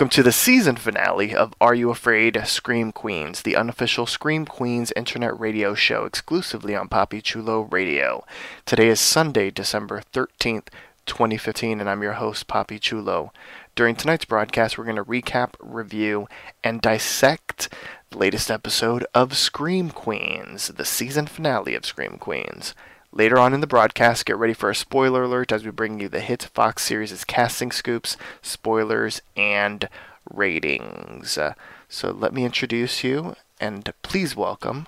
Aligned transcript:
Welcome 0.00 0.16
to 0.16 0.22
the 0.22 0.32
season 0.32 0.76
finale 0.76 1.34
of 1.34 1.52
Are 1.60 1.74
You 1.74 1.90
Afraid? 1.90 2.40
Scream 2.46 2.90
Queens, 2.90 3.42
the 3.42 3.54
unofficial 3.54 4.06
Scream 4.06 4.46
Queens 4.46 4.94
internet 4.96 5.38
radio 5.38 5.74
show 5.74 6.06
exclusively 6.06 6.74
on 6.74 6.88
Poppy 6.88 7.20
Chulo 7.20 7.68
Radio. 7.70 8.24
Today 8.64 8.88
is 8.88 8.98
Sunday, 8.98 9.50
December 9.50 10.02
13th, 10.14 10.68
2015, 11.04 11.82
and 11.82 11.90
I'm 11.90 12.02
your 12.02 12.14
host, 12.14 12.46
Poppy 12.46 12.78
Chulo. 12.78 13.30
During 13.74 13.94
tonight's 13.94 14.24
broadcast, 14.24 14.78
we're 14.78 14.84
going 14.84 14.96
to 14.96 15.04
recap, 15.04 15.52
review, 15.60 16.28
and 16.64 16.80
dissect 16.80 17.68
the 18.08 18.16
latest 18.16 18.50
episode 18.50 19.04
of 19.14 19.36
Scream 19.36 19.90
Queens, 19.90 20.68
the 20.68 20.86
season 20.86 21.26
finale 21.26 21.74
of 21.74 21.84
Scream 21.84 22.16
Queens. 22.16 22.74
Later 23.12 23.38
on 23.38 23.52
in 23.52 23.60
the 23.60 23.66
broadcast, 23.66 24.24
get 24.24 24.36
ready 24.36 24.54
for 24.54 24.70
a 24.70 24.74
spoiler 24.74 25.24
alert 25.24 25.50
as 25.50 25.64
we 25.64 25.72
bring 25.72 25.98
you 25.98 26.08
the 26.08 26.20
hit 26.20 26.44
Fox 26.54 26.84
series' 26.84 27.24
casting 27.24 27.72
scoops, 27.72 28.16
spoilers, 28.40 29.20
and 29.36 29.88
ratings. 30.32 31.36
Uh, 31.36 31.54
so 31.88 32.12
let 32.12 32.32
me 32.32 32.44
introduce 32.44 33.02
you 33.02 33.34
and 33.60 33.92
please 34.02 34.36
welcome 34.36 34.86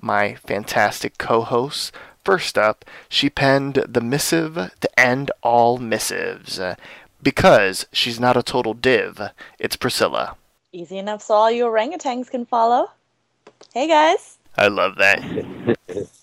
my 0.00 0.34
fantastic 0.34 1.16
co 1.16 1.42
hosts. 1.42 1.92
First 2.24 2.58
up, 2.58 2.84
she 3.08 3.30
penned 3.30 3.74
the 3.74 4.00
missive 4.00 4.54
to 4.80 5.00
end 5.00 5.30
all 5.42 5.78
missives. 5.78 6.58
Uh, 6.58 6.74
because 7.22 7.86
she's 7.92 8.18
not 8.18 8.36
a 8.36 8.42
total 8.42 8.74
div, 8.74 9.30
it's 9.58 9.76
Priscilla. 9.76 10.36
Easy 10.72 10.98
enough 10.98 11.22
so 11.22 11.34
all 11.34 11.50
you 11.50 11.64
orangutans 11.66 12.30
can 12.30 12.46
follow. 12.46 12.90
Hey 13.72 13.86
guys. 13.86 14.38
I 14.56 14.66
love 14.66 14.96
that. 14.96 15.76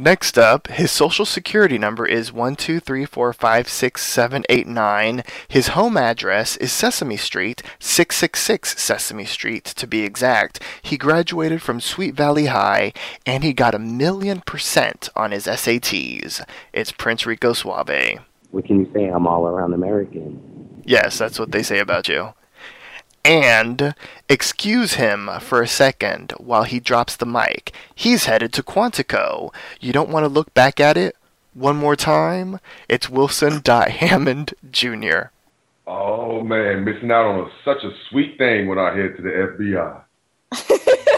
Next 0.00 0.38
up, 0.38 0.68
his 0.68 0.92
social 0.92 1.26
security 1.26 1.76
number 1.76 2.06
is 2.06 2.30
123456789. 2.30 5.26
His 5.48 5.66
home 5.68 5.96
address 5.96 6.56
is 6.58 6.70
Sesame 6.70 7.16
Street, 7.16 7.64
666 7.80 8.80
Sesame 8.80 9.24
Street 9.24 9.64
to 9.64 9.88
be 9.88 10.04
exact. 10.04 10.62
He 10.82 10.96
graduated 10.96 11.62
from 11.62 11.80
Sweet 11.80 12.14
Valley 12.14 12.46
High 12.46 12.92
and 13.26 13.42
he 13.42 13.52
got 13.52 13.74
a 13.74 13.80
million 13.80 14.40
percent 14.42 15.08
on 15.16 15.32
his 15.32 15.46
SATs. 15.46 16.44
It's 16.72 16.92
Prince 16.92 17.26
Rico 17.26 17.52
Suave. 17.52 18.20
What 18.52 18.66
can 18.66 18.78
you 18.78 18.88
say? 18.94 19.06
I'm 19.06 19.26
all 19.26 19.48
around 19.48 19.74
American. 19.74 20.80
Yes, 20.84 21.18
that's 21.18 21.40
what 21.40 21.50
they 21.50 21.64
say 21.64 21.80
about 21.80 22.06
you. 22.06 22.34
And 23.28 23.94
excuse 24.30 24.94
him 24.94 25.28
for 25.40 25.60
a 25.60 25.68
second 25.68 26.32
while 26.38 26.62
he 26.62 26.80
drops 26.80 27.14
the 27.14 27.26
mic. 27.26 27.72
He's 27.94 28.24
headed 28.24 28.54
to 28.54 28.62
Quantico. 28.62 29.52
You 29.80 29.92
don't 29.92 30.08
want 30.08 30.24
to 30.24 30.28
look 30.28 30.54
back 30.54 30.80
at 30.80 30.96
it 30.96 31.14
one 31.52 31.76
more 31.76 31.94
time? 31.94 32.58
It's 32.88 33.10
Wilson 33.10 33.60
Dye 33.64 33.90
Hammond 33.90 34.54
Jr. 34.70 35.24
Oh 35.86 36.42
man, 36.42 36.84
missing 36.84 37.10
out 37.10 37.26
on 37.26 37.40
a, 37.40 37.50
such 37.66 37.84
a 37.84 37.90
sweet 38.08 38.38
thing 38.38 38.66
when 38.66 38.78
I 38.78 38.96
head 38.96 39.16
to 39.16 39.22
the 39.22 40.04
FBI. 40.54 41.17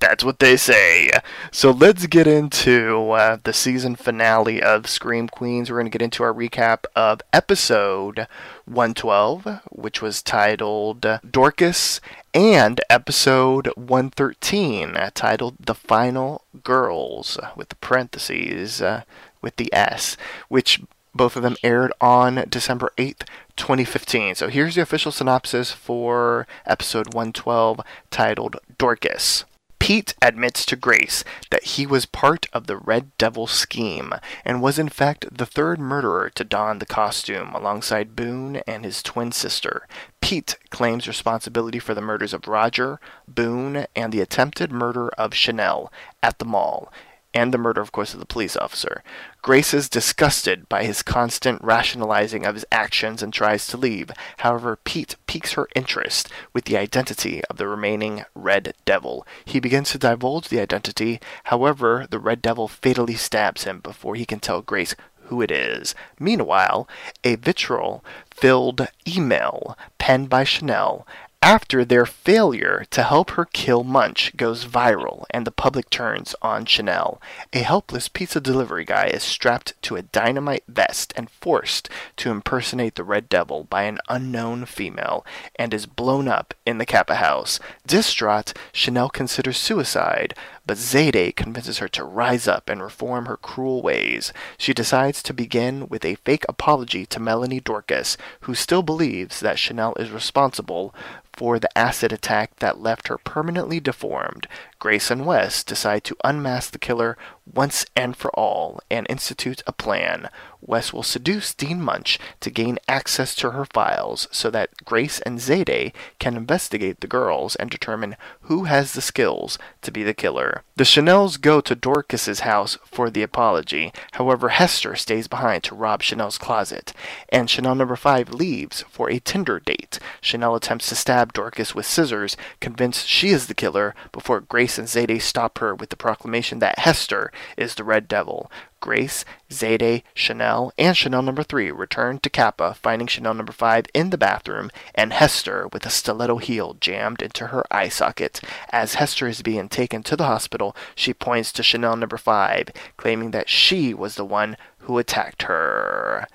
That's 0.00 0.22
what 0.22 0.38
they 0.38 0.56
say. 0.56 1.10
So 1.50 1.72
let's 1.72 2.06
get 2.06 2.28
into 2.28 3.10
uh, 3.10 3.38
the 3.42 3.52
season 3.52 3.96
finale 3.96 4.62
of 4.62 4.86
Scream 4.86 5.28
Queens. 5.28 5.70
We're 5.70 5.78
going 5.78 5.90
to 5.90 5.98
get 5.98 6.04
into 6.04 6.22
our 6.22 6.32
recap 6.32 6.84
of 6.94 7.20
episode 7.32 8.28
112, 8.66 9.60
which 9.70 10.00
was 10.00 10.22
titled 10.22 11.00
Dorkus, 11.00 11.98
and 12.32 12.80
episode 12.88 13.66
113, 13.74 14.96
titled 15.14 15.56
The 15.58 15.74
Final 15.74 16.44
Girls, 16.62 17.38
with 17.56 17.68
the 17.70 17.76
parentheses, 17.76 18.80
uh, 18.80 19.02
with 19.42 19.56
the 19.56 19.72
S, 19.74 20.16
which 20.48 20.80
both 21.12 21.34
of 21.34 21.42
them 21.42 21.56
aired 21.64 21.92
on 22.00 22.44
December 22.48 22.92
8th, 22.98 23.26
2015. 23.56 24.36
So 24.36 24.48
here's 24.48 24.76
the 24.76 24.82
official 24.82 25.10
synopsis 25.10 25.72
for 25.72 26.46
episode 26.64 27.12
112, 27.12 27.80
titled 28.10 28.56
Dorkus. 28.78 29.44
Pete 29.88 30.14
admits 30.20 30.66
to 30.66 30.76
Grace 30.76 31.24
that 31.48 31.64
he 31.64 31.86
was 31.86 32.04
part 32.04 32.44
of 32.52 32.66
the 32.66 32.76
Red 32.76 33.10
Devil 33.16 33.46
scheme 33.46 34.12
and 34.44 34.60
was 34.60 34.78
in 34.78 34.90
fact 34.90 35.24
the 35.32 35.46
third 35.46 35.80
murderer 35.80 36.28
to 36.28 36.44
don 36.44 36.78
the 36.78 36.84
costume 36.84 37.54
alongside 37.54 38.14
Boone 38.14 38.56
and 38.66 38.84
his 38.84 39.02
twin 39.02 39.32
sister. 39.32 39.88
Pete 40.20 40.58
claims 40.68 41.08
responsibility 41.08 41.78
for 41.78 41.94
the 41.94 42.02
murders 42.02 42.34
of 42.34 42.46
Roger, 42.46 43.00
Boone, 43.26 43.86
and 43.96 44.12
the 44.12 44.20
attempted 44.20 44.70
murder 44.70 45.08
of 45.16 45.32
Chanel 45.32 45.90
at 46.22 46.38
the 46.38 46.44
mall 46.44 46.92
and 47.34 47.52
the 47.52 47.58
murder, 47.58 47.80
of 47.80 47.92
course, 47.92 48.14
of 48.14 48.20
the 48.20 48.26
police 48.26 48.56
officer. 48.56 49.02
Grace 49.42 49.74
is 49.74 49.88
disgusted 49.88 50.68
by 50.68 50.84
his 50.84 51.02
constant 51.02 51.62
rationalizing 51.62 52.44
of 52.46 52.54
his 52.54 52.64
actions 52.72 53.22
and 53.22 53.32
tries 53.32 53.66
to 53.66 53.76
leave. 53.76 54.10
However, 54.38 54.76
Pete 54.76 55.16
piques 55.26 55.52
her 55.52 55.68
interest 55.76 56.28
with 56.52 56.64
the 56.64 56.76
identity 56.76 57.44
of 57.44 57.56
the 57.56 57.68
remaining 57.68 58.24
Red 58.34 58.74
Devil. 58.84 59.26
He 59.44 59.60
begins 59.60 59.90
to 59.92 59.98
divulge 59.98 60.48
the 60.48 60.60
identity, 60.60 61.20
however, 61.44 62.06
the 62.10 62.18
Red 62.18 62.42
Devil 62.42 62.68
fatally 62.68 63.14
stabs 63.14 63.64
him 63.64 63.80
before 63.80 64.14
he 64.14 64.24
can 64.24 64.40
tell 64.40 64.62
Grace 64.62 64.94
who 65.28 65.42
it 65.42 65.50
is. 65.50 65.94
Meanwhile, 66.18 66.88
a 67.22 67.36
vitriol 67.36 68.02
filled 68.30 68.88
email 69.06 69.76
penned 69.98 70.28
by 70.30 70.44
Chanel 70.44 71.06
after 71.40 71.82
their 71.82 72.04
failure 72.04 72.84
to 72.90 73.02
help 73.02 73.30
her 73.30 73.46
kill 73.46 73.82
Munsch 73.82 74.36
goes 74.36 74.66
viral 74.66 75.24
and 75.30 75.46
the 75.46 75.50
public 75.50 75.88
turns 75.88 76.34
on 76.42 76.66
Chanel, 76.66 77.22
a 77.54 77.60
helpless 77.60 78.06
pizza 78.08 78.38
delivery 78.40 78.84
guy 78.84 79.06
is 79.06 79.22
strapped 79.22 79.72
to 79.82 79.96
a 79.96 80.02
dynamite 80.02 80.64
vest 80.68 81.12
and 81.16 81.30
forced 81.30 81.88
to 82.16 82.30
impersonate 82.30 82.96
the 82.96 83.04
Red 83.04 83.28
Devil 83.30 83.64
by 83.64 83.84
an 83.84 83.98
unknown 84.08 84.66
female 84.66 85.24
and 85.56 85.72
is 85.72 85.86
blown 85.86 86.28
up 86.28 86.54
in 86.66 86.76
the 86.76 86.84
Kappa 86.84 87.14
house. 87.14 87.60
Distraught, 87.86 88.52
Chanel 88.72 89.08
considers 89.08 89.56
suicide, 89.56 90.34
but 90.66 90.76
Zayday 90.76 91.34
convinces 91.34 91.78
her 91.78 91.88
to 91.88 92.04
rise 92.04 92.46
up 92.46 92.68
and 92.68 92.82
reform 92.82 93.24
her 93.24 93.38
cruel 93.38 93.80
ways. 93.80 94.34
She 94.58 94.74
decides 94.74 95.22
to 95.22 95.32
begin 95.32 95.88
with 95.88 96.04
a 96.04 96.16
fake 96.16 96.44
apology 96.46 97.06
to 97.06 97.18
Melanie 97.18 97.60
Dorkus, 97.60 98.18
who 98.40 98.54
still 98.54 98.82
believes 98.82 99.40
that 99.40 99.58
Chanel 99.58 99.94
is 99.94 100.10
responsible 100.10 100.94
for 101.38 101.60
the 101.60 101.78
acid 101.78 102.12
attack 102.12 102.56
that 102.56 102.80
left 102.80 103.06
her 103.06 103.16
permanently 103.16 103.78
deformed. 103.78 104.48
Grace 104.78 105.10
and 105.10 105.26
Wes 105.26 105.64
decide 105.64 106.04
to 106.04 106.16
unmask 106.22 106.70
the 106.70 106.78
killer 106.78 107.16
once 107.52 107.84
and 107.96 108.16
for 108.16 108.30
all 108.32 108.80
and 108.90 109.06
institute 109.08 109.62
a 109.66 109.72
plan. 109.72 110.28
Wes 110.60 110.92
will 110.92 111.02
seduce 111.02 111.54
Dean 111.54 111.80
Munsch 111.80 112.18
to 112.40 112.50
gain 112.50 112.78
access 112.88 113.34
to 113.36 113.52
her 113.52 113.64
files 113.64 114.28
so 114.30 114.50
that 114.50 114.84
Grace 114.84 115.20
and 115.20 115.38
Zayday 115.38 115.92
can 116.18 116.36
investigate 116.36 117.00
the 117.00 117.06
girls 117.06 117.56
and 117.56 117.70
determine 117.70 118.16
who 118.42 118.64
has 118.64 118.92
the 118.92 119.00
skills 119.00 119.58
to 119.82 119.90
be 119.90 120.02
the 120.02 120.12
killer. 120.12 120.62
The 120.76 120.84
Chanels 120.84 121.40
go 121.40 121.60
to 121.60 121.76
Dorkus's 121.76 122.40
house 122.40 122.76
for 122.84 123.08
the 123.08 123.22
apology. 123.22 123.92
However, 124.12 124.50
Hester 124.50 124.94
stays 124.96 125.26
behind 125.26 125.62
to 125.64 125.74
rob 125.74 126.02
Chanel's 126.02 126.38
closet, 126.38 126.92
and 127.30 127.48
Chanel 127.48 127.74
number 127.74 127.96
5 127.96 128.30
leaves 128.30 128.84
for 128.90 129.10
a 129.10 129.20
Tinder 129.20 129.60
date. 129.60 129.98
Chanel 130.20 130.54
attempts 130.54 130.88
to 130.88 130.96
stab 130.96 131.32
Dorcas 131.32 131.74
with 131.74 131.86
scissors, 131.86 132.36
convinced 132.60 133.06
she 133.06 133.30
is 133.30 133.46
the 133.46 133.54
killer, 133.54 133.94
before 134.12 134.40
Grace 134.40 134.67
and 134.76 134.88
Zayday 134.88 135.22
stop 135.22 135.58
her 135.58 135.74
with 135.74 135.90
the 135.90 135.96
proclamation 135.96 136.58
that 136.58 136.80
Hester 136.80 137.30
is 137.56 137.76
the 137.76 137.84
Red 137.84 138.08
Devil. 138.08 138.50
Grace, 138.80 139.24
Zayday, 139.50 140.02
Chanel, 140.14 140.72
and 140.76 140.96
Chanel 140.96 141.22
number 141.22 141.42
3 141.42 141.70
return 141.70 142.18
to 142.18 142.30
Kappa, 142.30 142.74
finding 142.74 143.08
Chanel 143.08 143.34
number 143.34 143.52
5 143.52 143.86
in 143.94 144.10
the 144.10 144.18
bathroom 144.18 144.70
and 144.94 145.12
Hester 145.12 145.68
with 145.68 145.86
a 145.86 145.90
stiletto 145.90 146.38
heel 146.38 146.76
jammed 146.80 147.22
into 147.22 147.48
her 147.48 147.64
eye 147.70 147.88
socket. 147.88 148.40
As 148.70 148.94
Hester 148.94 149.26
is 149.28 149.42
being 149.42 149.68
taken 149.68 150.02
to 150.04 150.16
the 150.16 150.26
hospital, 150.26 150.76
she 150.94 151.14
points 151.14 151.52
to 151.52 151.62
Chanel 151.62 151.96
number 151.96 152.18
5, 152.18 152.70
claiming 152.96 153.30
that 153.30 153.48
she 153.48 153.94
was 153.94 154.16
the 154.16 154.24
one 154.24 154.56
who 154.80 154.98
attacked 154.98 155.42
her. 155.44 156.26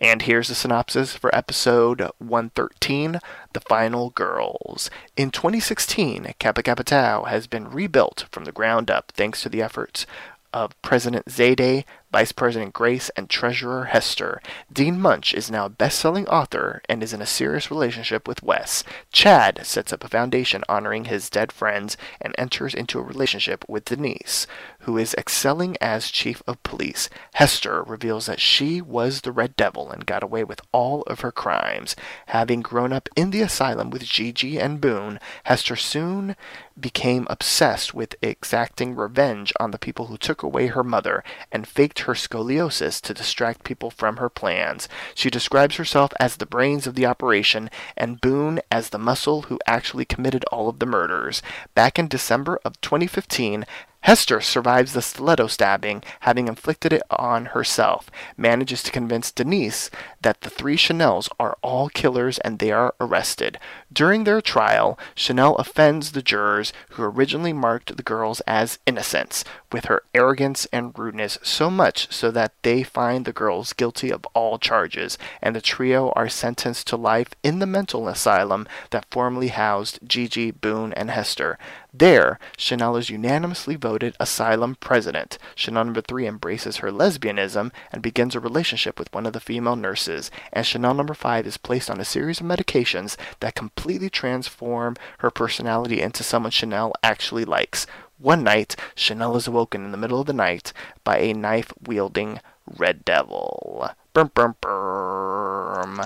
And 0.00 0.22
here's 0.22 0.48
the 0.48 0.54
synopsis 0.54 1.14
for 1.14 1.34
episode 1.34 2.00
113 2.16 3.18
The 3.52 3.60
Final 3.60 4.08
Girls. 4.08 4.90
In 5.14 5.30
2016, 5.30 6.32
Kappa 6.38 6.62
Kappa 6.62 6.84
Tau 6.84 7.24
has 7.24 7.46
been 7.46 7.68
rebuilt 7.68 8.24
from 8.32 8.46
the 8.46 8.52
ground 8.52 8.90
up 8.90 9.12
thanks 9.14 9.42
to 9.42 9.50
the 9.50 9.60
efforts 9.60 10.06
of 10.54 10.80
President 10.80 11.26
Zayday, 11.26 11.84
Vice 12.12 12.32
President 12.32 12.72
Grace, 12.72 13.08
and 13.10 13.30
Treasurer 13.30 13.84
Hester. 13.84 14.42
Dean 14.72 15.00
Munsch 15.00 15.32
is 15.32 15.48
now 15.48 15.66
a 15.66 15.70
best-selling 15.70 16.26
author 16.26 16.82
and 16.88 17.04
is 17.04 17.12
in 17.12 17.22
a 17.22 17.26
serious 17.26 17.70
relationship 17.70 18.26
with 18.26 18.42
Wes. 18.42 18.82
Chad 19.12 19.60
sets 19.64 19.92
up 19.92 20.02
a 20.02 20.08
foundation 20.08 20.64
honoring 20.68 21.04
his 21.04 21.30
dead 21.30 21.52
friends 21.52 21.96
and 22.20 22.34
enters 22.36 22.74
into 22.74 22.98
a 22.98 23.02
relationship 23.02 23.64
with 23.68 23.84
Denise, 23.84 24.48
who 24.80 24.98
is 24.98 25.14
excelling 25.14 25.76
as 25.80 26.10
chief 26.10 26.42
of 26.48 26.60
police. 26.64 27.08
Hester 27.34 27.84
reveals 27.84 28.26
that 28.26 28.40
she 28.40 28.80
was 28.80 29.20
the 29.20 29.32
Red 29.32 29.54
Devil 29.54 29.90
and 29.90 30.04
got 30.04 30.24
away 30.24 30.42
with 30.42 30.60
all 30.72 31.02
of 31.02 31.20
her 31.20 31.30
crimes. 31.30 31.94
Having 32.26 32.62
grown 32.62 32.92
up 32.92 33.08
in 33.14 33.30
the 33.30 33.42
asylum 33.42 33.88
with 33.88 34.04
Gigi 34.04 34.58
and 34.58 34.80
Boone, 34.80 35.20
Hester 35.44 35.76
soon 35.76 36.34
became 36.78 37.26
obsessed 37.30 37.94
with 37.94 38.16
exacting 38.22 38.96
revenge 38.96 39.52
on 39.60 39.70
the 39.70 39.78
people 39.78 40.06
who 40.06 40.16
took 40.16 40.42
away 40.42 40.68
her 40.68 40.82
mother 40.82 41.22
and 41.52 41.68
faked 41.68 41.99
her 42.00 42.14
scoliosis 42.14 43.00
to 43.02 43.14
distract 43.14 43.64
people 43.64 43.90
from 43.90 44.16
her 44.16 44.28
plans. 44.28 44.88
She 45.14 45.30
describes 45.30 45.76
herself 45.76 46.12
as 46.18 46.36
the 46.36 46.46
brains 46.46 46.86
of 46.86 46.94
the 46.94 47.06
operation 47.06 47.70
and 47.96 48.20
Boone 48.20 48.60
as 48.70 48.88
the 48.88 48.98
muscle 48.98 49.42
who 49.42 49.58
actually 49.66 50.04
committed 50.04 50.44
all 50.46 50.68
of 50.68 50.78
the 50.78 50.86
murders. 50.86 51.42
Back 51.74 51.98
in 51.98 52.08
December 52.08 52.60
of 52.64 52.80
2015, 52.80 53.64
Hester 54.02 54.40
survives 54.40 54.92
the 54.94 55.02
stiletto 55.02 55.46
stabbing, 55.46 56.02
having 56.20 56.48
inflicted 56.48 56.92
it 56.92 57.02
on 57.10 57.46
herself, 57.46 58.10
manages 58.36 58.82
to 58.82 58.90
convince 58.90 59.30
Denise 59.30 59.90
that 60.22 60.40
the 60.40 60.50
three 60.50 60.76
Chanels 60.76 61.28
are 61.38 61.58
all 61.62 61.90
killers 61.90 62.38
and 62.38 62.58
they 62.58 62.72
are 62.72 62.94
arrested. 62.98 63.58
During 63.92 64.24
their 64.24 64.40
trial, 64.40 64.98
Chanel 65.14 65.54
offends 65.56 66.12
the 66.12 66.22
jurors 66.22 66.72
who 66.90 67.02
originally 67.02 67.52
marked 67.52 67.96
the 67.96 68.02
girls 68.02 68.40
as 68.46 68.78
innocents 68.86 69.44
with 69.70 69.84
her 69.84 70.02
arrogance 70.14 70.66
and 70.72 70.98
rudeness 70.98 71.38
so 71.42 71.70
much 71.70 72.10
so 72.12 72.30
that 72.30 72.52
they 72.62 72.82
find 72.82 73.24
the 73.24 73.32
girls 73.32 73.72
guilty 73.72 74.10
of 74.10 74.24
all 74.34 74.58
charges, 74.58 75.18
and 75.42 75.54
the 75.54 75.60
trio 75.60 76.10
are 76.16 76.28
sentenced 76.28 76.86
to 76.86 76.96
life 76.96 77.28
in 77.42 77.58
the 77.58 77.66
mental 77.66 78.08
asylum 78.08 78.66
that 78.90 79.06
formerly 79.10 79.48
housed 79.48 79.98
Gigi, 80.06 80.50
Boone, 80.50 80.92
and 80.94 81.10
Hester. 81.10 81.58
There, 81.92 82.38
Chanel 82.56 82.96
is 82.96 83.10
unanimously 83.10 83.74
voted 83.74 84.14
asylum 84.20 84.76
president. 84.76 85.38
Chanel 85.56 85.84
number 85.84 86.00
three 86.00 86.26
embraces 86.26 86.78
her 86.78 86.92
lesbianism 86.92 87.72
and 87.92 88.00
begins 88.00 88.34
a 88.34 88.40
relationship 88.40 88.98
with 88.98 89.12
one 89.12 89.26
of 89.26 89.32
the 89.32 89.40
female 89.40 89.76
nurses, 89.76 90.30
and 90.52 90.64
Chanel 90.64 90.94
number 90.94 91.14
five 91.14 91.46
is 91.46 91.56
placed 91.56 91.90
on 91.90 92.00
a 92.00 92.04
series 92.04 92.40
of 92.40 92.46
medications 92.46 93.16
that 93.40 93.56
completely 93.56 94.08
transform 94.08 94.96
her 95.18 95.30
personality 95.30 96.00
into 96.00 96.22
someone 96.22 96.52
Chanel 96.52 96.92
actually 97.02 97.44
likes. 97.44 97.86
One 98.18 98.44
night, 98.44 98.76
Chanel 98.94 99.34
is 99.36 99.48
awoken 99.48 99.84
in 99.84 99.92
the 99.92 99.98
middle 99.98 100.20
of 100.20 100.26
the 100.26 100.32
night 100.32 100.72
by 101.02 101.18
a 101.18 101.32
knife 101.32 101.72
wielding 101.84 102.38
Red 102.66 103.04
Devil. 103.04 103.90
Brum, 104.12 104.30
brum, 104.34 104.56
brum. 104.60 106.02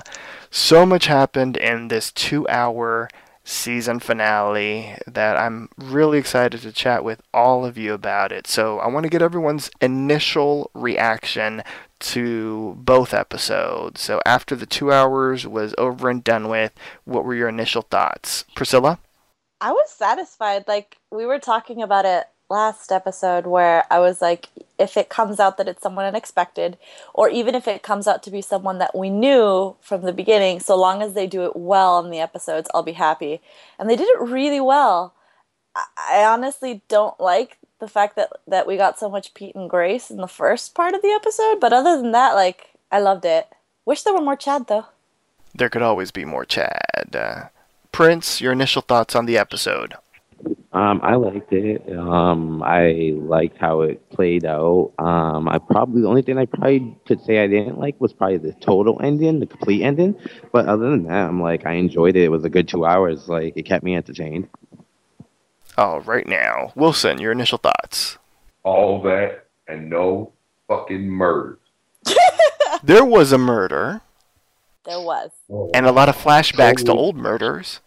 So 0.49 0.85
much 0.85 1.07
happened 1.07 1.57
in 1.57 1.89
this 1.89 2.11
two 2.11 2.47
hour 2.47 3.09
season 3.45 3.99
finale 3.99 4.97
that 5.05 5.37
I'm 5.37 5.69
really 5.77 6.17
excited 6.17 6.61
to 6.61 6.71
chat 6.71 7.03
with 7.03 7.21
all 7.33 7.63
of 7.63 7.77
you 7.77 7.93
about 7.93 8.31
it. 8.31 8.47
So 8.47 8.79
I 8.79 8.87
want 8.87 9.03
to 9.03 9.09
get 9.09 9.21
everyone's 9.21 9.69
initial 9.79 10.71
reaction 10.73 11.63
to 11.99 12.75
both 12.79 13.13
episodes. 13.13 14.01
So 14.01 14.19
after 14.25 14.55
the 14.55 14.65
two 14.65 14.91
hours 14.91 15.47
was 15.47 15.75
over 15.77 16.09
and 16.09 16.23
done 16.23 16.49
with, 16.49 16.73
what 17.05 17.23
were 17.23 17.35
your 17.35 17.47
initial 17.47 17.83
thoughts? 17.83 18.45
Priscilla? 18.55 18.99
I 19.61 19.71
was 19.71 19.91
satisfied. 19.91 20.65
Like 20.67 20.97
we 21.11 21.25
were 21.25 21.39
talking 21.39 21.81
about 21.81 22.05
it 22.05 22.25
last 22.49 22.91
episode 22.91 23.47
where 23.47 23.85
I 23.91 23.99
was 23.99 24.21
like, 24.21 24.49
if 24.77 24.97
it 24.97 25.09
comes 25.09 25.39
out 25.39 25.57
that 25.57 25.67
it's 25.67 25.81
someone 25.81 26.05
unexpected, 26.05 26.77
or 27.13 27.29
even 27.29 27.55
if 27.55 27.67
it 27.67 27.83
comes 27.83 28.07
out 28.07 28.23
to 28.23 28.31
be 28.31 28.41
someone 28.41 28.77
that 28.79 28.95
we 28.95 29.09
knew 29.09 29.75
from 29.81 30.01
the 30.01 30.13
beginning, 30.13 30.59
so 30.59 30.75
long 30.75 31.01
as 31.01 31.13
they 31.13 31.27
do 31.27 31.43
it 31.45 31.55
well 31.55 32.03
in 32.03 32.11
the 32.11 32.19
episodes, 32.19 32.69
I'll 32.73 32.83
be 32.83 32.93
happy. 32.93 33.41
And 33.79 33.89
they 33.89 33.95
did 33.95 34.07
it 34.07 34.21
really 34.21 34.59
well. 34.59 35.13
I 35.75 36.23
honestly 36.23 36.81
don't 36.87 37.19
like 37.19 37.57
the 37.79 37.87
fact 37.87 38.15
that 38.15 38.29
that 38.47 38.65
we 38.65 38.77
got 38.77 38.97
so 38.97 39.09
much 39.09 39.33
Pete 39.33 39.55
and 39.55 39.69
Grace 39.69 40.09
in 40.09 40.17
the 40.17 40.27
first 40.27 40.73
part 40.73 40.93
of 40.93 41.01
the 41.01 41.09
episode, 41.09 41.59
but 41.59 41.73
other 41.73 42.01
than 42.01 42.13
that, 42.13 42.33
like 42.33 42.69
I 42.91 42.99
loved 42.99 43.25
it. 43.25 43.47
Wish 43.85 44.03
there 44.03 44.13
were 44.13 44.21
more 44.21 44.37
Chad 44.37 44.67
though. 44.67 44.85
There 45.53 45.69
could 45.69 45.81
always 45.81 46.11
be 46.11 46.25
more 46.25 46.45
Chad. 46.45 47.13
Uh, 47.13 47.45
Prince, 47.91 48.41
your 48.41 48.51
initial 48.51 48.81
thoughts 48.81 49.15
on 49.15 49.25
the 49.25 49.37
episode? 49.37 49.95
Um, 50.75 50.99
I 51.03 51.15
liked 51.15 51.53
it. 51.53 51.89
Um, 51.97 52.61
I 52.61 53.13
liked 53.15 53.57
how 53.57 53.81
it 53.81 54.09
played 54.09 54.43
out. 54.45 54.91
Um, 54.99 55.47
I 55.47 55.57
probably 55.57 56.01
the 56.01 56.07
only 56.09 56.21
thing 56.21 56.37
I 56.37 56.45
probably 56.45 56.97
could 57.07 57.23
say 57.23 57.41
I 57.41 57.47
didn't 57.47 57.79
like 57.79 57.99
was 58.01 58.11
probably 58.11 58.37
the 58.39 58.51
total 58.53 58.99
ending, 59.01 59.39
the 59.39 59.45
complete 59.45 59.83
ending. 59.83 60.15
But 60.51 60.65
other 60.67 60.89
than 60.89 61.03
that, 61.05 61.29
I'm 61.29 61.41
like 61.41 61.65
I 61.65 61.73
enjoyed 61.73 62.17
it. 62.17 62.23
It 62.25 62.29
was 62.29 62.43
a 62.43 62.49
good 62.49 62.67
two 62.67 62.85
hours. 62.85 63.29
Like 63.29 63.55
it 63.55 63.63
kept 63.63 63.85
me 63.85 63.95
entertained. 63.95 64.49
Oh, 65.77 65.99
right 66.01 66.27
now, 66.27 66.73
Wilson, 66.75 67.19
your 67.19 67.31
initial 67.31 67.57
thoughts? 67.57 68.17
All 68.63 69.01
that 69.03 69.45
and 69.67 69.89
no 69.89 70.33
fucking 70.67 71.07
murder. 71.09 71.57
There 72.83 73.05
was 73.05 73.31
a 73.31 73.37
murder 73.39 74.01
There 74.83 74.99
was. 74.99 75.31
and 75.73 75.85
a 75.87 75.91
lot 75.91 76.07
of 76.09 76.15
flashbacks 76.17 76.85
to 76.85 76.91
old 76.91 77.15
murders. 77.15 77.79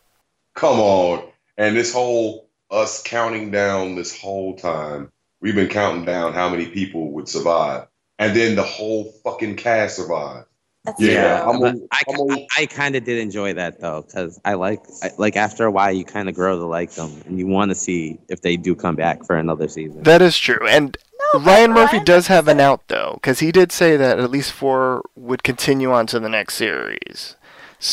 Come 0.54 0.80
on. 0.80 1.24
And 1.56 1.76
this 1.76 1.92
whole 1.92 2.47
us 2.70 3.02
counting 3.02 3.50
down 3.50 3.94
this 3.94 4.18
whole 4.18 4.54
time, 4.56 5.10
we've 5.40 5.54
been 5.54 5.68
counting 5.68 6.04
down 6.04 6.32
how 6.34 6.48
many 6.48 6.66
people 6.66 7.12
would 7.12 7.28
survive. 7.28 7.86
And 8.18 8.34
then 8.36 8.56
the 8.56 8.62
whole 8.62 9.12
fucking 9.24 9.56
cast 9.56 9.96
survived. 9.96 10.46
That's 10.84 11.00
Yeah, 11.00 11.40
true. 11.42 11.50
I'm 11.52 11.60
But 11.60 11.74
a- 11.74 11.86
I, 11.92 12.02
I'm 12.08 12.30
a- 12.38 12.46
I 12.58 12.66
kind 12.66 12.96
of 12.96 13.04
did 13.04 13.18
enjoy 13.18 13.52
that 13.54 13.80
though, 13.80 14.02
because 14.02 14.40
I 14.44 14.54
like 14.54 14.80
I, 15.02 15.10
like 15.18 15.36
after 15.36 15.64
a 15.64 15.70
while 15.70 15.92
you 15.92 16.04
kind 16.04 16.28
of 16.28 16.34
grow 16.34 16.56
to 16.58 16.64
like 16.64 16.92
them, 16.92 17.12
and 17.26 17.38
you 17.38 17.46
want 17.46 17.70
to 17.70 17.74
see 17.74 18.18
if 18.28 18.40
they 18.42 18.56
do 18.56 18.74
come 18.74 18.96
back 18.96 19.24
for 19.24 19.36
another 19.36 19.68
season. 19.68 20.02
That 20.04 20.22
is 20.22 20.36
true. 20.38 20.66
And 20.66 20.96
No, 21.34 21.40
Ryan 21.40 21.72
Murphy 21.72 21.96
Ryan 21.96 22.04
does 22.04 22.26
have 22.28 22.48
an 22.48 22.60
out, 22.60 22.86
though, 22.88 23.12
because 23.14 23.40
he 23.40 23.52
did 23.52 23.70
say 23.72 23.96
that 23.96 24.18
at 24.18 24.30
least 24.30 24.52
four 24.52 25.02
would 25.14 25.42
continue 25.42 25.92
on 25.92 26.06
to 26.08 26.20
the 26.20 26.28
next 26.28 26.54
series. 26.54 27.36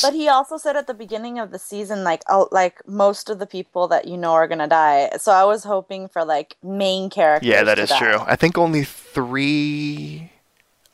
But 0.02 0.14
he 0.14 0.28
also 0.28 0.58
said 0.58 0.76
at 0.76 0.88
the 0.88 0.94
beginning 0.94 1.40
of 1.40 1.52
the 1.52 1.60
season, 1.60 2.04
like, 2.04 2.24
oh, 2.30 2.48
like 2.52 2.86
most 2.88 3.30
of 3.30 3.40
the 3.40 3.46
people 3.46 3.88
that 3.90 4.08
you 4.08 4.18
know 4.18 4.32
are 4.34 4.48
gonna 4.48 4.68
die. 4.68 5.10
So 5.18 5.32
I 5.32 5.44
was 5.44 5.64
hoping 5.64 6.08
for 6.08 6.26
like 6.26 6.58
main 6.64 7.10
characters. 7.10 7.48
yeah, 7.48 7.64
that 7.64 7.80
is 7.80 7.90
die. 7.90 8.00
true. 8.00 8.18
I 8.26 8.36
think 8.36 8.58
only 8.58 8.84
three 8.84 10.32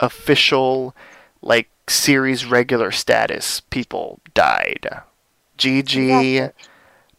official, 0.00 0.94
like, 1.40 1.68
series 1.88 2.44
regular 2.46 2.90
status 2.90 3.60
people 3.60 4.20
died. 4.34 4.88
Gigi, 5.56 6.38
Exactly. 6.38 6.64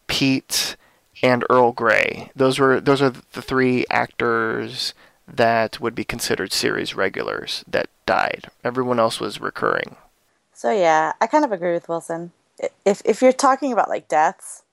Pete, 0.08 0.76
and 1.22 1.44
Earl 1.50 1.72
Grey. 1.72 2.30
Those 2.36 2.60
were 2.60 2.80
those 2.82 3.02
are 3.02 3.10
the 3.10 3.42
three 3.42 3.86
actors 3.90 4.94
that 5.28 5.80
would 5.80 5.96
be 5.96 6.04
considered 6.04 6.52
series 6.52 6.94
regulars 6.96 7.64
that 7.68 7.88
died. 8.06 8.48
Everyone 8.64 9.00
else 9.00 9.20
was 9.20 9.40
recurring. 9.40 9.96
So 10.64 10.72
yeah, 10.72 11.12
I 11.20 11.28
kind 11.28 11.44
of 11.44 11.52
agree 11.52 11.74
with 11.74 11.90
Wilson. 11.90 12.32
If 12.86 13.02
if 13.04 13.22
you're 13.22 13.34
talking 13.34 13.74
about 13.74 13.90
like 13.90 14.08
deaths, 14.08 14.64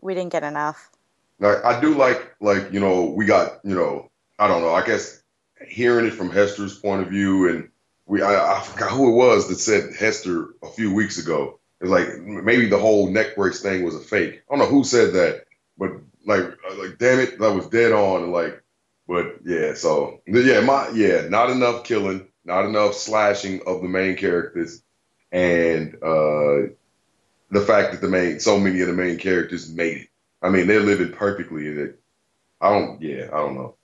we 0.00 0.14
didn't 0.14 0.30
get 0.30 0.44
enough. 0.44 0.92
Like 1.40 1.64
I 1.64 1.80
do 1.80 1.92
like 1.92 2.36
like 2.40 2.72
you 2.72 2.78
know 2.78 3.06
we 3.06 3.24
got 3.24 3.58
you 3.64 3.74
know 3.74 4.08
I 4.38 4.46
don't 4.46 4.62
know 4.62 4.72
I 4.72 4.86
guess 4.86 5.20
hearing 5.66 6.06
it 6.06 6.12
from 6.12 6.30
Hester's 6.30 6.78
point 6.78 7.02
of 7.02 7.08
view 7.08 7.48
and 7.48 7.68
we 8.06 8.22
I, 8.22 8.58
I 8.58 8.62
forgot 8.62 8.92
who 8.92 9.10
it 9.10 9.16
was 9.16 9.48
that 9.48 9.56
said 9.56 9.92
Hester 9.92 10.54
a 10.62 10.68
few 10.68 10.94
weeks 10.94 11.18
ago. 11.18 11.58
It's 11.80 11.90
like 11.90 12.20
maybe 12.20 12.66
the 12.66 12.78
whole 12.78 13.10
neck 13.10 13.34
brace 13.34 13.60
thing 13.60 13.82
was 13.82 13.96
a 13.96 13.98
fake. 13.98 14.42
I 14.48 14.54
don't 14.54 14.60
know 14.60 14.72
who 14.72 14.84
said 14.84 15.14
that, 15.14 15.46
but 15.76 15.90
like 16.26 16.44
uh, 16.44 16.76
like 16.76 16.96
damn 16.98 17.18
it, 17.18 17.40
that 17.40 17.52
was 17.52 17.66
dead 17.66 17.90
on. 17.90 18.30
Like, 18.30 18.62
but 19.08 19.40
yeah, 19.44 19.74
so 19.74 20.20
yeah, 20.28 20.60
my 20.60 20.90
yeah, 20.90 21.26
not 21.28 21.50
enough 21.50 21.82
killing, 21.82 22.28
not 22.44 22.66
enough 22.66 22.94
slashing 22.94 23.62
of 23.66 23.82
the 23.82 23.88
main 23.88 24.14
characters, 24.14 24.84
and 25.32 25.94
uh 26.02 26.68
the 27.50 27.60
fact 27.66 27.92
that 27.92 28.00
the 28.00 28.08
main 28.08 28.40
so 28.40 28.58
many 28.58 28.80
of 28.80 28.86
the 28.86 28.92
main 28.92 29.18
characters 29.18 29.70
made 29.70 29.96
it. 29.98 30.08
I 30.42 30.48
mean, 30.48 30.66
they're 30.66 30.80
living 30.80 31.12
perfectly 31.12 31.66
in 31.66 31.78
it. 31.78 32.00
I 32.60 32.70
don't. 32.70 33.00
Yeah, 33.00 33.28
I 33.32 33.38
don't 33.38 33.54
know. 33.54 33.76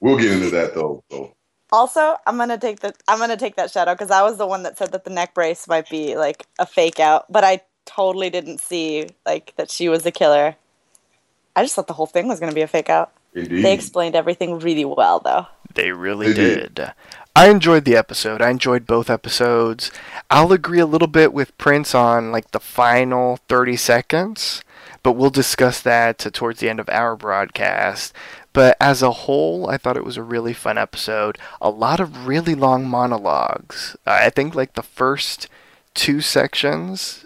We'll 0.00 0.18
get 0.18 0.32
into 0.32 0.50
that 0.50 0.74
though. 0.74 1.02
So. 1.10 1.34
Also, 1.70 2.16
I'm 2.26 2.36
gonna 2.36 2.58
take 2.58 2.80
the 2.80 2.94
I'm 3.06 3.18
gonna 3.18 3.36
take 3.36 3.56
that 3.56 3.70
shadow 3.70 3.94
because 3.94 4.10
I 4.10 4.22
was 4.22 4.36
the 4.36 4.46
one 4.46 4.62
that 4.62 4.78
said 4.78 4.92
that 4.92 5.04
the 5.04 5.10
neck 5.10 5.34
brace 5.34 5.68
might 5.68 5.88
be 5.88 6.16
like 6.16 6.46
a 6.58 6.66
fake 6.66 7.00
out, 7.00 7.30
but 7.30 7.44
I 7.44 7.60
totally 7.84 8.30
didn't 8.30 8.60
see 8.60 9.08
like 9.26 9.54
that 9.56 9.70
she 9.70 9.88
was 9.88 10.02
the 10.02 10.12
killer. 10.12 10.56
I 11.56 11.62
just 11.62 11.74
thought 11.74 11.88
the 11.88 11.94
whole 11.94 12.06
thing 12.06 12.28
was 12.28 12.40
gonna 12.40 12.52
be 12.52 12.62
a 12.62 12.68
fake 12.68 12.90
out. 12.90 13.12
Indeed. 13.34 13.64
They 13.64 13.74
explained 13.74 14.14
everything 14.16 14.58
really 14.58 14.84
well, 14.84 15.20
though. 15.20 15.46
They 15.74 15.92
really 15.92 16.28
They 16.28 16.34
did. 16.34 16.74
did. 16.74 16.92
I 17.38 17.50
enjoyed 17.50 17.84
the 17.84 17.94
episode. 17.94 18.42
I 18.42 18.50
enjoyed 18.50 18.84
both 18.84 19.08
episodes. 19.08 19.92
I'll 20.28 20.52
agree 20.52 20.80
a 20.80 20.86
little 20.86 21.06
bit 21.06 21.32
with 21.32 21.56
Prince 21.56 21.94
on 21.94 22.32
like 22.32 22.50
the 22.50 22.58
final 22.58 23.38
30 23.48 23.76
seconds, 23.76 24.64
but 25.04 25.12
we'll 25.12 25.30
discuss 25.30 25.80
that 25.82 26.18
to, 26.18 26.32
towards 26.32 26.58
the 26.58 26.68
end 26.68 26.80
of 26.80 26.88
our 26.88 27.14
broadcast. 27.14 28.12
But 28.52 28.76
as 28.80 29.02
a 29.02 29.12
whole, 29.12 29.70
I 29.70 29.76
thought 29.76 29.96
it 29.96 30.04
was 30.04 30.16
a 30.16 30.22
really 30.24 30.52
fun 30.52 30.78
episode. 30.78 31.38
A 31.60 31.70
lot 31.70 32.00
of 32.00 32.26
really 32.26 32.56
long 32.56 32.88
monologues. 32.88 33.96
I 34.04 34.30
think 34.30 34.56
like 34.56 34.74
the 34.74 34.82
first 34.82 35.46
two 35.94 36.20
sections 36.20 37.24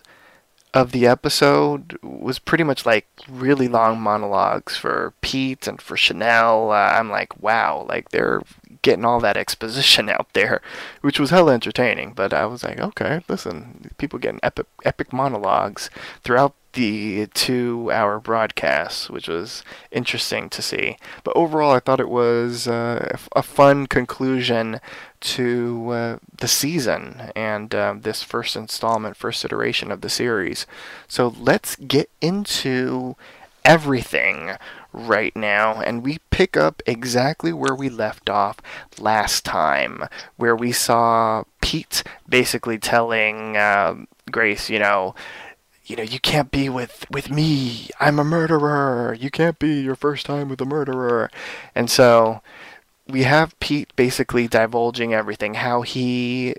of 0.75 0.93
the 0.93 1.07
episode 1.07 1.99
was 2.03 2.39
pretty 2.39 2.65
much 2.65 2.87
like 2.87 3.07
really 3.29 3.69
long 3.69 4.01
monologues 4.01 4.77
for 4.77 5.13
Pete 5.21 5.67
and 5.67 5.81
for 5.81 5.97
Chanel. 5.97 6.71
Uh, 6.71 6.93
I'm 6.95 7.11
like, 7.11 7.41
wow, 7.43 7.85
like 7.89 8.09
they're 8.09 8.43
getting 8.81 9.05
all 9.05 9.21
that 9.21 9.37
exposition 9.37 10.09
out 10.09 10.33
there, 10.33 10.63
which 11.03 11.21
was 11.21 11.31
hella 11.31 11.53
entertaining. 11.53 12.13
But 12.15 12.33
I 12.33 12.47
was 12.47 12.65
like, 12.65 12.81
okay, 12.81 13.23
listen, 13.29 13.91
people 13.99 14.19
getting 14.19 14.41
epic, 14.43 14.67
epic 14.85 15.13
monologues 15.13 15.91
throughout 16.25 16.55
the 16.73 17.27
two-hour 17.35 18.21
broadcast, 18.21 19.11
which 19.11 19.29
was 19.29 19.63
interesting 19.91 20.49
to 20.51 20.63
see. 20.63 20.97
But 21.25 21.37
overall, 21.37 21.73
I 21.73 21.81
thought 21.81 22.01
it 22.01 22.09
was 22.09 22.67
uh, 22.67 23.17
a 23.37 23.43
fun 23.43 23.87
conclusion 23.87 24.81
to 25.21 25.91
uh, 25.91 26.19
the 26.37 26.49
season 26.49 27.31
and 27.37 27.75
uh, 27.75 27.95
this 27.99 28.23
first 28.23 28.57
installment, 28.57 29.17
first 29.17 29.45
iteration 29.45 29.93
of 29.93 30.01
the 30.01 30.11
series. 30.11 30.67
So 31.07 31.35
let's 31.39 31.77
get 31.77 32.11
into 32.21 33.17
everything 33.65 34.53
right 34.93 35.35
now, 35.37 35.81
and 35.81 36.03
we 36.03 36.19
pick 36.31 36.57
up 36.57 36.83
exactly 36.87 37.53
where 37.53 37.75
we 37.75 37.89
left 37.89 38.29
off 38.29 38.59
last 38.99 39.45
time, 39.45 40.05
where 40.37 40.57
we 40.57 40.73
saw 40.73 41.45
Pete 41.61 42.03
basically 42.29 42.79
telling 42.79 43.57
um, 43.57 44.09
Grace, 44.31 44.69
you 44.69 44.79
know, 44.79 45.15
you 45.93 45.97
know, 45.97 46.03
you 46.03 46.21
can't 46.21 46.51
be 46.51 46.71
with 46.71 47.05
with 47.11 47.31
me. 47.31 47.91
I'm 48.01 48.19
a 48.19 48.25
murderer. 48.25 49.13
You 49.13 49.31
can't 49.31 49.59
be 49.59 49.79
your 49.83 49.95
first 49.95 50.25
time 50.25 50.49
with 50.49 50.59
a 50.63 50.65
murderer. 50.65 51.31
And 51.75 51.91
so 51.91 52.41
we 53.07 53.25
have 53.25 53.61
Pete 53.61 53.95
basically 53.95 54.49
divulging 54.49 55.13
everything, 55.13 55.53
how 55.53 55.83
he 55.83 56.55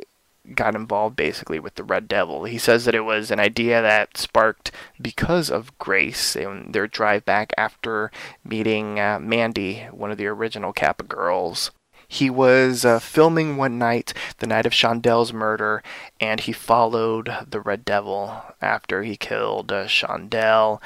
got 0.54 0.76
involved 0.76 1.16
basically 1.16 1.58
with 1.58 1.74
the 1.74 1.84
Red 1.84 2.08
Devil. 2.08 2.44
He 2.44 2.60
says 2.60 2.86
that 2.86 2.94
it 2.94 3.06
was 3.06 3.32
an 3.32 3.40
idea 3.40 3.82
that 3.82 4.18
sparked 4.18 4.70
because 5.02 5.50
of 5.50 5.76
Grace 5.80 6.36
and 6.36 6.72
their 6.72 6.86
drive 6.86 7.26
back 7.26 7.54
after 7.58 8.12
meeting 8.44 9.00
uh, 9.00 9.18
Mandy, 9.20 9.88
one 9.90 10.12
of 10.12 10.20
the 10.20 10.28
original 10.28 10.74
Kappa 10.74 11.06
girls. 11.06 11.72
He 12.14 12.30
was 12.30 12.86
uh, 12.86 13.00
filming 13.00 13.58
one 13.58 13.80
night, 13.80 14.14
the 14.38 14.46
night 14.46 14.68
of 14.68 14.72
Shondell's 14.72 15.34
murder, 15.34 15.82
and 16.20 16.40
he 16.40 16.52
followed 16.52 17.34
the 17.50 17.60
Red 17.60 17.84
Devil 17.84 18.44
after 18.62 19.02
he 19.02 19.18
killed 19.18 19.72
uh, 19.72 19.88
Shondell 19.88 20.80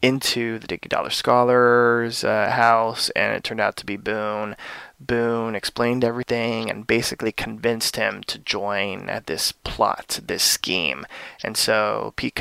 into 0.00 0.60
the 0.60 0.68
Dickie 0.68 0.88
Dollar 0.88 1.10
Scholars 1.10 2.22
uh, 2.22 2.50
house, 2.50 3.10
and 3.16 3.34
it 3.34 3.42
turned 3.42 3.60
out 3.60 3.76
to 3.78 3.86
be 3.86 3.96
Boone. 3.96 4.54
Boone 5.00 5.56
explained 5.56 6.04
everything 6.04 6.70
and 6.70 6.86
basically 6.86 7.32
convinced 7.32 7.96
him 7.96 8.22
to 8.28 8.38
join 8.38 9.10
this 9.26 9.50
plot, 9.50 10.20
this 10.24 10.44
scheme. 10.44 11.04
And 11.42 11.56
so 11.56 12.12
Pete 12.14 12.40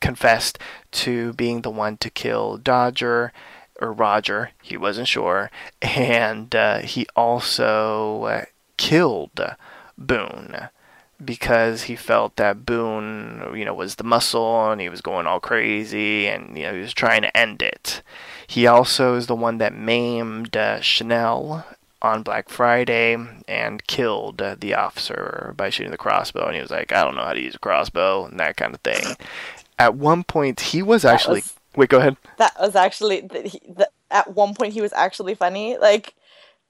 confessed 0.00 0.58
to 0.90 1.34
being 1.34 1.62
the 1.62 1.70
one 1.70 1.98
to 1.98 2.10
kill 2.10 2.56
Dodger 2.56 3.32
or 3.80 3.92
Roger, 3.92 4.50
he 4.62 4.76
wasn't 4.76 5.08
sure, 5.08 5.50
and 5.82 6.54
uh, 6.54 6.78
he 6.78 7.06
also 7.14 8.24
uh, 8.24 8.44
killed 8.76 9.40
Boone 9.98 10.68
because 11.24 11.84
he 11.84 11.96
felt 11.96 12.36
that 12.36 12.66
Boone, 12.66 13.52
you 13.54 13.64
know, 13.64 13.74
was 13.74 13.94
the 13.94 14.04
muscle 14.04 14.70
and 14.70 14.80
he 14.80 14.88
was 14.88 15.00
going 15.00 15.26
all 15.26 15.40
crazy 15.40 16.26
and 16.26 16.56
you 16.56 16.64
know 16.64 16.74
he 16.74 16.80
was 16.80 16.92
trying 16.92 17.22
to 17.22 17.36
end 17.36 17.62
it. 17.62 18.02
He 18.46 18.66
also 18.66 19.14
is 19.16 19.26
the 19.26 19.34
one 19.34 19.58
that 19.58 19.74
maimed 19.74 20.56
uh, 20.56 20.80
Chanel 20.80 21.64
on 22.02 22.22
Black 22.22 22.48
Friday 22.48 23.16
and 23.48 23.86
killed 23.86 24.42
uh, 24.42 24.56
the 24.58 24.74
officer 24.74 25.54
by 25.56 25.70
shooting 25.70 25.90
the 25.90 25.96
crossbow 25.96 26.46
and 26.46 26.54
he 26.54 26.60
was 26.60 26.70
like, 26.70 26.92
I 26.92 27.02
don't 27.02 27.16
know 27.16 27.24
how 27.24 27.32
to 27.32 27.40
use 27.40 27.54
a 27.54 27.58
crossbow 27.60 28.26
and 28.26 28.38
that 28.38 28.56
kind 28.56 28.74
of 28.74 28.80
thing. 28.82 29.16
At 29.78 29.94
one 29.94 30.22
point 30.22 30.60
he 30.60 30.82
was 30.82 31.04
actually 31.04 31.40
was- 31.40 31.55
Wait, 31.76 31.90
go 31.90 31.98
ahead. 31.98 32.16
That 32.38 32.54
was 32.60 32.74
actually 32.74 33.28
he, 33.44 33.60
the, 33.68 33.88
at 34.10 34.34
one 34.34 34.54
point 34.54 34.72
he 34.72 34.80
was 34.80 34.92
actually 34.92 35.34
funny. 35.34 35.76
Like 35.76 36.14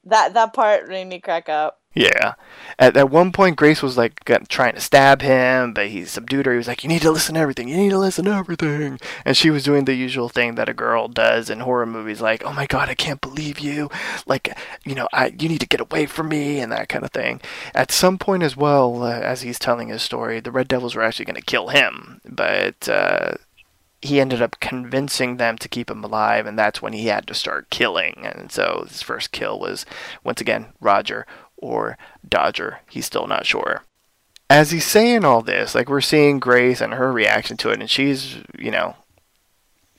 that 0.04 0.34
that 0.34 0.52
part 0.52 0.88
made 0.88 1.06
me 1.06 1.20
crack 1.20 1.48
up. 1.48 1.80
Yeah. 1.96 2.34
At, 2.78 2.94
at 2.94 3.08
one 3.08 3.32
point, 3.32 3.56
Grace 3.56 3.82
was 3.82 3.96
like 3.96 4.22
trying 4.48 4.74
to 4.74 4.80
stab 4.80 5.22
him, 5.22 5.72
but 5.72 5.88
he 5.88 6.04
subdued 6.04 6.44
her. 6.44 6.52
He 6.52 6.58
was 6.58 6.68
like, 6.68 6.84
"You 6.84 6.90
need 6.90 7.00
to 7.00 7.10
listen 7.10 7.36
to 7.36 7.40
everything. 7.40 7.68
You 7.68 7.76
need 7.78 7.88
to 7.88 7.98
listen 7.98 8.26
to 8.26 8.32
everything." 8.32 9.00
And 9.24 9.34
she 9.34 9.48
was 9.48 9.64
doing 9.64 9.86
the 9.86 9.94
usual 9.94 10.28
thing 10.28 10.56
that 10.56 10.68
a 10.68 10.74
girl 10.74 11.08
does 11.08 11.48
in 11.48 11.60
horror 11.60 11.86
movies, 11.86 12.20
like, 12.20 12.44
"Oh 12.44 12.52
my 12.52 12.66
god, 12.66 12.90
I 12.90 12.94
can't 12.94 13.22
believe 13.22 13.58
you! 13.60 13.88
Like, 14.26 14.54
you 14.84 14.94
know, 14.94 15.08
I 15.14 15.34
you 15.38 15.48
need 15.48 15.60
to 15.60 15.66
get 15.66 15.80
away 15.80 16.04
from 16.04 16.28
me," 16.28 16.60
and 16.60 16.70
that 16.70 16.90
kind 16.90 17.02
of 17.02 17.12
thing. 17.12 17.40
At 17.74 17.90
some 17.90 18.18
point 18.18 18.42
as 18.42 18.58
well, 18.58 19.02
uh, 19.02 19.12
as 19.12 19.40
he's 19.40 19.58
telling 19.58 19.88
his 19.88 20.02
story, 20.02 20.38
the 20.40 20.52
Red 20.52 20.68
Devils 20.68 20.94
were 20.94 21.02
actually 21.02 21.24
going 21.24 21.36
to 21.36 21.42
kill 21.42 21.68
him, 21.68 22.20
but. 22.26 22.88
Uh, 22.88 23.36
he 24.06 24.20
ended 24.20 24.40
up 24.40 24.60
convincing 24.60 25.36
them 25.36 25.58
to 25.58 25.68
keep 25.68 25.90
him 25.90 26.02
alive, 26.02 26.46
and 26.46 26.58
that's 26.58 26.80
when 26.80 26.92
he 26.92 27.06
had 27.06 27.26
to 27.26 27.34
start 27.34 27.70
killing. 27.70 28.22
And 28.24 28.50
so 28.50 28.84
his 28.88 29.02
first 29.02 29.32
kill 29.32 29.58
was, 29.58 29.84
once 30.24 30.40
again, 30.40 30.66
Roger 30.80 31.26
or 31.56 31.98
Dodger. 32.28 32.80
He's 32.88 33.06
still 33.06 33.26
not 33.26 33.46
sure. 33.46 33.82
As 34.48 34.70
he's 34.70 34.86
saying 34.86 35.24
all 35.24 35.42
this, 35.42 35.74
like 35.74 35.88
we're 35.88 36.00
seeing 36.00 36.38
Grace 36.38 36.80
and 36.80 36.94
her 36.94 37.12
reaction 37.12 37.56
to 37.58 37.70
it, 37.70 37.80
and 37.80 37.90
she's, 37.90 38.36
you 38.58 38.70
know, 38.70 38.96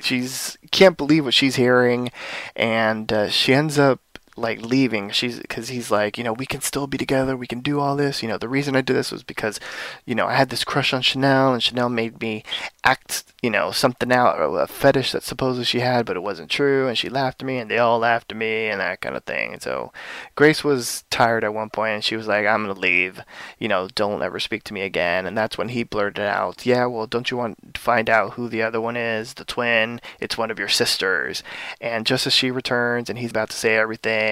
she's 0.02 0.58
can't 0.72 0.98
believe 0.98 1.26
what 1.26 1.34
she's 1.34 1.56
hearing, 1.56 2.12
and 2.56 3.12
uh, 3.12 3.30
she 3.30 3.54
ends 3.54 3.78
up 3.78 4.00
like 4.38 4.62
leaving. 4.62 5.10
She's 5.12 5.40
because 5.40 5.70
he's 5.70 5.92
like 5.92 6.18
you 6.18 6.24
know 6.24 6.34
we 6.34 6.46
can 6.46 6.62
still 6.62 6.88
be 6.88 6.98
together. 6.98 7.36
We 7.36 7.48
can 7.48 7.62
do 7.62 7.80
all 7.80 7.96
this. 7.96 8.22
You 8.22 8.30
know 8.30 8.38
the 8.38 8.48
reason 8.48 8.76
i 8.76 8.82
did 8.82 8.96
this 8.96 9.12
was 9.12 9.24
because 9.24 9.60
you 10.06 10.16
know 10.16 10.28
i 10.28 10.34
had 10.34 10.50
this 10.50 10.64
crush 10.64 10.94
on 10.94 11.02
chanel 11.02 11.54
and 11.54 11.62
chanel 11.62 11.90
made 11.90 12.22
me 12.22 12.44
act 12.84 13.26
you 13.42 13.50
know 13.50 13.72
something 13.72 14.12
out 14.12 14.36
a 14.38 14.68
fetish 14.68 15.12
that 15.12 15.24
supposedly 15.24 15.66
she 15.66 15.80
had 15.80 16.06
but 16.06 16.16
it 16.16 16.24
wasn't 16.24 16.50
true 16.50 16.88
and 16.88 16.98
she 16.98 17.10
laughed 17.10 17.42
at 17.42 17.46
me 17.46 17.58
and 17.58 17.70
they 17.70 17.78
all 17.78 18.00
laughed 18.00 18.32
at 18.32 18.38
me 18.38 18.68
and 18.68 18.80
that 18.80 19.02
kind 19.02 19.16
of 19.16 19.24
thing. 19.24 19.54
And 19.54 19.62
so 19.62 19.92
grace 20.36 20.64
was 20.64 21.04
tired 21.10 21.44
at 21.44 21.54
one 21.54 21.70
point 21.70 21.96
and 21.96 22.04
she 22.04 22.16
was 22.16 22.28
like 22.28 22.46
i'm 22.46 22.66
gonna 22.66 22.80
leave. 22.80 23.22
You 23.60 23.68
know 23.68 23.88
don't 23.94 24.22
ever 24.22 24.40
speak 24.40 24.64
to 24.66 24.74
me 24.74 24.82
again. 24.82 25.26
And 25.26 25.38
that's 25.38 25.58
when 25.58 25.70
he 25.70 25.84
blurted 25.84 26.24
out 26.24 26.66
yeah 26.66 26.86
well 26.86 27.08
don't 27.08 27.32
you 27.32 27.38
want 27.38 27.74
to 27.74 27.82
find 27.82 28.10
out 28.10 28.34
who 28.34 28.48
the 28.48 28.62
other 28.62 28.80
one 28.80 28.98
is? 28.98 29.34
The 29.34 29.46
twin? 29.46 30.00
It's 30.20 30.38
one 30.38 30.52
of 30.52 30.60
your 30.60 30.70
sisters. 30.70 31.44
And 31.82 32.06
just 32.06 32.28
as 32.28 32.34
she 32.34 32.52
returns 32.52 33.10
and 33.10 33.20
he's 33.20 33.32
about 33.32 33.50
to 33.50 33.58
say 33.58 33.76
everything 33.76 34.27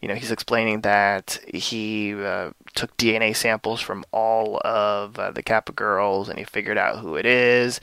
you 0.00 0.08
know 0.08 0.14
he's 0.14 0.30
explaining 0.30 0.80
that 0.82 1.38
he 1.52 2.14
uh, 2.14 2.50
took 2.74 2.96
dna 2.96 3.34
samples 3.34 3.80
from 3.80 4.04
all 4.12 4.60
of 4.64 5.18
uh, 5.18 5.30
the 5.30 5.42
kappa 5.42 5.72
girls 5.72 6.28
and 6.28 6.38
he 6.38 6.44
figured 6.44 6.78
out 6.78 6.98
who 6.98 7.16
it 7.16 7.26
is 7.26 7.80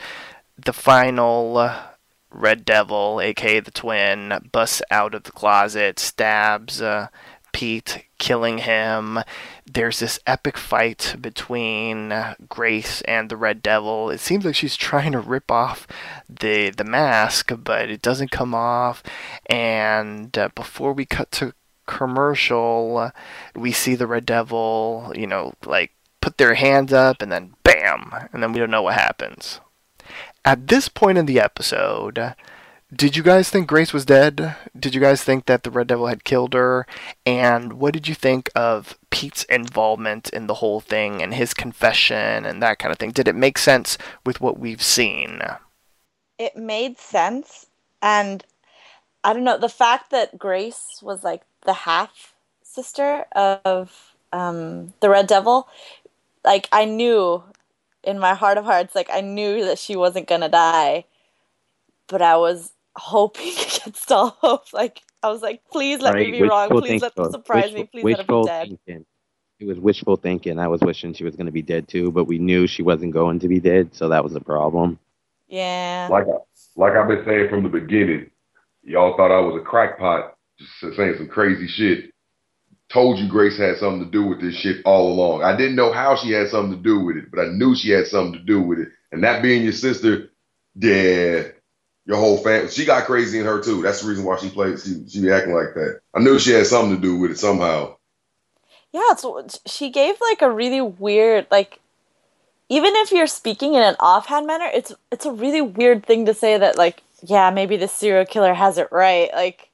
the 0.58 0.74
final 0.74 1.72
red 2.32 2.66
devil 2.66 3.20
aka 3.22 3.60
the 3.60 3.72
twin 3.72 4.34
busts 4.52 4.82
out 4.92 5.14
of 5.14 5.24
the 5.24 5.32
closet 5.32 6.00
stabs 6.00 6.82
uh, 6.82 7.08
Pete, 7.54 8.06
killing 8.18 8.58
him. 8.58 9.20
There's 9.66 10.00
this 10.00 10.20
epic 10.28 10.58
fight 10.58 11.16
between 11.20 12.14
Grace 12.50 13.02
and 13.02 13.30
the 13.30 13.38
Red 13.38 13.64
Devil. 13.64 14.10
It 14.10 14.20
seems 14.20 14.46
like 14.46 14.56
she's 14.56 14.76
trying 14.76 15.14
to 15.14 15.20
rip 15.20 15.50
off 15.50 15.88
the 16.30 16.70
the 16.70 16.84
mask, 16.84 17.52
but 17.64 17.90
it 17.90 18.02
doesn't 18.02 18.32
come 18.32 18.54
off. 18.54 19.02
And 19.48 20.38
uh, 20.38 20.50
before 20.54 20.94
we 20.94 21.06
cut 21.06 21.32
to 21.34 21.54
commercial, 21.86 23.12
we 23.56 23.72
see 23.72 23.96
the 23.96 24.08
Red 24.08 24.26
Devil, 24.26 25.12
you 25.16 25.28
know, 25.28 25.54
like 25.66 25.92
put 26.22 26.38
their 26.38 26.54
hands 26.56 26.94
up 26.94 27.22
and 27.22 27.32
then 27.32 27.54
bam, 27.64 28.14
and 28.32 28.44
then 28.44 28.54
we 28.54 28.60
don't 28.60 28.72
know 28.72 28.84
what 28.84 28.96
happens. 28.96 29.60
At 30.46 30.68
this 30.68 30.90
point 30.90 31.18
in 31.18 31.26
the 31.26 31.40
episode, 31.40 32.36
did 32.96 33.16
you 33.16 33.24
guys 33.24 33.50
think 33.50 33.68
Grace 33.68 33.94
was 33.94 34.06
dead? 34.06 34.56
Did 34.78 34.94
you 34.94 35.02
guys 35.02 35.24
think 35.24 35.46
that 35.46 35.64
the 35.64 35.72
Red 35.72 35.88
Devil 35.88 36.08
had 36.08 36.24
killed 36.24 36.54
her? 36.54 36.86
And 37.26 37.74
what 37.74 37.94
did 37.94 38.08
you 38.08 38.16
think 38.16 38.50
of 38.56 38.98
Pete's 39.10 39.44
involvement 39.46 40.30
in 40.30 40.48
the 40.48 40.56
whole 40.56 40.80
thing 40.80 41.22
and 41.22 41.34
his 41.34 41.54
confession 41.54 42.46
and 42.46 42.62
that 42.62 42.80
kind 42.80 42.92
of 42.92 42.98
thing? 42.98 43.12
Did 43.12 43.28
it 43.28 43.36
make 43.36 43.58
sense 43.58 43.98
with 44.26 44.42
what 44.42 44.60
we've 44.60 44.82
seen? 44.82 45.42
It 46.38 46.56
made 46.56 46.98
sense. 46.98 47.68
And 48.02 48.44
I 49.24 49.34
don't 49.34 49.44
know, 49.44 49.58
the 49.58 49.70
fact 49.70 50.12
that 50.12 50.38
Grace 50.38 51.00
was 51.02 51.24
like 51.24 51.44
the 51.66 51.74
half 51.74 52.34
sister 52.64 53.26
of 53.34 54.16
um, 54.32 54.94
the 55.00 55.10
Red 55.10 55.28
Devil, 55.28 55.68
like 56.44 56.68
I 56.72 56.86
knew 56.86 57.44
in 58.04 58.20
my 58.20 58.34
heart 58.34 58.58
of 58.58 58.66
hearts, 58.66 58.96
like 58.96 59.10
I 59.12 59.22
knew 59.22 59.64
that 59.66 59.80
she 59.80 59.96
wasn't 59.96 60.28
gonna 60.28 60.50
die. 60.50 61.06
But 62.08 62.22
I 62.22 62.36
was 62.36 62.74
hoping 62.96 63.48
against 63.54 64.12
all 64.12 64.38
hope. 64.42 64.72
Like 64.74 65.02
I 65.22 65.30
was 65.30 65.42
like, 65.42 65.62
please 65.72 66.00
let 66.02 66.14
Right, 66.16 66.26
me 66.28 66.32
be 66.32 66.42
wrong. 66.44 66.70
wishful 66.70 66.82
Please 66.82 67.02
let 67.02 67.16
them 67.16 67.32
surprise 67.32 67.66
Wishful- 67.66 67.82
me. 67.82 67.90
Please 67.92 68.04
let 68.04 68.12
her 68.12 68.24
be 68.24 68.34
wishful 68.34 68.46
dead. 68.46 68.68
thinking. 68.86 69.06
It 69.60 69.66
was 69.68 69.80
wishful 69.80 70.18
thinking. 70.18 70.60
I 70.60 70.68
was 70.68 70.82
wishing 70.82 71.14
she 71.14 71.24
was 71.24 71.36
going 71.36 71.46
to 71.46 71.52
be 71.52 71.62
dead 71.62 71.88
too, 71.88 72.12
but 72.12 72.26
we 72.26 72.38
knew 72.40 72.68
she 72.68 72.82
wasn't 72.84 73.14
going 73.14 73.40
to 73.40 73.48
be 73.48 73.60
dead, 73.60 73.96
so 73.96 74.10
that 74.10 74.24
was 74.24 74.34
the 74.34 74.42
problem. 74.42 75.00
Yeah. 75.48 76.08
Like 76.12 76.26
I, 76.28 76.38
like 76.76 76.94
I've 76.94 77.08
been 77.08 77.24
saying 77.26 77.50
from 77.50 77.64
the 77.64 77.70
beginning, 77.70 78.30
y'all 78.84 79.16
thought 79.16 79.32
I 79.32 79.40
was 79.40 79.62
a 79.62 79.64
crackpot, 79.64 80.36
just 80.60 80.96
saying 80.98 81.16
some 81.18 81.28
crazy 81.30 81.68
shit. 81.68 82.12
Told 82.90 83.18
you 83.20 83.30
Grace 83.30 83.58
had 83.58 83.78
something 83.78 84.04
to 84.04 84.12
do 84.12 84.24
with 84.28 84.42
this 84.42 84.56
shit 84.56 84.82
all 84.86 85.12
along. 85.12 85.44
I 85.44 85.56
didn't 85.56 85.76
know 85.76 85.92
how 85.94 86.16
she 86.16 86.32
had 86.32 86.50
something 86.50 86.76
to 86.78 86.84
do 86.84 87.00
with 87.00 87.16
it, 87.18 87.32
but 87.32 87.40
I 87.40 87.48
knew 87.48 87.74
she 87.76 87.90
had 87.92 88.08
something 88.08 88.34
to 88.34 88.46
do 88.46 88.62
with 88.62 88.80
it. 88.80 88.90
And 89.12 89.24
that 89.24 89.42
being 89.42 89.64
your 89.64 89.72
sister, 89.72 90.30
yeah, 90.76 91.44
your 92.06 92.18
whole 92.18 92.38
family, 92.38 92.70
she 92.70 92.86
got 92.86 93.06
crazy 93.06 93.40
in 93.40 93.46
her 93.46 93.62
too. 93.62 93.82
That's 93.82 94.02
the 94.02 94.10
reason 94.10 94.26
why 94.26 94.38
she 94.38 94.50
played. 94.50 94.80
She 94.80 95.04
she 95.08 95.22
be 95.22 95.32
acting 95.32 95.54
like 95.54 95.74
that. 95.76 96.02
I 96.14 96.20
knew 96.20 96.40
she 96.40 96.52
had 96.52 96.68
something 96.68 96.96
to 96.96 97.02
do 97.02 97.18
with 97.18 97.32
it 97.32 97.40
somehow. 97.40 97.96
Yeah, 98.92 99.16
so 99.16 99.46
she 99.66 99.90
gave 99.90 100.16
like 100.22 100.42
a 100.42 100.52
really 100.52 100.82
weird 100.82 101.48
like 101.50 101.80
even 102.70 102.96
if 102.96 103.12
you're 103.12 103.28
speaking 103.28 103.76
in 103.76 103.84
an 103.84 103.96
offhand 104.00 104.48
manner, 104.48 104.70
it's 104.74 104.94
it's 105.12 105.26
a 105.26 105.32
really 105.32 105.62
weird 105.62 106.06
thing 106.06 106.26
to 106.26 106.34
say 106.34 106.58
that 106.58 106.78
like 106.78 107.02
yeah, 107.22 107.50
maybe 107.52 107.78
the 107.78 107.88
serial 107.88 108.26
killer 108.26 108.54
has 108.54 108.78
it 108.78 108.92
right. 108.92 109.30
Like 109.34 109.70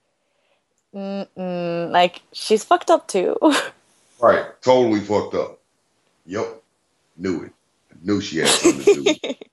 like 0.94 2.22
she's 2.32 2.64
fucked 2.64 2.90
up 2.90 3.08
too. 3.08 3.38
Right, 4.22 4.46
totally 4.62 5.00
fucked 5.00 5.34
up. 5.36 5.62
Yep, 6.26 6.62
knew 7.16 7.44
it. 7.44 7.54
Knew 8.04 8.20
she 8.20 8.40
had 8.40 8.50
something 8.50 8.84
to 8.84 9.16
do. 9.16 9.34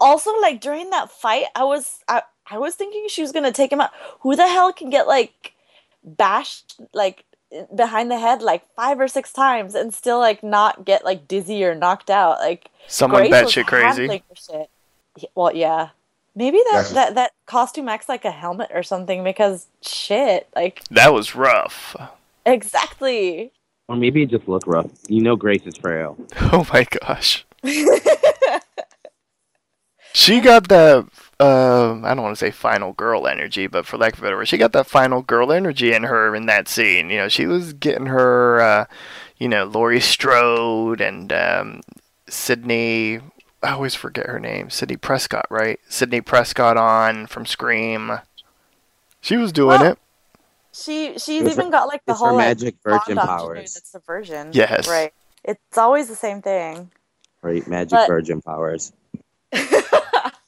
with 0.00 0.06
it. 0.06 0.10
also 0.10 0.30
like 0.40 0.60
during 0.60 0.90
that 0.90 1.10
fight, 1.10 1.44
I 1.54 1.64
was 1.64 2.00
I, 2.08 2.22
I 2.50 2.58
was 2.58 2.74
thinking 2.74 3.06
she 3.08 3.22
was 3.22 3.32
going 3.32 3.44
to 3.44 3.52
take 3.52 3.70
him 3.72 3.80
out. 3.80 3.90
Who 4.20 4.34
the 4.36 4.48
hell 4.48 4.72
can 4.72 4.90
get 4.90 5.06
like 5.06 5.52
bashed 6.02 6.80
like 6.92 7.24
behind 7.74 8.10
the 8.10 8.18
head 8.18 8.42
like 8.42 8.62
five 8.74 8.98
or 9.00 9.08
six 9.08 9.32
times 9.32 9.74
and 9.74 9.92
still 9.94 10.18
like 10.18 10.42
not 10.42 10.84
get 10.84 11.04
like 11.04 11.28
dizzy 11.28 11.64
or 11.64 11.74
knocked 11.74 12.10
out? 12.10 12.38
Like 12.38 12.70
Someone 12.86 13.28
Grace 13.28 13.32
batshit 13.32 13.56
was 13.58 13.66
crazy. 13.66 13.84
handling 13.86 14.22
shit. 14.34 14.70
Well, 15.34 15.54
yeah. 15.54 15.90
Maybe 16.36 16.58
that, 16.58 16.70
That's- 16.88 16.92
that, 16.92 17.14
that 17.16 17.32
costume 17.46 17.88
acts 17.88 18.08
like 18.08 18.24
a 18.24 18.30
helmet 18.30 18.70
or 18.72 18.82
something 18.84 19.24
because 19.24 19.66
shit, 19.82 20.48
like 20.54 20.82
That 20.90 21.12
was 21.12 21.34
rough. 21.34 21.96
exactly. 22.46 23.52
Or 23.88 23.96
maybe 23.96 24.22
it 24.22 24.30
just 24.30 24.46
looked 24.48 24.68
rough. 24.68 24.86
You 25.08 25.20
know 25.22 25.34
Grace 25.36 25.62
is 25.66 25.76
frail. 25.76 26.16
Oh 26.52 26.64
my 26.72 26.86
gosh. 27.02 27.44
She 30.12 30.40
got 30.40 30.68
that, 30.68 31.06
uh, 31.38 31.92
I 32.02 32.14
don't 32.14 32.22
want 32.22 32.36
to 32.36 32.44
say 32.44 32.50
final 32.50 32.92
girl 32.92 33.26
energy, 33.26 33.66
but 33.66 33.86
for 33.86 33.96
lack 33.96 34.14
of 34.14 34.18
a 34.20 34.22
better 34.22 34.36
word, 34.36 34.48
she 34.48 34.58
got 34.58 34.72
that 34.72 34.86
final 34.86 35.22
girl 35.22 35.52
energy 35.52 35.92
in 35.92 36.02
her 36.04 36.34
in 36.34 36.46
that 36.46 36.68
scene. 36.68 37.10
You 37.10 37.18
know, 37.18 37.28
she 37.28 37.46
was 37.46 37.72
getting 37.72 38.06
her, 38.06 38.60
uh, 38.60 38.84
you 39.38 39.48
know, 39.48 39.64
Laurie 39.64 40.00
Strode 40.00 41.00
and 41.00 41.32
um, 41.32 41.80
Sidney, 42.28 43.20
I 43.62 43.70
always 43.70 43.94
forget 43.94 44.26
her 44.26 44.40
name, 44.40 44.68
Sidney 44.70 44.96
Prescott, 44.96 45.46
right? 45.50 45.78
Sidney 45.88 46.20
Prescott 46.20 46.76
on 46.76 47.26
from 47.26 47.46
Scream. 47.46 48.18
She 49.20 49.36
was 49.36 49.52
doing 49.52 49.80
Well, 49.80 49.92
it. 49.92 49.98
she 50.72 51.12
she's 51.18 51.42
It's 51.42 51.54
her- 51.56 51.60
even 51.62 51.70
got 51.70 51.86
like 51.88 52.04
the 52.06 52.12
it's 52.12 52.20
her 52.20 52.28
whole 52.28 52.36
like, 52.36 52.48
magic 52.48 52.74
virgin 52.82 53.16
bond 53.16 53.18
option 53.18 53.46
powers. 53.46 53.74
That's 53.74 53.90
the 53.92 53.98
version. 54.00 54.50
Yes. 54.52 54.88
Right. 54.88 55.12
It's 55.44 55.78
always 55.78 56.08
the 56.08 56.16
same 56.16 56.42
thing. 56.42 56.90
Right? 57.42 57.66
Magic 57.68 57.90
But- 57.92 58.08
virgin 58.08 58.42
powers. 58.42 58.92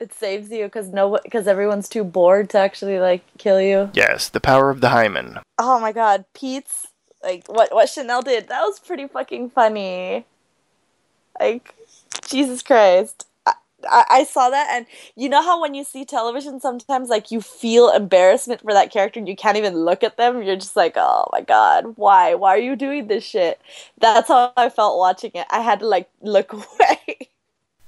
it 0.00 0.12
saves 0.12 0.50
you 0.50 0.64
because 0.64 0.88
no 0.88 1.18
because 1.22 1.46
everyone's 1.46 1.88
too 1.88 2.02
bored 2.04 2.50
to 2.50 2.58
actually 2.58 2.98
like 2.98 3.22
kill 3.38 3.60
you. 3.60 3.90
Yes, 3.92 4.28
the 4.28 4.40
power 4.40 4.70
of 4.70 4.80
the 4.80 4.88
hymen. 4.88 5.38
Oh 5.58 5.78
my 5.78 5.92
god, 5.92 6.24
Pete's 6.34 6.86
like 7.22 7.46
what 7.48 7.72
what 7.72 7.88
Chanel 7.88 8.22
did 8.22 8.48
that 8.48 8.62
was 8.62 8.80
pretty 8.80 9.06
fucking 9.06 9.50
funny. 9.50 10.24
Like 11.38 11.74
Jesus 12.28 12.62
Christ. 12.62 13.26
I, 13.46 13.52
I, 13.88 14.04
I 14.10 14.24
saw 14.24 14.50
that 14.50 14.68
and 14.72 14.86
you 15.16 15.28
know 15.28 15.42
how 15.42 15.60
when 15.60 15.74
you 15.74 15.84
see 15.84 16.04
television 16.04 16.60
sometimes 16.60 17.08
like 17.08 17.30
you 17.30 17.40
feel 17.40 17.90
embarrassment 17.90 18.60
for 18.60 18.72
that 18.72 18.90
character 18.92 19.18
and 19.18 19.28
you 19.28 19.36
can't 19.36 19.56
even 19.56 19.74
look 19.74 20.02
at 20.02 20.18
them 20.18 20.42
you're 20.42 20.56
just 20.56 20.76
like 20.76 20.94
oh 20.96 21.26
my 21.32 21.40
god 21.40 21.94
why 21.96 22.34
why 22.34 22.50
are 22.50 22.58
you 22.58 22.76
doing 22.76 23.06
this 23.06 23.24
shit 23.24 23.58
that's 23.98 24.28
how 24.28 24.52
I 24.54 24.68
felt 24.68 24.98
watching 24.98 25.30
it 25.34 25.46
I 25.48 25.60
had 25.60 25.80
to 25.80 25.86
like 25.86 26.10
look 26.20 26.52
away 26.52 27.30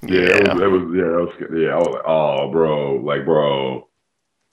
Yeah, 0.04 0.36
It, 0.36 0.54
was, 0.54 0.60
it 0.60 0.66
was. 0.66 0.82
Yeah, 0.94 1.04
it 1.04 1.50
was. 1.50 1.60
Yeah, 1.60 1.74
I 1.74 1.76
was 1.76 1.88
like, 1.88 2.02
oh, 2.06 2.50
bro, 2.50 2.96
like, 2.96 3.24
bro, 3.24 3.88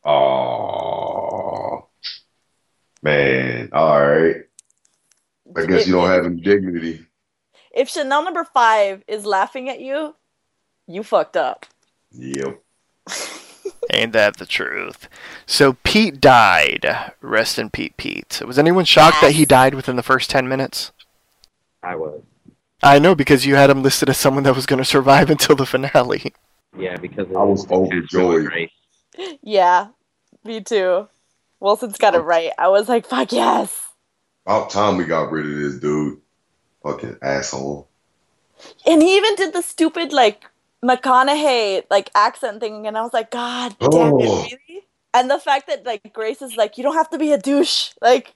oh, 0.05 1.87
man. 3.01 3.69
All 3.73 4.07
right. 4.07 4.35
I 5.55 5.65
guess 5.65 5.87
you 5.87 5.93
don't 5.93 6.07
have 6.07 6.25
any 6.25 6.39
dignity. 6.41 7.05
if 7.73 7.89
Chanel 7.89 8.23
number 8.23 8.43
five 8.43 9.03
is 9.07 9.25
laughing 9.25 9.67
at 9.69 9.79
you 9.79 10.15
you 10.87 11.01
fucked 11.03 11.35
up 11.35 11.65
Yep. 12.11 12.61
Ain't 13.93 14.13
that 14.13 14.37
the 14.37 14.45
truth? 14.45 15.07
So 15.45 15.77
Pete 15.83 16.21
died. 16.21 17.13
Rest 17.21 17.57
in 17.57 17.69
Pete 17.69 17.97
Pete. 17.97 18.41
Was 18.45 18.59
anyone 18.59 18.85
shocked 18.85 19.21
that 19.21 19.31
he 19.33 19.45
died 19.45 19.73
within 19.73 19.95
the 19.95 20.03
first 20.03 20.29
10 20.29 20.47
minutes? 20.47 20.91
I 21.81 21.95
was. 21.95 22.21
I 22.81 22.99
know 22.99 23.15
because 23.15 23.45
you 23.45 23.55
had 23.55 23.69
him 23.69 23.83
listed 23.83 24.09
as 24.09 24.17
someone 24.17 24.43
that 24.43 24.55
was 24.55 24.65
going 24.65 24.77
to 24.79 24.85
survive 24.85 25.29
until 25.35 25.55
the 25.55 25.65
finale. 25.65 26.33
Yeah, 26.77 26.97
because 26.97 27.27
I 27.29 27.43
was 27.43 27.69
overjoyed. 27.71 28.45
Grace. 28.47 28.71
Yeah, 29.41 29.87
me 30.45 30.61
too. 30.61 31.07
Wilson's 31.59 31.97
got 31.97 32.15
it 32.15 32.19
right. 32.19 32.51
I 32.57 32.69
was 32.69 32.87
like, 32.87 33.05
fuck 33.05 33.31
yes. 33.33 33.87
About 34.45 34.69
time 34.69 34.97
we 34.97 35.03
got 35.03 35.31
rid 35.31 35.45
of 35.45 35.55
this 35.57 35.79
dude. 35.79 36.19
Fucking 36.83 37.17
asshole. 37.21 37.89
And 38.85 39.01
he 39.01 39.17
even 39.17 39.35
did 39.35 39.53
the 39.53 39.61
stupid 39.61 40.13
like 40.13 40.45
McConaughey 40.83 41.83
like 41.89 42.09
accent 42.15 42.61
thing, 42.61 42.87
and 42.87 42.97
I 42.97 43.01
was 43.01 43.13
like, 43.13 43.31
God 43.31 43.75
damn 43.79 43.91
it, 43.91 44.27
Oh. 44.27 44.43
really? 44.45 44.83
And 45.13 45.29
the 45.29 45.39
fact 45.39 45.67
that 45.67 45.85
like 45.85 46.13
Grace 46.13 46.41
is 46.41 46.55
like, 46.55 46.77
you 46.77 46.83
don't 46.83 46.95
have 46.95 47.09
to 47.09 47.17
be 47.17 47.33
a 47.33 47.37
douche. 47.37 47.91
Like, 48.01 48.33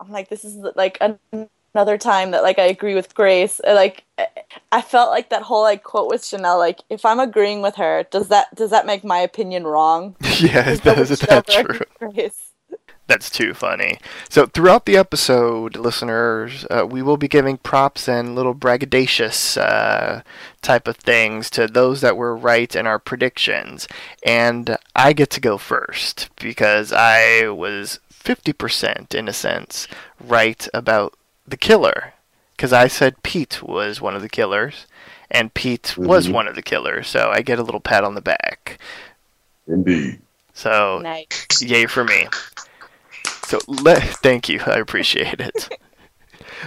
I'm 0.00 0.10
like, 0.10 0.28
this 0.28 0.44
is 0.44 0.56
like 0.74 0.98
an- 1.00 1.18
another 1.76 1.98
time 1.98 2.30
that 2.30 2.42
like 2.42 2.58
I 2.58 2.64
agree 2.64 2.94
with 2.94 3.14
Grace. 3.14 3.60
Like, 3.62 4.04
I- 4.72 4.80
felt 4.80 5.10
like 5.10 5.28
that 5.30 5.42
whole 5.42 5.62
like 5.62 5.82
quote 5.82 6.08
with 6.10 6.24
Chanel. 6.24 6.58
Like, 6.58 6.80
if 6.88 7.04
I'm 7.04 7.20
agreeing 7.20 7.60
with 7.60 7.74
her, 7.76 8.04
does 8.10 8.28
that 8.28 8.54
does 8.54 8.70
that 8.70 8.86
make 8.86 9.04
my 9.04 9.18
opinion 9.18 9.64
wrong? 9.64 10.16
yeah, 10.38 10.70
Is 10.70 10.80
that, 10.82 10.98
is 10.98 11.20
that 11.20 11.46
true? 11.46 11.80
Grace? 11.98 12.52
That's 13.08 13.30
too 13.30 13.54
funny. 13.54 13.98
So 14.28 14.46
throughout 14.46 14.86
the 14.86 14.96
episode, 14.96 15.76
listeners, 15.76 16.66
uh, 16.70 16.86
we 16.88 17.02
will 17.02 17.16
be 17.16 17.28
giving 17.28 17.58
props 17.58 18.08
and 18.08 18.34
little 18.34 18.54
braggadocious 18.54 19.56
uh, 19.60 20.22
type 20.60 20.88
of 20.88 20.96
things 20.96 21.48
to 21.50 21.68
those 21.68 22.00
that 22.00 22.16
were 22.16 22.36
right 22.36 22.74
in 22.74 22.86
our 22.86 22.98
predictions. 22.98 23.86
And 24.24 24.76
I 24.96 25.12
get 25.12 25.30
to 25.30 25.40
go 25.40 25.56
first 25.56 26.30
because 26.40 26.92
I 26.92 27.48
was 27.48 28.00
50% 28.12 29.14
in 29.14 29.28
a 29.28 29.32
sense 29.32 29.86
right 30.18 30.66
about 30.74 31.14
the 31.46 31.56
killer. 31.56 32.12
Because 32.56 32.72
I 32.72 32.88
said 32.88 33.22
Pete 33.22 33.62
was 33.62 34.00
one 34.00 34.16
of 34.16 34.22
the 34.22 34.28
killers, 34.30 34.86
and 35.30 35.52
Pete 35.52 35.96
was 35.98 36.26
Mhm. 36.28 36.32
one 36.32 36.48
of 36.48 36.54
the 36.54 36.62
killers. 36.62 37.06
So 37.08 37.28
I 37.30 37.42
get 37.42 37.58
a 37.58 37.62
little 37.62 37.80
pat 37.80 38.02
on 38.02 38.14
the 38.14 38.22
back. 38.22 38.78
Indeed. 39.68 40.20
So 40.54 41.00
Nice. 41.02 41.60
Yay 41.60 41.84
for 41.86 42.02
me. 42.04 42.28
So 43.46 43.58
let 43.68 44.02
thank 44.02 44.48
you. 44.48 44.60
I 44.66 44.76
appreciate 44.78 45.40
it. 45.40 45.68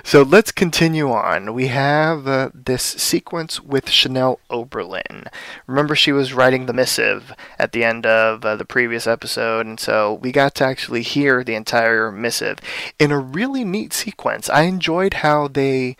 So 0.03 0.21
let's 0.21 0.51
continue 0.51 1.11
on. 1.11 1.53
We 1.53 1.67
have 1.67 2.27
uh, 2.27 2.49
this 2.53 2.83
sequence 2.83 3.61
with 3.61 3.89
Chanel 3.89 4.39
Oberlin. 4.49 5.25
Remember, 5.67 5.95
she 5.95 6.11
was 6.11 6.33
writing 6.33 6.65
the 6.65 6.73
missive 6.73 7.33
at 7.57 7.71
the 7.71 7.83
end 7.83 8.05
of 8.05 8.45
uh, 8.45 8.55
the 8.55 8.65
previous 8.65 9.07
episode, 9.07 9.65
and 9.65 9.79
so 9.79 10.13
we 10.13 10.31
got 10.31 10.55
to 10.55 10.65
actually 10.65 11.01
hear 11.01 11.43
the 11.43 11.55
entire 11.55 12.11
missive 12.11 12.59
in 12.97 13.11
a 13.11 13.19
really 13.19 13.63
neat 13.63 13.93
sequence. 13.93 14.49
I 14.49 14.63
enjoyed 14.63 15.15
how 15.15 15.47
they 15.47 15.97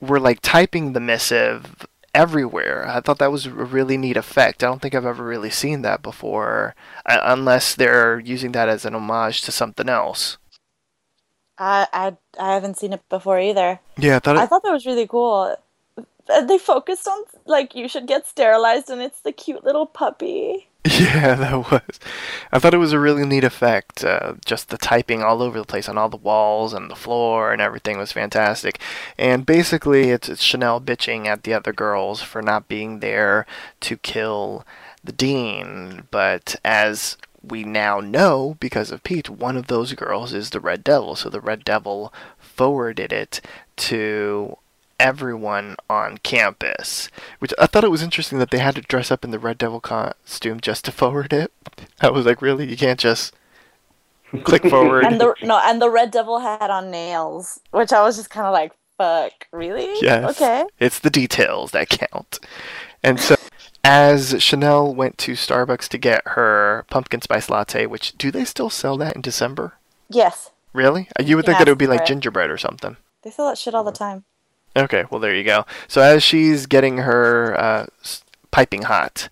were 0.00 0.20
like 0.20 0.40
typing 0.42 0.92
the 0.92 1.00
missive 1.00 1.86
everywhere. 2.14 2.86
I 2.86 3.00
thought 3.00 3.18
that 3.18 3.32
was 3.32 3.46
a 3.46 3.50
really 3.50 3.96
neat 3.96 4.16
effect. 4.16 4.62
I 4.62 4.66
don't 4.66 4.82
think 4.82 4.94
I've 4.94 5.06
ever 5.06 5.24
really 5.24 5.50
seen 5.50 5.82
that 5.82 6.02
before, 6.02 6.74
uh, 7.06 7.20
unless 7.22 7.74
they're 7.74 8.18
using 8.20 8.52
that 8.52 8.68
as 8.68 8.84
an 8.84 8.94
homage 8.94 9.42
to 9.42 9.52
something 9.52 9.88
else. 9.88 10.38
I 11.62 11.86
I 11.92 12.16
I 12.38 12.54
haven't 12.54 12.78
seen 12.78 12.92
it 12.92 13.08
before 13.08 13.38
either. 13.38 13.78
Yeah, 13.96 14.16
I 14.16 14.18
thought. 14.18 14.36
It, 14.36 14.40
I 14.40 14.46
thought 14.46 14.64
that 14.64 14.72
was 14.72 14.86
really 14.86 15.06
cool. 15.06 15.56
They 16.46 16.58
focused 16.58 17.06
on 17.06 17.22
like 17.46 17.74
you 17.74 17.88
should 17.88 18.06
get 18.06 18.26
sterilized, 18.26 18.90
and 18.90 19.00
it's 19.00 19.20
the 19.20 19.32
cute 19.32 19.64
little 19.64 19.86
puppy. 19.86 20.68
yeah, 20.84 21.36
that 21.36 21.70
was. 21.70 22.00
I 22.50 22.58
thought 22.58 22.74
it 22.74 22.78
was 22.78 22.92
a 22.92 22.98
really 22.98 23.24
neat 23.24 23.44
effect. 23.44 24.02
Uh, 24.02 24.34
just 24.44 24.70
the 24.70 24.78
typing 24.78 25.22
all 25.22 25.40
over 25.40 25.60
the 25.60 25.64
place 25.64 25.88
on 25.88 25.96
all 25.96 26.08
the 26.08 26.16
walls 26.16 26.72
and 26.72 26.90
the 26.90 26.96
floor 26.96 27.52
and 27.52 27.62
everything 27.62 27.98
was 27.98 28.10
fantastic. 28.10 28.80
And 29.16 29.46
basically, 29.46 30.10
it's, 30.10 30.28
it's 30.28 30.42
Chanel 30.42 30.80
bitching 30.80 31.26
at 31.26 31.44
the 31.44 31.54
other 31.54 31.72
girls 31.72 32.20
for 32.20 32.42
not 32.42 32.66
being 32.66 32.98
there 32.98 33.46
to 33.82 33.96
kill 33.96 34.66
the 35.04 35.12
dean. 35.12 36.08
But 36.10 36.56
as 36.64 37.16
we 37.42 37.64
now 37.64 38.00
know 38.00 38.56
because 38.60 38.90
of 38.90 39.02
Pete, 39.02 39.28
one 39.28 39.56
of 39.56 39.66
those 39.66 39.92
girls 39.94 40.32
is 40.32 40.50
the 40.50 40.60
Red 40.60 40.84
Devil. 40.84 41.16
So 41.16 41.28
the 41.28 41.40
Red 41.40 41.64
Devil 41.64 42.12
forwarded 42.38 43.12
it 43.12 43.40
to 43.76 44.56
everyone 45.00 45.76
on 45.90 46.18
campus. 46.18 47.08
Which 47.40 47.52
I 47.58 47.66
thought 47.66 47.84
it 47.84 47.90
was 47.90 48.02
interesting 48.02 48.38
that 48.38 48.50
they 48.50 48.58
had 48.58 48.76
to 48.76 48.82
dress 48.82 49.10
up 49.10 49.24
in 49.24 49.32
the 49.32 49.38
Red 49.38 49.58
Devil 49.58 49.80
costume 49.80 50.60
just 50.60 50.84
to 50.86 50.92
forward 51.02 51.32
it. 51.32 51.52
I 52.00 52.10
was 52.10 52.26
like, 52.26 52.40
really? 52.40 52.68
You 52.68 52.76
can't 52.76 53.00
just 53.00 53.34
click 54.44 54.62
forward. 54.70 55.04
And 55.04 55.20
the 55.20 55.34
no, 55.42 55.60
and 55.62 55.82
the 55.82 55.90
Red 55.90 56.10
Devil 56.10 56.38
had 56.38 56.70
on 56.70 56.90
nails, 56.90 57.60
which 57.70 57.92
I 57.92 58.02
was 58.02 58.16
just 58.16 58.30
kind 58.30 58.46
of 58.46 58.52
like, 58.52 58.72
fuck, 58.96 59.48
really? 59.50 59.92
Yes. 60.00 60.30
Okay. 60.36 60.64
It's 60.78 61.00
the 61.00 61.10
details 61.10 61.72
that 61.72 61.88
count. 61.88 62.38
And 63.02 63.18
so 63.18 63.34
as 63.84 64.42
Chanel 64.42 64.94
went 64.94 65.18
to 65.18 65.32
Starbucks 65.32 65.88
to 65.88 65.98
get 65.98 66.22
her 66.28 66.84
pumpkin 66.90 67.20
spice 67.20 67.50
latte, 67.50 67.86
which 67.86 68.16
do 68.16 68.30
they 68.30 68.44
still 68.44 68.70
sell 68.70 68.96
that 68.98 69.16
in 69.16 69.22
December? 69.22 69.74
Yes, 70.08 70.50
Really? 70.72 71.08
You 71.22 71.36
would 71.36 71.44
think 71.44 71.58
that 71.58 71.68
it 71.68 71.70
would 71.70 71.76
be 71.78 71.86
like 71.86 72.00
it. 72.02 72.06
gingerbread 72.06 72.48
or 72.50 72.56
something. 72.56 72.96
they 73.22 73.30
sell 73.30 73.46
that 73.48 73.58
shit 73.58 73.74
all 73.74 73.84
the 73.84 73.92
time. 73.92 74.24
Okay, 74.74 75.04
well 75.10 75.20
there 75.20 75.34
you 75.34 75.44
go. 75.44 75.66
So 75.86 76.00
as 76.00 76.22
she's 76.22 76.64
getting 76.66 76.98
her 76.98 77.54
uh, 77.60 77.86
piping 78.50 78.82
hot 78.82 79.28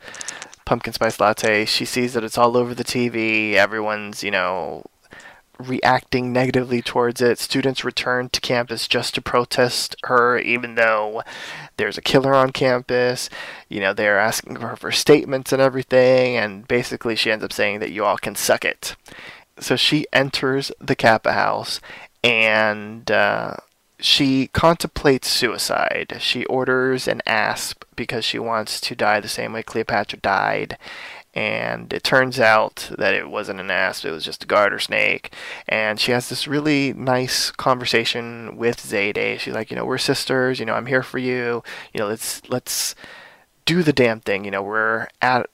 pumpkin 0.66 0.92
spice 0.92 1.18
latte, 1.18 1.64
she 1.64 1.86
sees 1.86 2.12
that 2.12 2.24
it's 2.24 2.36
all 2.36 2.56
over 2.58 2.74
the 2.74 2.84
TV. 2.84 3.54
Everyone's, 3.54 4.22
you 4.22 4.30
know, 4.30 4.84
reacting 5.60 6.32
negatively 6.32 6.82
towards 6.82 7.20
it. 7.20 7.38
Students 7.38 7.84
return 7.84 8.28
to 8.30 8.40
campus 8.40 8.88
just 8.88 9.14
to 9.14 9.22
protest 9.22 9.96
her, 10.04 10.38
even 10.38 10.74
though 10.74 11.22
there's 11.76 11.98
a 11.98 12.02
killer 12.02 12.34
on 12.34 12.50
campus. 12.50 13.30
You 13.68 13.80
know, 13.80 13.92
they're 13.92 14.18
asking 14.18 14.56
her 14.56 14.76
for 14.76 14.90
statements 14.90 15.52
and 15.52 15.62
everything, 15.62 16.36
and 16.36 16.66
basically 16.66 17.16
she 17.16 17.30
ends 17.30 17.44
up 17.44 17.52
saying 17.52 17.80
that 17.80 17.92
you 17.92 18.04
all 18.04 18.18
can 18.18 18.34
suck 18.34 18.64
it. 18.64 18.96
So 19.58 19.76
she 19.76 20.06
enters 20.12 20.72
the 20.80 20.96
Kappa 20.96 21.32
house 21.32 21.80
and 22.24 23.10
uh, 23.10 23.56
she 23.98 24.48
contemplates 24.48 25.28
suicide. 25.28 26.16
She 26.20 26.44
orders 26.46 27.06
an 27.06 27.20
asp 27.26 27.84
because 27.96 28.24
she 28.24 28.38
wants 28.38 28.80
to 28.80 28.94
die 28.94 29.20
the 29.20 29.28
same 29.28 29.52
way 29.52 29.62
Cleopatra 29.62 30.18
died. 30.20 30.78
And 31.32 31.92
it 31.92 32.02
turns 32.02 32.40
out 32.40 32.90
that 32.98 33.14
it 33.14 33.30
wasn't 33.30 33.60
an 33.60 33.70
asp, 33.70 34.04
it 34.04 34.10
was 34.10 34.24
just 34.24 34.44
a 34.44 34.46
garter 34.46 34.80
snake. 34.80 35.32
And 35.68 36.00
she 36.00 36.12
has 36.12 36.28
this 36.28 36.48
really 36.48 36.92
nice 36.92 37.52
conversation 37.52 38.56
with 38.56 38.78
Zayday. 38.78 39.38
She's 39.38 39.54
like, 39.54 39.70
you 39.70 39.76
know, 39.76 39.84
we're 39.84 39.98
sisters, 39.98 40.58
you 40.58 40.66
know, 40.66 40.74
I'm 40.74 40.86
here 40.86 41.04
for 41.04 41.18
you. 41.18 41.62
You 41.92 42.00
know, 42.00 42.08
let's 42.08 42.42
let's 42.48 42.94
do 43.64 43.82
the 43.82 43.92
damn 43.92 44.20
thing. 44.20 44.44
You 44.44 44.50
know, 44.50 44.62
we're 44.62 45.06
at 45.22 45.48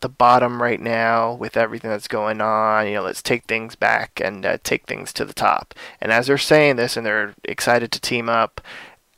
the 0.00 0.08
bottom 0.10 0.60
right 0.60 0.82
now 0.82 1.32
with 1.32 1.56
everything 1.56 1.90
that's 1.90 2.08
going 2.08 2.42
on. 2.42 2.86
You 2.86 2.96
know, 2.96 3.02
let's 3.02 3.22
take 3.22 3.44
things 3.44 3.74
back 3.74 4.20
and 4.22 4.44
uh, 4.44 4.58
take 4.62 4.84
things 4.84 5.14
to 5.14 5.24
the 5.24 5.32
top. 5.32 5.74
And 5.98 6.12
as 6.12 6.26
they're 6.26 6.36
saying 6.36 6.76
this 6.76 6.98
and 6.98 7.06
they're 7.06 7.34
excited 7.44 7.90
to 7.92 8.00
team 8.00 8.28
up, 8.28 8.60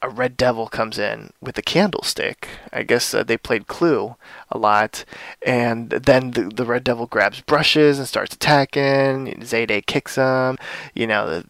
a 0.03 0.09
red 0.09 0.37
devil 0.37 0.69
comes 0.69 0.99
in 0.99 1.31
with 1.41 1.57
a 1.59 1.63
candlestick. 1.63 2.49
I 2.73 2.83
guess 2.83 3.15
uh, 3.15 3.23
they 3.23 3.37
played 3.37 3.67
Clue 3.67 4.17
a 4.51 4.59
lot. 4.59 5.05
And 5.45 5.91
then 5.91 6.33
the, 6.33 6.51
the 6.55 6.65
red 6.65 6.85
devil 6.85 7.07
grabs 7.07 7.41
brushes 7.41 7.99
and 7.99 8.07
starts 8.07 8.35
attacking. 8.35 9.41
Zayday 9.41 9.85
kicks 9.85 10.17
him. 10.17 10.59
You 10.95 11.07
know, 11.07 11.29
the, 11.29 11.47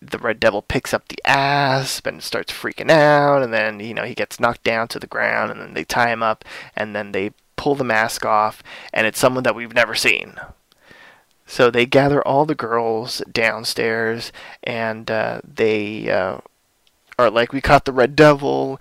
the 0.00 0.18
red 0.18 0.40
devil 0.40 0.62
picks 0.62 0.94
up 0.94 1.08
the 1.08 1.18
asp 1.26 2.06
and 2.06 2.22
starts 2.22 2.52
freaking 2.52 2.90
out 2.90 3.42
and 3.42 3.52
then 3.52 3.80
you 3.80 3.92
know 3.92 4.04
he 4.04 4.14
gets 4.14 4.40
knocked 4.40 4.62
down 4.62 4.88
to 4.88 4.98
the 4.98 5.06
ground 5.06 5.50
and 5.50 5.60
then 5.60 5.74
they 5.74 5.84
tie 5.84 6.10
him 6.10 6.22
up 6.22 6.42
and 6.74 6.96
then 6.96 7.12
they 7.12 7.32
pull 7.56 7.74
the 7.74 7.84
mask 7.84 8.24
off 8.24 8.62
and 8.94 9.06
it's 9.06 9.18
someone 9.18 9.42
that 9.42 9.54
we've 9.54 9.74
never 9.74 9.94
seen 9.94 10.36
so 11.44 11.70
they 11.70 11.84
gather 11.84 12.26
all 12.26 12.46
the 12.46 12.54
girls 12.54 13.20
downstairs 13.30 14.32
and 14.62 15.10
uh, 15.10 15.42
they 15.44 16.08
uh, 16.08 16.38
like 17.28 17.52
we 17.52 17.60
caught 17.60 17.84
the 17.84 17.92
red 17.92 18.16
devil 18.16 18.80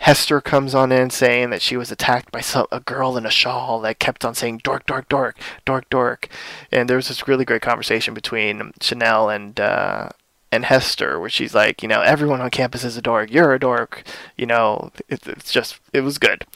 Hester 0.00 0.40
comes 0.40 0.74
on 0.74 0.92
in 0.92 1.10
saying 1.10 1.50
that 1.50 1.60
she 1.60 1.76
was 1.76 1.92
attacked 1.92 2.32
by 2.32 2.40
some, 2.40 2.66
a 2.72 2.80
girl 2.80 3.18
in 3.18 3.26
a 3.26 3.30
shawl 3.30 3.80
that 3.82 3.98
kept 3.98 4.24
on 4.24 4.34
saying 4.34 4.58
dork, 4.64 4.86
dork, 4.86 5.10
dork, 5.10 5.36
dork, 5.66 5.90
dork. 5.90 6.28
And 6.72 6.88
there 6.88 6.96
was 6.96 7.08
this 7.08 7.28
really 7.28 7.44
great 7.44 7.60
conversation 7.60 8.14
between 8.14 8.72
Chanel 8.80 9.28
and 9.28 9.60
uh, 9.60 10.08
and 10.50 10.64
Hester, 10.64 11.20
where 11.20 11.28
she's 11.28 11.54
like, 11.54 11.82
you 11.82 11.88
know, 11.88 12.00
everyone 12.00 12.40
on 12.40 12.48
campus 12.48 12.82
is 12.82 12.96
a 12.96 13.02
dork. 13.02 13.30
You're 13.30 13.52
a 13.52 13.58
dork. 13.58 14.02
You 14.38 14.46
know, 14.46 14.90
it, 15.08 15.26
it's 15.26 15.52
just, 15.52 15.78
it 15.92 16.00
was 16.00 16.16
good. 16.16 16.46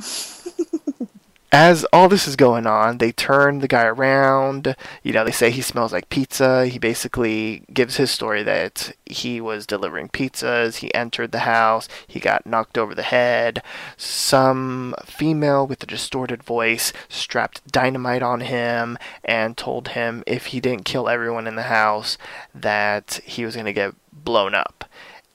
As 1.56 1.84
all 1.92 2.08
this 2.08 2.26
is 2.26 2.34
going 2.34 2.66
on, 2.66 2.98
they 2.98 3.12
turn 3.12 3.60
the 3.60 3.68
guy 3.68 3.84
around. 3.84 4.74
You 5.04 5.12
know, 5.12 5.24
they 5.24 5.30
say 5.30 5.52
he 5.52 5.62
smells 5.62 5.92
like 5.92 6.08
pizza. 6.08 6.66
He 6.66 6.80
basically 6.80 7.62
gives 7.72 7.94
his 7.94 8.10
story 8.10 8.42
that 8.42 8.96
he 9.06 9.40
was 9.40 9.64
delivering 9.64 10.08
pizzas. 10.08 10.78
He 10.78 10.92
entered 10.92 11.30
the 11.30 11.46
house. 11.46 11.88
He 12.08 12.18
got 12.18 12.44
knocked 12.44 12.76
over 12.76 12.92
the 12.92 13.04
head. 13.04 13.62
Some 13.96 14.96
female 15.04 15.64
with 15.64 15.80
a 15.84 15.86
distorted 15.86 16.42
voice 16.42 16.92
strapped 17.08 17.64
dynamite 17.70 18.24
on 18.24 18.40
him 18.40 18.98
and 19.24 19.56
told 19.56 19.90
him 19.90 20.24
if 20.26 20.46
he 20.46 20.58
didn't 20.58 20.84
kill 20.84 21.08
everyone 21.08 21.46
in 21.46 21.54
the 21.54 21.62
house, 21.62 22.18
that 22.52 23.20
he 23.24 23.44
was 23.44 23.54
going 23.54 23.66
to 23.66 23.72
get 23.72 23.94
blown 24.12 24.56
up 24.56 24.83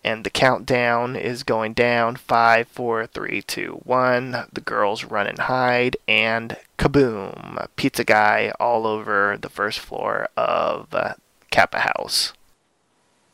and 0.03 0.23
the 0.23 0.29
countdown 0.29 1.15
is 1.15 1.43
going 1.43 1.73
down. 1.73 2.15
Five 2.15 2.67
four 2.67 3.05
three 3.07 3.41
two 3.41 3.81
one. 3.83 4.45
The 4.51 4.61
girls 4.61 5.03
run 5.03 5.27
and 5.27 5.39
hide 5.39 5.97
and 6.07 6.57
kaboom. 6.77 7.67
Pizza 7.75 8.03
guy 8.03 8.51
all 8.59 8.87
over 8.87 9.37
the 9.39 9.49
first 9.49 9.79
floor 9.79 10.29
of 10.37 10.93
uh, 10.93 11.13
kappa 11.51 11.79
house. 11.79 12.33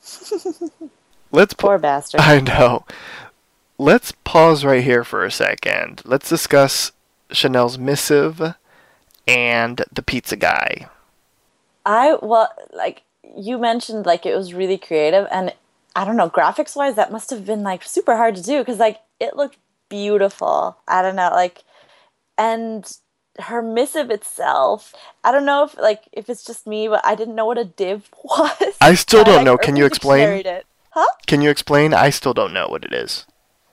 Let's 1.32 1.54
pa- 1.54 1.68
Poor 1.68 1.78
bastard. 1.78 2.22
i 2.22 2.40
know. 2.40 2.86
Let's 3.78 4.14
pause 4.24 4.64
right 4.64 4.84
here 4.84 5.04
for 5.04 5.26
a 5.26 5.32
second. 5.32 6.02
Let's 6.06 6.30
discuss 6.30 6.92
chanel's 7.32 7.78
missive 7.78 8.56
and 9.28 9.84
the 9.92 10.02
pizza 10.02 10.36
guy. 10.36 10.88
I 11.86 12.18
well, 12.22 12.52
like 12.74 13.04
you 13.38 13.58
mentioned, 13.58 14.06
like 14.06 14.26
it 14.26 14.36
was 14.36 14.54
really 14.54 14.78
creative, 14.78 15.28
and 15.32 15.54
I 15.96 16.06
don't 16.06 16.18
know, 16.18 16.30
graphics 16.30 16.76
wise, 16.76 16.96
that 16.96 17.12
must 17.12 17.30
have 17.30 17.46
been 17.46 17.64
like 17.64 17.84
super 17.84 18.16
hard 18.16 18.36
to 18.36 18.44
do 18.44 18.60
because 18.60 18.80
like 18.80 19.00
it 19.20 19.36
looked 19.36 19.58
beautiful. 19.90 20.78
I 20.88 21.02
don't 21.02 21.16
know, 21.16 21.30
like, 21.32 21.64
and 22.38 22.86
her 23.40 23.62
missive 23.62 24.10
itself. 24.10 24.94
I 25.24 25.32
don't 25.32 25.46
know 25.46 25.64
if 25.64 25.78
like 25.78 26.04
if 26.12 26.30
it's 26.30 26.44
just 26.44 26.68
me, 26.68 26.88
but 26.88 27.06
I 27.06 27.16
didn't 27.16 27.36
know 27.36 27.46
what 27.46 27.58
a 27.58 27.66
div 27.66 28.10
was. 28.24 28.78
I 28.82 28.96
still 28.96 29.24
don't 29.24 29.38
like, 29.38 29.46
know. 29.46 29.58
Can 29.58 29.76
you 29.76 29.86
explain? 29.86 30.46
It. 30.46 30.66
Huh? 30.96 31.06
can 31.28 31.42
you 31.42 31.50
explain 31.50 31.94
i 31.94 32.10
still 32.10 32.34
don't 32.34 32.54
know 32.54 32.70
what 32.70 32.86
it 32.86 32.94
is 32.94 33.26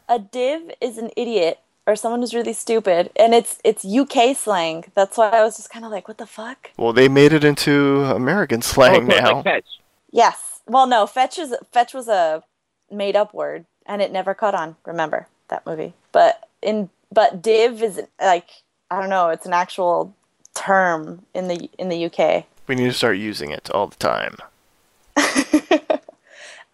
A 0.09 0.19
div 0.19 0.73
is 0.81 0.99
an 0.99 1.11
idiot 1.17 1.61
or 1.87 1.97
someone 1.97 2.21
who's 2.21 2.35
really 2.35 2.53
stupid, 2.53 3.11
and 3.17 3.35
it's 3.35 3.59
it's 3.65 3.85
UK 3.85 4.37
slang. 4.37 4.85
That's 4.95 5.17
why 5.17 5.31
I 5.31 5.43
was 5.43 5.57
just 5.57 5.71
kind 5.71 5.85
of 5.85 5.91
like, 5.91 6.07
what 6.07 6.19
the 6.19 6.27
fuck? 6.27 6.71
Well, 6.77 6.93
they 6.93 7.09
made 7.09 7.33
it 7.33 7.43
into 7.45 8.05
American 8.05 8.63
slang 8.63 9.11
oh, 9.13 9.19
now. 9.21 9.43
like. 9.45 9.65
Yes. 10.13 10.52
Well, 10.73 10.87
no, 10.87 11.07
fetch 11.07 11.39
is 11.39 11.55
fetch 11.71 11.93
was 11.93 12.09
a 12.09 12.43
made 12.91 13.15
up 13.15 13.35
word, 13.35 13.67
and 13.85 14.01
it 14.01 14.11
never 14.11 14.33
caught 14.33 14.55
on. 14.55 14.77
Remember 14.87 15.29
that 15.49 15.67
movie? 15.67 15.93
But 16.13 16.49
in 16.63 16.89
but 17.13 17.43
div 17.43 17.83
is 17.83 18.01
like 18.19 18.49
I 18.91 18.99
don't 18.99 19.11
know. 19.11 19.29
It's 19.29 19.45
an 19.45 19.53
actual 19.53 20.15
term 20.55 21.27
in 21.35 21.49
the 21.49 21.69
in 21.79 21.91
the 21.91 22.07
UK. 22.07 22.47
We 22.67 22.75
need 22.75 22.87
to 22.87 22.95
start 22.95 23.19
using 23.19 23.51
it 23.51 23.69
all 23.71 23.89
the 23.89 23.97
time. 23.97 24.39
I 25.17 26.01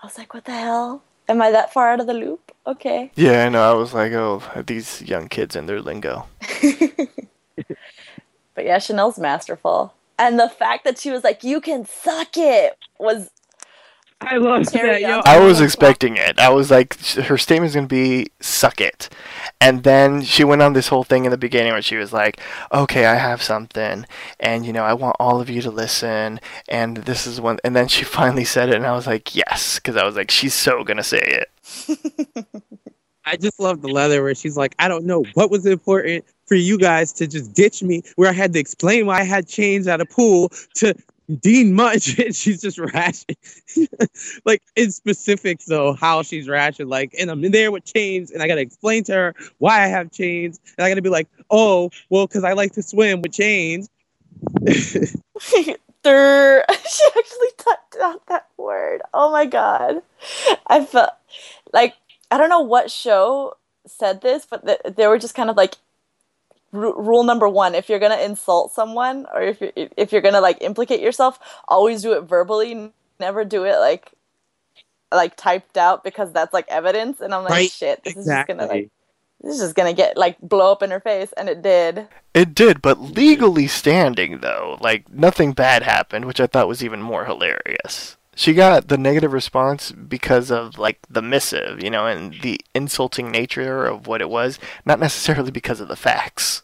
was 0.05 0.17
like, 0.17 0.33
what 0.33 0.45
the 0.45 0.53
hell? 0.53 1.03
Am 1.29 1.43
I 1.43 1.51
that 1.51 1.73
far 1.73 1.91
out 1.91 1.99
of 1.99 2.07
the 2.07 2.15
loop? 2.15 2.53
Okay. 2.69 3.11
Yeah, 3.17 3.47
I 3.47 3.49
know. 3.49 3.69
I 3.69 3.75
was 3.75 3.95
like, 3.95 4.13
oh, 4.13 4.41
these 4.65 5.03
young 5.03 5.29
kids 5.29 5.57
and 5.57 5.69
their 5.69 5.81
lingo. 5.81 6.27
But 8.55 8.65
yeah, 8.65 8.81
Chanel's 8.81 9.21
masterful. 9.21 9.95
And 10.19 10.37
the 10.37 10.49
fact 10.49 10.83
that 10.83 10.99
she 10.99 11.13
was 11.13 11.23
like, 11.23 11.45
you 11.45 11.61
can 11.61 11.87
suck 11.87 12.37
it 12.37 12.77
was 12.99 13.31
I 14.21 14.37
love 14.39 14.71
Cherry 14.73 15.03
that, 15.03 15.09
yo. 15.09 15.21
I 15.25 15.39
was 15.39 15.61
expecting 15.61 16.17
it. 16.17 16.39
I 16.41 16.49
was 16.49 16.71
like, 16.71 16.97
sh- 17.01 17.17
her 17.17 17.39
statement's 17.39 17.75
gonna 17.75 17.87
be 17.87 18.29
"suck 18.41 18.81
it," 18.81 19.09
and 19.61 19.85
then 19.85 20.23
she 20.23 20.43
went 20.43 20.61
on 20.61 20.73
this 20.73 20.89
whole 20.89 21.05
thing 21.05 21.25
in 21.25 21.31
the 21.31 21.37
beginning 21.39 21.73
where 21.73 21.83
she 21.83 21.97
was 21.97 22.13
like, 22.13 22.41
"Okay, 22.73 23.07
I 23.07 23.15
have 23.15 23.43
something, 23.43 24.07
and 24.41 24.67
you 24.67 24.73
know, 24.73 24.83
I 24.83 24.93
want 24.93 25.17
all 25.21 25.41
of 25.41 25.49
you 25.49 25.63
to 25.63 25.71
listen, 25.71 26.41
and 26.69 26.99
this 26.99 27.27
is 27.27 27.41
one." 27.41 27.59
And 27.63 27.77
then 27.77 27.87
she 27.87 28.05
finally 28.19 28.45
said 28.45 28.71
it, 28.71 28.75
and 28.75 28.87
I 28.87 28.93
was 28.93 29.07
like, 29.07 29.37
"Yes," 29.37 29.77
because 29.77 29.97
I 29.97 30.05
was 30.05 30.17
like, 30.17 30.31
"She's 30.33 30.55
so 30.55 30.83
gonna 30.83 31.05
say 31.05 31.21
it." 31.21 32.47
I 33.25 33.37
just 33.37 33.61
love 33.61 33.83
the 33.83 33.89
leather 33.89 34.23
where 34.23 34.35
she's 34.35 34.57
like, 34.57 34.75
I 34.79 34.89
don't 34.89 35.05
know 35.05 35.23
what 35.35 35.51
was 35.51 35.67
important 35.67 36.25
for 36.47 36.55
you 36.55 36.79
guys 36.79 37.13
to 37.13 37.27
just 37.27 37.53
ditch 37.53 37.83
me, 37.83 38.03
where 38.17 38.31
I 38.31 38.33
had 38.33 38.55
to 38.55 38.59
explain 38.59 39.05
why 39.05 39.21
I 39.21 39.25
had 39.25 39.47
chains 39.47 39.87
at 39.87 40.01
a 40.01 40.07
pool 40.07 40.51
to 40.77 40.95
Dean 41.41 41.75
Munsch, 41.75 42.17
she's 42.35 42.63
just 42.63 42.79
rashing. 42.79 43.37
like 44.45 44.63
in 44.77 44.91
specifics 44.91 45.67
though, 45.67 45.93
how 45.93 46.23
she's 46.23 46.49
rashing. 46.49 46.89
Like, 46.89 47.15
and 47.19 47.31
I'm 47.31 47.45
in 47.45 47.53
there 47.53 47.71
with 47.71 47.85
chains, 47.85 48.31
and 48.31 48.43
I 48.43 48.49
gotta 48.49 48.61
explain 48.61 49.05
to 49.05 49.13
her 49.13 49.35
why 49.59 49.85
I 49.85 49.89
have 49.89 50.11
chains, 50.11 50.59
and 50.77 50.85
I 50.85 50.89
gotta 50.89 51.03
be 51.03 51.11
like, 51.11 51.29
oh, 51.51 51.91
well, 52.11 52.27
because 52.27 52.45
I 52.45 52.55
like 52.55 52.73
to 52.73 52.83
swim 52.83 53.23
with 53.23 53.33
chains. 53.33 53.89
She 56.05 57.05
actually 57.09 57.51
typed 57.59 57.97
out 58.01 58.27
that 58.29 58.47
word. 58.57 59.03
Oh 59.13 59.31
my 59.31 59.45
god. 59.45 60.03
I 60.67 60.85
felt 60.85 61.11
like 61.73 61.95
I 62.31 62.39
don't 62.39 62.49
know 62.49 62.61
what 62.61 62.91
show 62.91 63.57
said 63.87 64.21
this, 64.21 64.47
but 64.49 64.65
th- 64.65 64.97
they 64.97 65.07
were 65.07 65.19
just 65.19 65.35
kind 65.35 65.51
of 65.51 65.57
like 65.57 65.75
ru- 66.73 67.01
rule 67.01 67.25
number 67.25 67.49
one: 67.49 67.75
if 67.75 67.89
you're 67.89 68.01
gonna 68.01 68.19
insult 68.19 68.73
someone 68.75 69.27
or 69.35 69.43
if 69.43 69.61
you're, 69.61 69.73
if 69.77 70.13
you're 70.13 70.23
gonna 70.23 70.43
like 70.43 70.59
implicate 70.63 71.01
yourself, 71.01 71.39
always 71.69 72.03
do 72.03 72.15
it 72.15 72.23
verbally. 72.23 72.93
Never 73.21 73.45
do 73.45 73.65
it 73.65 73.79
like 73.79 74.13
like 75.13 75.37
typed 75.37 75.79
out 75.79 76.05
because 76.05 76.33
that's 76.33 76.55
like 76.55 76.67
evidence. 76.69 77.21
And 77.21 77.35
I'm 77.35 77.45
like, 77.45 77.59
Right, 77.59 77.65
shit, 77.65 78.05
this 78.05 78.17
is 78.17 78.31
just 78.31 78.47
gonna 78.47 78.67
like 78.67 78.89
this 79.43 79.55
is 79.57 79.63
just 79.63 79.77
gonna 79.77 79.95
get 79.95 80.19
like 80.19 80.39
blow 80.43 80.73
up 80.73 80.83
in 80.83 80.93
her 80.93 81.01
face, 81.01 81.33
and 81.35 81.49
it 81.51 81.63
did. 81.63 82.09
It 82.35 82.55
did, 82.57 82.83
but 82.83 83.01
legally 83.01 83.69
standing 83.69 84.41
though, 84.41 84.79
like 84.81 85.11
nothing 85.13 85.53
bad 85.53 85.85
happened, 85.85 86.27
which 86.27 86.41
I 86.41 86.49
thought 86.49 86.69
was 86.69 86.85
even 86.85 87.03
more 87.03 87.27
hilarious. 87.27 88.18
She 88.39 88.55
got 88.55 88.87
the 88.87 88.97
negative 88.97 89.33
response 89.33 89.91
because 89.91 90.53
of 90.53 90.79
like 90.79 91.01
the 91.11 91.21
missive, 91.21 91.83
you 91.83 91.91
know, 91.91 92.07
and 92.07 92.41
the 92.41 92.61
insulting 92.73 93.33
nature 93.33 93.85
of 93.85 94.07
what 94.07 94.21
it 94.21 94.31
was, 94.31 94.61
not 94.87 95.01
necessarily 95.01 95.51
because 95.51 95.81
of 95.81 95.89
the 95.89 95.97
facts. 95.97 96.63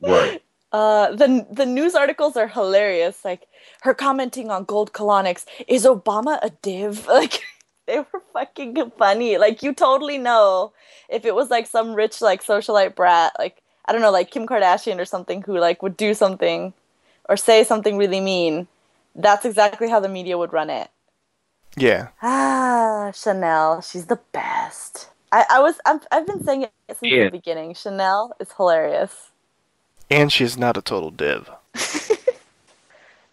Right. 0.00 0.42
Uh, 0.72 1.14
the 1.14 1.46
the 1.50 1.66
news 1.66 1.94
articles 1.94 2.34
are 2.34 2.48
hilarious. 2.48 3.26
Like 3.26 3.46
her 3.82 3.92
commenting 3.92 4.50
on 4.50 4.64
gold 4.64 4.94
colonics. 4.94 5.44
Is 5.68 5.84
Obama 5.84 6.38
a 6.40 6.48
div? 6.62 7.06
Like 7.08 7.42
they 7.86 7.98
were 7.98 8.22
fucking 8.32 8.92
funny. 8.96 9.36
Like 9.36 9.62
you 9.62 9.74
totally 9.74 10.16
know 10.16 10.72
if 11.10 11.26
it 11.26 11.34
was 11.34 11.50
like 11.50 11.66
some 11.66 11.92
rich 11.92 12.22
like 12.22 12.42
socialite 12.42 12.94
brat, 12.94 13.32
like 13.38 13.60
I 13.84 13.92
don't 13.92 14.00
know, 14.00 14.10
like 14.10 14.30
Kim 14.30 14.46
Kardashian 14.46 14.98
or 14.98 15.04
something, 15.04 15.42
who 15.42 15.58
like 15.58 15.82
would 15.82 15.98
do 15.98 16.14
something 16.14 16.72
or 17.28 17.36
say 17.36 17.64
something 17.64 17.98
really 17.98 18.22
mean. 18.22 18.66
That's 19.14 19.44
exactly 19.44 19.88
how 19.88 20.00
the 20.00 20.08
media 20.08 20.38
would 20.38 20.52
run 20.52 20.70
it. 20.70 20.90
Yeah. 21.76 22.08
Ah, 22.22 23.12
Chanel, 23.14 23.80
she's 23.80 24.06
the 24.06 24.20
best. 24.32 25.08
I, 25.30 25.44
I 25.50 25.60
was 25.60 25.76
I've, 25.86 26.06
I've 26.12 26.26
been 26.26 26.44
saying 26.44 26.62
it 26.64 26.72
since 26.88 27.12
Yeah. 27.12 27.24
the 27.24 27.30
beginning. 27.30 27.74
Chanel 27.74 28.34
is 28.40 28.52
hilarious. 28.52 29.30
And 30.10 30.30
she's 30.30 30.58
not 30.58 30.76
a 30.76 30.82
total 30.82 31.10
div. 31.10 31.50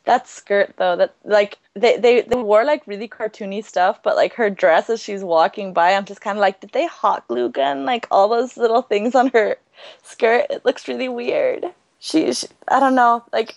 That 0.05 0.27
skirt 0.27 0.73
though, 0.77 0.95
that 0.95 1.13
like 1.23 1.59
they, 1.75 1.97
they 1.97 2.21
they 2.21 2.35
wore 2.35 2.63
like 2.65 2.87
really 2.87 3.07
cartoony 3.07 3.63
stuff, 3.63 4.01
but 4.01 4.15
like 4.15 4.33
her 4.33 4.49
dress 4.49 4.89
as 4.89 4.99
she's 5.03 5.23
walking 5.23 5.71
by, 5.71 5.91
I'm 5.93 6.05
just 6.05 6.19
kind 6.19 6.35
of 6.35 6.41
like, 6.41 6.61
did 6.61 6.71
they 6.71 6.87
hot 6.87 7.27
glue 7.27 7.47
gun 7.49 7.85
like 7.85 8.07
all 8.09 8.27
those 8.27 8.57
little 8.57 8.81
things 8.81 9.13
on 9.13 9.27
her 9.35 9.57
skirt? 10.01 10.47
It 10.49 10.65
looks 10.65 10.87
really 10.87 11.09
weird. 11.09 11.63
She, 11.99 12.33
she 12.33 12.47
I 12.69 12.79
don't 12.79 12.95
know, 12.95 13.23
like 13.31 13.53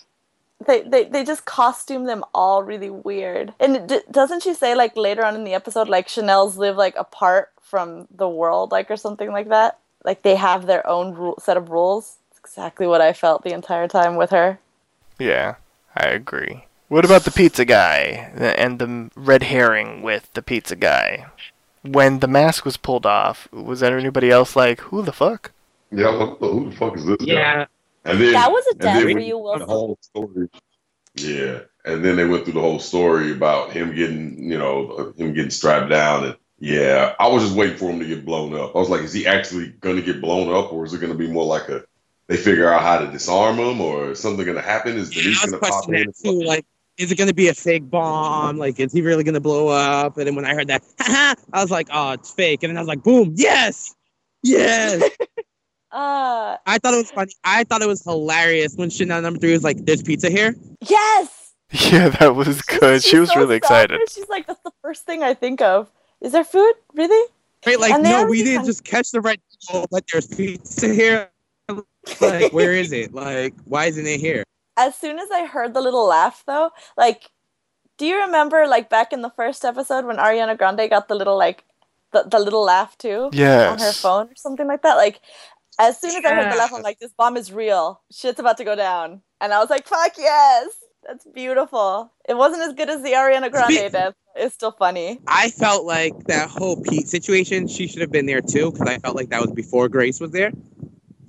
they, 0.65 0.81
they 0.81 1.05
they 1.05 1.23
just 1.23 1.45
costume 1.45 2.05
them 2.05 2.23
all 2.33 2.63
really 2.63 2.89
weird. 2.89 3.53
And 3.59 3.87
d- 3.87 4.01
doesn't 4.09 4.43
she 4.43 4.53
say 4.53 4.75
like 4.75 4.95
later 4.95 5.25
on 5.25 5.35
in 5.35 5.43
the 5.43 5.53
episode 5.53 5.89
like 5.89 6.07
Chanel's 6.07 6.57
live 6.57 6.77
like 6.77 6.95
apart 6.95 7.51
from 7.61 8.07
the 8.15 8.29
world 8.29 8.71
like 8.71 8.89
or 8.89 8.97
something 8.97 9.31
like 9.31 9.49
that? 9.49 9.79
Like 10.03 10.21
they 10.21 10.35
have 10.35 10.65
their 10.65 10.85
own 10.87 11.13
rule, 11.13 11.39
set 11.41 11.57
of 11.57 11.69
rules. 11.69 12.17
It's 12.31 12.39
exactly 12.39 12.87
what 12.87 13.01
I 13.01 13.13
felt 13.13 13.43
the 13.43 13.53
entire 13.53 13.87
time 13.87 14.15
with 14.15 14.31
her. 14.31 14.59
Yeah, 15.19 15.55
I 15.95 16.05
agree. 16.07 16.65
What 16.87 17.05
about 17.05 17.23
the 17.23 17.31
pizza 17.31 17.65
guy 17.65 18.31
and 18.35 18.77
the 18.77 19.09
red 19.15 19.43
herring 19.43 20.01
with 20.01 20.31
the 20.33 20.41
pizza 20.41 20.75
guy? 20.75 21.27
When 21.81 22.19
the 22.19 22.27
mask 22.27 22.65
was 22.65 22.77
pulled 22.77 23.05
off, 23.05 23.51
was 23.51 23.79
there 23.79 23.97
anybody 23.97 24.29
else 24.29 24.55
like, 24.55 24.79
who 24.81 25.01
the 25.01 25.11
fuck? 25.11 25.51
Yeah, 25.91 26.35
who 26.39 26.69
the 26.69 26.75
fuck 26.75 26.95
is 26.95 27.05
this 27.05 27.17
guy? 27.17 27.67
Yeah, 28.05 28.11
And 28.11 28.21
then 28.21 28.33
That 28.33 28.51
was 28.51 28.65
a 28.67 28.71
and 28.71 28.79
death 28.79 29.01
for 29.01 29.07
we- 29.07 29.25
you, 29.25 29.31
the 29.33 29.37
Wilson. 29.39 29.67
whole 29.67 29.97
story. 30.01 30.49
Yeah, 31.15 31.59
and 31.85 32.03
then 32.03 32.15
they 32.15 32.25
went 32.25 32.43
through 32.43 32.53
the 32.53 32.61
whole 32.61 32.79
story 32.79 33.31
about 33.31 33.71
him 33.71 33.93
getting, 33.93 34.51
you 34.51 34.57
know, 34.57 35.13
him 35.17 35.33
getting 35.33 35.51
strapped 35.51 35.89
down, 35.91 36.23
and 36.25 36.35
yeah, 36.59 37.13
I 37.19 37.27
was 37.27 37.43
just 37.43 37.55
waiting 37.55 37.77
for 37.77 37.91
him 37.91 37.99
to 37.99 38.05
get 38.07 38.25
blown 38.25 38.55
up. 38.55 38.75
I 38.75 38.79
was 38.79 38.89
like, 38.89 39.01
is 39.01 39.13
he 39.13 39.27
actually 39.27 39.67
going 39.81 39.97
to 39.97 40.01
get 40.01 40.21
blown 40.21 40.49
up, 40.53 40.73
or 40.73 40.85
is 40.85 40.93
it 40.93 40.99
going 41.01 41.11
to 41.11 41.17
be 41.17 41.27
more 41.31 41.45
like 41.45 41.69
a 41.69 41.83
they 42.27 42.37
figure 42.37 42.71
out 42.71 42.81
how 42.81 42.97
to 42.99 43.11
disarm 43.11 43.57
him, 43.59 43.79
or 43.81 44.11
is 44.11 44.19
something 44.19 44.43
going 44.45 44.57
to 44.57 44.63
happen? 44.63 44.95
Is 44.97 45.15
yeah, 45.15 45.21
Denise 45.23 45.41
I 45.41 45.45
was 45.45 45.51
going 45.51 45.61
to 45.61 45.67
pop 45.69 45.83
questioning 45.85 46.01
in? 46.01 46.07
that 46.07 46.15
too. 46.23 46.41
Like, 46.47 46.65
is 46.97 47.11
it 47.11 47.17
gonna 47.17 47.33
be 47.33 47.47
a 47.47 47.53
fake 47.55 47.89
bomb? 47.89 48.57
Like, 48.57 48.79
is 48.79 48.93
he 48.93 49.01
really 49.01 49.23
gonna 49.23 49.39
blow 49.39 49.67
up? 49.67 50.15
And 50.17 50.27
then 50.27 50.35
when 50.35 50.45
I 50.45 50.53
heard 50.53 50.67
that, 50.67 50.83
I 50.99 51.61
was 51.61 51.71
like, 51.71 51.87
oh, 51.91 52.11
it's 52.11 52.31
fake. 52.31 52.61
And 52.63 52.69
then 52.69 52.77
I 52.77 52.81
was 52.81 52.87
like, 52.87 53.01
boom, 53.03 53.33
yes, 53.35 53.93
yes. 54.43 55.01
Uh, 55.93 56.57
I 56.65 56.79
thought 56.79 56.93
it 56.93 56.97
was 56.97 57.11
funny. 57.11 57.31
I 57.43 57.63
thought 57.63 57.81
it 57.81 57.87
was 57.87 58.03
hilarious 58.03 58.75
when 58.75 58.89
Chanel 58.89 59.21
number 59.21 59.39
three 59.39 59.51
was 59.53 59.63
like, 59.63 59.85
"There's 59.85 60.01
pizza 60.03 60.29
here." 60.29 60.55
yes. 60.81 61.39
Yeah, 61.91 62.09
that 62.09 62.35
was 62.35 62.61
good. 62.61 63.01
She's 63.01 63.09
she 63.09 63.17
was 63.19 63.29
so 63.31 63.39
really 63.39 63.55
excited. 63.55 63.99
She's 64.11 64.29
like, 64.29 64.45
that's 64.45 64.61
the 64.61 64.71
first 64.83 65.05
thing 65.07 65.23
I 65.23 65.33
think 65.33 65.59
of. 65.61 65.89
Is 66.21 66.31
there 66.31 66.43
food? 66.43 66.73
Really? 66.93 67.31
Right? 67.65 67.79
Like, 67.79 67.93
And 67.93 68.03
no, 68.03 68.25
we 68.25 68.43
didn't 68.43 68.57
kind- 68.57 68.65
just 68.67 68.83
catch 68.83 69.09
the 69.09 69.21
red. 69.21 69.39
Oh, 69.71 69.87
but 69.89 70.03
there's 70.11 70.27
pizza 70.27 70.93
here. 70.93 71.29
Like, 72.21 72.51
where 72.53 72.73
is 72.73 72.91
it? 72.91 73.13
Like, 73.13 73.55
why 73.65 73.85
isn't 73.85 74.05
it 74.05 74.19
here? 74.19 74.43
As 74.77 74.93
soon 74.95 75.17
as 75.19 75.31
I 75.31 75.45
heard 75.45 75.73
the 75.73 75.81
little 75.81 76.05
laugh, 76.05 76.43
though, 76.45 76.69
like, 76.97 77.31
do 77.97 78.05
you 78.05 78.19
remember, 78.19 78.67
like, 78.67 78.89
back 78.89 79.13
in 79.13 79.21
the 79.21 79.29
first 79.31 79.63
episode 79.65 80.05
when 80.05 80.17
Ariana 80.17 80.55
Grande 80.57 80.89
got 80.89 81.07
the 81.07 81.15
little, 81.15 81.37
like, 81.37 81.63
the, 82.11 82.23
the 82.29 82.39
little 82.39 82.63
laugh 82.63 82.97
too 82.97 83.29
Yeah. 83.31 83.69
on 83.71 83.79
her 83.79 83.93
phone 83.93 84.27
or 84.27 84.35
something 84.35 84.67
like 84.67 84.81
that? 84.83 84.95
Like, 84.95 85.21
as 85.79 85.99
soon 85.99 86.11
as 86.11 86.25
I 86.25 86.33
heard 86.35 86.51
the 86.51 86.57
laugh, 86.57 86.71
I'm 86.73 86.81
like, 86.81 86.99
this 86.99 87.13
bomb 87.13 87.37
is 87.37 87.51
real. 87.51 88.01
Shit's 88.11 88.39
about 88.39 88.57
to 88.57 88.63
go 88.63 88.75
down. 88.75 89.21
And 89.41 89.53
I 89.53 89.59
was 89.59 89.69
like, 89.69 89.87
fuck 89.87 90.13
yes. 90.17 90.69
That's 91.07 91.25
beautiful. 91.25 92.13
It 92.29 92.35
wasn't 92.35 92.61
as 92.63 92.73
good 92.73 92.89
as 92.89 93.01
the 93.01 93.11
Ariana 93.11 93.51
Grande 93.51 93.73
Speak- 93.73 93.91
death. 93.91 94.13
It's 94.35 94.55
still 94.55 94.71
funny. 94.71 95.19
I 95.27 95.49
felt 95.49 95.85
like 95.85 96.17
that 96.25 96.49
whole 96.49 96.81
Pete 96.81 97.07
situation. 97.07 97.67
She 97.67 97.87
should 97.87 98.01
have 98.01 98.11
been 98.11 98.25
there 98.25 98.41
too, 98.41 98.71
because 98.71 98.87
I 98.87 98.97
felt 98.97 99.15
like 99.15 99.29
that 99.29 99.41
was 99.41 99.51
before 99.51 99.89
Grace 99.89 100.19
was 100.19 100.31
there. 100.31 100.51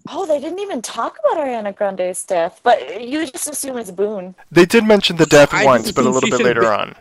Oh, 0.08 0.26
they 0.26 0.40
didn't 0.40 0.60
even 0.60 0.80
talk 0.80 1.18
about 1.18 1.44
Ariana 1.44 1.74
Grande's 1.74 2.24
death, 2.24 2.60
but 2.62 3.02
you 3.02 3.26
just 3.26 3.48
assume 3.48 3.78
it's 3.78 3.90
Boone. 3.90 4.34
They 4.50 4.64
did 4.64 4.84
mention 4.84 5.16
the 5.16 5.26
death 5.26 5.52
I 5.52 5.64
once, 5.64 5.90
but 5.92 6.04
a 6.06 6.10
little 6.10 6.30
bit 6.30 6.40
later 6.40 6.60
been- 6.60 6.70
on. 6.70 6.96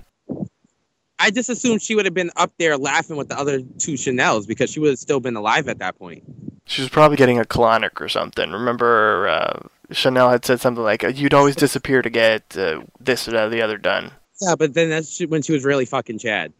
I 1.19 1.31
just 1.31 1.49
assumed 1.49 1.81
she 1.81 1.95
would 1.95 2.05
have 2.05 2.13
been 2.13 2.31
up 2.35 2.51
there 2.59 2.75
laughing 2.77 3.15
with 3.15 3.29
the 3.29 3.37
other 3.39 3.59
two 3.77 3.93
Chanels 3.93 4.45
because 4.45 4.69
she 4.71 4.79
would 4.79 4.89
have 4.89 4.99
still 4.99 5.19
been 5.21 5.35
alive 5.37 5.69
at 5.69 5.79
that 5.79 5.97
point. 5.97 6.23
She 6.65 6.81
was 6.81 6.89
probably 6.89 7.17
getting 7.17 7.39
a 7.39 7.43
colonic 7.43 7.99
or 7.99 8.07
something. 8.07 8.51
Remember, 8.51 9.27
uh, 9.27 9.59
Chanel 9.91 10.29
had 10.29 10.45
said 10.45 10.61
something 10.61 10.83
like, 10.83 11.03
"You'd 11.15 11.33
always 11.33 11.55
disappear 11.55 12.01
to 12.01 12.09
get 12.09 12.57
uh, 12.57 12.81
this 12.99 13.27
or 13.27 13.49
the 13.49 13.61
other 13.61 13.77
done." 13.77 14.11
Yeah, 14.41 14.55
but 14.55 14.73
then 14.73 14.89
that's 14.89 15.19
when 15.19 15.41
she 15.41 15.53
was 15.53 15.63
really 15.63 15.85
fucking 15.85 16.19
Chad. 16.19 16.53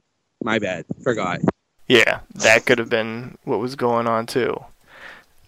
My 0.44 0.60
bad. 0.60 0.86
Forgot. 1.04 1.39
Yeah, 1.88 2.20
that 2.36 2.66
could 2.66 2.80
have 2.80 2.89
been 2.89 3.38
what 3.44 3.60
was 3.60 3.76
going 3.76 4.08
on 4.08 4.26
too. 4.26 4.63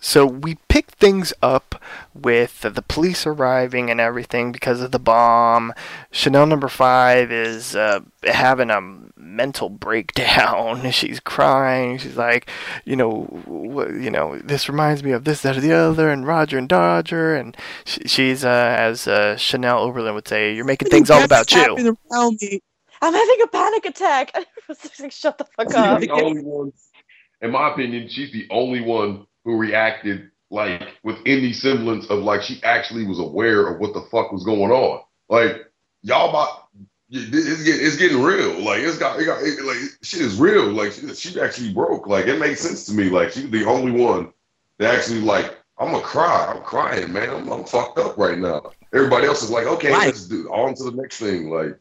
So 0.06 0.24
we 0.28 0.60
pick 0.70 0.92
things 0.92 1.34
up 1.42 1.82
with 2.14 2.62
the 2.62 2.84
police 2.84 3.26
arriving 3.26 3.90
and 3.90 4.00
everything 4.00 4.52
because 4.52 4.80
of 4.80 4.92
the 4.92 5.00
bomb. 5.00 5.74
Chanel 6.12 6.46
number 6.46 6.68
five 6.68 7.32
is 7.32 7.76
uh, 7.76 8.02
having 8.24 8.70
a 8.70 8.82
mental 9.18 9.68
breakdown. 9.68 10.92
She's 10.92 11.20
crying. 11.20 11.98
She's 11.98 12.18
like, 12.18 12.48
you 12.86 12.96
know, 12.96 13.24
wh- 13.48 14.00
you 14.00 14.12
know, 14.12 14.38
this 14.38 14.70
reminds 14.70 15.04
me 15.04 15.12
of 15.12 15.24
this, 15.24 15.42
that, 15.42 15.58
or 15.58 15.62
the 15.62 15.74
other, 15.74 16.12
and 16.12 16.28
Roger 16.28 16.60
and 16.60 16.70
Dodger. 16.70 17.34
And 17.36 17.58
sh- 17.84 17.98
she's, 18.06 18.46
uh, 18.46 18.76
as 18.78 19.08
uh, 19.08 19.38
Chanel 19.38 19.80
Oberlin 19.80 20.14
would 20.14 20.28
say, 20.28 20.54
you're 20.54 20.66
making 20.66 20.90
things 20.90 21.10
all 21.10 21.24
about 21.24 21.52
you. 21.52 21.58
Happening 21.58 21.98
around 22.12 22.38
me. 22.44 22.62
I'm 23.02 23.12
having 23.12 23.42
a 23.44 23.48
panic 23.48 23.86
attack. 23.88 24.32
I 24.36 24.46
was 24.68 24.78
just 24.78 25.00
like, 25.00 25.12
shut 25.12 25.40
the 25.40 25.46
fuck 25.58 25.70
She's 25.70 25.76
up. 25.76 26.00
the 26.00 26.12
only 26.12 26.44
one, 26.44 26.74
in 27.42 27.50
my 27.50 27.74
opinion, 27.74 28.08
she's 28.08 28.32
the 28.32 28.48
only 28.52 28.82
one 28.82 29.26
who 29.46 29.56
reacted 29.58 30.30
like 30.50 30.98
with 31.04 31.18
any 31.26 31.54
semblance 31.54 32.08
of 32.08 32.20
like 32.20 32.42
she 32.42 32.62
actually 32.64 33.06
was 33.06 33.20
aware 33.20 33.68
of 33.68 33.80
what 33.80 33.94
the 33.94 34.02
fuck 34.12 34.32
was 34.32 34.44
going 34.44 34.72
on. 34.72 35.02
Like 35.30 35.72
y'all 36.02 36.30
about 36.30 36.68
it's 37.10 37.64
getting 37.64 37.86
it's 37.86 37.96
getting 37.96 38.22
real. 38.22 38.60
Like 38.62 38.80
it's 38.80 38.98
got, 38.98 39.20
it 39.20 39.26
got 39.26 39.42
it, 39.42 39.64
like 39.64 39.78
shit 40.02 40.22
is 40.22 40.38
real. 40.40 40.66
Like 40.72 40.92
she, 40.92 41.14
she 41.14 41.40
actually 41.40 41.72
broke. 41.74 42.08
Like 42.08 42.26
it 42.26 42.40
makes 42.40 42.62
sense 42.62 42.86
to 42.88 42.94
me. 42.94 43.10
Like 43.10 43.32
she's 43.32 43.50
the 43.50 43.66
only 43.66 43.92
one 43.92 44.34
that 44.80 44.96
actually 44.96 45.22
like 45.22 45.58
I'm 45.78 45.92
gonna 45.92 46.04
cry. 46.04 46.52
I'm 46.56 46.64
crying, 46.64 47.14
man. 47.14 47.30
I'm, 47.30 47.50
I'm 47.52 47.64
fucked 47.66 48.00
up 48.00 48.18
right 48.18 48.38
now. 48.38 48.72
Everybody 48.94 49.28
else 49.28 49.44
is 49.44 49.52
like, 49.52 49.68
okay, 49.68 49.92
Right. 49.92 50.08
let's 50.08 50.26
do 50.26 50.48
on 50.50 50.74
to 50.76 50.84
the 50.86 50.92
next 50.92 51.20
thing. 51.20 51.50
Like 51.50 51.78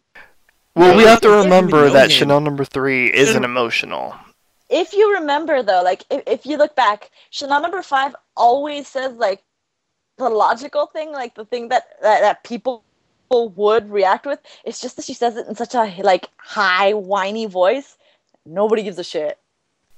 Well, 0.75 0.97
we 0.97 1.05
have 1.05 1.21
to 1.23 1.29
I 1.29 1.43
didn't 1.43 1.47
even 1.47 1.67
remember 1.67 1.91
that. 1.91 2.11
Chanel 2.11 2.41
number 2.41 2.65
three 2.65 3.13
isn't 3.13 3.45
emotional. 3.45 4.15
If 4.75 4.93
you 4.93 5.15
remember 5.15 5.63
though, 5.63 5.83
like 5.83 6.05
if, 6.11 6.23
if 6.27 6.45
you 6.45 6.57
look 6.59 6.75
back, 6.75 7.11
Chanel 7.31 7.63
number 7.63 7.81
five 7.83 8.15
always 8.37 8.89
says 8.89 9.13
like 9.15 9.43
the 10.19 10.29
logical 10.29 10.87
thing, 10.87 11.13
like 11.13 11.35
the 11.35 11.45
thing 11.45 11.69
that 11.69 11.85
that, 12.03 12.21
that 12.21 12.45
people 12.45 12.85
would 13.31 13.91
react 13.91 14.27
with. 14.27 14.39
It's 14.65 14.81
just 14.81 14.97
that 14.97 15.05
she 15.05 15.15
says 15.15 15.37
it 15.37 15.47
in 15.47 15.55
such 15.55 15.75
a 15.75 15.85
like 16.03 16.29
high, 16.37 16.93
whiny 16.93 17.47
voice. 17.47 17.97
Nobody 18.47 18.83
gives 18.83 18.99
a 18.99 19.05
shit. 19.05 19.39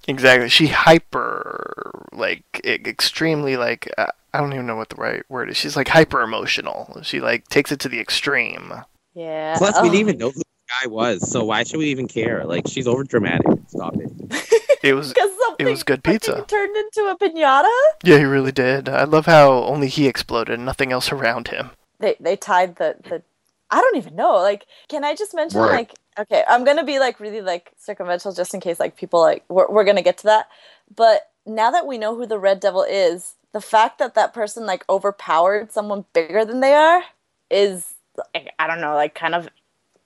Exactly. 0.09 0.49
She 0.49 0.69
hyper, 0.69 1.91
like, 2.13 2.61
extremely, 2.65 3.57
like, 3.57 3.93
uh, 3.99 4.07
I 4.33 4.41
don't 4.41 4.53
even 4.53 4.67
know 4.67 4.77
what 4.77 4.89
the 4.91 4.97
right 4.97 5.25
word 5.29 5.51
is. 5.51 5.57
She's 5.57 5.75
like 5.77 5.89
hyper 5.89 6.21
emotional. 6.23 7.01
She 7.03 7.21
like 7.21 7.49
takes 7.49 7.73
it 7.73 7.81
to 7.81 7.89
the 7.89 7.99
extreme. 7.99 8.73
Yeah. 9.15 9.57
Plus, 9.59 9.75
we 9.83 9.89
Oh. 9.89 9.91
didn't 9.91 10.01
even 10.09 10.19
know 10.19 10.31
who 10.31 10.39
the 10.39 10.45
guy 10.83 10.87
was, 10.89 11.29
so 11.29 11.45
why 11.45 11.65
should 11.65 11.79
we 11.79 11.87
even 11.87 12.07
care? 12.07 12.45
Like, 12.45 12.69
she's 12.69 12.87
over 12.87 13.03
dramatic. 13.03 13.47
Stop 13.69 13.97
it. 13.97 14.11
It 14.89 14.95
was, 14.95 15.13
Because 15.13 15.31
something 15.47 15.67
was 15.69 15.83
good 15.83 16.03
pizza. 16.05 16.45
turned 16.47 16.77
into 16.77 17.03
a 17.11 17.17
pinata. 17.19 17.69
yeah, 18.05 18.19
he 18.19 18.25
really 18.25 18.53
did. 18.53 18.89
I 18.89 19.05
love 19.05 19.27
how 19.27 19.51
only 19.65 19.89
he 19.89 20.07
exploded 20.07 20.55
and 20.55 20.65
nothing 20.65 20.93
else 20.93 21.11
around 21.13 21.49
him. 21.49 21.71
They 21.99 22.17
they 22.21 22.37
tied 22.37 22.77
the 22.77 22.97
the. 23.09 23.23
I 23.71 23.81
don't 23.81 23.97
even 23.97 24.15
know. 24.15 24.35
Like, 24.37 24.67
can 24.89 25.05
I 25.05 25.15
just 25.15 25.35
mention 25.35 25.61
Right. 25.61 25.71
like 25.73 25.95
okay, 26.19 26.45
I'm 26.49 26.65
gonna 26.65 26.85
be 26.85 26.99
like 26.99 27.19
really 27.21 27.41
like 27.41 27.73
circumventional 27.79 28.35
just 28.37 28.55
in 28.55 28.61
case 28.61 28.79
like 28.79 28.97
people 28.97 29.21
like 29.21 29.45
we're 29.49 29.69
we're 29.71 29.85
gonna 29.85 30.03
get 30.03 30.19
to 30.19 30.25
that. 30.25 30.49
But 30.95 31.31
now 31.47 31.71
that 31.71 31.87
we 31.87 31.99
know 31.99 32.15
who 32.15 32.27
the 32.27 32.39
Red 32.39 32.61
Devil 32.61 32.83
is, 32.83 33.35
the 33.53 33.61
fact 33.61 33.99
that 33.99 34.15
that 34.15 34.35
person 34.35 34.67
like 34.67 34.85
overpowered 34.89 35.73
someone 35.73 36.05
bigger 36.13 36.45
than 36.45 36.61
they 36.61 36.75
are 36.75 37.03
is 37.51 37.95
like, 38.35 38.53
I 38.59 38.67
don't 38.67 38.81
know, 38.81 38.95
like 38.95 39.15
kind 39.15 39.35
of 39.35 39.49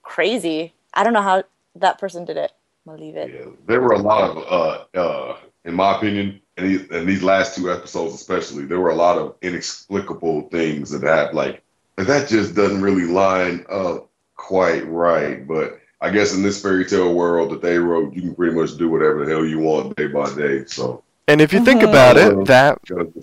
crazy. 0.01 0.73
I 0.93 1.03
don't 1.03 1.13
know 1.13 1.21
how 1.21 1.43
that 1.75 1.97
person 1.99 2.25
did 2.25 2.37
it. 2.37 2.51
Believe 2.85 3.15
it. 3.15 3.31
Yeah, 3.31 3.51
there 3.67 3.81
were 3.81 3.93
a 3.93 3.99
lot 3.99 4.31
of, 4.31 4.37
uh, 4.37 4.99
uh, 4.99 5.37
in 5.65 5.73
my 5.75 5.95
opinion, 5.95 6.41
and 6.57 6.67
these, 6.67 6.89
and 6.89 7.07
these 7.07 7.21
last 7.21 7.55
two 7.55 7.71
episodes 7.71 8.15
especially, 8.15 8.65
there 8.65 8.79
were 8.79 8.89
a 8.89 8.95
lot 8.95 9.17
of 9.17 9.35
inexplicable 9.41 10.49
things 10.49 10.89
that 10.89 11.03
have 11.03 11.33
like 11.33 11.63
that 11.97 12.27
just 12.27 12.55
doesn't 12.55 12.81
really 12.81 13.05
line 13.05 13.65
up 13.69 14.09
quite 14.35 14.87
right. 14.87 15.47
But 15.47 15.79
I 16.01 16.09
guess 16.09 16.33
in 16.33 16.43
this 16.43 16.61
fairy 16.61 16.85
tale 16.85 17.13
world 17.13 17.51
that 17.51 17.61
they 17.61 17.77
wrote, 17.77 18.13
you 18.13 18.21
can 18.21 18.35
pretty 18.35 18.55
much 18.55 18.77
do 18.77 18.89
whatever 18.89 19.25
the 19.25 19.31
hell 19.31 19.45
you 19.45 19.59
want 19.59 19.95
day 19.95 20.07
by 20.07 20.33
day. 20.33 20.65
So 20.65 21.03
And 21.27 21.41
if 21.41 21.53
you 21.53 21.63
think 21.63 21.83
about 21.83 22.17
it, 22.17 22.45
that 22.45 22.79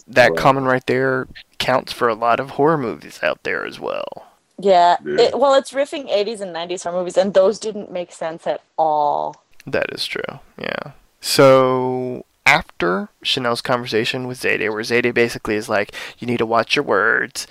that 0.07 0.33
uh, 0.33 0.35
comment 0.35 0.67
right 0.67 0.87
there 0.87 1.27
counts 1.59 1.93
for 1.93 2.09
a 2.09 2.15
lot 2.15 2.41
of 2.41 2.51
horror 2.51 2.79
movies 2.79 3.21
out 3.23 3.43
there 3.43 3.67
as 3.67 3.81
well. 3.81 4.27
Yeah. 4.61 4.97
Yeah. 5.05 5.21
It, 5.21 5.39
well, 5.39 5.55
it's 5.55 5.73
riffing 5.73 6.09
80s 6.11 6.41
and 6.41 6.55
90s 6.55 6.85
horror 6.85 6.99
movies, 6.99 7.17
and 7.17 7.35
those 7.35 7.59
didn't 7.59 7.93
make 7.93 8.13
sense 8.13 8.47
at 8.47 8.61
all. 8.77 9.45
That 9.71 9.93
is 9.93 10.07
true. 10.07 10.41
Yeah. 10.59 10.93
So 11.21 12.25
after 12.47 13.11
Chanel's 13.23 13.61
conversation 13.61 14.27
with 14.27 14.41
Zayday, 14.41 14.71
where 14.71 14.83
Zayday 14.83 15.13
basically 15.13 15.55
is 15.57 15.69
like, 15.69 15.93
"You 16.19 16.27
need 16.27 16.39
to 16.39 16.47
watch 16.47 16.77
your 16.77 16.85
words." 16.85 17.47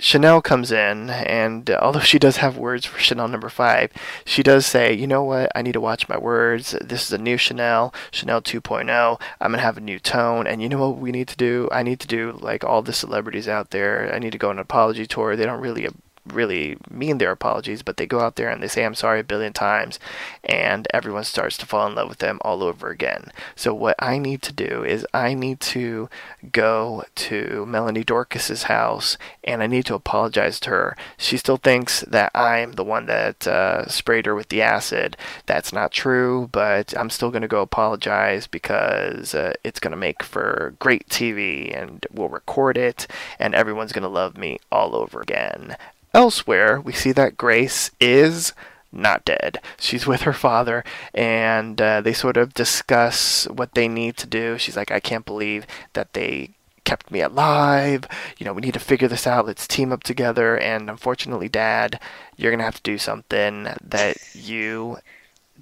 Chanel 0.00 0.42
comes 0.42 0.72
in, 0.72 1.08
and 1.08 1.70
uh, 1.70 1.78
although 1.80 2.00
she 2.00 2.18
does 2.18 2.38
have 2.38 2.56
words 2.58 2.84
for 2.84 2.98
Chanel 2.98 3.28
number 3.28 3.48
five, 3.48 3.92
she 4.24 4.42
does 4.42 4.66
say, 4.66 4.92
"You 4.92 5.06
know 5.06 5.22
what? 5.22 5.52
I 5.54 5.62
need 5.62 5.72
to 5.72 5.80
watch 5.80 6.08
my 6.08 6.18
words. 6.18 6.76
This 6.80 7.04
is 7.06 7.12
a 7.12 7.18
new 7.18 7.36
Chanel, 7.36 7.94
Chanel 8.10 8.42
2.0. 8.42 9.20
I'm 9.40 9.52
gonna 9.52 9.62
have 9.62 9.76
a 9.76 9.80
new 9.80 10.00
tone, 10.00 10.46
and 10.48 10.60
you 10.60 10.68
know 10.68 10.80
what 10.80 10.98
we 10.98 11.12
need 11.12 11.28
to 11.28 11.36
do? 11.36 11.68
I 11.70 11.82
need 11.84 12.00
to 12.00 12.08
do 12.08 12.36
like 12.40 12.64
all 12.64 12.82
the 12.82 12.92
celebrities 12.92 13.48
out 13.48 13.70
there. 13.70 14.12
I 14.12 14.18
need 14.18 14.32
to 14.32 14.38
go 14.38 14.50
on 14.50 14.56
an 14.56 14.62
apology 14.62 15.06
tour. 15.06 15.36
They 15.36 15.46
don't 15.46 15.60
really 15.60 15.88
really 16.26 16.76
mean 16.90 17.18
their 17.18 17.30
apologies, 17.30 17.82
but 17.82 17.96
they 17.96 18.06
go 18.06 18.20
out 18.20 18.36
there 18.36 18.48
and 18.48 18.62
they 18.62 18.68
say 18.68 18.84
I'm 18.84 18.94
sorry 18.94 19.20
a 19.20 19.24
billion 19.24 19.52
times, 19.52 19.98
and 20.42 20.88
everyone 20.92 21.24
starts 21.24 21.56
to 21.58 21.66
fall 21.66 21.86
in 21.86 21.94
love 21.94 22.08
with 22.08 22.18
them 22.18 22.38
all 22.42 22.62
over 22.62 22.88
again. 22.88 23.30
So 23.56 23.74
what 23.74 23.96
I 23.98 24.18
need 24.18 24.42
to 24.42 24.52
do 24.52 24.84
is 24.84 25.06
I 25.12 25.34
need 25.34 25.60
to 25.60 26.08
go 26.52 27.04
to 27.14 27.66
Melanie 27.66 28.04
Dorkus's 28.04 28.64
house 28.64 29.16
and 29.42 29.62
I 29.62 29.66
need 29.66 29.86
to 29.86 29.94
apologize 29.94 30.58
to 30.60 30.70
her. 30.70 30.96
She 31.16 31.36
still 31.36 31.56
thinks 31.56 32.00
that 32.02 32.30
I'm 32.34 32.72
the 32.72 32.84
one 32.84 33.06
that 33.06 33.46
uh, 33.46 33.86
sprayed 33.88 34.26
her 34.26 34.34
with 34.34 34.48
the 34.48 34.62
acid. 34.62 35.16
That's 35.46 35.72
not 35.72 35.92
true, 35.92 36.48
but 36.52 36.96
I'm 36.96 37.10
still 37.10 37.30
going 37.30 37.42
to 37.42 37.48
go 37.48 37.62
apologize 37.62 38.46
because 38.46 39.34
uh, 39.34 39.54
it's 39.62 39.80
going 39.80 39.92
to 39.92 39.96
make 39.96 40.22
for 40.22 40.74
great 40.78 41.08
TV 41.08 41.76
and 41.76 42.06
we'll 42.12 42.28
record 42.28 42.76
it 42.76 43.06
and 43.38 43.54
everyone's 43.54 43.92
going 43.92 44.02
to 44.02 44.08
love 44.08 44.36
me 44.36 44.58
all 44.70 44.94
over 44.94 45.20
again. 45.20 45.76
Elsewhere, 46.14 46.80
we 46.80 46.92
see 46.92 47.12
that 47.12 47.36
Grace 47.36 47.90
is 48.00 48.52
not 48.92 49.24
dead. 49.24 49.58
She's 49.78 50.06
with 50.06 50.22
her 50.22 50.32
father, 50.32 50.84
and 51.12 51.80
uh, 51.82 52.00
they 52.00 52.12
sort 52.12 52.36
of 52.36 52.54
discuss 52.54 53.46
what 53.48 53.74
they 53.74 53.88
need 53.88 54.16
to 54.18 54.26
do. 54.26 54.56
She's 54.56 54.76
like, 54.76 54.90
I 54.90 55.00
can't 55.00 55.26
believe 55.26 55.66
that 55.94 56.12
they 56.12 56.50
kept 56.84 57.10
me 57.10 57.20
alive. 57.20 58.06
You 58.38 58.46
know, 58.46 58.52
we 58.52 58.62
need 58.62 58.74
to 58.74 58.80
figure 58.80 59.08
this 59.08 59.26
out. 59.26 59.46
Let's 59.46 59.66
team 59.66 59.92
up 59.92 60.04
together. 60.04 60.56
And 60.56 60.88
unfortunately, 60.88 61.48
Dad, 61.48 61.98
you're 62.36 62.52
going 62.52 62.58
to 62.58 62.64
have 62.64 62.76
to 62.76 62.82
do 62.82 62.98
something 62.98 63.68
that 63.82 64.16
you 64.34 64.98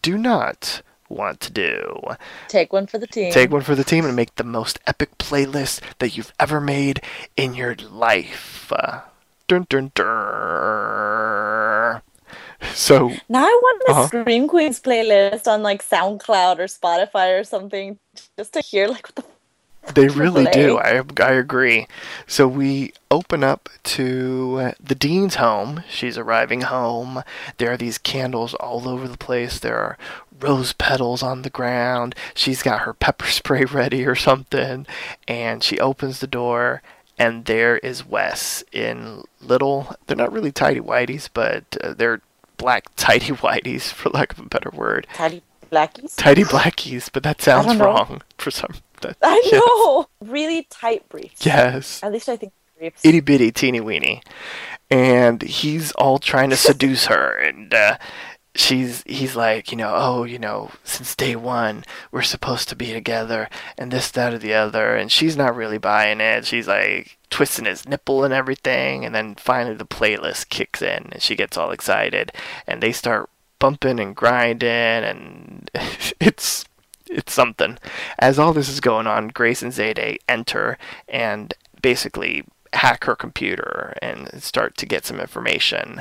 do 0.02 0.18
not 0.18 0.82
want 1.08 1.40
to 1.40 1.52
do. 1.52 2.00
Take 2.48 2.72
one 2.72 2.86
for 2.86 2.98
the 2.98 3.06
team. 3.06 3.32
Take 3.32 3.50
one 3.50 3.62
for 3.62 3.74
the 3.74 3.84
team 3.84 4.04
and 4.04 4.16
make 4.16 4.34
the 4.34 4.44
most 4.44 4.80
epic 4.86 5.16
playlist 5.18 5.80
that 5.98 6.16
you've 6.16 6.32
ever 6.40 6.60
made 6.60 7.00
in 7.36 7.54
your 7.54 7.76
life. 7.76 8.72
Uh, 8.74 9.02
dun 9.52 9.66
dun 9.68 9.90
dun. 9.94 12.02
So 12.74 13.10
Now 13.28 13.44
I 13.44 13.60
want 13.62 13.82
the 13.86 13.92
Uh-huh. 13.92 14.06
Scream 14.06 14.48
Queens 14.48 14.80
playlist 14.80 15.46
on 15.46 15.62
like 15.62 15.82
SoundCloud 15.84 16.58
or 16.58 16.64
Spotify 16.66 17.38
or 17.40 17.44
something, 17.44 17.98
just 18.38 18.52
to 18.54 18.60
hear 18.60 18.88
like 18.88 19.06
what 19.08 19.16
the. 19.16 19.24
They 19.94 20.06
really 20.08 20.44
do. 20.46 20.78
I, 20.78 21.02
I 21.20 21.32
agree. 21.32 21.88
So 22.28 22.46
we 22.46 22.92
open 23.10 23.42
up 23.42 23.68
to 23.84 24.58
uh, 24.60 24.72
the 24.80 24.94
dean's 24.94 25.34
home. 25.36 25.82
She's 25.90 26.16
arriving 26.16 26.60
home. 26.62 27.22
There 27.58 27.72
are 27.72 27.76
these 27.76 27.98
candles 27.98 28.54
all 28.54 28.88
over 28.88 29.08
the 29.08 29.18
place. 29.18 29.58
There 29.58 29.76
are 29.76 29.98
rose 30.40 30.72
petals 30.72 31.20
on 31.22 31.42
the 31.42 31.50
ground. 31.50 32.14
She's 32.34 32.62
got 32.62 32.82
her 32.82 32.94
pepper 32.94 33.26
spray 33.26 33.64
ready 33.64 34.06
or 34.06 34.14
something. 34.14 34.86
And 35.26 35.64
she 35.64 35.80
opens 35.80 36.20
the 36.20 36.26
door, 36.28 36.80
and 37.18 37.44
there 37.44 37.78
is 37.78 38.06
Wes 38.06 38.64
in 38.72 39.24
little, 39.40 39.94
they're 40.06 40.16
not 40.16 40.32
really 40.32 40.52
tidy 40.52 40.80
whities, 40.80 41.28
but 41.32 41.64
uh, 41.82 41.94
they're 41.94 42.20
black 42.56 42.84
tidy 42.96 43.32
whities, 43.32 43.92
for 43.92 44.10
lack 44.10 44.32
of 44.32 44.38
a 44.38 44.48
better 44.48 44.70
word. 44.70 45.06
Tidy 45.14 45.42
blackies. 45.70 46.16
Tidy 46.16 46.44
blackies, 46.44 47.10
but 47.12 47.22
that 47.22 47.40
sounds 47.40 47.76
wrong 47.76 48.22
for 48.38 48.50
some. 48.50 48.74
That, 49.00 49.16
I 49.22 49.42
yes. 49.44 49.52
know. 49.52 50.06
Really 50.20 50.66
tight 50.70 51.08
briefs. 51.08 51.44
Yes. 51.44 52.02
At 52.04 52.12
least 52.12 52.28
I 52.28 52.36
think 52.36 52.52
briefs. 52.78 53.04
itty 53.04 53.20
bitty 53.20 53.50
teeny 53.50 53.80
weeny 53.80 54.22
and 54.92 55.40
he's 55.40 55.90
all 55.92 56.18
trying 56.18 56.50
to 56.50 56.56
seduce 56.56 57.06
her 57.06 57.32
and 57.38 57.72
uh, 57.72 57.96
she's 58.54 59.02
he's 59.06 59.34
like 59.34 59.70
you 59.70 59.78
know 59.78 59.92
oh 59.94 60.24
you 60.24 60.38
know 60.38 60.70
since 60.84 61.16
day 61.16 61.34
one 61.34 61.84
we're 62.10 62.20
supposed 62.20 62.68
to 62.68 62.76
be 62.76 62.92
together 62.92 63.48
and 63.78 63.90
this 63.90 64.10
that 64.10 64.34
or 64.34 64.38
the 64.38 64.52
other 64.52 64.94
and 64.94 65.10
she's 65.10 65.36
not 65.36 65.56
really 65.56 65.78
buying 65.78 66.20
it 66.20 66.44
she's 66.44 66.68
like 66.68 67.16
twisting 67.30 67.64
his 67.64 67.88
nipple 67.88 68.24
and 68.24 68.34
everything 68.34 69.04
and 69.04 69.14
then 69.14 69.34
finally 69.36 69.74
the 69.74 69.86
playlist 69.86 70.50
kicks 70.50 70.82
in 70.82 71.08
and 71.12 71.22
she 71.22 71.34
gets 71.34 71.56
all 71.56 71.70
excited 71.70 72.30
and 72.66 72.82
they 72.82 72.92
start 72.92 73.30
bumping 73.58 73.98
and 73.98 74.14
grinding 74.14 74.68
and 74.68 75.70
it's 76.20 76.66
it's 77.12 77.32
something. 77.32 77.78
As 78.18 78.38
all 78.38 78.52
this 78.52 78.68
is 78.68 78.80
going 78.80 79.06
on, 79.06 79.28
Grace 79.28 79.62
and 79.62 79.72
Zayday 79.72 80.16
enter 80.28 80.78
and 81.08 81.54
basically 81.80 82.44
hack 82.72 83.04
her 83.04 83.14
computer 83.14 83.94
and 84.00 84.42
start 84.42 84.76
to 84.78 84.86
get 84.86 85.04
some 85.04 85.20
information 85.20 86.00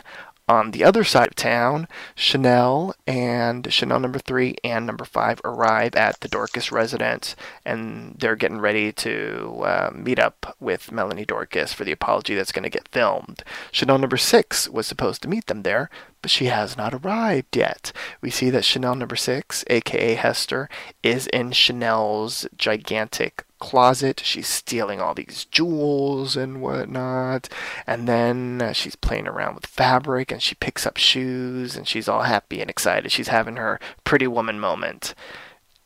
on 0.52 0.72
the 0.72 0.84
other 0.84 1.06
side 1.06 1.30
of 1.30 1.36
town, 1.36 1.88
Chanel 2.14 2.94
and 3.08 3.72
Chanel 3.72 4.02
number 4.02 4.20
three 4.20 4.58
and 4.66 4.86
number 4.86 5.06
five 5.06 5.40
arrive 5.46 5.96
at 5.96 6.20
the 6.20 6.28
Dorkus 6.28 6.74
residence, 6.74 7.38
and 7.64 8.18
they're 8.20 8.36
getting 8.36 8.60
ready 8.60 8.92
to 8.92 9.62
uh, 9.64 9.92
meet 9.96 10.20
up 10.20 10.58
with 10.60 10.92
Melanie 10.92 11.26
Dorkus 11.26 11.74
for 11.74 11.86
the 11.86 11.94
apology 11.94 12.36
that's 12.36 12.52
going 12.52 12.64
to 12.64 12.70
get 12.70 12.90
filmed. 12.90 13.44
Chanel 13.72 13.98
number 13.98 14.18
six 14.18 14.68
was 14.68 14.86
supposed 14.86 15.22
to 15.22 15.30
meet 15.30 15.46
them 15.46 15.62
there, 15.64 15.90
but 16.22 16.30
she 16.30 16.48
has 16.48 16.76
not 16.76 16.94
arrived 16.94 17.56
yet. 17.56 17.94
We 18.20 18.30
see 18.30 18.50
that 18.50 18.66
Chanel 18.66 18.96
number 18.96 19.16
six, 19.16 19.64
aka 19.68 20.16
Hester, 20.16 20.68
is 21.02 21.28
in 21.28 21.54
Chanel's 21.54 22.46
gigantic 22.58 23.46
closet. 23.62 24.20
She's 24.20 24.48
stealing 24.48 25.00
all 25.00 25.14
these 25.14 25.46
jewels 25.46 26.36
and 26.36 26.62
whatnot. 26.62 27.48
And 27.88 28.08
then 28.08 28.62
uh, 28.62 28.74
she's 28.74 28.98
playing 28.98 29.28
around 29.28 29.56
with 29.56 29.66
fabric 29.66 30.32
and 30.32 30.42
she 30.42 30.56
picks 30.56 30.86
up 30.86 30.98
shoes 30.98 31.78
and 31.78 31.88
she's 31.88 32.10
all 32.10 32.24
happy 32.24 32.60
and 32.60 32.70
excited. 32.70 33.12
She's 33.14 33.30
having 33.30 33.56
her 33.56 33.80
pretty 34.04 34.28
woman 34.28 34.60
moment. 34.60 35.16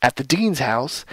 At 0.02 0.16
the 0.16 0.24
dean's 0.24 0.58
house, 0.58 1.04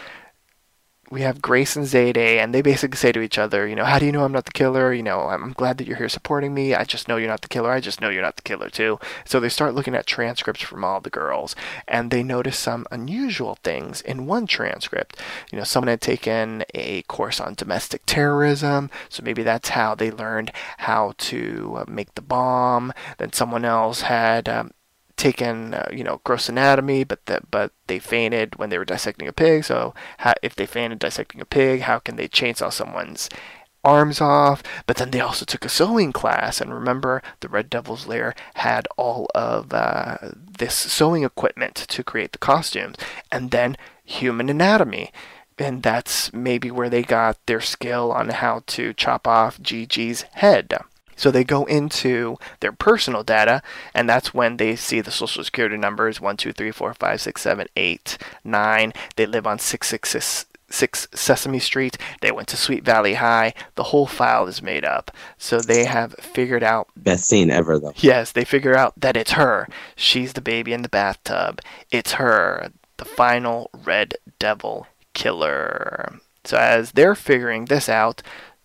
we 1.14 1.22
have 1.22 1.43
Grace 1.43 1.76
and 1.76 1.86
Zayday, 1.86 2.38
and 2.38 2.55
they 2.55 2.64
basically 2.64 2.97
say 2.97 3.11
to 3.11 3.22
each 3.22 3.38
other, 3.38 3.68
you 3.68 3.76
know, 3.76 3.86
how 3.86 3.99
do 3.99 4.05
you 4.07 4.11
know 4.11 4.26
I'm 4.26 4.32
not 4.32 4.45
the 4.45 4.51
killer? 4.51 4.91
You 4.91 5.03
know, 5.03 5.22
I'm 5.22 5.53
glad 5.53 5.78
that 5.78 5.86
you're 5.86 5.97
here 5.97 6.09
supporting 6.09 6.55
me. 6.55 6.74
I 6.74 6.86
just 6.86 7.07
know 7.07 7.18
you're 7.18 7.30
not 7.30 7.41
the 7.41 7.47
killer. 7.47 7.72
I 7.72 7.82
just 7.82 8.01
know 8.01 8.09
you're 8.09 8.24
not 8.24 8.36
the 8.36 8.41
killer 8.41 8.68
too. 8.68 8.99
So 9.24 9.39
they 9.39 9.49
start 9.49 9.76
looking 9.76 9.93
at 9.93 10.07
transcripts 10.07 10.64
from 10.64 10.84
all 10.84 11.01
the 11.01 11.11
girls, 11.11 11.55
and 11.88 12.09
they 12.09 12.24
notice 12.24 12.57
some 12.57 12.88
unusual 12.89 13.59
things 13.64 14.01
in 14.01 14.26
one 14.26 14.47
transcript. 14.47 15.20
You 15.51 15.59
know, 15.59 15.64
someone 15.64 15.89
had 15.89 16.01
taken 16.01 16.66
a 16.74 17.03
course 17.03 17.39
on 17.39 17.53
domestic 17.53 18.01
terrorism, 18.07 18.89
so 19.07 19.22
maybe 19.24 19.43
that's 19.43 19.70
how 19.70 19.93
they 19.93 20.09
learned 20.09 20.51
how 20.80 21.14
to 21.18 21.76
uh, 21.78 21.86
make 21.88 22.16
the 22.16 22.24
bomb. 22.24 22.91
Then 23.20 23.34
someone 23.34 23.66
else 23.66 24.01
had 24.01 24.49
um, 24.49 24.72
taken 25.16 25.74
uh, 25.74 25.88
you 25.91 26.03
know 26.03 26.20
gross 26.24 26.49
anatomy 26.49 27.03
but 27.03 27.26
that 27.28 27.49
but 27.51 27.72
they 27.88 27.99
fainted 27.99 28.55
when 28.57 28.70
they 28.70 28.78
were 28.78 28.86
dissecting 28.86 29.28
a 29.28 29.34
pig. 29.34 29.64
So 29.64 29.93
how, 30.20 30.34
if 30.41 30.55
they 30.55 30.66
fainted 30.66 30.99
dissecting 30.99 31.41
a 31.41 31.45
pig 31.45 31.82
how 31.82 31.99
can 31.99 32.16
they 32.16 32.28
chainsaw 32.28 32.72
someone's 32.72 33.30
arms 33.84 34.22
off? 34.22 34.64
But 34.86 34.97
then 34.97 35.11
they 35.11 35.20
also 35.20 35.45
took 35.45 35.66
a 35.66 35.70
sewing 35.70 36.11
class 36.11 36.61
and 36.61 36.74
remember 36.74 37.22
the 37.41 37.49
red 37.49 37.70
devil's 37.70 38.07
lair 38.07 38.34
had 38.55 38.88
all 38.97 39.28
of 39.36 39.74
uh, 39.74 40.18
this 40.57 40.76
sewing 40.76 41.24
equipment 41.24 41.76
to 41.76 42.03
create 42.03 42.32
the 42.32 42.38
costumes. 42.38 42.95
And 43.32 43.51
then 43.51 43.78
human 44.03 44.49
anatomy. 44.49 45.11
And 45.59 45.84
that's 45.84 46.34
maybe 46.34 46.72
where 46.72 46.89
they 46.89 47.03
got 47.03 47.38
their 47.45 47.61
skill 47.61 48.11
on 48.11 48.30
how 48.30 48.64
to 48.68 48.93
chop 48.93 49.28
off 49.28 49.61
Gigi's 49.61 50.24
head 50.34 50.74
so 51.16 51.32
they 51.32 51.43
go 51.43 51.66
into 51.66 52.38
their 52.59 52.72
personal 52.72 53.24
data, 53.24 53.61
and 53.93 54.09
that's 54.09 54.34
when 54.34 54.57
they 54.57 54.76
see 54.76 55.01
the 55.01 55.11
social 55.11 55.43
security 55.43 55.78
numbers 55.78 56.22
1, 56.22 56.38
2, 56.38 56.53
3, 56.53 56.72
4, 56.72 56.93
5, 56.93 57.22
6, 57.22 57.41
7, 57.41 57.68
8, 57.76 58.18
9. 58.43 58.93
They 59.16 59.26
live 59.26 59.47
on 59.47 59.59
666. 59.59 60.45
6 60.74 61.07
Sesame 61.14 61.59
Street. 61.59 61.97
They 62.22 62.32
went 62.32 62.47
to 62.49 62.57
Sweet 62.57 62.84
Valley 62.84 63.14
High. 63.14 63.53
The 63.76 63.84
whole 63.84 64.07
file 64.07 64.47
is 64.47 64.61
made 64.61 64.84
up. 64.84 65.11
So 65.38 65.59
they 65.59 65.86
have 65.86 66.14
figured 66.14 66.64
out. 66.64 66.88
Best 66.97 67.28
scene 67.28 67.51
ever, 67.51 67.78
though. 67.78 67.93
Yes, 67.97 68.32
they 68.32 68.43
figure 68.43 68.76
out 68.76 68.93
that 68.99 69.16
it's 69.16 69.34
her. 69.34 69.68
She's 69.95 70.34
the 70.34 70.41
baby 70.41 70.74
in 70.74 70.82
the 70.82 70.89
bathtub. 70.89 71.61
It's 71.91 72.14
her, 72.14 72.72
the 72.97 73.05
final 73.05 73.70
Red 73.86 74.16
Devil 74.39 74.88
killer. 75.14 76.20
So 76.43 76.57
as 76.57 76.93
they're 76.93 77.16
figuring 77.16 77.66
this 77.66 77.88
out, 77.88 78.22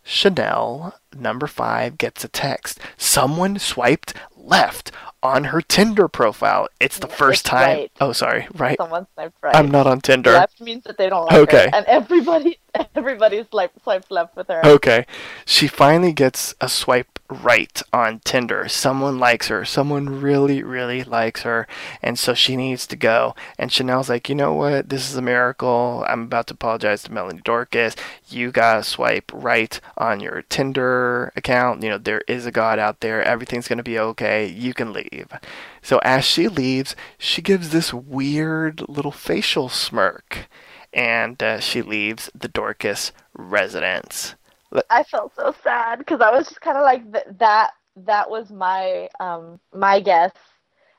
Chanel, 0.08 0.94
number 1.14 1.46
five, 1.46 1.98
gets 1.98 2.24
a 2.24 2.28
text. 2.28 2.80
Someone 2.96 3.58
swiped 3.58 4.14
left 4.36 4.90
on 5.22 5.44
her 5.44 5.60
Tinder 5.60 6.08
profile. 6.08 6.66
It's 6.80 6.98
the 6.98 7.06
first 7.08 7.40
It's 7.42 7.50
time. 7.50 7.76
right. 7.78 7.92
Oh, 8.00 8.12
sorry, 8.12 8.46
right. 8.54 8.78
Someone 8.78 9.06
swiped 9.12 9.34
right. 9.42 9.54
I'm 9.54 9.70
not 9.70 9.86
on 9.86 10.00
Tinder. 10.00 10.32
Left 10.32 10.60
means 10.62 10.84
that 10.84 10.96
they 10.96 11.10
don't 11.10 11.26
like 11.26 11.36
Okay. 11.36 11.64
her, 11.70 11.76
and 11.76 11.84
everybody, 11.86 12.58
everybody 12.94 13.44
swipes 13.50 13.82
swipes 13.82 14.10
left 14.10 14.36
with 14.36 14.48
her. 14.48 14.64
Okay. 14.64 15.06
She 15.44 15.66
finally 15.66 16.12
gets 16.12 16.54
a 16.60 16.68
swipe 16.68 17.18
right 17.30 17.82
on 17.92 18.20
Tinder. 18.20 18.68
Someone 18.68 19.18
likes 19.18 19.48
her. 19.48 19.64
Someone 19.64 20.20
really, 20.20 20.62
really 20.62 21.04
likes 21.04 21.42
her. 21.42 21.66
And 22.02 22.18
so 22.18 22.34
she 22.34 22.56
needs 22.56 22.86
to 22.86 22.96
go. 22.96 23.34
And 23.58 23.70
Chanel's 23.70 24.08
like, 24.08 24.28
you 24.28 24.34
know 24.34 24.54
what? 24.54 24.88
This 24.88 25.10
is 25.10 25.16
a 25.16 25.22
miracle. 25.22 26.04
I'm 26.08 26.22
about 26.22 26.46
to 26.48 26.54
apologize 26.54 27.02
to 27.04 27.12
Melanie 27.12 27.42
Dorkus. 27.42 27.96
You 28.28 28.50
gotta 28.50 28.82
swipe 28.82 29.30
right 29.34 29.78
on 29.96 30.20
your 30.20 30.42
Tinder 30.42 31.32
account. 31.36 31.82
You 31.82 31.90
know, 31.90 31.98
there 31.98 32.22
is 32.26 32.46
a 32.46 32.52
God 32.52 32.78
out 32.78 33.00
there. 33.00 33.22
Everything's 33.22 33.68
gonna 33.68 33.82
be 33.82 33.98
okay. 33.98 34.46
You 34.46 34.72
can 34.72 34.92
leave. 34.92 35.28
So 35.82 35.98
as 35.98 36.24
she 36.24 36.48
leaves, 36.48 36.96
she 37.18 37.42
gives 37.42 37.70
this 37.70 37.92
weird 37.92 38.88
little 38.88 39.12
facial 39.12 39.68
smirk. 39.68 40.48
And 40.92 41.42
uh, 41.42 41.60
she 41.60 41.82
leaves 41.82 42.30
the 42.34 42.48
Dorkus 42.48 43.12
residence. 43.34 44.34
I 44.90 45.02
felt 45.04 45.34
so 45.34 45.54
sad 45.62 45.98
because 45.98 46.20
I 46.20 46.30
was 46.30 46.48
just 46.48 46.60
kind 46.60 46.76
of 46.76 46.82
like 46.82 47.10
th- 47.12 47.36
that. 47.38 47.70
That 48.06 48.30
was 48.30 48.48
my 48.50 49.08
um 49.18 49.58
my 49.74 49.98
guess, 49.98 50.30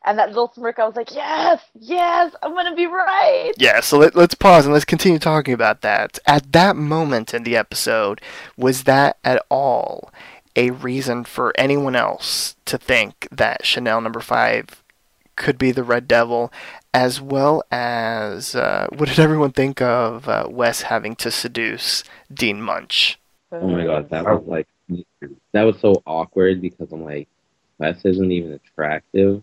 and 0.06 0.20
that 0.20 0.30
little 0.30 0.52
smirk. 0.54 0.80
I 0.80 0.86
was 0.86 0.98
like, 0.98 1.14
yes, 1.14 1.64
yes, 1.80 2.36
I'm 2.44 2.54
gonna 2.54 2.76
be 2.76 2.88
right. 2.88 3.54
Yeah, 3.58 3.80
so 3.80 4.00
let, 4.00 4.16
let's 4.16 4.36
pause 4.36 4.66
and 4.66 4.74
let's 4.74 4.84
continue 4.86 5.20
talking 5.20 5.54
about 5.54 5.82
that. 5.82 6.20
At 6.26 6.52
that 6.52 6.76
moment 6.76 7.34
in 7.34 7.44
the 7.44 7.56
episode, 7.56 8.20
was 8.58 8.84
that 8.84 9.18
at 9.24 9.42
all 9.50 10.12
a 10.56 10.72
reason 10.72 11.24
for 11.24 11.54
anyone 11.58 11.96
else 11.96 12.58
to 12.66 12.78
think 12.78 13.30
that 13.32 13.66
Chanel 13.66 14.02
number 14.02 14.20
five 14.20 14.84
could 15.40 15.58
be 15.58 15.72
the 15.72 15.84
Red 15.84 16.08
Devil, 16.08 16.54
as 16.94 17.20
well 17.20 17.64
as 17.72 18.54
uh, 18.54 18.86
what 18.96 19.10
did 19.10 19.18
everyone 19.20 19.52
think 19.52 19.82
of 19.82 20.30
uh, 20.30 20.46
Wes 20.48 20.84
having 20.84 21.16
to 21.16 21.32
seduce 21.32 22.04
Dean 22.32 22.62
Munsch? 22.62 23.16
Oh 23.52 23.68
my 23.68 23.86
god, 23.86 24.10
that 24.12 24.24
was 24.26 24.44
like 24.46 24.68
that 25.54 25.64
was 25.64 25.80
so 25.80 26.04
awkward 26.06 26.62
because 26.62 26.92
I'm 26.92 27.04
like, 27.04 27.28
Wes 27.80 28.06
isn't 28.06 28.32
even 28.32 28.54
attractive. 28.54 29.42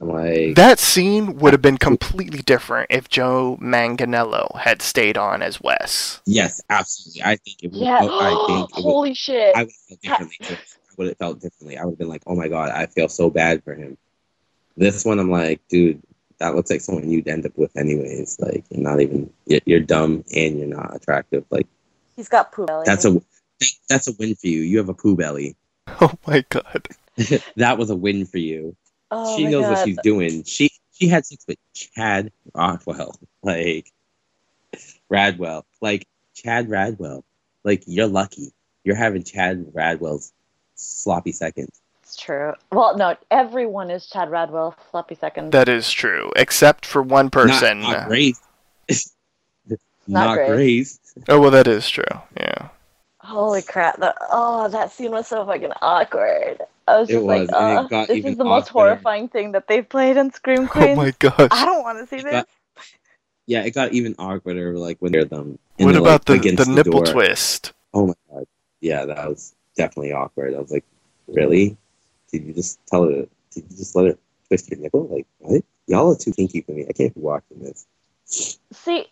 I'm 0.00 0.08
like, 0.10 0.54
That 0.54 0.78
scene 0.78 1.38
would 1.38 1.52
have 1.52 1.62
been 1.62 1.78
completely 1.78 2.38
different 2.42 2.86
if 2.90 3.08
Joe 3.08 3.58
Manganiello 3.60 4.56
had 4.60 4.80
stayed 4.80 5.16
on 5.18 5.42
as 5.42 5.60
Wes. 5.60 6.20
yes, 6.24 6.62
absolutely. 6.70 7.22
I 7.22 7.36
think 7.36 7.64
it 7.64 7.72
would. 7.72 7.80
Yeah. 7.80 7.96
I 8.02 8.46
think 8.46 8.70
it 8.70 8.76
would, 8.76 8.82
Holy 8.82 9.14
shit. 9.14 9.56
I 9.56 9.64
would 9.64 9.72
have 10.04 10.30
felt 10.30 10.30
differently. 10.40 10.56
I 10.56 10.94
would 10.98 11.08
have 11.08 11.16
felt 11.18 11.40
differently. 11.40 11.78
I 11.78 11.84
would 11.84 11.92
have 11.92 11.98
been 11.98 12.08
like, 12.08 12.22
oh 12.28 12.36
my 12.36 12.46
god, 12.48 12.70
I 12.70 12.86
feel 12.86 13.08
so 13.08 13.28
bad 13.28 13.64
for 13.64 13.74
him. 13.74 13.96
This 14.78 15.04
one, 15.04 15.18
I'm 15.18 15.30
like, 15.30 15.60
dude, 15.68 16.00
that 16.38 16.54
looks 16.54 16.70
like 16.70 16.80
someone 16.80 17.10
you'd 17.10 17.26
end 17.28 17.44
up 17.44 17.56
with 17.58 17.76
anyways. 17.76 18.38
Like, 18.38 18.64
you're 18.70 18.82
not 18.82 19.00
even, 19.00 19.30
you're, 19.46 19.60
you're 19.64 19.80
dumb 19.80 20.24
and 20.34 20.58
you're 20.58 20.68
not 20.68 20.94
attractive. 20.94 21.44
Like, 21.50 21.66
He's 22.16 22.28
got 22.28 22.52
poo 22.52 22.66
belly. 22.66 22.84
that's 22.84 23.04
a 23.04 23.20
that's 23.88 24.08
a 24.08 24.12
win 24.18 24.34
for 24.34 24.48
you. 24.48 24.60
You 24.60 24.78
have 24.78 24.88
a 24.88 24.94
poo 24.94 25.16
belly. 25.16 25.56
Oh 26.00 26.12
my 26.26 26.44
god. 26.50 26.86
that 27.56 27.78
was 27.78 27.90
a 27.90 27.96
win 27.96 28.26
for 28.26 28.38
you. 28.38 28.76
Oh 29.10 29.36
she 29.36 29.44
my 29.44 29.50
knows 29.50 29.64
what 29.64 29.84
she's 29.86 29.98
doing. 30.02 30.44
She 30.44 30.70
she 30.92 31.08
had 31.08 31.24
sex 31.24 31.44
with 31.48 31.58
Chad 31.74 32.30
Rodwell, 32.54 33.18
like 33.42 33.90
Radwell, 35.10 35.62
like 35.80 36.06
Chad 36.34 36.68
Radwell. 36.68 37.22
Like 37.64 37.84
you're 37.86 38.06
lucky. 38.06 38.52
You're 38.84 38.96
having 38.96 39.24
Chad 39.24 39.72
Radwell's 39.72 40.32
sloppy 40.74 41.32
seconds. 41.32 41.80
It's 42.08 42.16
true. 42.16 42.54
Well, 42.72 42.96
no, 42.96 43.16
everyone 43.30 43.90
is 43.90 44.06
Chad 44.06 44.30
Radwell. 44.30 44.74
Floppy 44.90 45.14
second. 45.14 45.52
That 45.52 45.68
is 45.68 45.92
true, 45.92 46.32
except 46.36 46.86
for 46.86 47.02
one 47.02 47.28
person. 47.28 47.80
Not, 47.80 47.92
not 47.92 48.08
Grace. 48.08 48.40
Not 49.68 49.78
not 50.06 50.34
Grace. 50.36 50.48
Grace. 50.48 51.00
Oh 51.28 51.38
well, 51.38 51.50
that 51.50 51.68
is 51.68 51.86
true. 51.90 52.04
Yeah. 52.34 52.68
Holy 53.18 53.60
crap! 53.60 53.98
The, 53.98 54.14
oh, 54.32 54.70
that 54.70 54.90
scene 54.90 55.10
was 55.10 55.26
so 55.26 55.44
fucking 55.44 55.72
awkward. 55.82 56.62
I 56.86 57.00
was 57.00 57.10
It 57.10 57.12
just 57.12 57.24
was, 57.26 57.50
like, 57.50 57.60
and 57.60 57.86
it 57.86 57.92
uh, 57.92 58.06
this 58.06 58.24
is 58.24 58.38
the 58.38 58.44
most 58.44 58.68
horrifying 58.68 59.28
thing 59.28 59.52
that 59.52 59.68
they've 59.68 59.86
played 59.86 60.16
in 60.16 60.32
Scream 60.32 60.66
Queens. 60.66 60.96
Oh 60.98 61.02
my 61.02 61.12
gosh. 61.18 61.48
I 61.50 61.66
don't 61.66 61.82
want 61.82 61.98
to 61.98 62.06
see 62.06 62.22
It 62.22 62.24
this. 62.24 62.32
got- 62.32 62.48
Yeah, 63.44 63.64
it 63.64 63.74
got 63.74 63.92
even 63.92 64.14
awkwarder 64.14 64.78
like 64.78 64.96
when 65.00 65.12
they're 65.12 65.26
them. 65.26 65.58
What 65.76 65.92
they're, 65.92 66.00
about 66.00 66.26
like, 66.26 66.40
the, 66.40 66.48
against 66.48 66.64
the 66.64 66.74
nipple 66.74 67.02
door. 67.02 67.12
twist? 67.12 67.74
Oh 67.92 68.06
my 68.06 68.14
god. 68.32 68.46
Yeah, 68.80 69.04
that 69.04 69.28
was 69.28 69.54
definitely 69.76 70.14
awkward. 70.14 70.54
I 70.54 70.58
was 70.58 70.70
like, 70.70 70.86
really? 71.26 71.76
Did 72.32 72.44
you 72.44 72.52
just 72.54 72.78
tell 72.86 73.04
her? 73.04 73.26
Did 73.52 73.64
you 73.70 73.76
just 73.76 73.94
let 73.96 74.06
her 74.06 74.18
twist 74.48 74.70
your 74.70 74.80
nipple? 74.80 75.06
Like, 75.08 75.26
what? 75.38 75.62
Y'all 75.86 76.12
are 76.12 76.16
too 76.16 76.32
kinky 76.32 76.60
for 76.62 76.72
me. 76.72 76.86
I 76.88 76.92
can't 76.92 77.14
be 77.14 77.20
watching 77.20 77.60
this. 77.60 77.86
See, 78.72 79.06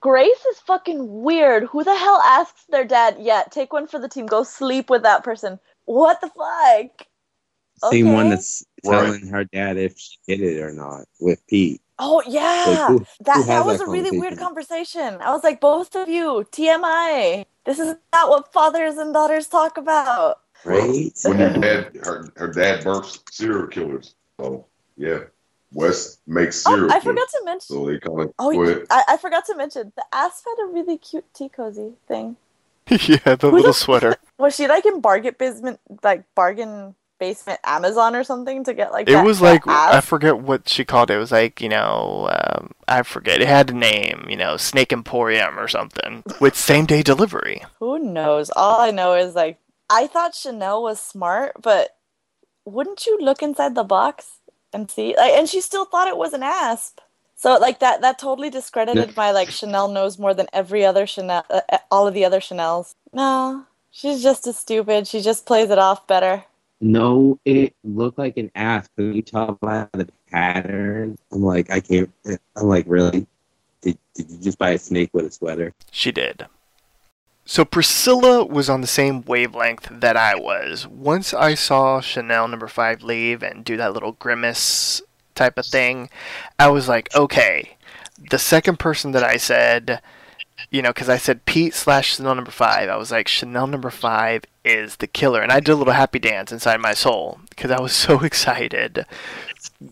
Grace 0.00 0.44
is 0.50 0.58
fucking 0.60 1.22
weird. 1.22 1.64
Who 1.64 1.84
the 1.84 1.94
hell 1.96 2.20
asks 2.22 2.64
their 2.70 2.84
dad, 2.84 3.16
yeah, 3.20 3.42
take 3.50 3.72
one 3.72 3.86
for 3.86 3.98
the 3.98 4.08
team, 4.08 4.26
go 4.26 4.42
sleep 4.42 4.88
with 4.88 5.02
that 5.02 5.24
person? 5.24 5.58
What 5.84 6.20
the 6.20 6.28
fuck? 6.28 7.06
Same 7.90 8.12
one 8.12 8.28
that's 8.30 8.64
telling 8.84 9.26
her 9.26 9.44
dad 9.44 9.76
if 9.76 9.98
she 9.98 10.16
did 10.28 10.40
it 10.40 10.60
or 10.60 10.72
not 10.72 11.06
with 11.20 11.44
Pete. 11.48 11.80
Oh 11.98 12.22
yeah, 12.26 12.86
who- 12.86 12.98
that 13.24 13.36
who 13.36 13.42
that 13.46 13.66
was 13.66 13.78
that 13.78 13.88
a 13.88 13.90
really 13.90 14.10
weird 14.20 14.38
conversation. 14.38 15.18
I 15.20 15.32
was 15.32 15.42
like, 15.44 15.60
both 15.60 15.94
of 15.96 16.08
you, 16.08 16.46
TMI. 16.52 17.44
This 17.64 17.78
is 17.78 17.96
not 18.12 18.28
what 18.30 18.52
fathers 18.52 18.96
and 18.96 19.12
daughters 19.12 19.46
talk 19.48 19.76
about. 19.76 20.40
Right? 20.64 21.12
when 21.24 21.38
your 21.38 21.50
dad, 21.50 21.96
her, 22.04 22.32
her 22.36 22.52
dad 22.52 22.84
births 22.84 23.18
serial 23.30 23.66
killers. 23.66 24.14
So 24.40 24.66
yeah, 24.96 25.20
Wes 25.72 26.18
makes 26.26 26.62
serial. 26.62 26.90
Oh, 26.90 26.94
I 26.94 27.00
forgot 27.00 27.28
to 27.28 27.42
mention. 27.44 27.76
So 27.76 27.86
they 27.86 27.98
kind 27.98 28.20
of 28.20 28.34
Oh, 28.38 28.52
go 28.52 28.62
ahead. 28.62 28.86
I, 28.90 29.02
I 29.10 29.16
forgot 29.16 29.46
to 29.46 29.56
mention 29.56 29.92
the 29.96 30.04
Asp 30.12 30.44
had 30.46 30.64
a 30.64 30.72
really 30.72 30.98
cute 30.98 31.24
tea 31.34 31.48
cozy 31.48 31.92
thing. 32.06 32.36
yeah, 32.88 33.36
the 33.36 33.50
little 33.50 33.72
sweater. 33.72 34.16
Was 34.38 34.54
she 34.56 34.66
like 34.66 34.84
in 34.86 35.00
bargain 35.00 35.34
basement, 35.38 35.80
like 36.02 36.24
bargain 36.34 36.94
basement 37.18 37.60
Amazon 37.64 38.16
or 38.16 38.24
something 38.24 38.64
to 38.64 38.74
get 38.74 38.90
like? 38.92 39.08
It 39.08 39.12
that- 39.12 39.24
was 39.24 39.38
that 39.38 39.64
like 39.66 39.68
I 39.68 40.00
forget 40.00 40.38
what 40.38 40.68
she 40.68 40.84
called 40.84 41.10
it. 41.10 41.14
It 41.14 41.18
was 41.18 41.30
like 41.32 41.60
you 41.60 41.68
know 41.68 42.28
um, 42.32 42.72
I 42.88 43.02
forget. 43.02 43.40
It 43.40 43.48
had 43.48 43.70
a 43.70 43.74
name, 43.74 44.26
you 44.28 44.36
know, 44.36 44.56
Snake 44.56 44.92
Emporium 44.92 45.58
or 45.58 45.68
something 45.68 46.24
with 46.40 46.56
same 46.56 46.86
day 46.86 47.02
delivery. 47.02 47.62
Who 47.78 47.98
knows? 47.98 48.50
All 48.50 48.80
I 48.80 48.90
know 48.90 49.14
is 49.14 49.34
like 49.34 49.58
I 49.92 50.06
thought 50.06 50.34
Chanel 50.34 50.82
was 50.82 50.98
smart, 50.98 51.52
but 51.60 51.96
wouldn't 52.64 53.04
you 53.04 53.18
look 53.20 53.42
inside 53.42 53.74
the 53.74 53.84
box 53.84 54.38
and 54.72 54.90
see? 54.90 55.14
Like, 55.16 55.32
and 55.32 55.46
she 55.46 55.60
still 55.60 55.84
thought 55.84 56.08
it 56.08 56.16
was 56.16 56.32
an 56.32 56.42
asp. 56.42 56.98
So 57.36 57.58
like 57.58 57.80
that 57.80 58.00
that 58.02 58.18
totally 58.18 58.50
discredited 58.50 59.16
my 59.16 59.32
like 59.32 59.50
Chanel 59.50 59.88
knows 59.88 60.18
more 60.18 60.32
than 60.32 60.46
every 60.52 60.84
other 60.84 61.06
Chanel, 61.06 61.44
uh, 61.50 61.60
uh, 61.70 61.78
all 61.90 62.06
of 62.06 62.14
the 62.14 62.24
other 62.24 62.40
Chanels. 62.40 62.94
No, 63.12 63.66
she's 63.90 64.22
just 64.22 64.46
as 64.46 64.56
stupid. 64.56 65.08
She 65.08 65.20
just 65.20 65.44
plays 65.44 65.68
it 65.68 65.78
off 65.78 66.06
better. 66.06 66.44
No, 66.80 67.38
it 67.44 67.74
looked 67.84 68.18
like 68.18 68.36
an 68.36 68.50
asp. 68.54 68.90
Can 68.96 69.12
you 69.12 69.22
tell 69.22 69.58
by 69.60 69.88
the 69.92 70.08
pattern? 70.30 71.18
I'm 71.32 71.42
like, 71.42 71.70
I 71.70 71.80
can't. 71.80 72.10
I'm 72.56 72.68
like, 72.68 72.84
really? 72.86 73.26
Did, 73.82 73.98
did 74.14 74.30
you 74.30 74.38
just 74.38 74.58
buy 74.58 74.70
a 74.70 74.78
snake 74.78 75.10
with 75.12 75.26
a 75.26 75.30
sweater? 75.30 75.74
She 75.90 76.12
did. 76.12 76.46
So 77.44 77.64
Priscilla 77.64 78.44
was 78.44 78.70
on 78.70 78.80
the 78.80 78.86
same 78.86 79.22
wavelength 79.22 79.88
that 79.90 80.16
I 80.16 80.34
was. 80.36 80.86
Once 80.86 81.34
I 81.34 81.54
saw 81.54 82.00
Chanel 82.00 82.46
number 82.48 82.68
five 82.68 83.02
leave 83.02 83.42
and 83.42 83.64
do 83.64 83.76
that 83.76 83.92
little 83.92 84.12
grimace 84.12 85.02
type 85.34 85.58
of 85.58 85.66
thing, 85.66 86.08
I 86.58 86.68
was 86.68 86.88
like, 86.88 87.14
okay. 87.14 87.76
The 88.30 88.38
second 88.38 88.78
person 88.78 89.10
that 89.12 89.24
I 89.24 89.36
said, 89.36 90.00
you 90.70 90.82
know, 90.82 90.90
because 90.90 91.08
I 91.08 91.16
said 91.16 91.44
Pete 91.44 91.74
slash 91.74 92.16
Chanel 92.16 92.36
number 92.36 92.52
five, 92.52 92.88
I 92.88 92.96
was 92.96 93.10
like, 93.10 93.26
Chanel 93.26 93.66
number 93.66 93.90
five 93.90 94.44
is 94.64 94.96
the 94.96 95.08
killer. 95.08 95.42
And 95.42 95.50
I 95.50 95.58
did 95.58 95.72
a 95.72 95.76
little 95.76 95.94
happy 95.94 96.20
dance 96.20 96.52
inside 96.52 96.80
my 96.80 96.94
soul 96.94 97.40
because 97.50 97.72
I 97.72 97.80
was 97.80 97.92
so 97.92 98.20
excited. 98.20 99.04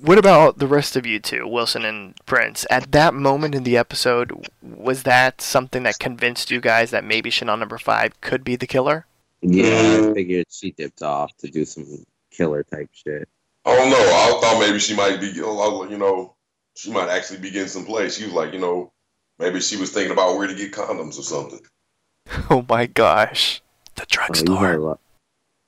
What 0.03 0.19
about 0.19 0.59
the 0.59 0.67
rest 0.67 0.95
of 0.97 1.07
you 1.07 1.19
two, 1.19 1.47
Wilson 1.47 1.85
and 1.85 2.15
Prince? 2.27 2.67
At 2.71 2.93
that 2.93 3.15
moment 3.15 3.55
in 3.55 3.65
the 3.65 3.77
episode, 3.77 4.47
was 4.63 5.03
that 5.03 5.41
something 5.41 5.83
that 5.83 5.99
convinced 5.99 6.51
you 6.51 6.61
guys 6.61 6.91
that 6.91 7.05
maybe 7.05 7.31
Chanel 7.31 7.57
number 7.57 7.79
five 7.79 8.21
could 8.21 8.45
be 8.45 8.57
the 8.57 8.67
killer? 8.67 9.07
Yeah, 9.43 10.09
I 10.11 10.15
figured 10.15 10.47
she 10.51 10.71
dipped 10.73 11.03
off 11.03 11.37
to 11.39 11.49
do 11.49 11.65
some 11.65 12.05
killer 12.31 12.63
type 12.63 12.91
shit. 12.93 13.29
I 13.65 13.75
don't 13.75 13.91
know. 13.91 13.97
I 13.97 14.39
thought 14.41 14.61
maybe 14.61 14.79
she 14.79 14.95
might 14.95 15.21
be, 15.21 15.29
you 15.29 15.99
know, 15.99 16.35
she 16.77 16.91
might 16.91 17.09
actually 17.09 17.41
be 17.41 17.51
getting 17.51 17.69
some 17.69 17.85
play. 17.85 18.09
She 18.09 18.25
was 18.25 18.33
like, 18.33 18.53
you 18.53 18.61
know, 18.61 18.93
maybe 19.39 19.61
she 19.61 19.77
was 19.77 19.93
thinking 19.93 20.13
about 20.13 20.37
where 20.37 20.47
to 20.47 20.55
get 20.55 20.73
condoms 20.73 21.19
or 21.19 21.23
something. 21.23 21.61
Oh 22.49 22.65
my 22.69 22.87
gosh. 22.87 23.61
The 23.97 24.07
Oh, 24.49 24.55
you 24.55 24.57
had 24.57 24.75
a 24.77 24.79
lot. 24.79 25.01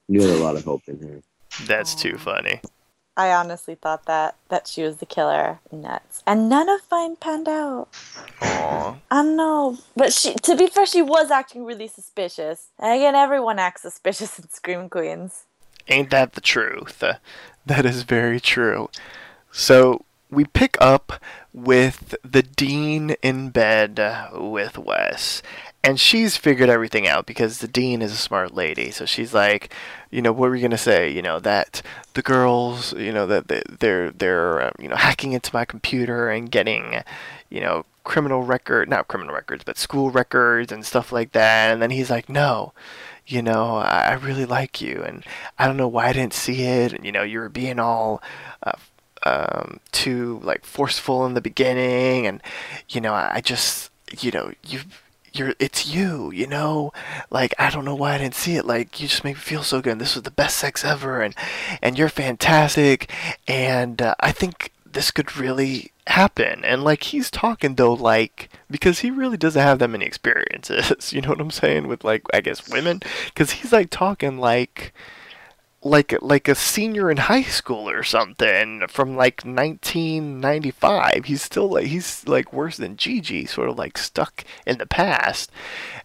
You 0.08 0.20
had 0.20 0.30
a 0.30 0.42
lot 0.42 0.54
of 0.54 0.64
hope 0.64 0.82
in 0.86 1.00
her. 1.00 1.22
That's 1.66 1.94
too 1.94 2.18
funny. 2.18 2.60
I 3.16 3.30
honestly 3.32 3.74
thought 3.74 4.06
that 4.06 4.36
that 4.48 4.66
she 4.66 4.82
was 4.82 4.96
the 4.96 5.06
killer. 5.06 5.60
Nuts. 5.70 6.22
And 6.26 6.48
none 6.48 6.68
of 6.68 6.80
mine 6.90 7.16
panned 7.16 7.48
out. 7.48 7.88
Aw. 8.40 8.96
I 9.10 9.22
don't 9.22 9.36
know, 9.36 9.78
but 9.96 10.12
she. 10.12 10.34
To 10.34 10.56
be 10.56 10.66
fair, 10.66 10.86
she 10.86 11.02
was 11.02 11.30
acting 11.30 11.64
really 11.64 11.88
suspicious. 11.88 12.68
And 12.78 12.94
again, 12.94 13.14
everyone 13.14 13.58
acts 13.58 13.82
suspicious 13.82 14.38
in 14.38 14.48
Scream 14.48 14.88
Queens. 14.88 15.44
Ain't 15.88 16.10
that 16.10 16.32
the 16.32 16.40
truth? 16.40 17.02
Uh, 17.02 17.14
That 17.66 17.86
is 17.86 18.02
very 18.02 18.40
true. 18.40 18.90
So 19.52 20.04
we 20.30 20.44
pick 20.44 20.76
up 20.80 21.12
with 21.52 22.14
the 22.24 22.42
dean 22.42 23.10
in 23.22 23.50
bed 23.50 24.00
with 24.32 24.78
Wes. 24.78 25.42
And 25.84 25.98
she's 25.98 26.36
figured 26.36 26.68
everything 26.68 27.08
out 27.08 27.26
because 27.26 27.58
the 27.58 27.66
dean 27.66 28.02
is 28.02 28.12
a 28.12 28.16
smart 28.16 28.54
lady. 28.54 28.92
So 28.92 29.04
she's 29.04 29.34
like, 29.34 29.74
you 30.12 30.22
know, 30.22 30.30
what 30.30 30.42
were 30.48 30.50
we 30.52 30.60
gonna 30.60 30.78
say? 30.78 31.10
You 31.10 31.22
know 31.22 31.40
that 31.40 31.82
the 32.14 32.22
girls, 32.22 32.92
you 32.94 33.12
know, 33.12 33.26
that 33.26 33.48
they- 33.48 33.62
they're 33.80 34.10
they're 34.12 34.60
uh, 34.62 34.70
you 34.78 34.88
know 34.88 34.94
hacking 34.96 35.32
into 35.32 35.50
my 35.54 35.64
computer 35.64 36.28
and 36.30 36.50
getting, 36.52 37.02
you 37.50 37.60
know, 37.60 37.84
criminal 38.04 38.42
record, 38.44 38.88
not 38.88 39.08
criminal 39.08 39.34
records, 39.34 39.64
but 39.64 39.76
school 39.78 40.10
records 40.10 40.70
and 40.72 40.86
stuff 40.86 41.10
like 41.12 41.32
that. 41.32 41.72
And 41.72 41.82
then 41.82 41.90
he's 41.90 42.10
like, 42.10 42.28
no, 42.28 42.72
you 43.26 43.42
know, 43.42 43.76
I, 43.76 44.10
I 44.10 44.12
really 44.14 44.44
like 44.46 44.80
you, 44.80 45.02
and 45.02 45.24
I 45.58 45.66
don't 45.66 45.76
know 45.76 45.88
why 45.88 46.06
I 46.08 46.12
didn't 46.12 46.34
see 46.34 46.62
it. 46.62 46.92
And 46.92 47.04
you 47.04 47.10
know, 47.12 47.22
you 47.24 47.40
were 47.40 47.48
being 47.48 47.80
all 47.80 48.22
uh, 48.62 48.72
um, 49.24 49.80
too 49.92 50.40
like 50.44 50.64
forceful 50.64 51.26
in 51.26 51.34
the 51.34 51.40
beginning, 51.40 52.26
and 52.26 52.40
you 52.88 53.00
know, 53.00 53.12
I, 53.14 53.32
I 53.36 53.40
just, 53.40 53.90
you 54.20 54.30
know, 54.30 54.52
you. 54.66 54.80
You're, 55.34 55.54
it's 55.58 55.86
you, 55.86 56.30
you 56.32 56.46
know. 56.46 56.92
Like 57.30 57.54
I 57.58 57.70
don't 57.70 57.84
know 57.84 57.94
why 57.94 58.14
I 58.14 58.18
didn't 58.18 58.34
see 58.34 58.56
it. 58.56 58.66
Like 58.66 59.00
you 59.00 59.08
just 59.08 59.24
make 59.24 59.36
me 59.36 59.40
feel 59.40 59.62
so 59.62 59.80
good. 59.80 59.92
And 59.92 60.00
this 60.00 60.14
was 60.14 60.24
the 60.24 60.30
best 60.30 60.56
sex 60.56 60.84
ever, 60.84 61.20
and 61.20 61.34
and 61.80 61.98
you're 61.98 62.08
fantastic. 62.08 63.10
And 63.46 64.00
uh, 64.02 64.14
I 64.20 64.32
think 64.32 64.72
this 64.92 65.10
could 65.10 65.36
really 65.36 65.92
happen. 66.06 66.64
And 66.64 66.84
like 66.84 67.04
he's 67.04 67.30
talking 67.30 67.74
though, 67.76 67.94
like 67.94 68.50
because 68.70 69.00
he 69.00 69.10
really 69.10 69.36
doesn't 69.36 69.60
have 69.60 69.78
that 69.78 69.88
many 69.88 70.04
experiences. 70.04 70.92
You 71.12 71.20
know 71.20 71.30
what 71.30 71.40
I'm 71.40 71.50
saying 71.50 71.88
with 71.88 72.04
like 72.04 72.22
I 72.32 72.40
guess 72.40 72.68
women, 72.68 73.00
because 73.26 73.52
he's 73.52 73.72
like 73.72 73.90
talking 73.90 74.38
like 74.38 74.92
like 75.84 76.14
like 76.22 76.48
a 76.48 76.54
senior 76.54 77.10
in 77.10 77.16
high 77.16 77.42
school 77.42 77.88
or 77.88 78.02
something 78.02 78.86
from 78.88 79.16
like 79.16 79.42
1995. 79.44 81.24
He's 81.24 81.42
still 81.42 81.68
like 81.70 81.86
he's 81.86 82.26
like 82.26 82.52
worse 82.52 82.76
than 82.76 82.96
Gigi, 82.96 83.46
sort 83.46 83.68
of 83.68 83.78
like 83.78 83.98
stuck 83.98 84.44
in 84.66 84.78
the 84.78 84.86
past, 84.86 85.50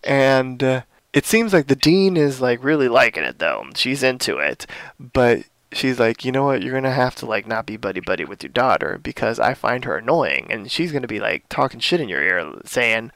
and. 0.04 0.64
Uh, 0.64 0.82
it 1.14 1.26
seems 1.26 1.52
like 1.52 1.66
the 1.66 1.76
dean 1.76 2.16
is 2.16 2.42
like 2.42 2.64
really 2.64 2.88
liking 2.88 3.24
it 3.24 3.40
though. 3.40 3.66
She's 3.74 4.04
into 4.04 4.38
it, 4.38 4.68
but 5.00 5.46
she's 5.72 6.00
like, 6.00 6.24
you 6.24 6.32
know 6.32 6.44
what, 6.44 6.62
you're 6.62 6.74
gonna 6.74 6.92
have 6.92 7.16
to 7.16 7.26
like 7.26 7.48
not 7.48 7.66
be 7.66 7.78
buddy 7.78 8.00
buddy 8.02 8.26
with 8.26 8.44
your 8.44 8.52
daughter 8.52 9.00
because 9.02 9.40
I 9.40 9.54
find 9.54 9.86
her 9.86 9.98
annoying, 9.98 10.48
and 10.50 10.72
she's 10.72 10.92
gonna 10.92 11.08
be 11.08 11.20
like 11.20 11.46
talking 11.50 11.80
shit 11.80 12.02
in 12.02 12.10
your 12.10 12.22
ear, 12.22 12.54
saying 12.66 13.12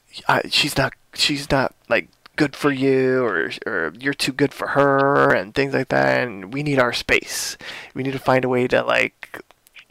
she's 0.50 0.78
not 0.78 0.94
she's 1.14 1.52
not 1.52 1.76
like 1.90 2.10
good 2.42 2.56
for 2.56 2.72
you 2.72 3.24
or 3.24 3.52
or 3.68 3.94
you're 4.00 4.16
too 4.16 4.32
good 4.34 4.52
for 4.52 4.70
her 4.70 5.32
and 5.32 5.54
things 5.54 5.76
like 5.76 5.90
that, 5.90 6.24
and 6.24 6.52
we 6.52 6.64
need 6.64 6.80
our 6.80 6.92
space. 6.92 7.56
We 7.94 8.02
need 8.02 8.14
to 8.14 8.20
find 8.20 8.44
a 8.44 8.50
way 8.50 8.68
to 8.68 8.82
like 8.82 9.42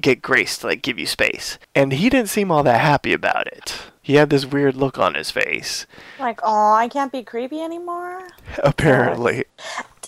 get 0.03 0.21
Grace 0.21 0.59
to 0.59 0.67
like 0.67 0.83
give 0.83 0.99
you 0.99 1.07
space, 1.07 1.61
and 1.77 1.93
he 1.93 2.11
didn't 2.11 2.29
seem 2.29 2.51
all 2.51 2.65
that 2.65 2.81
happy 2.81 3.13
about 3.13 3.47
it. 3.47 3.83
He 4.03 4.15
had 4.17 4.31
this 4.31 4.45
weird 4.45 4.75
look 4.75 4.99
on 4.99 5.15
his 5.15 5.31
face, 5.31 5.87
Like, 6.19 6.41
oh, 6.43 6.73
I 6.73 6.89
can't 6.89 7.13
be 7.13 7.23
creepy 7.23 7.61
anymore. 7.61 8.27
apparently. 8.65 9.45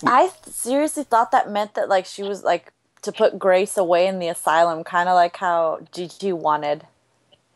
I 0.04 0.32
seriously 0.44 1.04
thought 1.04 1.30
that 1.30 1.48
meant 1.48 1.74
that 1.74 1.88
like 1.88 2.06
she 2.06 2.24
was 2.24 2.42
like 2.42 2.72
to 3.02 3.12
put 3.12 3.38
Grace 3.38 3.76
away 3.76 4.08
in 4.08 4.18
the 4.18 4.26
asylum, 4.26 4.82
kind 4.82 5.08
of 5.08 5.14
like 5.14 5.36
how 5.36 5.78
Gigi 5.92 6.32
wanted 6.32 6.88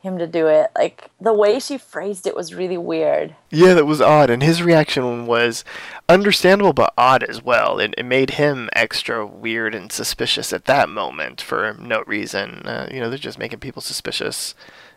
him 0.01 0.18
to 0.18 0.26
do 0.26 0.47
it. 0.47 0.70
Like 0.74 1.11
the 1.20 1.32
way 1.32 1.59
she 1.59 1.78
phrased 1.78 2.26
it 2.26 2.36
was 2.36 2.55
really 2.55 2.78
weird. 2.78 3.34
Yeah, 3.51 3.74
that 3.74 3.86
was 3.86 4.01
odd, 4.01 4.30
and 4.30 4.42
his 4.42 4.62
reaction 4.62 5.26
was 5.26 5.64
understandable 6.09 6.72
but 6.72 6.94
odd 6.97 7.22
as 7.24 7.42
well. 7.42 7.78
It, 7.78 7.94
it 7.99 8.05
made 8.05 8.30
him 8.30 8.68
extra 8.72 9.26
weird 9.26 9.74
and 9.74 9.90
suspicious 9.90 10.53
at 10.53 10.66
that 10.66 10.88
moment 10.88 11.40
for 11.40 11.76
no 11.78 12.03
reason. 12.07 12.62
Uh, 12.66 12.88
you 12.90 13.01
know, 13.01 13.09
they're 13.09 13.18
just 13.18 13.38
making 13.38 13.61
people 13.61 13.82
suspicious 13.82 14.55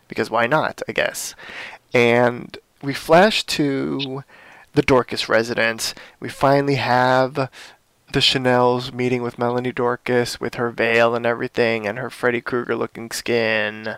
because 0.07 0.29
why 0.29 0.47
not, 0.47 0.81
I 0.87 0.91
guess. 0.91 1.35
And 1.93 2.57
we 2.81 2.93
flash 2.93 3.43
to 3.45 4.23
the 4.73 4.83
Dorkus 4.83 5.27
residence. 5.27 5.95
We 6.19 6.29
finally 6.29 6.75
have 6.75 7.49
the 8.11 8.21
Chanel's 8.21 8.91
meeting 8.91 9.21
with 9.21 9.37
Melanie 9.37 9.73
Dorkus 9.73 10.39
with 10.39 10.55
her 10.55 10.71
veil 10.71 11.15
and 11.15 11.25
everything 11.25 11.87
and 11.87 11.99
her 11.99 12.09
Freddy 12.09 12.41
Krueger 12.41 12.75
looking 12.75 13.11
skin 13.11 13.97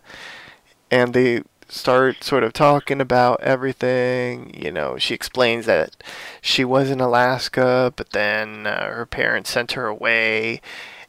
and 0.92 1.14
they 1.14 1.42
start 1.72 2.22
sort 2.22 2.44
of 2.44 2.52
talking 2.54 3.00
about 3.00 3.42
everything. 3.42 4.54
You 4.54 4.72
know, 4.72 4.98
she 4.98 5.14
explains 5.14 5.66
that 5.66 5.96
she 6.42 6.66
was 6.66 6.90
in 6.90 7.00
Alaska, 7.00 7.94
but 7.96 8.10
then 8.12 8.68
uh, 8.68 8.92
her 8.92 9.06
parents 9.06 9.50
sent 9.50 9.72
her 9.72 9.88
away. 9.88 10.62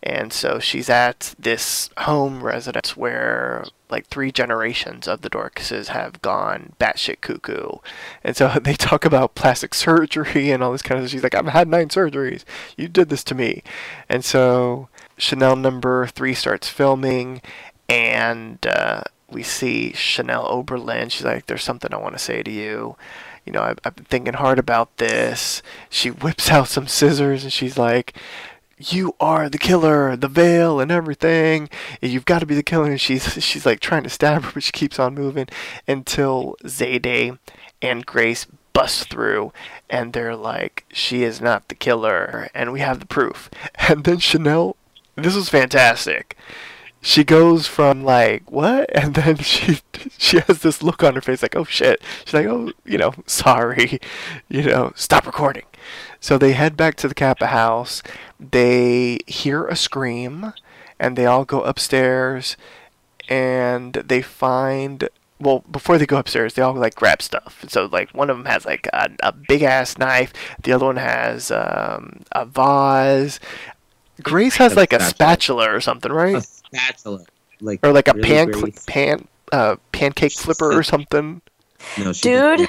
And 0.04 0.32
so 0.32 0.58
she's 0.58 0.88
at 0.88 1.34
this 1.38 1.90
home 1.98 2.42
residence 2.42 2.96
where 2.96 3.64
like 3.88 4.06
three 4.06 4.32
generations 4.32 5.06
of 5.06 5.20
the 5.20 5.30
Dorkuses 5.30 5.88
have 5.88 6.22
gone 6.22 6.72
batshit 6.80 7.20
cuckoo. 7.20 7.78
And 8.24 8.36
so 8.36 8.48
they 8.62 8.74
talk 8.74 9.04
about 9.04 9.34
plastic 9.34 9.74
surgery 9.74 10.50
and 10.50 10.62
all 10.62 10.72
this 10.72 10.82
kind 10.82 11.00
of 11.00 11.04
stuff. 11.04 11.12
She's 11.12 11.22
like, 11.22 11.34
I've 11.34 11.46
had 11.46 11.68
nine 11.68 11.88
surgeries. 11.88 12.44
You 12.76 12.88
did 12.88 13.10
this 13.10 13.24
to 13.24 13.34
me. 13.34 13.62
And 14.08 14.24
so 14.24 14.88
Chanel 15.18 15.56
number 15.56 16.06
three 16.06 16.34
starts 16.34 16.68
filming 16.68 17.42
and 17.88 18.64
uh, 18.66 19.02
we 19.32 19.42
see 19.42 19.92
Chanel 19.92 20.46
Oberlin. 20.48 21.08
She's 21.08 21.24
like, 21.24 21.46
"There's 21.46 21.64
something 21.64 21.92
I 21.92 21.98
want 21.98 22.14
to 22.14 22.18
say 22.18 22.42
to 22.42 22.50
you." 22.50 22.96
You 23.44 23.52
know, 23.52 23.62
I've, 23.62 23.78
I've 23.84 23.96
been 23.96 24.04
thinking 24.04 24.34
hard 24.34 24.58
about 24.58 24.98
this. 24.98 25.62
She 25.90 26.10
whips 26.10 26.50
out 26.52 26.68
some 26.68 26.86
scissors 26.86 27.42
and 27.42 27.52
she's 27.52 27.76
like, 27.76 28.14
you 28.78 29.14
are 29.20 29.48
the 29.48 29.58
killer, 29.58 30.16
the 30.16 30.28
veil 30.28 30.80
and 30.80 30.90
everything. 30.90 31.68
You've 32.00 32.24
got 32.24 32.40
to 32.40 32.46
be 32.46 32.54
the 32.54 32.62
killer. 32.62 32.90
And 32.90 33.00
she's 33.00 33.42
she's 33.42 33.66
like 33.66 33.80
trying 33.80 34.02
to 34.04 34.10
stab 34.10 34.42
her, 34.42 34.50
but 34.54 34.62
she 34.62 34.72
keeps 34.72 34.98
on 34.98 35.14
moving 35.14 35.48
until 35.86 36.56
Zayday 36.64 37.38
and 37.80 38.06
Grace 38.06 38.46
bust 38.72 39.08
through, 39.10 39.52
and 39.90 40.12
they're 40.12 40.36
like, 40.36 40.84
she 40.92 41.24
is 41.24 41.40
not 41.40 41.68
the 41.68 41.74
killer, 41.74 42.48
and 42.54 42.72
we 42.72 42.80
have 42.80 43.00
the 43.00 43.06
proof. 43.06 43.50
And 43.88 44.04
then 44.04 44.18
Chanel, 44.18 44.76
this 45.16 45.34
was 45.34 45.48
fantastic. 45.48 46.36
She 47.04 47.24
goes 47.24 47.66
from 47.66 48.04
like 48.04 48.50
what, 48.50 48.88
and 48.96 49.14
then 49.14 49.36
she 49.38 49.80
she 50.16 50.38
has 50.46 50.60
this 50.60 50.82
look 50.82 51.02
on 51.02 51.14
her 51.16 51.20
face 51.20 51.42
like, 51.42 51.56
oh 51.56 51.64
shit. 51.64 52.00
She's 52.24 52.32
like, 52.32 52.46
oh, 52.46 52.72
you 52.86 52.96
know, 52.96 53.12
sorry, 53.26 54.00
you 54.48 54.62
know, 54.62 54.92
stop 54.94 55.26
recording. 55.26 55.64
So 56.20 56.38
they 56.38 56.52
head 56.52 56.76
back 56.76 56.94
to 56.96 57.08
the 57.08 57.14
Kappa 57.14 57.48
house. 57.48 58.02
They 58.38 59.18
hear 59.26 59.66
a 59.66 59.74
scream, 59.74 60.52
and 60.98 61.18
they 61.18 61.26
all 61.26 61.44
go 61.44 61.62
upstairs, 61.62 62.56
and 63.28 63.92
they 63.94 64.22
find. 64.22 65.08
Well, 65.40 65.64
before 65.68 65.98
they 65.98 66.06
go 66.06 66.18
upstairs, 66.18 66.54
they 66.54 66.62
all 66.62 66.72
like 66.72 66.94
grab 66.94 67.20
stuff. 67.20 67.64
So 67.66 67.86
like 67.86 68.12
one 68.12 68.30
of 68.30 68.36
them 68.36 68.46
has 68.46 68.64
like 68.64 68.86
a, 68.92 69.10
a 69.24 69.32
big 69.32 69.62
ass 69.62 69.98
knife. 69.98 70.32
The 70.62 70.72
other 70.72 70.86
one 70.86 70.98
has 70.98 71.50
um, 71.50 72.20
a 72.30 72.46
vase. 72.46 73.40
Grace 74.22 74.54
has 74.58 74.76
like 74.76 74.92
a 74.92 75.00
spatula. 75.00 75.64
spatula 75.64 75.74
or 75.74 75.80
something, 75.80 76.12
right? 76.12 76.46
A 76.72 76.76
spatula, 76.76 77.24
like 77.60 77.80
or 77.82 77.92
like 77.92 78.08
a 78.08 78.12
really 78.14 78.28
pan 78.28 78.52
very- 78.52 78.72
pan 78.86 79.28
uh, 79.52 79.76
pancake 79.92 80.32
flipper 80.32 80.72
or 80.72 80.82
something. 80.82 81.42
No, 81.98 82.12
she 82.12 82.22
Dude. 82.22 82.68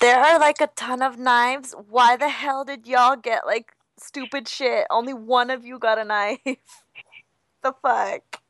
There 0.00 0.18
are 0.18 0.38
like 0.38 0.60
a 0.60 0.66
ton 0.76 1.00
of 1.00 1.18
knives. 1.18 1.74
Why 1.88 2.16
the 2.16 2.28
hell 2.28 2.64
did 2.64 2.86
y'all 2.86 3.16
get 3.16 3.46
like 3.46 3.72
stupid 3.98 4.48
shit? 4.48 4.86
Only 4.90 5.14
one 5.14 5.50
of 5.50 5.64
you 5.64 5.78
got 5.78 5.98
a 5.98 6.04
knife. 6.04 6.40
the 7.62 7.72
fuck? 7.82 8.40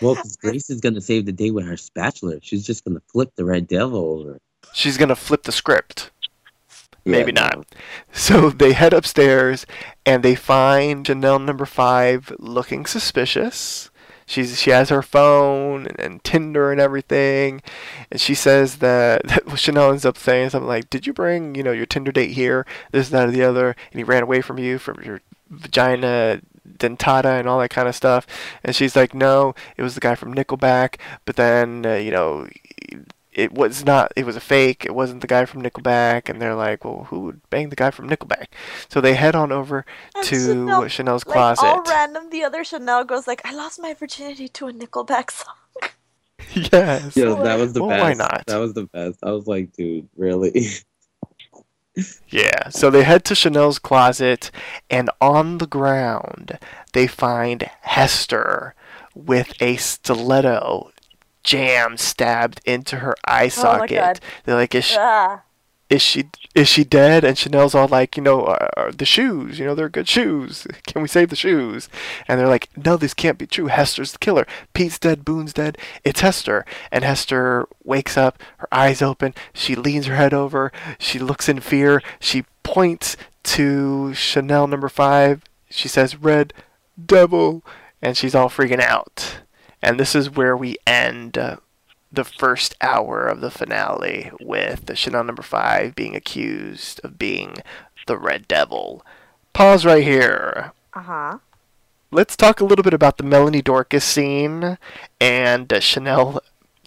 Well, 0.00 0.16
'cause 0.16 0.36
Grace 0.36 0.70
is 0.70 0.80
gonna 0.80 1.00
save 1.00 1.26
the 1.26 1.32
day 1.32 1.50
with 1.50 1.66
her 1.66 1.76
spatula. 1.76 2.38
She's 2.42 2.66
just 2.66 2.84
gonna 2.84 3.02
flip 3.12 3.32
the 3.36 3.44
red 3.44 3.68
devil 3.68 4.00
over. 4.18 4.40
She's 4.72 4.96
gonna 4.96 5.16
flip 5.16 5.44
the 5.44 5.52
script. 5.52 6.10
Maybe 7.04 7.32
Yeah, 7.34 7.42
not. 7.48 7.66
So 8.12 8.50
they 8.62 8.72
head 8.72 8.92
upstairs 8.92 9.66
and 10.04 10.22
they 10.22 10.34
find 10.34 11.06
Chanel 11.06 11.38
number 11.38 11.66
five 11.66 12.32
looking 12.38 12.86
suspicious. 12.86 13.89
She's 14.30 14.60
she 14.60 14.70
has 14.70 14.90
her 14.90 15.02
phone 15.02 15.88
and, 15.88 15.98
and 15.98 16.24
Tinder 16.24 16.70
and 16.70 16.80
everything, 16.80 17.62
and 18.12 18.20
she 18.20 18.36
says 18.36 18.76
that, 18.76 19.22
that 19.26 19.58
Chanel 19.58 19.90
ends 19.90 20.04
up 20.04 20.16
saying 20.16 20.50
something 20.50 20.68
like, 20.68 20.88
"Did 20.88 21.04
you 21.04 21.12
bring 21.12 21.56
you 21.56 21.64
know 21.64 21.72
your 21.72 21.86
Tinder 21.86 22.12
date 22.12 22.30
here? 22.30 22.64
This, 22.92 23.08
that, 23.08 23.28
or 23.28 23.32
the 23.32 23.42
other?" 23.42 23.74
And 23.90 23.98
he 23.98 24.04
ran 24.04 24.22
away 24.22 24.40
from 24.40 24.56
you 24.56 24.78
from 24.78 25.02
your 25.02 25.20
vagina 25.48 26.40
dentata 26.78 27.40
and 27.40 27.48
all 27.48 27.58
that 27.58 27.70
kind 27.70 27.88
of 27.88 27.96
stuff. 27.96 28.24
And 28.62 28.76
she's 28.76 28.94
like, 28.94 29.14
"No, 29.14 29.52
it 29.76 29.82
was 29.82 29.96
the 29.96 30.00
guy 30.00 30.14
from 30.14 30.32
Nickelback." 30.32 31.00
But 31.24 31.34
then 31.34 31.84
uh, 31.84 31.94
you 31.94 32.12
know 32.12 32.46
it 33.32 33.52
was 33.52 33.84
not 33.84 34.12
it 34.16 34.26
was 34.26 34.34
a 34.36 34.40
fake 34.40 34.84
it 34.84 34.94
wasn't 34.94 35.20
the 35.20 35.26
guy 35.26 35.44
from 35.44 35.62
nickelback 35.62 36.28
and 36.28 36.40
they're 36.42 36.54
like 36.54 36.84
well 36.84 37.04
who 37.10 37.20
would 37.20 37.40
bang 37.50 37.68
the 37.68 37.76
guy 37.76 37.90
from 37.90 38.08
nickelback 38.08 38.46
so 38.88 39.00
they 39.00 39.14
head 39.14 39.36
on 39.36 39.52
over 39.52 39.84
And 40.16 40.24
to 40.26 40.36
Chanel- 40.36 40.88
chanel's 40.88 41.24
Like 41.26 41.32
closet 41.34 41.64
all 41.66 41.82
random, 41.84 42.30
the 42.30 42.42
other 42.42 42.64
Chanel 42.64 43.04
goes 43.04 43.26
like, 43.28 43.40
"I 43.44 43.54
lost 43.54 43.80
my 43.80 43.94
virginity 43.94 44.48
to 44.48 44.68
a 44.68 44.72
Nickelback 44.72 45.30
song." 45.30 45.54
yes 46.54 47.16
Yeah, 47.16 47.34
that 47.42 47.58
was 47.58 47.72
the 47.72 47.80
Well, 47.82 47.90
best. 47.90 48.02
why 48.02 48.14
not? 48.14 48.44
That 48.46 48.56
was 48.58 48.72
the 48.74 48.84
best. 48.86 49.18
I 49.22 49.30
was 49.30 49.46
like, 49.46 49.72
dude, 49.72 50.08
really? 50.16 50.66
yeah 52.28 52.68
so 52.68 52.88
they 52.88 53.02
head 53.02 53.24
to 53.24 53.34
chanel's 53.34 53.78
closet 53.78 54.50
and 54.88 55.10
on 55.20 55.58
the 55.58 55.66
ground 55.66 56.58
they 56.92 57.06
find 57.06 57.68
hester 57.82 58.74
with 59.14 59.52
a 59.60 59.76
stiletto 59.76 60.92
jam 61.42 61.96
stabbed 61.96 62.60
into 62.64 62.96
her 62.96 63.14
eye 63.26 63.46
Oh 63.46 63.48
socket 63.48 63.90
God. 63.90 64.20
they're 64.44 64.54
like 64.56 64.74
is 64.74 64.84
she, 64.84 64.96
Ah. 64.98 65.42
is 65.88 66.02
she 66.02 66.28
is 66.54 66.68
she 66.68 66.82
dead? 66.84 67.22
And 67.24 67.38
Chanel's 67.38 67.74
all 67.76 67.86
like, 67.86 68.16
you 68.16 68.22
know, 68.24 68.42
uh, 68.42 68.68
uh, 68.76 68.90
the 68.96 69.04
shoes, 69.04 69.58
you 69.60 69.64
know, 69.64 69.74
they're 69.76 69.88
good 69.88 70.08
shoes. 70.08 70.66
Can 70.86 71.00
we 71.00 71.06
save 71.08 71.30
the 71.30 71.36
shoes? 71.36 71.88
And 72.26 72.38
they're 72.40 72.48
like, 72.48 72.68
no, 72.76 72.96
this 72.96 73.14
can't 73.14 73.38
be 73.38 73.46
true. 73.46 73.68
Hester's 73.68 74.10
the 74.12 74.18
killer. 74.18 74.46
Pete's 74.74 74.98
dead. 74.98 75.24
Boone's 75.24 75.52
dead. 75.52 75.78
It's 76.04 76.20
Hester. 76.20 76.64
And 76.90 77.04
Hester 77.04 77.68
wakes 77.84 78.16
up, 78.16 78.42
her 78.58 78.66
eyes 78.72 79.00
open. 79.00 79.32
She 79.52 79.76
leans 79.76 80.06
her 80.06 80.16
head 80.16 80.34
over. 80.34 80.72
She 80.98 81.18
looks 81.20 81.48
in 81.48 81.60
fear. 81.60 82.02
She 82.18 82.44
points 82.64 83.16
to 83.44 84.12
Chanel 84.12 84.66
number 84.66 84.88
five. 84.88 85.42
She 85.70 85.86
says, 85.86 86.16
"Red 86.16 86.52
Devil," 87.06 87.64
and 88.02 88.16
she's 88.16 88.34
all 88.34 88.50
freaking 88.50 88.80
out. 88.80 89.38
And 89.82 89.98
this 89.98 90.14
is 90.14 90.30
where 90.30 90.56
we 90.56 90.76
end. 90.86 91.38
Uh, 91.38 91.56
the 92.12 92.24
first 92.24 92.74
hour 92.80 93.26
of 93.26 93.40
the 93.40 93.50
finale 93.50 94.32
with 94.40 94.86
the 94.86 94.96
Chanel 94.96 95.24
number 95.24 95.42
five 95.42 95.94
being 95.94 96.16
accused 96.16 97.00
of 97.04 97.18
being 97.18 97.58
the 98.06 98.18
Red 98.18 98.48
Devil. 98.48 99.04
Pause 99.52 99.86
right 99.86 100.02
here. 100.02 100.72
Uh 100.92 101.02
huh. 101.02 101.38
Let's 102.10 102.36
talk 102.36 102.60
a 102.60 102.64
little 102.64 102.82
bit 102.82 102.94
about 102.94 103.18
the 103.18 103.22
Melanie 103.22 103.62
Dorkus 103.62 104.02
scene 104.02 104.78
and 105.20 105.72
uh, 105.72 105.78
Chanel 105.78 106.40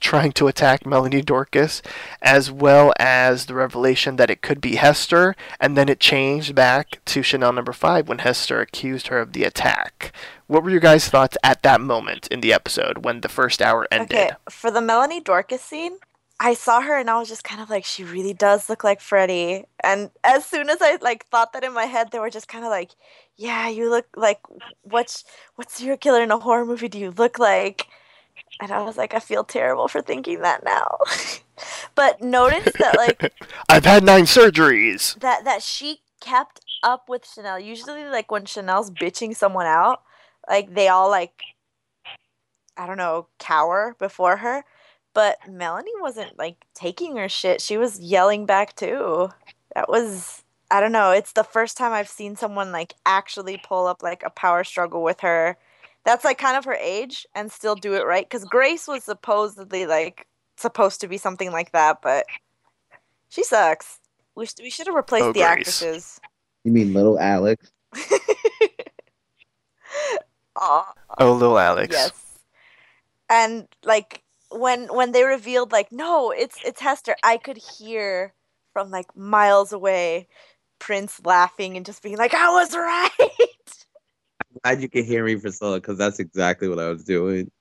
trying 0.03 0.33
to 0.33 0.47
attack 0.47 0.85
Melanie 0.85 1.23
Dorkus, 1.23 1.81
as 2.21 2.51
well 2.51 2.93
as 2.99 3.45
the 3.45 3.55
revelation 3.55 4.17
that 4.17 4.29
it 4.29 4.41
could 4.41 4.61
be 4.61 4.75
Hester, 4.75 5.35
and 5.59 5.75
then 5.75 5.89
it 5.89 5.99
changed 5.99 6.53
back 6.53 7.03
to 7.05 7.23
Chanel 7.23 7.53
number 7.53 7.73
five 7.73 8.07
when 8.07 8.19
Hester 8.19 8.61
accused 8.61 9.07
her 9.07 9.19
of 9.19 9.33
the 9.33 9.43
attack. 9.43 10.11
What 10.47 10.63
were 10.63 10.69
your 10.69 10.79
guys' 10.79 11.09
thoughts 11.09 11.37
at 11.43 11.63
that 11.63 11.81
moment 11.81 12.27
in 12.27 12.41
the 12.41 12.53
episode 12.53 13.03
when 13.05 13.21
the 13.21 13.29
first 13.29 13.61
hour 13.61 13.87
ended? 13.89 14.17
Okay, 14.17 14.29
for 14.49 14.69
the 14.69 14.81
Melanie 14.81 15.21
Dorkus 15.21 15.59
scene, 15.59 15.97
I 16.39 16.53
saw 16.53 16.81
her 16.81 16.97
and 16.97 17.09
I 17.09 17.17
was 17.17 17.29
just 17.29 17.45
kind 17.45 17.61
of 17.61 17.69
like, 17.69 17.85
she 17.85 18.03
really 18.03 18.33
does 18.33 18.69
look 18.69 18.83
like 18.83 18.99
Freddie. 18.99 19.63
And 19.81 20.11
as 20.23 20.45
soon 20.45 20.69
as 20.69 20.79
I 20.81 20.97
like 20.97 21.25
thought 21.27 21.53
that 21.53 21.63
in 21.63 21.73
my 21.73 21.85
head, 21.85 22.11
they 22.11 22.19
were 22.19 22.29
just 22.29 22.49
kind 22.49 22.65
of 22.65 22.69
like, 22.69 22.91
yeah, 23.37 23.69
you 23.69 23.89
look 23.89 24.07
like 24.15 24.39
what's 24.81 25.23
what 25.55 25.71
serial 25.71 25.97
killer 25.97 26.21
in 26.21 26.31
a 26.31 26.39
horror 26.39 26.65
movie 26.65 26.89
do 26.89 26.99
you 26.99 27.11
look 27.11 27.39
like? 27.39 27.87
And 28.61 28.71
I 28.71 28.81
was 28.81 28.97
like, 28.97 29.13
I 29.13 29.19
feel 29.19 29.43
terrible 29.43 29.87
for 29.87 30.01
thinking 30.01 30.41
that 30.41 30.63
now. 30.63 30.97
but 31.95 32.21
notice 32.21 32.71
that 32.79 32.97
like 32.97 33.33
I've 33.69 33.85
had 33.85 34.03
nine 34.03 34.23
surgeries. 34.23 35.19
that 35.19 35.43
that 35.45 35.61
she 35.61 36.01
kept 36.21 36.61
up 36.83 37.09
with 37.09 37.25
Chanel. 37.25 37.59
Usually, 37.59 38.05
like 38.05 38.31
when 38.31 38.45
Chanel's 38.45 38.91
bitching 38.91 39.35
someone 39.35 39.65
out, 39.65 40.01
like 40.47 40.73
they 40.73 40.87
all 40.87 41.09
like, 41.09 41.41
I 42.77 42.85
don't 42.85 42.97
know, 42.97 43.27
cower 43.39 43.95
before 43.99 44.37
her. 44.37 44.63
But 45.13 45.37
Melanie 45.47 45.91
wasn't 45.99 46.37
like 46.39 46.65
taking 46.73 47.17
her 47.17 47.29
shit. 47.29 47.61
She 47.61 47.77
was 47.77 47.99
yelling 47.99 48.45
back 48.45 48.75
too. 48.75 49.29
That 49.75 49.89
was 49.89 50.43
I 50.71 50.79
don't 50.79 50.91
know. 50.91 51.11
It's 51.11 51.33
the 51.33 51.43
first 51.43 51.77
time 51.77 51.91
I've 51.91 52.09
seen 52.09 52.35
someone 52.35 52.71
like 52.71 52.95
actually 53.05 53.61
pull 53.63 53.85
up 53.85 54.01
like 54.01 54.23
a 54.25 54.31
power 54.31 54.63
struggle 54.63 55.03
with 55.03 55.19
her. 55.19 55.57
That's 56.05 56.25
like 56.25 56.37
kind 56.37 56.57
of 56.57 56.65
her 56.65 56.73
age 56.75 57.25
and 57.33 57.51
still 57.51 57.75
do 57.75 57.93
it 57.95 58.05
right. 58.05 58.25
Because 58.27 58.43
Grace 58.45 58.87
was 58.87 59.03
supposedly 59.03 59.85
like 59.85 60.27
supposed 60.57 61.01
to 61.01 61.07
be 61.07 61.17
something 61.17 61.51
like 61.51 61.71
that, 61.71 62.01
but 62.01 62.25
she 63.29 63.43
sucks. 63.43 63.99
We, 64.35 64.45
sh- 64.45 64.53
we 64.59 64.69
should 64.69 64.87
have 64.87 64.95
replaced 64.95 65.23
Oh, 65.25 65.33
the 65.33 65.39
Grace. 65.39 65.45
actresses. 65.49 66.19
You 66.63 66.71
mean 66.71 66.93
little 66.93 67.19
Alex? 67.19 67.71
Oh, 70.55 70.85
little 71.19 71.57
Alex. 71.59 71.91
yes. 71.93 72.11
And 73.29 73.67
like 73.83 74.21
when 74.49 74.85
when 74.93 75.11
they 75.11 75.23
revealed 75.23 75.71
like 75.71 75.91
no, 75.91 76.31
it's 76.31 76.57
it's 76.63 76.79
Hester, 76.81 77.15
I 77.23 77.37
could 77.37 77.57
hear 77.57 78.33
from 78.71 78.91
like 78.91 79.15
miles 79.15 79.73
away 79.73 80.27
Prince 80.79 81.19
laughing 81.25 81.75
and 81.77 81.85
just 81.85 82.03
being 82.03 82.17
like, 82.17 82.33
I 82.33 82.49
was 82.51 82.75
right. 82.75 83.09
Glad 84.63 84.81
you 84.81 84.89
can 84.89 85.03
hear 85.03 85.25
me, 85.25 85.35
Priscilla, 85.35 85.79
because 85.79 85.97
that's 85.97 86.19
exactly 86.19 86.67
what 86.67 86.79
I 86.79 86.89
was 86.89 87.03
doing. 87.03 87.51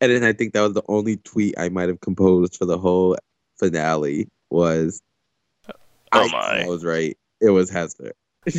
And 0.00 0.12
then 0.12 0.24
I 0.24 0.32
think 0.32 0.52
that 0.52 0.60
was 0.62 0.74
the 0.74 0.82
only 0.88 1.16
tweet 1.18 1.54
I 1.58 1.68
might 1.68 1.88
have 1.88 2.00
composed 2.00 2.56
for 2.56 2.64
the 2.64 2.78
whole 2.78 3.16
finale 3.58 4.28
was 4.50 5.02
Oh 6.12 6.22
I, 6.24 6.28
my. 6.28 6.62
I 6.64 6.68
was 6.68 6.84
right. 6.84 7.16
It 7.40 7.50
was 7.50 7.70
Hester. 7.70 8.12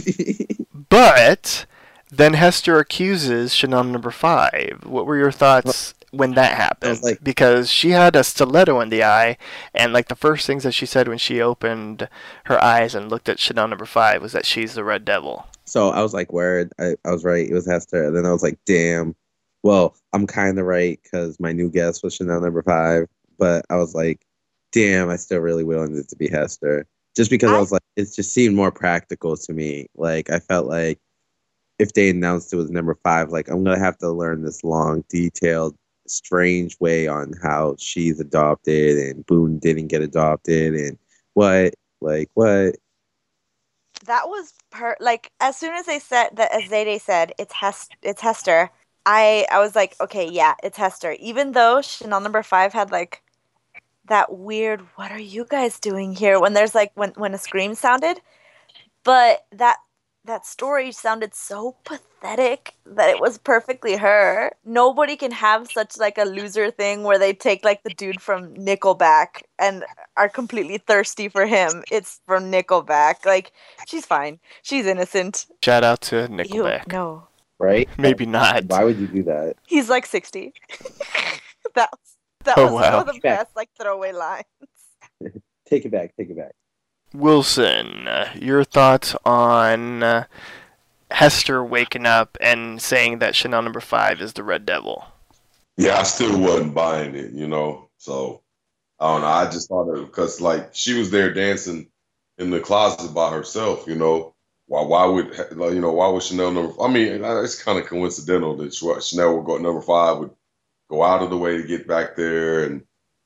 But 0.90 1.68
then 2.10 2.34
Hester 2.34 2.80
accuses 2.80 3.54
Chanel 3.54 3.84
number 3.84 4.10
five. 4.12 4.82
What 4.86 5.06
were 5.06 5.18
your 5.18 5.32
thoughts 5.32 5.94
when 6.12 6.32
that 6.34 6.58
happened? 6.58 7.04
like- 7.04 7.24
because 7.24 7.70
she 7.70 7.92
had 7.92 8.16
a 8.16 8.24
stiletto 8.24 8.80
in 8.80 8.90
the 8.90 9.04
eye, 9.04 9.38
and 9.74 9.94
like 9.94 10.08
the 10.08 10.16
first 10.16 10.48
things 10.48 10.64
that 10.64 10.72
she 10.72 10.88
said 10.88 11.08
when 11.08 11.20
she 11.20 11.42
opened 11.42 12.10
her 12.46 12.64
eyes 12.64 12.96
and 12.96 13.10
looked 13.12 13.30
at 13.30 13.40
Chanel 13.40 13.68
number 13.68 13.86
five 13.86 14.22
was 14.22 14.32
that 14.32 14.48
she's 14.48 14.74
the 14.74 14.84
Red 14.84 15.06
Devil. 15.06 15.46
So 15.70 15.90
I 15.90 16.02
was 16.02 16.14
like, 16.14 16.34
word, 16.34 16.72
I, 16.80 16.96
I 17.06 17.12
was 17.12 17.24
right. 17.24 17.48
It 17.48 17.54
was 17.54 17.68
Hester. 17.68 18.04
And 18.04 18.16
then 18.18 18.26
I 18.26 18.32
was 18.32 18.42
like, 18.42 18.58
damn. 18.66 19.16
Well, 19.62 19.96
I'm 20.14 20.26
kind 20.26 20.58
of 20.58 20.66
right 20.66 21.00
because 21.04 21.40
my 21.40 21.52
new 21.52 21.70
guess 21.70 22.02
was 22.02 22.16
Chanel 22.16 22.42
number 22.42 22.64
five, 22.64 23.08
but 23.38 23.66
I 23.70 23.76
was 23.76 23.94
like, 23.94 24.26
damn, 24.72 25.10
I 25.10 25.18
still 25.18 25.40
really 25.40 25.64
wanted 25.64 25.98
it 25.98 26.10
to 26.10 26.16
be 26.16 26.28
Hester. 26.28 26.88
Just 27.16 27.30
because 27.30 27.52
I, 27.52 27.56
I 27.56 27.60
was 27.60 27.72
like, 27.72 27.84
it 27.98 28.08
just 28.16 28.34
seemed 28.34 28.56
more 28.56 28.72
practical 28.72 29.38
to 29.38 29.54
me. 29.54 29.88
Like 29.96 30.30
I 30.30 30.40
felt 30.40 30.68
like 30.68 31.00
if 31.78 31.94
they 31.94 32.10
announced 32.10 32.52
it 32.52 32.58
was 32.58 32.72
number 32.72 32.98
five, 33.04 33.30
like 33.30 33.50
I'm 33.50 33.64
gonna 33.64 33.80
have 33.80 33.98
to 34.00 34.10
learn 34.10 34.44
this 34.44 34.64
long, 34.64 35.04
detailed, 35.10 35.76
strange 36.08 36.80
way 36.80 37.08
on 37.08 37.34
how 37.44 37.76
she's 37.78 38.20
adopted 38.20 38.98
and 38.98 39.26
Boone 39.26 39.60
didn't 39.60 39.88
get 39.88 40.02
adopted 40.02 40.74
and 40.74 40.98
what, 41.34 41.76
like 42.02 42.30
what. 42.34 42.76
That 44.10 44.28
was 44.28 44.54
per 44.72 44.96
like 45.00 45.32
as 45.40 45.56
soon 45.56 45.76
as 45.76 45.86
they 45.86 46.00
said 46.00 46.30
that 46.38 46.52
as 46.52 46.64
Zayday 46.64 47.00
said 47.00 47.32
it's 47.38 47.54
Hest 47.54 47.96
it's 48.02 48.22
Hester. 48.22 48.72
I 49.06 49.46
I 49.52 49.60
was 49.60 49.76
like 49.76 49.96
okay 50.02 50.28
yeah 50.28 50.56
it's 50.64 50.78
Hester 50.78 51.12
even 51.20 51.52
though 51.54 51.82
Chanel 51.82 52.20
number 52.20 52.42
five 52.42 52.74
had 52.74 52.90
like 52.92 53.22
that 54.08 54.34
weird 54.36 54.82
what 54.96 55.12
are 55.12 55.20
you 55.20 55.46
guys 55.48 55.80
doing 55.80 56.16
here 56.16 56.40
when 56.40 56.54
there's 56.54 56.74
like 56.74 56.92
when 56.96 57.12
when 57.18 57.36
a 57.36 57.38
scream 57.38 57.76
sounded 57.76 58.20
but 59.04 59.46
that 59.52 59.78
that 60.30 60.46
story 60.46 60.92
sounded 60.92 61.34
so 61.34 61.76
pathetic 61.84 62.76
that 62.86 63.10
it 63.10 63.20
was 63.20 63.38
perfectly 63.40 63.98
her. 63.98 64.52
Nobody 64.64 65.16
can 65.16 65.32
have 65.32 65.70
such 65.72 65.98
like 65.98 66.18
a 66.20 66.24
loser 66.24 66.70
thing 66.70 67.04
where 67.04 67.18
they 67.18 67.34
take 67.34 67.66
like 67.66 67.82
the 67.84 67.90
dude 67.90 68.22
from 68.22 68.54
Nickelback 68.54 69.42
and 69.58 69.84
are 70.18 70.30
completely 70.30 70.78
thirsty 70.78 71.30
for 71.30 71.46
him. 71.48 71.84
It's 71.92 72.22
from 72.28 72.52
Nickelback. 72.52 73.26
Like 73.26 73.52
she's 73.88 74.06
fine. 74.06 74.40
She's 74.62 74.86
innocent. 74.86 75.48
Shout 75.64 75.84
out 75.84 76.02
to 76.02 76.28
Nickelback. 76.28 76.86
Ew, 76.88 76.94
no. 76.94 77.28
Right? 77.58 77.90
Maybe 77.98 78.26
not. 78.26 78.66
Why 78.66 78.84
would 78.84 78.98
you 78.98 79.08
do 79.08 79.24
that? 79.24 79.56
He's 79.66 79.90
like 79.90 80.06
60. 80.06 80.54
that 81.76 81.90
was 81.92 82.16
that 82.46 82.58
Oh, 82.58 82.66
was 82.66 82.74
wow. 82.74 82.98
one 83.00 83.10
of 83.10 83.16
the 83.16 83.20
best 83.22 83.56
like 83.56 83.70
throwaway 83.80 84.12
lines. 84.14 84.46
Take 85.68 85.86
it 85.86 85.92
back. 85.92 86.16
Take 86.16 86.30
it 86.30 86.38
back. 86.38 86.52
Wilson, 87.14 88.08
your 88.36 88.64
thoughts 88.64 89.16
on 89.26 90.04
uh, 90.04 90.26
Hester 91.12 91.64
waking 91.64 92.06
up 92.06 92.38
and 92.40 92.82
saying 92.82 93.20
that 93.20 93.36
Chanel 93.36 93.62
number 93.62 93.80
five 93.80 94.22
is 94.22 94.34
the 94.34 94.44
Red 94.44 94.66
Devil? 94.66 95.06
Yeah, 95.78 95.98
I 95.98 96.04
still 96.04 96.40
wasn't 96.40 96.74
buying 96.74 97.16
it, 97.16 97.32
you 97.32 97.48
know. 97.48 97.90
So 97.98 98.42
I 99.00 99.14
don't 99.14 99.22
know. 99.22 99.28
I 99.28 99.46
just 99.50 99.70
thought 99.70 99.94
it 99.94 100.06
because 100.06 100.42
like 100.42 100.70
she 100.74 100.98
was 100.98 101.10
there 101.10 101.34
dancing 101.34 101.88
in 102.38 102.50
the 102.50 102.60
closet 102.60 103.14
by 103.14 103.32
herself, 103.32 103.86
you 103.88 103.96
know. 103.96 104.36
Why? 104.68 104.84
Why 104.84 105.06
would 105.06 105.36
you 105.74 105.80
know? 105.80 105.94
Why 105.94 106.10
would 106.10 106.22
Chanel 106.22 106.52
number? 106.52 106.82
I 106.82 106.88
mean, 106.92 107.24
it's 107.24 107.64
kind 107.64 107.80
of 107.80 107.86
coincidental 107.86 108.56
that 108.58 108.74
Chanel 108.74 109.36
would 109.38 109.46
go 109.46 109.58
number 109.58 109.82
five 109.82 110.20
would 110.20 110.32
go 110.90 111.04
out 111.04 111.24
of 111.24 111.30
the 111.30 111.38
way 111.38 111.58
to 111.58 111.68
get 111.68 111.88
back 111.88 112.16
there, 112.16 112.66
and 112.66 112.84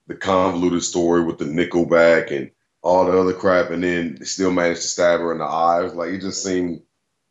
the 0.08 0.16
convoluted 0.16 0.84
story 0.84 1.24
with 1.24 1.38
the 1.40 1.46
Nickelback 1.46 2.32
and 2.32 2.52
all 2.84 3.06
the 3.06 3.18
other 3.20 3.34
crap, 3.34 3.72
and 3.72 3.84
then 3.84 4.24
still 4.26 4.52
managed 4.52 4.84
to 4.84 4.88
stab 4.88 5.22
her 5.22 5.32
in 5.32 5.40
the 5.40 5.46
eyes. 5.46 5.96
Like 5.96 6.12
it 6.12 6.22
just 6.22 6.44
seemed, 6.44 6.84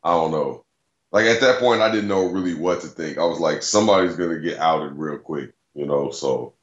I 0.02 0.12
don't 0.12 0.32
know. 0.32 0.64
Like 1.12 1.26
at 1.26 1.40
that 1.42 1.60
point, 1.60 1.82
I 1.82 1.90
didn't 1.90 2.08
know 2.08 2.26
really 2.26 2.54
what 2.54 2.80
to 2.80 2.88
think. 2.88 3.18
I 3.18 3.24
was 3.24 3.38
like, 3.38 3.62
somebody's 3.62 4.16
gonna 4.16 4.40
get 4.40 4.58
outed 4.58 4.94
real 4.94 5.18
quick, 5.18 5.52
you 5.74 5.86
know. 5.86 6.10
So 6.10 6.54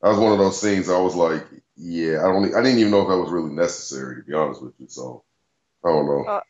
that 0.00 0.08
was 0.08 0.18
one 0.18 0.32
of 0.32 0.38
those 0.38 0.60
scenes. 0.60 0.88
I 0.88 0.98
was 0.98 1.16
like, 1.16 1.44
yeah, 1.76 2.20
I 2.20 2.32
don't. 2.32 2.54
I 2.54 2.62
didn't 2.62 2.78
even 2.78 2.92
know 2.92 3.02
if 3.02 3.08
that 3.08 3.18
was 3.18 3.32
really 3.32 3.52
necessary, 3.52 4.16
to 4.16 4.22
be 4.22 4.34
honest 4.34 4.62
with 4.62 4.74
you. 4.78 4.86
So 4.88 5.24
I 5.84 5.88
don't 5.88 6.06
know. 6.06 6.24
Uh, 6.28 6.40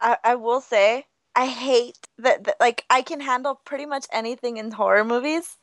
I, 0.00 0.16
I 0.22 0.34
will 0.34 0.60
say 0.60 1.06
I 1.34 1.46
hate 1.46 1.98
that, 2.18 2.44
that 2.44 2.56
like 2.60 2.84
I 2.90 3.02
can 3.02 3.20
handle 3.20 3.60
pretty 3.64 3.86
much 3.86 4.06
anything 4.12 4.58
in 4.58 4.70
horror 4.70 5.04
movies 5.04 5.58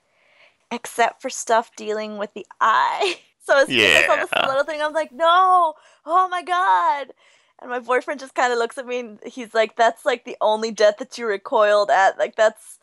except 0.71 1.21
for 1.21 1.29
stuff 1.29 1.71
dealing 1.75 2.17
with 2.17 2.33
the 2.33 2.45
eye. 2.59 3.19
So 3.49 3.57
as 3.57 3.69
soon 3.69 3.85
as 3.85 3.95
I 3.95 4.03
saw 4.03 4.15
this 4.17 4.29
little 4.47 4.63
thing, 4.63 4.79
I'm 4.81 4.93
like, 4.93 5.11
no, 5.11 5.73
oh 6.05 6.27
my 6.29 6.43
god. 6.43 7.07
And 7.61 7.71
my 7.71 7.79
boyfriend 7.79 8.19
just 8.19 8.35
kind 8.35 8.53
of 8.53 8.59
looks 8.59 8.77
at 8.77 8.85
me 8.85 8.99
and 8.99 9.19
he's 9.25 9.55
like, 9.55 9.75
that's 9.75 10.05
like 10.05 10.23
the 10.25 10.37
only 10.39 10.71
death 10.71 10.97
that 10.99 11.17
you 11.17 11.25
recoiled 11.27 11.89
at. 11.89 12.19
Like 12.19 12.35
that's 12.35 12.77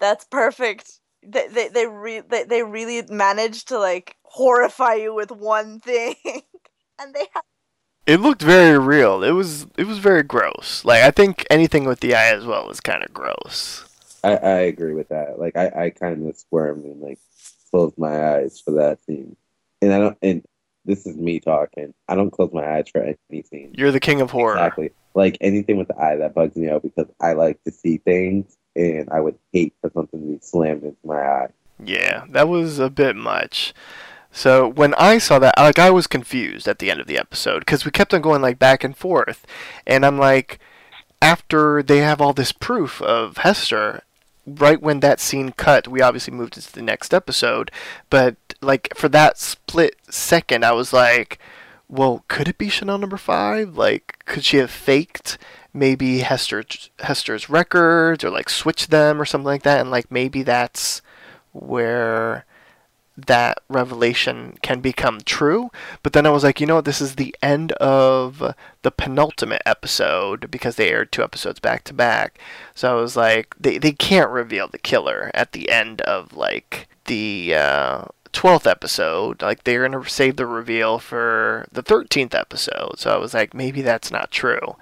that's 0.00 0.24
perfect. 0.24 1.00
They 1.22 1.46
they 1.48 1.68
they, 1.68 1.86
re- 1.86 2.22
they, 2.28 2.44
they 2.44 2.64
really 2.64 3.02
managed 3.08 3.68
to 3.68 3.78
like 3.78 4.16
horrify 4.24 4.94
you 4.94 5.14
with 5.14 5.30
one 5.30 5.78
thing. 5.80 6.16
and 7.00 7.14
they 7.14 7.26
have 7.34 7.44
It 8.06 8.20
looked 8.20 8.42
very 8.42 8.78
real. 8.78 9.22
It 9.22 9.32
was 9.32 9.66
it 9.76 9.86
was 9.86 9.98
very 9.98 10.24
gross. 10.24 10.84
Like 10.84 11.04
I 11.04 11.12
think 11.12 11.46
anything 11.50 11.84
with 11.84 12.00
the 12.00 12.16
eye 12.16 12.34
as 12.34 12.44
well 12.44 12.66
was 12.66 12.80
kind 12.80 13.04
of 13.04 13.14
gross. 13.14 13.84
I, 14.24 14.36
I 14.36 14.58
agree 14.62 14.94
with 14.94 15.10
that. 15.10 15.38
Like 15.38 15.56
I, 15.56 15.86
I 15.86 15.90
kind 15.90 16.28
of 16.28 16.36
squirmed 16.36 16.84
and 16.86 17.00
like 17.00 17.20
closed 17.70 17.98
my 17.98 18.34
eyes 18.36 18.60
for 18.60 18.72
that 18.72 18.98
scene. 19.04 19.36
And 19.80 19.92
I 19.92 19.98
don't. 19.98 20.18
And 20.22 20.44
this 20.84 21.06
is 21.06 21.16
me 21.16 21.40
talking. 21.40 21.92
I 22.08 22.14
don't 22.14 22.30
close 22.30 22.50
my 22.52 22.76
eyes 22.76 22.88
for 22.90 23.14
anything. 23.30 23.74
You're 23.76 23.92
the 23.92 24.00
king 24.00 24.20
of 24.20 24.30
horror. 24.30 24.56
Exactly. 24.56 24.90
Like 25.14 25.36
anything 25.40 25.76
with 25.76 25.88
the 25.88 25.98
eye 25.98 26.16
that 26.16 26.34
bugs 26.34 26.56
me 26.56 26.68
out 26.68 26.82
because 26.82 27.06
I 27.20 27.34
like 27.34 27.62
to 27.64 27.70
see 27.70 27.98
things, 27.98 28.56
and 28.74 29.08
I 29.10 29.20
would 29.20 29.38
hate 29.52 29.74
for 29.80 29.90
something 29.92 30.20
to 30.20 30.26
be 30.26 30.38
slammed 30.40 30.84
into 30.84 30.96
my 31.04 31.20
eye. 31.20 31.48
Yeah, 31.84 32.24
that 32.30 32.48
was 32.48 32.78
a 32.78 32.90
bit 32.90 33.16
much. 33.16 33.74
So 34.30 34.68
when 34.68 34.94
I 34.94 35.18
saw 35.18 35.38
that, 35.38 35.54
like 35.58 35.78
I 35.78 35.90
was 35.90 36.06
confused 36.06 36.68
at 36.68 36.78
the 36.78 36.90
end 36.90 37.00
of 37.00 37.06
the 37.06 37.18
episode 37.18 37.60
because 37.60 37.84
we 37.84 37.90
kept 37.90 38.12
on 38.12 38.20
going 38.20 38.42
like 38.42 38.58
back 38.58 38.84
and 38.84 38.96
forth, 38.96 39.46
and 39.86 40.04
I'm 40.04 40.18
like, 40.18 40.58
after 41.20 41.82
they 41.82 41.98
have 41.98 42.20
all 42.20 42.32
this 42.32 42.52
proof 42.52 43.02
of 43.02 43.38
Hester, 43.38 44.02
right 44.56 44.80
when 44.80 45.00
that 45.00 45.20
scene 45.20 45.52
cut, 45.52 45.88
we 45.88 46.00
obviously 46.00 46.32
moved 46.34 46.56
into 46.56 46.72
the 46.72 46.82
next 46.82 47.12
episode, 47.12 47.70
but 48.10 48.36
like 48.60 48.88
for 48.94 49.08
that 49.10 49.38
split 49.38 49.96
second, 50.10 50.64
I 50.64 50.72
was 50.72 50.92
like, 50.92 51.38
well, 51.88 52.24
could 52.28 52.48
it 52.48 52.58
be 52.58 52.68
Chanel 52.68 52.98
number 52.98 53.16
five? 53.16 53.76
Like, 53.76 54.22
could 54.26 54.44
she 54.44 54.58
have 54.58 54.70
faked 54.70 55.38
maybe 55.72 56.18
Hester 56.18 56.64
Hester's 57.00 57.48
records 57.48 58.24
or 58.24 58.30
like 58.30 58.48
switched 58.50 58.90
them 58.90 59.20
or 59.20 59.24
something 59.24 59.46
like 59.46 59.62
that? 59.62 59.80
And 59.80 59.90
like 59.90 60.10
maybe 60.10 60.42
that's 60.42 61.02
where 61.52 62.44
that 63.26 63.58
revelation 63.68 64.56
can 64.62 64.80
become 64.80 65.20
true. 65.24 65.70
But 66.02 66.12
then 66.12 66.26
I 66.26 66.30
was 66.30 66.44
like, 66.44 66.60
you 66.60 66.66
know 66.66 66.76
what? 66.76 66.84
This 66.84 67.00
is 67.00 67.16
the 67.16 67.34
end 67.42 67.72
of 67.72 68.54
the 68.82 68.90
penultimate 68.90 69.62
episode 69.66 70.50
because 70.50 70.76
they 70.76 70.90
aired 70.90 71.10
two 71.10 71.24
episodes 71.24 71.58
back 71.58 71.84
to 71.84 71.94
back. 71.94 72.38
So 72.74 72.96
I 72.96 73.00
was 73.00 73.16
like, 73.16 73.54
they, 73.58 73.78
they 73.78 73.92
can't 73.92 74.30
reveal 74.30 74.68
the 74.68 74.78
killer 74.78 75.30
at 75.34 75.52
the 75.52 75.68
end 75.68 76.00
of 76.02 76.32
like 76.32 76.88
the 77.06 77.54
uh, 77.54 78.04
12th 78.32 78.70
episode. 78.70 79.42
Like 79.42 79.64
they're 79.64 79.88
going 79.88 80.00
to 80.00 80.08
save 80.08 80.36
the 80.36 80.46
reveal 80.46 80.98
for 80.98 81.66
the 81.72 81.82
13th 81.82 82.34
episode. 82.34 82.98
So 82.98 83.10
I 83.10 83.16
was 83.16 83.34
like, 83.34 83.52
maybe 83.52 83.82
that's 83.82 84.12
not 84.12 84.30
true. 84.30 84.76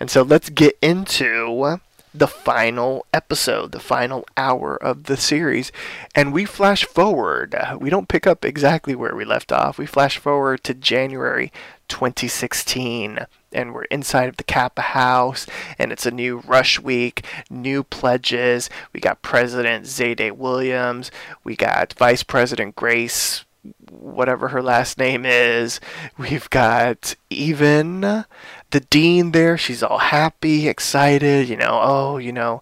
And 0.00 0.10
so 0.10 0.22
let's 0.22 0.48
get 0.48 0.78
into 0.80 1.78
the 2.14 2.28
final 2.28 3.04
episode, 3.12 3.72
the 3.72 3.80
final 3.80 4.24
hour 4.36 4.76
of 4.76 5.04
the 5.04 5.16
series. 5.16 5.72
And 6.14 6.32
we 6.32 6.44
flash 6.44 6.84
forward. 6.84 7.56
We 7.80 7.90
don't 7.90 8.08
pick 8.08 8.26
up 8.26 8.44
exactly 8.44 8.94
where 8.94 9.16
we 9.16 9.24
left 9.24 9.50
off. 9.50 9.78
We 9.78 9.86
flash 9.86 10.16
forward 10.16 10.62
to 10.64 10.74
January 10.74 11.52
2016. 11.88 13.26
And 13.52 13.74
we're 13.74 13.84
inside 13.84 14.28
of 14.28 14.36
the 14.36 14.44
Kappa 14.44 14.82
house, 14.82 15.46
and 15.78 15.92
it's 15.92 16.06
a 16.06 16.10
new 16.10 16.38
rush 16.38 16.80
week, 16.80 17.24
new 17.48 17.84
pledges. 17.84 18.68
We 18.92 18.98
got 18.98 19.22
President 19.22 19.84
Zayday 19.84 20.32
Williams, 20.32 21.12
we 21.44 21.54
got 21.54 21.92
Vice 21.92 22.24
President 22.24 22.74
Grace 22.74 23.44
whatever 23.90 24.48
her 24.48 24.62
last 24.62 24.98
name 24.98 25.24
is. 25.24 25.80
We've 26.18 26.50
got 26.50 27.14
even 27.30 28.24
the 28.74 28.80
dean 28.80 29.30
there. 29.30 29.56
She's 29.56 29.84
all 29.84 29.98
happy, 29.98 30.68
excited, 30.68 31.48
you 31.48 31.56
know, 31.56 31.78
oh, 31.80 32.16
you 32.18 32.32
know, 32.32 32.60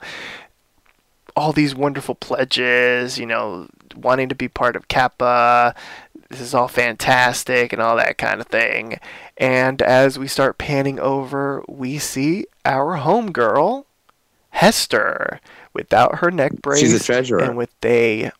all 1.34 1.54
these 1.54 1.74
wonderful 1.74 2.14
pledges, 2.14 3.18
you 3.18 3.24
know, 3.24 3.66
wanting 3.96 4.28
to 4.28 4.34
be 4.34 4.46
part 4.46 4.76
of 4.76 4.88
Kappa. 4.88 5.74
This 6.28 6.40
is 6.42 6.52
all 6.54 6.68
fantastic 6.68 7.72
and 7.72 7.80
all 7.80 7.96
that 7.96 8.18
kind 8.18 8.42
of 8.42 8.46
thing. 8.46 9.00
And 9.38 9.80
as 9.80 10.18
we 10.18 10.28
start 10.28 10.58
panning 10.58 11.00
over, 11.00 11.64
we 11.66 11.98
see 11.98 12.44
our 12.66 12.98
homegirl, 12.98 13.86
Hester, 14.50 15.40
without 15.72 16.18
her 16.18 16.30
neck 16.30 16.52
brace 16.60 16.80
She's 16.80 16.92
a 16.92 17.02
treasurer. 17.02 17.38
and 17.38 17.56
with 17.56 17.72
a 17.82 18.32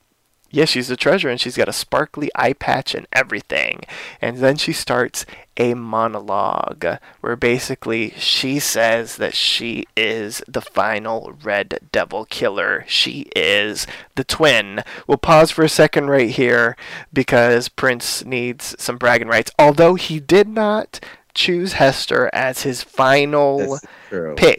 Yes, 0.53 0.68
she's 0.68 0.90
a 0.90 0.96
treasure 0.96 1.30
and 1.30 1.40
she's 1.40 1.57
got 1.57 1.68
a 1.68 1.72
sparkly 1.72 2.30
eye 2.34 2.53
patch 2.53 2.94
and 2.94 3.07
everything. 3.12 3.80
And 4.20 4.36
then 4.36 4.57
she 4.57 4.72
starts 4.74 5.24
a 5.57 5.72
monologue 5.74 6.84
where 7.22 7.36
basically 7.36 8.11
she 8.18 8.59
says 8.59 9.16
that 9.16 9.34
she 9.34 9.86
is 9.96 10.42
the 10.46 10.61
final 10.61 11.34
Red 11.42 11.78
Devil 11.90 12.26
killer. 12.26 12.84
She 12.86 13.30
is 13.34 13.86
the 14.14 14.24
twin. 14.24 14.82
We'll 15.07 15.18
pause 15.18 15.50
for 15.50 15.64
a 15.64 15.68
second 15.70 16.11
right 16.11 16.30
here 16.30 16.76
because 17.12 17.68
Prince 17.68 18.24
needs 18.24 18.76
some 18.78 18.98
bragging 18.98 19.28
rights. 19.28 19.50
Although 19.59 19.94
he 19.94 20.20
did 20.20 20.48
not 20.48 21.00
choose 21.34 21.74
Hester 21.74 22.28
as 22.34 22.62
his 22.62 22.82
final 22.82 23.59
This 23.59 23.72
is 23.72 23.88
true. 24.11 24.34
pick. 24.36 24.59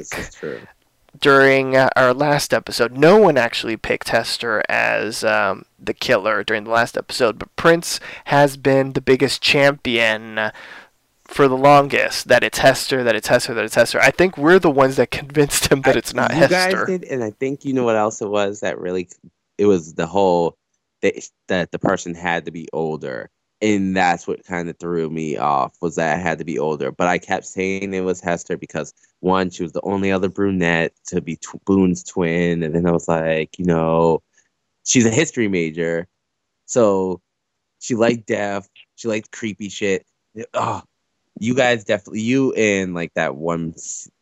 This 1.24 1.32
is 1.32 1.36
true. 1.36 1.40
during 1.40 1.76
uh, 1.78 1.90
our 1.96 2.14
last 2.14 2.54
episode, 2.54 2.98
no 2.98 3.18
one 3.18 3.38
actually 3.38 3.78
picked 3.78 4.10
Hester 4.10 4.64
as 4.70 5.24
um, 5.24 5.66
the 5.80 5.94
killer 5.94 6.44
during 6.44 6.66
the 6.66 6.72
last 6.72 6.98
episode, 6.98 7.40
but 7.40 7.56
Prince 7.56 8.00
has 8.26 8.58
been 8.58 8.94
the 8.94 9.02
biggest 9.02 9.42
champion 9.42 10.52
for 11.26 11.48
the 11.48 11.58
longest 11.58 12.28
that 12.28 12.44
it's 12.44 12.60
Hester, 12.60 13.04
that 13.04 13.16
it's 13.16 13.28
Hester, 13.28 13.54
that 13.54 13.66
it's 13.66 13.76
Hester. 13.76 14.00
I 14.00 14.12
think 14.12 14.38
we're 14.38 14.60
the 14.60 14.70
ones 14.70 14.98
that 14.98 15.12
convinced 15.12 15.72
him 15.72 15.82
that 15.84 15.96
I- 15.96 16.00
it's 16.00 16.14
not 16.14 16.32
you 16.32 16.38
Hester. 16.38 16.86
guys 16.86 16.88
did, 17.00 17.04
and 17.06 17.24
I 17.24 17.32
think 17.32 17.66
you 17.66 17.74
know 17.74 17.84
what 17.84 17.96
else 17.96 18.22
it 18.22 18.30
was 18.30 18.60
that 18.60 18.80
really 18.80 19.08
it 19.58 19.66
was 19.66 19.94
the 19.94 20.06
whole 20.08 20.56
that 21.02 21.16
that 21.48 21.72
the 21.72 21.80
person 21.80 22.14
had 22.16 22.46
to 22.46 22.52
be 22.52 22.68
older, 22.74 23.30
and 23.64 23.96
that's 23.96 24.28
what 24.28 24.44
kind 24.44 24.70
of 24.70 24.78
threw 24.78 25.10
me 25.10 25.38
off 25.38 25.74
was 25.82 25.96
that 25.96 26.18
I 26.18 26.20
had 26.20 26.38
to 26.40 26.44
be 26.44 26.60
older. 26.60 26.92
But 26.92 27.08
I 27.08 27.18
kept 27.18 27.46
saying 27.46 27.94
it 27.94 28.02
was 28.02 28.20
Hester 28.20 28.58
because 28.58 28.94
one, 29.22 29.50
she 29.50 29.64
was 29.64 29.72
the 29.72 29.82
only 29.84 30.12
other 30.12 30.28
brunette 30.28 30.94
to 31.08 31.22
be 31.22 31.40
Boone's 31.66 32.04
twin, 32.04 32.62
and 32.62 32.76
then 32.76 32.86
I 32.86 32.92
was 32.92 33.08
like, 33.08 33.58
you 33.58 33.66
know, 33.66 34.22
she's 34.84 35.06
a 35.06 35.10
history 35.10 35.48
major, 35.48 36.08
so 36.66 37.22
she 37.80 37.96
liked 37.96 38.28
death, 38.28 38.68
she 38.96 39.08
liked 39.08 39.32
creepy 39.32 39.70
shit. 39.70 40.06
Oh, 40.54 40.82
you 41.40 41.56
guys 41.56 41.86
definitely 41.86 42.22
you 42.22 42.52
and 42.54 42.94
like 42.94 43.14
that 43.14 43.36
one 43.36 43.76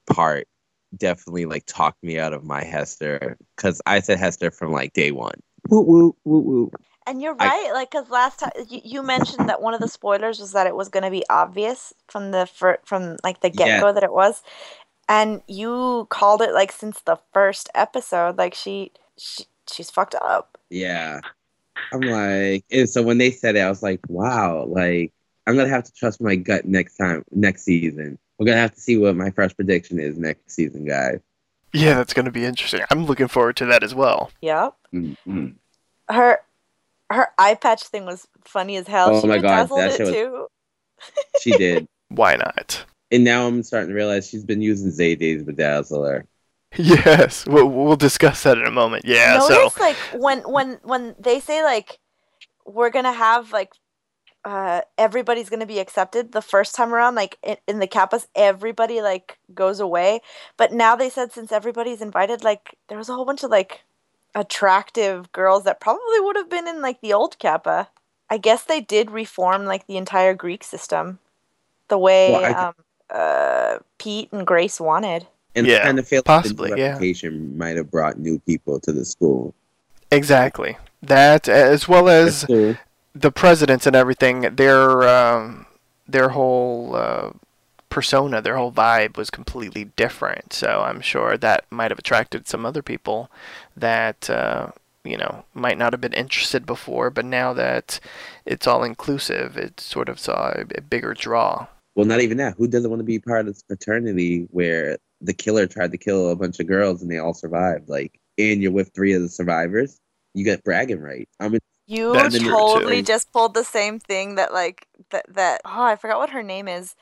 part 0.07 0.47
definitely 0.95 1.45
like 1.45 1.63
talked 1.65 2.03
me 2.03 2.19
out 2.19 2.33
of 2.33 2.43
my 2.43 2.63
Hester 2.63 3.37
because 3.55 3.81
I 3.87 4.01
said 4.01 4.19
Hester 4.19 4.51
from 4.51 4.71
like 4.71 4.93
day 4.93 5.09
one. 5.09 5.39
Woo 5.67 5.81
woo 5.81 6.15
woo 6.25 6.39
woo. 6.39 6.71
And 7.07 7.21
you're 7.21 7.35
I- 7.39 7.47
right, 7.47 7.73
like 7.73 7.91
because 7.91 8.09
last 8.09 8.39
time 8.39 8.51
you, 8.69 8.81
you 8.83 9.03
mentioned 9.03 9.49
that 9.49 9.61
one 9.61 9.73
of 9.73 9.79
the 9.79 9.87
spoilers 9.87 10.39
was 10.39 10.51
that 10.51 10.67
it 10.67 10.75
was 10.75 10.89
going 10.89 11.03
to 11.03 11.09
be 11.09 11.23
obvious 11.29 11.93
from 12.07 12.31
the 12.31 12.45
fir- 12.45 12.79
from 12.85 13.17
like 13.23 13.41
the 13.41 13.49
get 13.49 13.81
go 13.81 13.91
that 13.91 14.03
it 14.03 14.13
was, 14.13 14.43
and 15.09 15.41
you 15.47 16.07
called 16.09 16.41
it 16.41 16.53
like 16.53 16.71
since 16.71 17.01
the 17.01 17.17
first 17.33 17.69
episode, 17.73 18.37
like 18.37 18.53
she, 18.53 18.91
she 19.17 19.45
she's 19.71 19.89
fucked 19.89 20.15
up. 20.15 20.57
Yeah, 20.69 21.21
I'm 21.91 22.01
like, 22.01 22.65
and 22.71 22.89
so 22.89 23.01
when 23.01 23.17
they 23.17 23.31
said 23.31 23.55
it, 23.55 23.61
I 23.61 23.69
was 23.69 23.81
like, 23.81 23.99
wow, 24.07 24.65
like 24.65 25.11
I'm 25.47 25.55
gonna 25.55 25.69
have 25.69 25.85
to 25.85 25.93
trust 25.93 26.21
my 26.21 26.35
gut 26.35 26.65
next 26.65 26.97
time, 26.97 27.25
next 27.31 27.63
season. 27.63 28.19
We're 28.37 28.45
gonna 28.45 28.57
have 28.57 28.75
to 28.75 28.81
see 28.81 28.97
what 28.97 29.15
my 29.15 29.31
first 29.31 29.55
prediction 29.55 29.99
is 29.99 30.17
next 30.17 30.51
season, 30.51 30.85
guys. 30.85 31.19
Yeah, 31.73 31.95
that's 31.95 32.13
going 32.13 32.25
to 32.25 32.31
be 32.31 32.43
interesting. 32.43 32.81
I'm 32.89 33.05
looking 33.05 33.29
forward 33.29 33.55
to 33.57 33.65
that 33.67 33.81
as 33.81 33.95
well. 33.95 34.31
Yep. 34.41 34.75
Mm-mm. 34.93 35.53
Her 36.09 36.39
her 37.13 37.27
eye 37.37 37.55
patch 37.55 37.83
thing 37.83 38.05
was 38.05 38.27
funny 38.45 38.75
as 38.77 38.87
hell. 38.87 39.15
Oh 39.15 39.21
she 39.21 39.27
my 39.27 39.37
God, 39.37 39.67
bedazzled 39.69 39.79
that 39.79 39.91
it 39.91 39.97
shit 39.97 40.05
was- 40.07 40.15
too. 40.15 40.47
She 41.41 41.51
did, 41.57 41.87
Why 42.09 42.35
not? 42.35 42.85
and 43.11 43.23
now 43.25 43.45
I'm 43.47 43.61
starting 43.63 43.89
to 43.89 43.95
realize 43.95 44.29
she's 44.29 44.45
been 44.45 44.61
using 44.61 44.89
Zayday's 44.89 45.43
bedazzler. 45.43 46.23
Yes, 46.77 47.45
we'll, 47.45 47.67
we'll 47.67 47.97
discuss 47.97 48.43
that 48.43 48.57
in 48.57 48.65
a 48.65 48.71
moment. 48.71 49.03
Yeah, 49.05 49.37
Notice 49.39 49.73
so 49.73 49.81
like 49.81 49.97
when 50.13 50.39
when 50.49 50.79
when 50.83 51.15
they 51.19 51.41
say 51.41 51.63
like 51.63 51.99
we're 52.65 52.89
gonna 52.91 53.11
have 53.11 53.51
like 53.51 53.73
uh 54.45 54.81
everybody's 54.97 55.49
gonna 55.49 55.65
be 55.65 55.79
accepted 55.79 56.31
the 56.31 56.41
first 56.41 56.73
time 56.73 56.93
around 56.93 57.15
like 57.15 57.37
in, 57.43 57.57
in 57.67 57.79
the 57.79 57.87
kappas 57.87 58.25
everybody 58.35 59.01
like 59.01 59.37
goes 59.53 59.79
away 59.79 60.19
but 60.57 60.71
now 60.71 60.95
they 60.95 61.09
said 61.09 61.31
since 61.33 61.51
everybody's 61.51 62.01
invited 62.01 62.43
like 62.43 62.75
there 62.87 62.97
was 62.97 63.09
a 63.09 63.13
whole 63.13 63.25
bunch 63.25 63.43
of 63.43 63.51
like 63.51 63.81
attractive 64.35 65.31
girls 65.31 65.63
that 65.65 65.79
probably 65.79 66.19
would 66.19 66.35
have 66.37 66.49
been 66.49 66.67
in 66.67 66.81
like 66.81 67.01
the 67.01 67.13
old 67.13 67.37
kappa 67.39 67.89
i 68.29 68.37
guess 68.37 68.63
they 68.63 68.79
did 68.81 69.11
reform 69.11 69.65
like 69.65 69.87
the 69.87 69.97
entire 69.97 70.33
greek 70.33 70.63
system 70.63 71.19
the 71.89 71.97
way 71.97 72.31
Well, 72.33 72.45
I- 72.45 72.51
um 72.67 72.73
uh 73.09 73.77
pete 73.99 74.31
and 74.31 74.47
grace 74.47 74.79
wanted 74.79 75.27
And 75.55 75.67
Yeah, 75.67 75.79
I 75.79 75.85
kind 75.87 75.99
of 75.99 76.07
feel 76.07 76.23
possibly, 76.23 76.69
like 76.69 76.77
the 76.77 76.81
yeah. 76.81 76.93
reputation 76.93 77.57
might 77.57 77.75
have 77.75 77.91
brought 77.91 78.17
new 78.17 78.39
people 78.39 78.79
to 78.79 78.91
the 78.93 79.03
school. 79.03 79.53
exactly 80.11 80.77
that, 81.01 81.49
as 81.49 81.87
well 81.87 82.07
as 82.07 82.45
the 83.13 83.31
presidents 83.31 83.85
and 83.87 83.95
everything, 83.95 84.41
their 84.55 85.03
um, 85.07 85.65
their 86.07 86.29
whole 86.29 86.95
uh, 86.95 87.31
persona, 87.91 88.41
their 88.41 88.57
whole 88.57 88.73
vibe 88.73 89.17
was 89.17 89.29
completely 89.29 89.85
different. 89.85 90.53
So 90.53 90.81
I'm 90.83 91.01
sure 91.01 91.37
that 91.37 91.65
might 91.71 91.91
have 91.91 91.99
attracted 91.99 92.47
some 92.47 92.65
other 92.65 92.81
people 92.83 93.31
that 93.77 94.29
uh, 94.31 94.71
you 95.03 95.17
know 95.17 95.45
might 95.53 95.77
not 95.77 95.93
have 95.93 96.01
been 96.01 96.13
interested 96.13 96.65
before, 96.65 97.11
but 97.11 97.25
now 97.25 97.53
that 97.53 97.99
it's 98.45 98.67
all 98.67 98.83
inclusive, 98.83 99.57
it 99.57 99.79
sort 99.79 100.09
of 100.09 100.19
saw 100.19 100.51
a, 100.55 100.65
a 100.77 100.81
bigger 100.81 101.13
draw. 101.13 101.67
Well, 101.95 102.05
not 102.07 102.21
even 102.21 102.37
that. 102.37 102.55
Who 102.57 102.67
doesn't 102.67 102.89
want 102.89 103.01
to 103.01 103.05
be 103.05 103.19
part 103.19 103.41
of 103.41 103.47
this 103.47 103.63
fraternity 103.67 104.47
where 104.51 104.97
the 105.21 105.33
killer 105.33 105.67
tried 105.67 105.91
to 105.91 105.97
kill 105.97 106.29
a 106.29 106.35
bunch 106.35 106.59
of 106.59 106.67
girls 106.67 107.01
and 107.01 107.11
they 107.11 107.19
all 107.19 107.33
survived? 107.33 107.89
Like, 107.89 108.19
and 108.37 108.61
you're 108.61 108.71
with 108.71 108.91
three 108.95 109.13
of 109.13 109.21
the 109.21 109.29
survivors, 109.29 109.99
you 110.33 110.45
get 110.45 110.63
bragging 110.63 111.01
rights. 111.01 111.31
I 111.39 111.49
mean, 111.49 111.59
You 111.87 112.29
totally 112.31 113.01
just 113.01 113.31
pulled 113.33 113.53
the 113.53 113.63
same 113.65 113.99
thing 113.99 114.35
that 114.35 114.53
like 114.53 114.87
that 115.11 115.25
that 115.33 115.61
oh 115.65 115.83
I 115.83 115.95
forgot 115.97 116.19
what 116.19 116.29
her 116.31 116.43
name 116.43 116.67
is, 116.67 116.95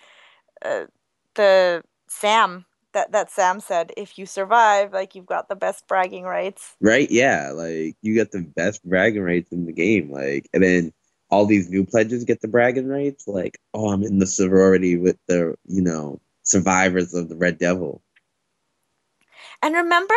uh, 0.64 0.86
the 1.36 1.84
Sam 2.08 2.66
that 2.94 3.12
that 3.12 3.32
Sam 3.32 3.60
said 3.60 3.92
if 3.98 4.18
you 4.18 4.26
survive 4.26 4.94
like 4.94 5.16
you've 5.16 5.26
got 5.26 5.50
the 5.50 5.56
best 5.56 5.88
bragging 5.88 6.24
rights. 6.24 6.76
right? 6.82 7.10
Yeah, 7.10 7.52
like 7.52 7.96
you 8.02 8.14
get 8.14 8.32
the 8.32 8.42
best 8.42 8.84
bragging 8.88 9.22
rights 9.22 9.52
in 9.52 9.66
the 9.66 9.74
game. 9.74 10.12
Like, 10.12 10.50
and 10.54 10.64
then 10.64 10.94
all 11.30 11.46
these 11.46 11.70
new 11.70 11.86
pledges 11.86 12.24
get 12.24 12.42
the 12.42 12.48
bragging 12.48 12.88
rights. 12.88 13.28
Like, 13.28 13.60
oh, 13.74 13.90
I'm 13.92 14.04
in 14.04 14.20
the 14.20 14.26
sorority 14.26 14.98
with 14.98 15.18
the, 15.28 15.56
you 15.66 15.82
know, 15.82 16.20
survivors 16.44 17.14
of 17.14 17.30
the 17.30 17.36
Red 17.36 17.60
Devil. 17.60 18.02
And 19.62 19.76
remember 19.76 20.16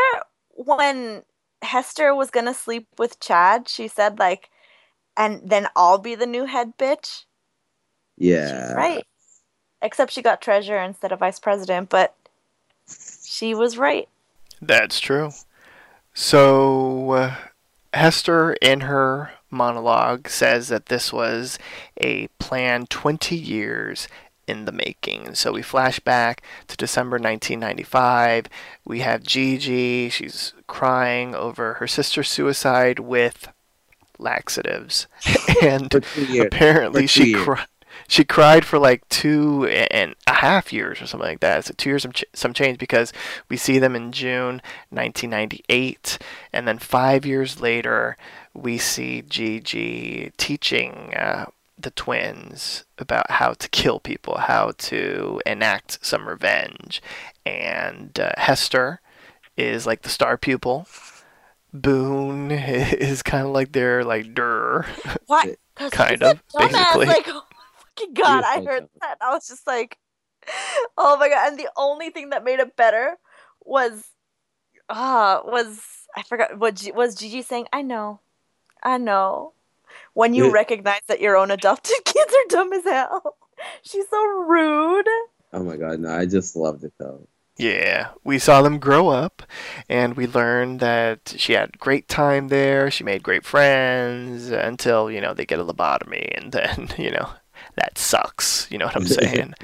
when 0.51 1.23
Hester 1.63 2.15
was 2.15 2.31
gonna 2.31 2.55
sleep 2.55 2.89
with 2.99 3.21
Chad, 3.21 3.69
she 3.69 3.89
said 3.89 4.19
like, 4.19 4.49
and 5.17 5.43
then 5.45 5.69
I'll 5.77 5.99
be 5.99 6.15
the 6.15 6.27
new 6.27 6.47
head 6.47 6.73
bitch. 6.79 7.25
Yeah. 8.17 8.69
She's 8.69 8.77
right. 8.77 9.05
Except 9.83 10.13
she 10.13 10.23
got 10.23 10.41
treasurer 10.41 10.81
instead 10.81 11.11
of 11.13 11.19
vice 11.19 11.41
president, 11.41 11.89
but 11.89 12.15
she 12.89 13.53
was 13.55 13.77
right. 13.77 14.09
That's 14.61 15.01
true. 15.01 15.31
So, 16.15 17.11
uh, 17.13 17.35
Hester, 17.93 18.53
in 18.63 18.81
her 18.83 19.33
monologue, 19.51 20.29
says 20.29 20.69
that 20.69 20.87
this 20.87 21.13
was 21.13 21.59
a 22.01 22.29
plan 22.39 22.87
20 22.87 23.37
years 23.37 24.09
in 24.47 24.65
the 24.67 24.73
making. 24.73 25.35
So, 25.35 25.53
we 25.53 25.63
flash 25.63 25.99
back 26.01 26.43
to 26.69 26.77
December 26.77 27.17
1995. 27.17 28.47
We 28.85 29.01
have 29.01 29.23
Gigi. 29.25 30.11
She's 30.11 30.53
crying 30.67 31.35
over 31.35 31.75
her 31.75 31.89
sister's 31.89 32.31
suicide 32.31 32.99
with 32.99 33.49
laxatives. 34.19 35.07
and 35.63 35.91
For 35.91 36.01
two 36.01 36.25
years. 36.27 36.47
apparently 36.47 37.07
she 37.07 37.31
years. 37.31 37.59
She 38.09 38.25
cried 38.25 38.65
for 38.65 38.79
like 38.79 39.09
two 39.09 39.67
and 39.67 40.15
a 40.27 40.35
half 40.35 40.73
years 40.73 41.01
or 41.01 41.07
something 41.07 41.29
like 41.29 41.41
that. 41.41 41.65
So 41.65 41.75
two 41.77 41.91
years 41.91 42.03
some, 42.03 42.13
ch- 42.13 42.25
some 42.33 42.53
change 42.53 42.79
because 42.79 43.13
we 43.49 43.57
see 43.57 43.79
them 43.79 43.97
in 43.97 44.13
June 44.13 44.61
1998, 44.91 46.19
and 46.53 46.69
then 46.69 46.79
five 46.79 47.25
years 47.25 47.61
later 47.61 48.17
we 48.55 48.79
see 48.79 49.23
Gigi 49.23 50.33
teaching 50.37 51.15
uh, 51.15 51.47
the 51.79 51.91
twins 51.91 52.85
about 52.99 53.31
how 53.31 53.53
to 53.55 53.69
kill 53.69 54.01
people, 54.01 54.39
how 54.39 54.73
to 54.79 55.41
enact 55.47 56.05
some 56.05 56.29
revenge, 56.29 57.03
and 57.45 58.19
uh, 58.19 58.33
Hester 58.37 59.01
is 59.57 59.87
like 59.87 60.03
the 60.03 60.09
star 60.09 60.37
pupil. 60.37 60.87
Boone 61.73 62.51
is 62.51 63.23
kind 63.23 63.47
of 63.47 63.53
like 63.53 63.73
their 63.73 64.05
like 64.05 64.35
der. 64.35 64.87
What? 65.27 65.57
Kind 65.91 66.23
of, 66.23 66.43
basically. 66.57 67.07
Like, 67.07 67.27
fucking 67.97 68.15
god! 68.15 68.45
I 68.45 68.61
heard 68.65 68.85
dumb. 68.85 68.89
that. 69.01 69.19
I 69.21 69.31
was 69.31 69.47
just 69.49 69.67
like, 69.67 69.99
oh 70.99 71.17
my 71.19 71.29
god! 71.29 71.49
And 71.51 71.59
the 71.59 71.71
only 71.77 72.11
thing 72.11 72.31
that 72.31 72.45
made 72.45 72.61
it 72.61 72.77
better 72.77 73.19
was, 73.65 74.05
ah, 74.89 75.43
was 75.45 75.81
I 76.17 76.23
forgot 76.23 76.59
what 76.59 76.77
G- 76.77 76.93
was 76.93 77.15
Gigi 77.17 77.43
saying? 77.43 77.69
I 77.73 77.83
know, 77.83 78.21
I 78.83 78.99
know. 78.99 79.55
When 80.15 80.35
you 80.35 80.49
Yeah. 80.49 80.53
recognize 80.53 81.03
that 81.09 81.21
your 81.21 81.37
own 81.37 81.51
adopted 81.51 81.97
kids 82.05 82.33
are 82.35 82.49
dumb 82.49 82.73
as 82.75 82.85
hell, 82.85 83.37
she's 83.83 84.09
so 84.11 84.25
rude. 84.27 85.09
Oh 85.53 85.63
my 85.65 85.77
god, 85.79 86.01
no, 86.01 86.11
I 86.11 86.27
just 86.27 86.57
loved 86.57 86.85
it 86.85 86.93
though. 86.99 87.27
Yeah, 87.59 88.13
we 88.25 88.39
saw 88.39 88.63
them 88.63 88.79
grow 88.79 89.09
up, 89.09 89.43
and 89.89 90.17
we 90.17 90.27
learned 90.27 90.81
that 90.81 91.35
she 91.37 91.53
had 91.53 91.79
great 91.79 92.09
time 92.09 92.49
there. 92.49 92.91
She 92.91 93.05
made 93.05 93.23
great 93.23 93.45
friends 93.45 94.51
until 94.51 95.11
you 95.11 95.21
know 95.21 95.35
they 95.35 95.45
get 95.47 95.59
a 95.61 95.65
lobotomy, 95.65 96.31
and 96.37 96.53
then 96.53 96.89
you 96.99 97.11
know 97.11 97.31
that 97.77 97.99
sucks. 97.99 98.67
You 98.71 98.79
know 98.79 98.87
what 98.87 98.97
I'm 98.97 99.07
saying? 99.21 99.55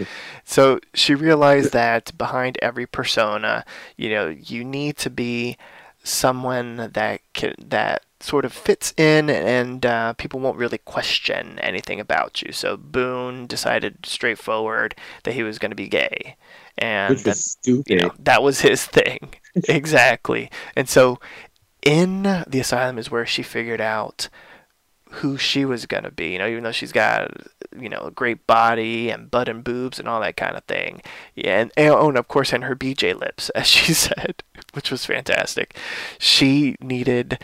so 0.45 0.81
she 0.95 1.15
realized 1.15 1.73
that 1.73 2.17
behind 2.17 2.59
every 2.63 2.87
persona, 2.87 3.65
you 3.97 4.11
know, 4.11 4.29
you 4.29 4.65
need 4.65 4.97
to 4.99 5.11
be 5.11 5.57
someone 6.05 6.91
that 6.95 7.21
can, 7.35 7.55
that 7.59 8.03
sort 8.21 8.45
of 8.45 8.53
fits 8.53 8.93
in 8.97 9.31
and 9.31 9.87
uh, 9.87 10.13
people 10.15 10.41
won't 10.41 10.57
really 10.57 10.79
question 10.79 11.59
anything 11.61 12.01
about 12.01 12.43
you. 12.43 12.53
So 12.53 12.77
Boone 12.77 13.47
decided 13.47 14.05
straightforward 14.05 14.95
that 15.25 15.35
he 15.35 15.43
was 15.43 15.59
going 15.59 15.71
to 15.71 15.77
be 15.77 15.89
gay. 15.89 16.37
And 16.79 17.15
Which 17.17 17.25
was 17.25 17.45
stupid. 17.53 17.91
you 17.91 18.01
know, 18.01 18.13
that 18.21 18.43
was 18.43 18.61
his 18.61 18.85
thing. 18.99 19.35
exactly. 19.69 20.51
And 20.77 20.89
so 20.89 21.21
in 21.83 22.23
the 22.23 22.61
asylum 22.61 22.99
is 22.99 23.11
where 23.11 23.27
she 23.27 23.43
figured 23.43 23.81
out 23.81 24.29
who 25.11 25.37
she 25.37 25.65
was 25.65 25.87
going 25.87 26.05
to 26.05 26.11
be, 26.11 26.33
you 26.33 26.39
know, 26.39 26.49
even 26.49 26.65
though 26.65 26.73
she's 26.73 26.93
got, 26.93 27.31
you 27.79 27.89
know, 27.89 28.01
a 28.01 28.11
great 28.11 28.47
body 28.47 29.11
and 29.11 29.31
butt 29.31 29.49
and 29.49 29.65
boobs 29.65 29.99
and 29.99 30.09
all 30.09 30.21
that 30.21 30.37
kind 30.37 30.57
of 30.57 30.65
thing. 30.65 31.01
Yeah, 31.35 31.61
and, 31.61 31.73
and, 31.77 31.91
oh, 31.91 32.09
and 32.09 32.19
of 32.19 32.29
course, 32.29 32.53
and 32.53 32.65
her 32.65 32.77
BJ 32.77 33.19
lips, 33.19 33.49
as 33.55 33.67
she 33.67 33.93
said, 33.95 34.43
which 34.73 34.91
was 34.91 35.05
fantastic. 35.05 35.77
She 36.19 36.77
needed 36.81 37.39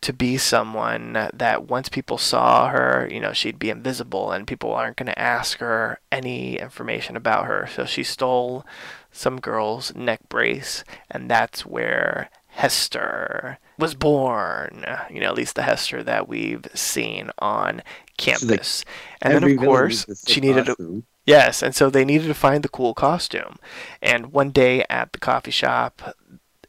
to 0.00 0.12
be 0.12 0.36
someone 0.36 1.14
that 1.32 1.66
once 1.66 1.88
people 1.88 2.18
saw 2.18 2.68
her, 2.68 3.08
you 3.10 3.18
know, 3.18 3.32
she'd 3.32 3.58
be 3.58 3.70
invisible 3.70 4.32
and 4.32 4.46
people 4.46 4.70
aren't 4.70 4.98
going 4.98 5.06
to 5.06 5.18
ask 5.18 5.60
her 5.60 5.98
any 6.12 6.58
information 6.58 7.16
about 7.16 7.46
her. 7.46 7.66
So 7.74 7.86
she 7.86 8.02
stole 8.02 8.66
some 9.10 9.40
girl's 9.40 9.94
neck 9.94 10.20
brace, 10.28 10.84
and 11.10 11.30
that's 11.30 11.64
where 11.64 12.28
Hester 12.48 13.58
was 13.78 13.94
born. 13.94 14.84
You 15.10 15.20
know, 15.20 15.26
at 15.28 15.34
least 15.34 15.54
the 15.54 15.62
Hester 15.62 16.02
that 16.02 16.28
we've 16.28 16.64
seen 16.74 17.30
on 17.38 17.82
campus. 18.16 18.84
and 19.22 19.34
then, 19.34 19.44
of 19.44 19.58
course, 19.58 20.06
she 20.26 20.34
sick 20.34 20.42
needed 20.42 20.68
a. 20.68 21.02
Yes, 21.26 21.62
and 21.62 21.74
so 21.74 21.88
they 21.88 22.04
needed 22.04 22.26
to 22.26 22.34
find 22.34 22.62
the 22.62 22.68
cool 22.68 22.92
costume. 22.92 23.56
And 24.02 24.32
one 24.32 24.50
day 24.50 24.84
at 24.90 25.12
the 25.12 25.18
coffee 25.18 25.50
shop, 25.50 26.14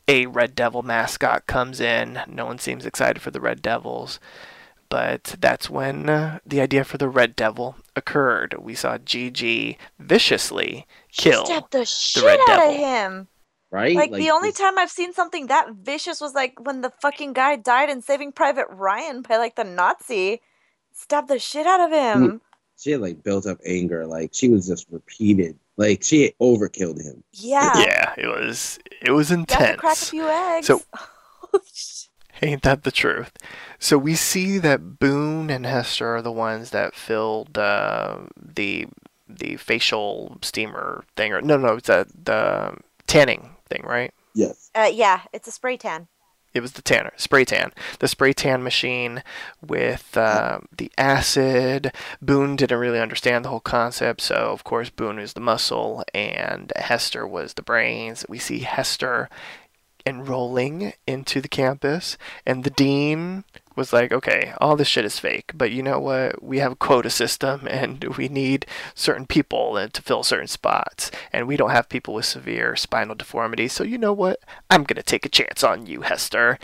a 0.07 0.27
Red 0.27 0.55
Devil 0.55 0.81
mascot 0.81 1.45
comes 1.45 1.81
in. 1.81 2.21
No 2.27 2.45
one 2.45 2.59
seems 2.59 2.85
excited 2.85 3.21
for 3.21 3.31
the 3.31 3.41
Red 3.41 3.61
Devils. 3.61 4.19
But 4.87 5.35
that's 5.41 5.69
when 5.69 6.07
uh, 6.09 6.39
the 6.45 6.61
idea 6.61 6.83
for 6.83 6.97
the 6.97 7.09
Red 7.09 7.35
Devil 7.35 7.75
occurred. 7.95 8.55
We 8.59 8.75
saw 8.75 8.97
Gigi 8.97 9.77
viciously 9.99 10.85
kill. 11.11 11.45
Stabbed 11.45 11.71
the 11.71 11.85
shit 11.85 12.23
Red 12.23 12.39
out 12.41 12.47
Devil. 12.47 12.69
of 12.69 12.75
him. 12.77 13.27
Right? 13.75 13.95
Like, 13.95 14.11
the 14.11 14.31
only 14.31 14.49
this- 14.49 14.57
time 14.57 14.77
I've 14.77 14.89
seen 14.89 15.13
something 15.13 15.47
that 15.47 15.69
vicious 15.73 16.21
was 16.21 16.33
like 16.33 16.59
when 16.59 16.81
the 16.81 16.91
fucking 17.01 17.33
guy 17.33 17.55
died 17.57 17.89
in 17.89 18.01
Saving 18.01 18.31
Private 18.31 18.67
Ryan 18.69 19.21
by 19.21 19.37
like 19.37 19.55
the 19.55 19.63
Nazi. 19.63 20.41
Stabbed 20.93 21.27
the 21.27 21.39
shit 21.39 21.67
out 21.67 21.81
of 21.81 21.91
him. 21.91 22.39
she 22.77 22.91
had 22.91 23.01
like 23.01 23.21
built 23.21 23.45
up 23.45 23.59
anger. 23.65 24.05
Like 24.05 24.33
she 24.33 24.47
was 24.47 24.65
just 24.65 24.87
repeated. 24.89 25.59
Like 25.75 26.03
she 26.03 26.23
had 26.23 26.37
overkilled 26.39 27.03
him. 27.03 27.21
Yeah. 27.33 27.73
Yeah, 27.79 28.13
it 28.17 28.27
was 28.27 28.79
it 29.01 29.11
was 29.11 29.29
intense. 29.29 29.79
crack 29.79 29.97
a 29.97 30.05
few 30.05 30.27
eggs. 30.27 30.67
So- 30.67 30.81
Ain't 32.41 32.63
that 32.63 32.83
the 32.83 32.91
truth? 32.91 33.31
So 33.79 33.97
we 33.97 34.15
see 34.15 34.57
that 34.57 34.99
Boone 34.99 35.49
and 35.49 35.65
Hester 35.65 36.15
are 36.17 36.21
the 36.21 36.31
ones 36.31 36.71
that 36.71 36.93
filled 36.93 37.57
uh, 37.57 38.19
the 38.37 38.87
the 39.27 39.55
facial 39.57 40.37
steamer 40.41 41.05
thing, 41.15 41.31
or 41.33 41.41
no, 41.41 41.57
no, 41.57 41.75
it's 41.75 41.89
a, 41.89 42.05
the 42.23 42.75
tanning 43.07 43.54
thing, 43.65 43.83
right? 43.83 44.13
Yes. 44.33 44.69
uh, 44.75 44.89
yeah, 44.91 45.21
it's 45.33 45.47
a 45.47 45.51
spray 45.51 45.77
tan. 45.77 46.07
It 46.53 46.61
was 46.61 46.71
the 46.71 46.81
tanner, 46.81 47.11
spray 47.17 47.43
tan, 47.43 47.73
the 47.99 48.07
spray 48.07 48.31
tan 48.31 48.63
machine 48.63 49.23
with 49.61 50.15
uh, 50.15 50.59
the 50.75 50.89
acid. 50.97 51.91
Boone 52.21 52.55
didn't 52.55 52.79
really 52.79 53.01
understand 53.01 53.43
the 53.43 53.49
whole 53.49 53.59
concept, 53.59 54.21
so 54.21 54.35
of 54.35 54.63
course 54.63 54.89
Boone 54.89 55.19
is 55.19 55.33
the 55.33 55.41
muscle 55.41 56.05
and 56.13 56.71
Hester 56.77 57.27
was 57.27 57.55
the 57.55 57.61
brains. 57.61 58.25
We 58.29 58.39
see 58.39 58.59
Hester 58.59 59.29
enrolling 60.05 60.93
into 61.05 61.41
the 61.41 61.47
campus, 61.49 62.17
and 62.45 62.63
the 62.63 62.69
dean 62.69 63.43
was 63.75 63.93
like, 63.93 64.11
"Okay, 64.11 64.53
all 64.59 64.75
this 64.75 64.87
shit 64.87 65.05
is 65.05 65.19
fake, 65.19 65.51
but 65.55 65.71
you 65.71 65.83
know 65.83 65.99
what? 65.99 66.43
We 66.43 66.59
have 66.59 66.73
a 66.73 66.75
quota 66.75 67.09
system, 67.09 67.67
and 67.69 68.03
we 68.17 68.27
need 68.27 68.65
certain 68.93 69.25
people 69.25 69.75
to 69.91 70.01
fill 70.01 70.23
certain 70.23 70.47
spots, 70.47 71.11
and 71.33 71.47
we 71.47 71.57
don't 71.57 71.71
have 71.71 71.89
people 71.89 72.13
with 72.13 72.25
severe 72.25 72.75
spinal 72.75 73.15
deformity. 73.15 73.67
So 73.67 73.83
you 73.83 73.97
know 73.97 74.13
what? 74.13 74.39
I'm 74.69 74.83
gonna 74.83 75.03
take 75.03 75.25
a 75.25 75.29
chance 75.29 75.63
on 75.63 75.85
you, 75.85 76.01
Hester." 76.01 76.59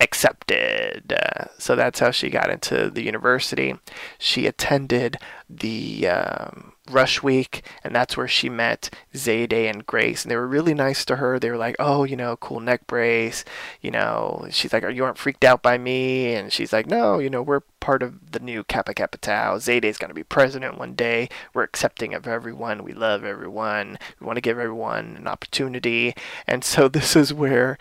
Accepted. 0.00 1.12
Uh, 1.12 1.46
so 1.58 1.74
that's 1.74 1.98
how 1.98 2.12
she 2.12 2.30
got 2.30 2.50
into 2.50 2.88
the 2.88 3.02
university. 3.02 3.74
She 4.16 4.46
attended 4.46 5.16
the 5.50 6.06
um, 6.06 6.74
Rush 6.90 7.22
Week, 7.22 7.62
and 7.84 7.94
that's 7.94 8.16
where 8.16 8.28
she 8.28 8.48
met 8.48 8.90
Zayday 9.14 9.70
and 9.70 9.86
Grace, 9.86 10.22
and 10.22 10.30
they 10.30 10.36
were 10.36 10.46
really 10.46 10.74
nice 10.74 11.04
to 11.06 11.16
her. 11.16 11.38
They 11.38 11.50
were 11.50 11.56
like, 11.56 11.76
"Oh, 11.78 12.04
you 12.04 12.16
know, 12.16 12.36
cool 12.36 12.60
neck 12.60 12.86
brace." 12.86 13.44
You 13.80 13.90
know, 13.90 14.46
she's 14.50 14.72
like, 14.72 14.84
"Are 14.84 14.90
you 14.90 15.04
aren't 15.04 15.18
freaked 15.18 15.44
out 15.44 15.62
by 15.62 15.78
me?" 15.78 16.34
And 16.34 16.52
she's 16.52 16.72
like, 16.72 16.86
"No, 16.86 17.18
you 17.18 17.30
know, 17.30 17.42
we're 17.42 17.60
part 17.80 18.02
of 18.02 18.32
the 18.32 18.40
new 18.40 18.64
Kappa 18.64 18.94
Kappa 18.94 19.18
Tau. 19.18 19.58
Zayday's 19.58 19.98
gonna 19.98 20.14
be 20.14 20.24
president 20.24 20.78
one 20.78 20.94
day. 20.94 21.28
We're 21.54 21.62
accepting 21.64 22.14
of 22.14 22.26
everyone. 22.26 22.84
We 22.84 22.92
love 22.92 23.24
everyone. 23.24 23.98
We 24.20 24.26
want 24.26 24.36
to 24.36 24.42
give 24.42 24.58
everyone 24.58 25.16
an 25.18 25.28
opportunity." 25.28 26.14
And 26.46 26.64
so 26.64 26.88
this 26.88 27.16
is 27.16 27.32
where 27.32 27.78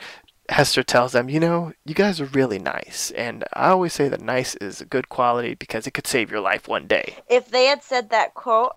Hester 0.50 0.84
tells 0.84 1.12
them, 1.12 1.30
you 1.30 1.40
know, 1.40 1.74
you 1.86 1.94
guys 1.94 2.22
are 2.22 2.26
really 2.26 2.60
nice. 2.60 3.12
And 3.12 3.44
I 3.54 3.70
always 3.70 3.94
say 3.94 4.08
that 4.08 4.22
nice 4.22 4.56
is 4.56 4.80
a 4.80 4.86
good 4.86 5.10
quality 5.10 5.56
because 5.56 5.88
it 5.88 5.92
could 5.92 6.08
save 6.08 6.32
your 6.32 6.40
life 6.40 6.68
one 6.68 6.88
day. 6.88 7.18
If 7.30 7.50
they 7.50 7.66
had 7.66 7.84
said 7.84 8.10
that 8.12 8.34
quote, 8.34 8.76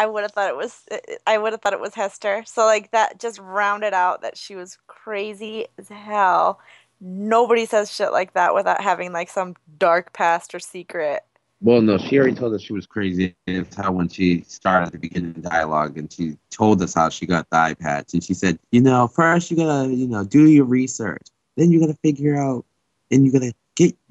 I 0.00 0.06
would 0.06 0.22
have 0.22 0.32
thought 0.32 0.48
it 0.48 0.56
was 0.56 0.82
eh, 0.90 0.98
eh, 1.08 1.16
I 1.26 1.36
would 1.36 1.52
have 1.52 1.60
thought 1.60 1.74
it 1.74 1.80
was 1.80 1.94
Hester. 1.94 2.42
So 2.46 2.64
like 2.64 2.90
that 2.92 3.20
just 3.20 3.38
rounded 3.38 3.92
out 3.92 4.22
that 4.22 4.38
she 4.38 4.56
was 4.56 4.78
crazy 4.86 5.66
as 5.76 5.88
hell. 5.88 6.58
Nobody 7.02 7.66
says 7.66 7.92
shit 7.94 8.10
like 8.10 8.32
that 8.32 8.54
without 8.54 8.80
having 8.80 9.12
like 9.12 9.28
some 9.28 9.56
dark 9.78 10.14
past 10.14 10.54
or 10.54 10.58
secret. 10.58 11.22
Well, 11.60 11.82
no, 11.82 11.98
she 11.98 12.18
already 12.18 12.34
told 12.34 12.54
us 12.54 12.62
she 12.62 12.72
was 12.72 12.86
crazy. 12.86 13.36
It's 13.46 13.76
how 13.76 13.92
when 13.92 14.08
she 14.08 14.42
started 14.48 14.86
at 14.86 14.92
the 14.92 14.98
beginning 14.98 15.32
of 15.36 15.42
the 15.42 15.50
dialogue 15.50 15.98
and 15.98 16.10
she 16.10 16.38
told 16.50 16.80
us 16.80 16.94
how 16.94 17.10
she 17.10 17.26
got 17.26 17.50
the 17.50 17.58
eye 17.58 17.74
patch. 17.74 18.14
And 18.14 18.24
she 18.24 18.32
said, 18.32 18.58
you 18.72 18.80
know, 18.80 19.06
first 19.06 19.50
you 19.50 19.58
gotta, 19.58 19.94
you 19.94 20.06
know, 20.06 20.24
do 20.24 20.48
your 20.48 20.64
research. 20.64 21.26
Then 21.58 21.70
you 21.70 21.78
gotta 21.78 21.98
figure 22.02 22.38
out 22.38 22.64
and 23.10 23.26
you 23.26 23.32
gotta 23.32 23.52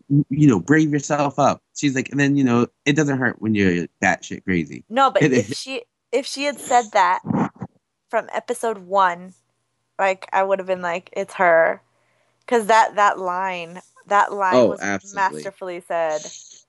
you 0.10 0.48
know, 0.48 0.60
brave 0.60 0.92
yourself 0.92 1.38
up. 1.40 1.62
She's 1.76 1.96
like, 1.96 2.10
and 2.10 2.20
then, 2.20 2.36
you 2.36 2.44
know, 2.44 2.68
it 2.86 2.96
doesn't 2.96 3.18
hurt 3.18 3.42
when 3.42 3.56
you're 3.56 3.88
batshit 4.04 4.44
crazy. 4.44 4.84
No, 4.90 5.12
but 5.12 5.22
It 5.24 5.34
if 5.34 5.54
she 5.54 5.84
if 6.12 6.26
she 6.26 6.44
had 6.44 6.60
said 6.60 6.86
that 6.94 7.22
from 8.10 8.28
episode 8.34 8.80
one, 8.80 9.34
like 10.00 10.28
I 10.34 10.44
would 10.44 10.60
have 10.60 10.68
been 10.68 10.82
like, 10.82 11.10
it's 11.14 11.36
her, 11.36 11.82
because 12.46 12.66
that 12.68 12.96
that 12.96 13.20
line 13.20 13.82
that 14.08 14.34
line 14.34 14.56
Oh, 14.56 14.68
was 14.70 14.80
absolutely. 14.82 15.44
masterfully 15.44 15.84
said. 15.88 16.22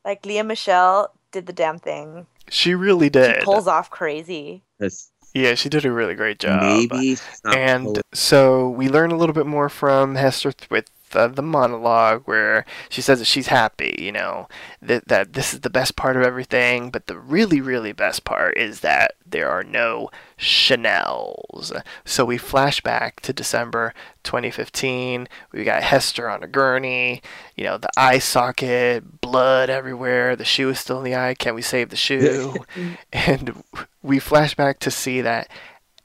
Like 0.05 0.25
Lea 0.27 0.43
Michele 0.43 1.11
did 1.33 1.47
the 1.47 1.53
damn 1.53 1.79
thing. 1.79 2.27
She 2.49 2.75
really 2.75 3.07
She 3.07 3.11
did. 3.11 3.43
pulls 3.45 3.67
off 3.67 3.91
crazy. 3.91 4.63
Because 4.79 5.11
Yeah, 5.33 5.55
she 5.55 5.69
did 5.69 5.85
a 5.85 5.93
really 5.93 6.15
great 6.15 6.39
job. 6.39 6.61
maybe 6.63 7.17
and 7.45 8.03
so 8.13 8.69
we 8.71 8.89
learn 8.89 9.11
a 9.13 9.17
little 9.17 9.35
bit 9.35 9.47
more 9.47 9.69
from 9.69 10.17
Hester 10.17 10.53
th- 10.53 10.69
with 10.71 10.91
uh, 11.13 11.29
the 11.29 11.43
monologue 11.43 12.23
where 12.25 12.65
she 12.89 13.01
says 13.01 13.19
that 13.19 13.25
she's 13.27 13.49
happy, 13.49 13.95
you 13.99 14.13
know, 14.13 14.49
that 14.83 15.09
that 15.09 15.33
this 15.33 15.53
is 15.53 15.61
the 15.61 15.71
best 15.71 15.97
part 15.97 16.17
of 16.17 16.23
everything, 16.23 16.91
but 16.91 17.07
the 17.07 17.19
really 17.19 17.61
really 17.61 17.93
best 17.93 18.25
part 18.25 18.57
is 18.57 18.81
that 18.81 19.15
there 19.27 19.49
are 19.49 19.63
no 19.63 20.11
Chanel's. 20.37 21.73
So 22.05 22.25
we 22.25 22.39
flash 22.39 22.81
back 22.81 23.21
to 23.21 23.33
December 23.33 23.95
2015. 24.25 25.29
We 25.53 25.65
got 25.65 25.83
Hester 25.83 26.29
on 26.29 26.43
a 26.43 26.49
gurney, 26.49 27.23
you 27.57 27.65
know, 27.65 27.79
the 27.79 27.91
eye 27.97 28.19
socket, 28.19 29.21
blood 29.21 29.71
everywhere, 29.71 30.37
the 30.37 30.45
shoe 30.45 30.71
is 30.71 30.81
still 30.81 30.99
in 30.99 31.05
the 31.05 31.15
eye. 31.15 31.35
Can 31.35 31.55
we 31.55 31.63
save 31.63 31.91
the 31.91 31.97
shoe? 31.97 32.55
and 33.13 33.63
we 34.03 34.19
flash 34.19 34.55
back 34.55 34.79
to 34.81 34.91
see 34.91 35.21
that 35.21 35.49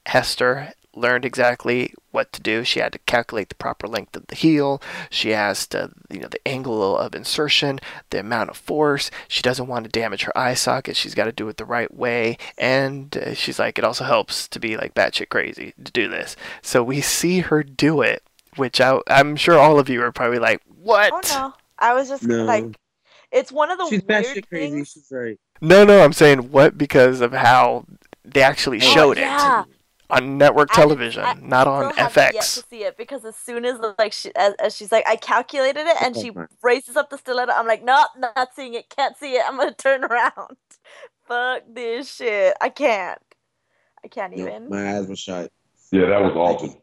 Hester 0.06 0.72
learned 0.96 1.24
exactly 1.24 1.92
what 2.10 2.32
to 2.32 2.40
do. 2.40 2.64
She 2.64 2.80
had 2.80 2.92
to 2.94 2.98
calculate 3.00 3.48
the 3.50 3.54
proper 3.54 3.86
length 3.86 4.16
of 4.16 4.26
the 4.28 4.34
heel. 4.34 4.80
She 5.10 5.30
has 5.30 5.66
to, 5.68 5.90
you 6.10 6.18
know, 6.20 6.28
the 6.28 6.46
angle 6.48 6.96
of 6.96 7.14
insertion, 7.14 7.78
the 8.10 8.20
amount 8.20 8.50
of 8.50 8.56
force. 8.56 9.10
She 9.28 9.42
doesn't 9.42 9.66
want 9.68 9.84
to 9.84 9.90
damage 9.90 10.22
her 10.22 10.36
eye 10.36 10.54
socket. 10.54 10.96
She's 10.96 11.14
got 11.14 11.24
to 11.24 11.32
do 11.32 11.48
it 11.48 11.58
the 11.58 11.64
right 11.64 11.92
way. 11.94 12.38
And 12.56 13.16
uh, 13.16 13.34
she's 13.34 13.58
like, 13.58 13.78
it 13.78 13.84
also 13.84 14.04
helps 14.04 14.48
to 14.48 14.58
be 14.58 14.76
like 14.76 14.94
batshit 14.94 15.28
crazy 15.28 15.74
to 15.84 15.92
do 15.92 16.08
this. 16.08 16.34
So 16.62 16.82
we 16.82 17.00
see 17.02 17.40
her 17.40 17.62
do 17.62 18.00
it, 18.00 18.22
which 18.56 18.80
I, 18.80 18.98
I'm 19.08 19.36
sure 19.36 19.58
all 19.58 19.78
of 19.78 19.88
you 19.88 20.02
are 20.02 20.12
probably 20.12 20.38
like, 20.38 20.62
what? 20.82 21.12
Oh 21.12 21.20
no, 21.28 21.54
I 21.78 21.92
was 21.94 22.08
just 22.08 22.22
No. 22.24 22.44
like, 22.44 22.64
it's 23.30 23.52
one 23.52 23.70
of 23.70 23.76
the 23.78 23.84
she's 23.90 24.02
weird 24.02 24.24
batshit 24.24 24.48
crazy. 24.48 24.70
things. 24.76 24.88
She's 24.92 25.08
right. 25.10 25.38
No, 25.60 25.84
no, 25.84 26.02
I'm 26.02 26.12
saying 26.12 26.50
what 26.50 26.78
because 26.78 27.20
of 27.20 27.32
how 27.32 27.84
they 28.24 28.42
actually 28.42 28.78
Oh, 28.78 28.80
showed 28.94 29.18
yeah. 29.18 29.62
it 29.62 29.68
on 30.10 30.38
network 30.38 30.68
I 30.72 30.74
didn't- 30.76 30.88
television, 30.88 31.24
I 31.24 31.34
not 31.34 31.66
on 31.66 31.92
still 31.92 32.04
have 32.04 32.16
yet 32.16 32.34
FX. 32.34 32.54
to 32.62 32.66
see 32.68 32.84
it 32.84 32.96
because 32.96 33.24
as 33.24 33.36
soon 33.36 33.64
as 33.64 33.78
like 33.98 34.12
she 34.12 34.34
as, 34.36 34.54
as 34.54 34.76
she's 34.76 34.92
like 34.92 35.04
I 35.08 35.16
calculated 35.16 35.86
it 35.86 35.96
and 36.02 36.16
she 36.16 36.30
Okay. 36.36 36.42
races 36.62 36.96
up 36.96 37.10
the 37.10 37.18
stiletto, 37.18 37.52
I'm 37.52 37.66
like, 37.66 37.82
nope, 37.84 38.08
not 38.18 38.48
seeing 38.54 38.74
it, 38.74 38.88
can't 38.88 39.16
see 39.16 39.32
it. 39.34 39.42
I'm 39.46 39.56
gonna 39.56 39.72
turn 39.78 40.04
around. 40.04 40.56
Fuck 41.28 41.62
this 41.72 42.14
shit. 42.14 42.54
I 42.60 42.68
can't. 42.68 43.20
I 44.04 44.08
can't 44.08 44.36
No, 44.36 44.46
even. 44.46 44.68
my 44.68 44.96
eyes 44.96 45.06
were 45.08 45.16
shut. 45.16 45.50
Yeah, 45.90 46.06
that 46.06 46.20
was 46.22 46.34
awesome. 46.36 46.76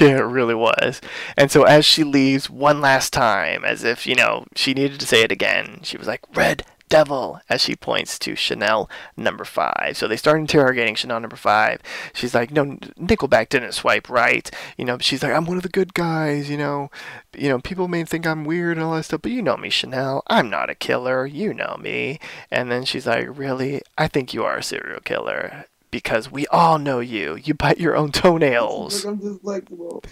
yeah, 0.00 0.18
it 0.18 0.22
really 0.22 0.54
was. 0.54 1.00
And 1.36 1.50
so 1.50 1.64
as 1.64 1.84
she 1.84 2.04
leaves 2.04 2.48
one 2.50 2.80
last 2.80 3.12
time, 3.12 3.64
as 3.64 3.84
if, 3.84 4.06
you 4.06 4.14
know, 4.14 4.44
she 4.56 4.72
needed 4.74 4.98
to 5.00 5.06
say 5.06 5.22
it 5.22 5.30
again, 5.32 5.80
she 5.82 5.96
was 5.98 6.06
like, 6.06 6.20
Red 6.34 6.64
Devil, 6.90 7.40
as 7.48 7.62
she 7.62 7.74
points 7.74 8.18
to 8.18 8.36
Chanel 8.36 8.90
number 9.16 9.46
five. 9.46 9.96
So 9.96 10.06
they 10.06 10.18
start 10.18 10.38
interrogating 10.38 10.94
Chanel 10.94 11.20
number 11.20 11.36
five. 11.36 11.80
She's 12.12 12.34
like, 12.34 12.50
No, 12.50 12.64
Nickelback 13.00 13.48
didn't 13.48 13.72
swipe 13.72 14.10
right. 14.10 14.50
You 14.76 14.84
know, 14.84 14.98
she's 14.98 15.22
like, 15.22 15.32
I'm 15.32 15.46
one 15.46 15.56
of 15.56 15.62
the 15.62 15.70
good 15.70 15.94
guys, 15.94 16.50
you 16.50 16.58
know. 16.58 16.90
You 17.34 17.48
know, 17.48 17.60
people 17.60 17.88
may 17.88 18.04
think 18.04 18.26
I'm 18.26 18.44
weird 18.44 18.76
and 18.76 18.84
all 18.84 18.94
that 18.96 19.04
stuff, 19.04 19.22
but 19.22 19.32
you 19.32 19.40
know 19.40 19.56
me, 19.56 19.70
Chanel. 19.70 20.22
I'm 20.26 20.50
not 20.50 20.68
a 20.68 20.74
killer. 20.74 21.24
You 21.24 21.54
know 21.54 21.78
me. 21.80 22.20
And 22.50 22.70
then 22.70 22.84
she's 22.84 23.06
like, 23.06 23.26
Really? 23.30 23.80
I 23.96 24.06
think 24.06 24.34
you 24.34 24.44
are 24.44 24.58
a 24.58 24.62
serial 24.62 25.00
killer 25.00 25.64
because 25.90 26.30
we 26.30 26.46
all 26.48 26.78
know 26.78 27.00
you. 27.00 27.36
You 27.36 27.54
bite 27.54 27.80
your 27.80 27.96
own 27.96 28.12
toenails. 28.12 29.04
I'm 29.06 29.20
just 29.20 29.44
like, 29.44 29.64
well, 29.70 30.02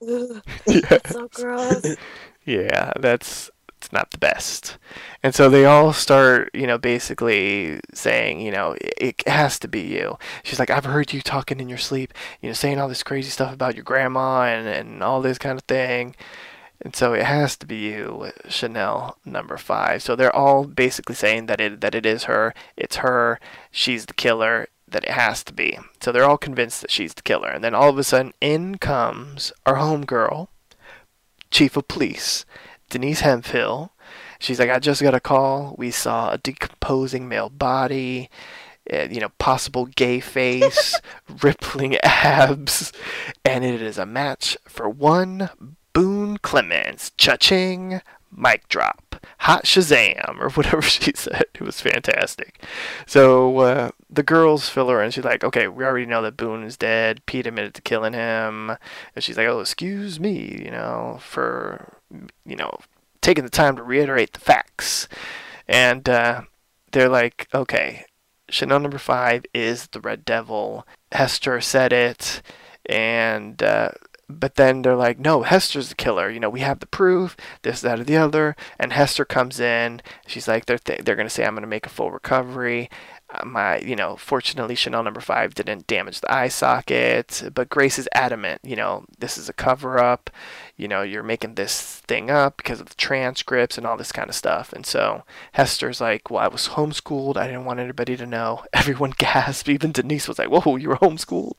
yeah. 0.66 0.98
so 1.06 1.28
gross. 1.34 1.96
yeah, 2.44 2.92
that's 2.98 3.50
it's 3.82 3.92
not 3.92 4.12
the 4.12 4.18
best. 4.18 4.78
And 5.24 5.34
so 5.34 5.50
they 5.50 5.64
all 5.64 5.92
start, 5.92 6.50
you 6.54 6.68
know, 6.68 6.78
basically 6.78 7.80
saying, 7.92 8.40
you 8.40 8.52
know, 8.52 8.76
it, 8.80 8.94
it 9.00 9.28
has 9.28 9.58
to 9.58 9.66
be 9.66 9.80
you. 9.80 10.18
She's 10.44 10.60
like, 10.60 10.70
I've 10.70 10.84
heard 10.84 11.12
you 11.12 11.20
talking 11.20 11.58
in 11.58 11.68
your 11.68 11.78
sleep, 11.78 12.14
you 12.40 12.48
know, 12.48 12.52
saying 12.52 12.78
all 12.78 12.88
this 12.88 13.02
crazy 13.02 13.30
stuff 13.30 13.52
about 13.52 13.74
your 13.74 13.82
grandma 13.82 14.44
and, 14.44 14.68
and 14.68 15.02
all 15.02 15.20
this 15.20 15.36
kind 15.36 15.58
of 15.58 15.64
thing. 15.64 16.14
And 16.80 16.94
so 16.94 17.12
it 17.12 17.24
has 17.24 17.56
to 17.56 17.66
be 17.66 17.76
you, 17.76 18.30
Chanel 18.48 19.18
number 19.24 19.56
five. 19.56 20.00
So 20.00 20.14
they're 20.14 20.34
all 20.34 20.64
basically 20.64 21.16
saying 21.16 21.46
that 21.46 21.60
it 21.60 21.80
that 21.80 21.96
it 21.96 22.06
is 22.06 22.24
her. 22.24 22.54
It's 22.76 22.96
her. 22.96 23.40
She's 23.72 24.06
the 24.06 24.14
killer. 24.14 24.68
That 24.86 25.04
it 25.04 25.10
has 25.10 25.42
to 25.44 25.54
be. 25.54 25.78
So 26.00 26.12
they're 26.12 26.28
all 26.28 26.38
convinced 26.38 26.82
that 26.82 26.90
she's 26.90 27.14
the 27.14 27.22
killer. 27.22 27.48
And 27.48 27.64
then 27.64 27.74
all 27.74 27.88
of 27.88 27.98
a 27.98 28.04
sudden, 28.04 28.34
in 28.42 28.76
comes 28.76 29.50
our 29.64 29.76
homegirl, 29.76 30.48
chief 31.50 31.76
of 31.76 31.88
police, 31.88 32.44
Denise 32.92 33.20
Hemphill. 33.20 33.90
She's 34.38 34.58
like, 34.58 34.68
I 34.68 34.78
just 34.78 35.02
got 35.02 35.14
a 35.14 35.20
call. 35.20 35.74
We 35.78 35.90
saw 35.90 36.32
a 36.32 36.36
decomposing 36.36 37.26
male 37.26 37.48
body, 37.48 38.28
uh, 38.92 39.08
you 39.10 39.18
know, 39.18 39.30
possible 39.38 39.86
gay 39.86 40.20
face, 40.20 41.00
rippling 41.42 41.96
abs, 42.02 42.92
and 43.46 43.64
it 43.64 43.80
is 43.80 43.96
a 43.96 44.04
match 44.04 44.58
for 44.68 44.90
one 44.90 45.48
Boone 45.94 46.36
Clemens. 46.36 47.12
Cha-ching, 47.16 48.02
mic 48.30 48.68
drop. 48.68 49.11
Hot 49.42 49.64
Shazam, 49.64 50.38
or 50.38 50.50
whatever 50.50 50.82
she 50.82 51.12
said. 51.16 51.46
It 51.54 51.62
was 51.62 51.80
fantastic. 51.80 52.62
So 53.06 53.58
uh, 53.58 53.90
the 54.08 54.22
girls 54.22 54.68
fill 54.68 54.88
her 54.88 55.02
in. 55.02 55.10
She's 55.10 55.24
like, 55.24 55.42
okay, 55.42 55.66
we 55.66 55.84
already 55.84 56.06
know 56.06 56.22
that 56.22 56.36
Boone 56.36 56.62
is 56.62 56.76
dead. 56.76 57.26
Pete 57.26 57.48
admitted 57.48 57.74
to 57.74 57.82
killing 57.82 58.12
him. 58.12 58.70
And 59.16 59.24
she's 59.24 59.36
like, 59.36 59.48
oh, 59.48 59.58
excuse 59.58 60.20
me, 60.20 60.62
you 60.64 60.70
know, 60.70 61.18
for, 61.20 61.98
you 62.46 62.54
know, 62.54 62.78
taking 63.20 63.42
the 63.42 63.50
time 63.50 63.74
to 63.74 63.82
reiterate 63.82 64.32
the 64.32 64.38
facts. 64.38 65.08
And 65.66 66.08
uh, 66.08 66.42
they're 66.92 67.08
like, 67.08 67.48
okay, 67.52 68.04
Chanel 68.48 68.78
number 68.78 68.98
five 68.98 69.44
is 69.52 69.88
the 69.88 70.00
Red 70.00 70.24
Devil. 70.24 70.86
Hester 71.10 71.60
said 71.60 71.92
it. 71.92 72.42
And 72.86 73.60
uh, 73.60 73.90
but 74.38 74.56
then 74.56 74.82
they're 74.82 74.96
like, 74.96 75.18
no, 75.18 75.42
Hester's 75.42 75.88
the 75.88 75.94
killer. 75.94 76.30
You 76.30 76.40
know, 76.40 76.50
we 76.50 76.60
have 76.60 76.80
the 76.80 76.86
proof, 76.86 77.36
this, 77.62 77.80
that, 77.80 78.00
or 78.00 78.04
the 78.04 78.16
other. 78.16 78.56
And 78.78 78.92
Hester 78.92 79.24
comes 79.24 79.60
in. 79.60 80.02
She's 80.26 80.48
like, 80.48 80.66
they're, 80.66 80.78
th- 80.78 81.00
they're 81.00 81.16
going 81.16 81.26
to 81.26 81.30
say, 81.30 81.44
I'm 81.44 81.54
going 81.54 81.62
to 81.62 81.68
make 81.68 81.86
a 81.86 81.90
full 81.90 82.10
recovery. 82.10 82.90
Uh, 83.34 83.44
my, 83.46 83.78
you 83.78 83.96
know, 83.96 84.16
fortunately, 84.16 84.74
Chanel 84.74 85.02
number 85.02 85.20
five 85.20 85.54
didn't 85.54 85.86
damage 85.86 86.20
the 86.20 86.32
eye 86.32 86.48
socket. 86.48 87.50
But 87.54 87.70
Grace 87.70 87.98
is 87.98 88.08
adamant, 88.14 88.60
you 88.62 88.76
know, 88.76 89.04
this 89.18 89.38
is 89.38 89.48
a 89.48 89.54
cover 89.54 89.98
up. 89.98 90.30
You 90.76 90.88
know, 90.88 91.02
you're 91.02 91.22
making 91.22 91.54
this 91.54 92.00
thing 92.00 92.30
up 92.30 92.56
because 92.56 92.80
of 92.80 92.88
the 92.88 92.94
transcripts 92.94 93.78
and 93.78 93.86
all 93.86 93.96
this 93.96 94.12
kind 94.12 94.28
of 94.28 94.34
stuff. 94.34 94.72
And 94.72 94.84
so 94.84 95.24
Hester's 95.52 96.00
like, 96.00 96.30
well, 96.30 96.42
I 96.42 96.48
was 96.48 96.68
homeschooled. 96.68 97.36
I 97.36 97.46
didn't 97.46 97.64
want 97.64 97.80
anybody 97.80 98.16
to 98.16 98.26
know. 98.26 98.64
Everyone 98.72 99.14
gasped. 99.18 99.68
Even 99.68 99.92
Denise 99.92 100.28
was 100.28 100.38
like, 100.38 100.50
whoa, 100.50 100.76
you 100.76 100.88
were 100.90 100.96
homeschooled. 100.96 101.58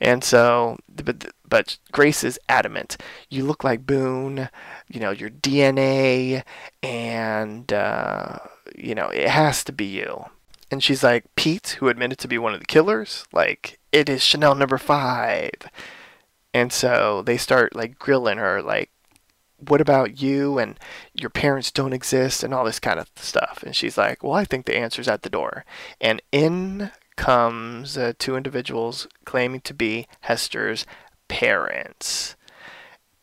And 0.00 0.22
so, 0.22 0.78
but 0.88 1.32
but 1.48 1.78
Grace 1.92 2.24
is 2.24 2.38
adamant. 2.48 2.96
You 3.30 3.44
look 3.44 3.64
like 3.64 3.86
Boone. 3.86 4.48
You 4.88 5.00
know 5.00 5.10
your 5.10 5.30
DNA, 5.30 6.42
and 6.82 7.72
uh, 7.72 8.38
you 8.76 8.94
know 8.94 9.08
it 9.08 9.28
has 9.28 9.64
to 9.64 9.72
be 9.72 9.86
you. 9.86 10.26
And 10.70 10.82
she's 10.82 11.04
like 11.04 11.24
Pete, 11.36 11.76
who 11.78 11.88
admitted 11.88 12.18
to 12.18 12.28
be 12.28 12.38
one 12.38 12.54
of 12.54 12.60
the 12.60 12.66
killers. 12.66 13.24
Like 13.32 13.78
it 13.92 14.08
is 14.08 14.22
Chanel 14.22 14.54
number 14.54 14.78
five. 14.78 15.52
And 16.52 16.72
so 16.72 17.22
they 17.22 17.36
start 17.36 17.76
like 17.76 17.98
grilling 17.98 18.38
her, 18.38 18.62
like, 18.62 18.90
what 19.58 19.80
about 19.80 20.20
you 20.20 20.58
and 20.58 20.78
your 21.14 21.30
parents 21.30 21.70
don't 21.70 21.92
exist 21.92 22.42
and 22.42 22.52
all 22.52 22.64
this 22.64 22.78
kind 22.80 22.98
of 22.98 23.10
stuff. 23.16 23.62
And 23.62 23.74
she's 23.74 23.96
like, 23.96 24.22
well, 24.22 24.34
I 24.34 24.44
think 24.44 24.66
the 24.66 24.76
answer's 24.76 25.08
at 25.08 25.22
the 25.22 25.30
door. 25.30 25.64
And 26.00 26.20
in 26.32 26.90
comes 27.16 27.96
uh, 27.96 28.12
two 28.18 28.36
individuals 28.36 29.06
claiming 29.24 29.60
to 29.62 29.74
be 29.74 30.06
Hester's 30.22 30.84
parents. 31.28 32.36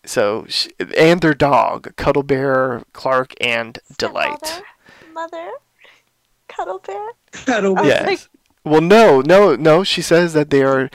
So, 0.05 0.45
she, 0.49 0.69
and 0.97 1.21
their 1.21 1.33
dog, 1.33 1.95
Cuddle 1.95 2.23
Bear, 2.23 2.83
Clark, 2.93 3.33
and 3.39 3.79
Delight. 3.97 4.45
Stepmother, 4.45 4.65
Mother, 5.13 5.51
cuddle 6.49 6.79
bear. 6.79 7.09
Cuddle 7.31 7.77
I 7.77 7.81
was 7.81 7.87
Yes. 7.89 8.05
like- 8.07 8.29
well, 8.65 8.81
no, 8.81 9.21
no, 9.21 9.55
no. 9.55 9.83
She 9.83 10.01
says 10.01 10.33
that 10.33 10.49
they 10.49 10.63
are 10.63 10.89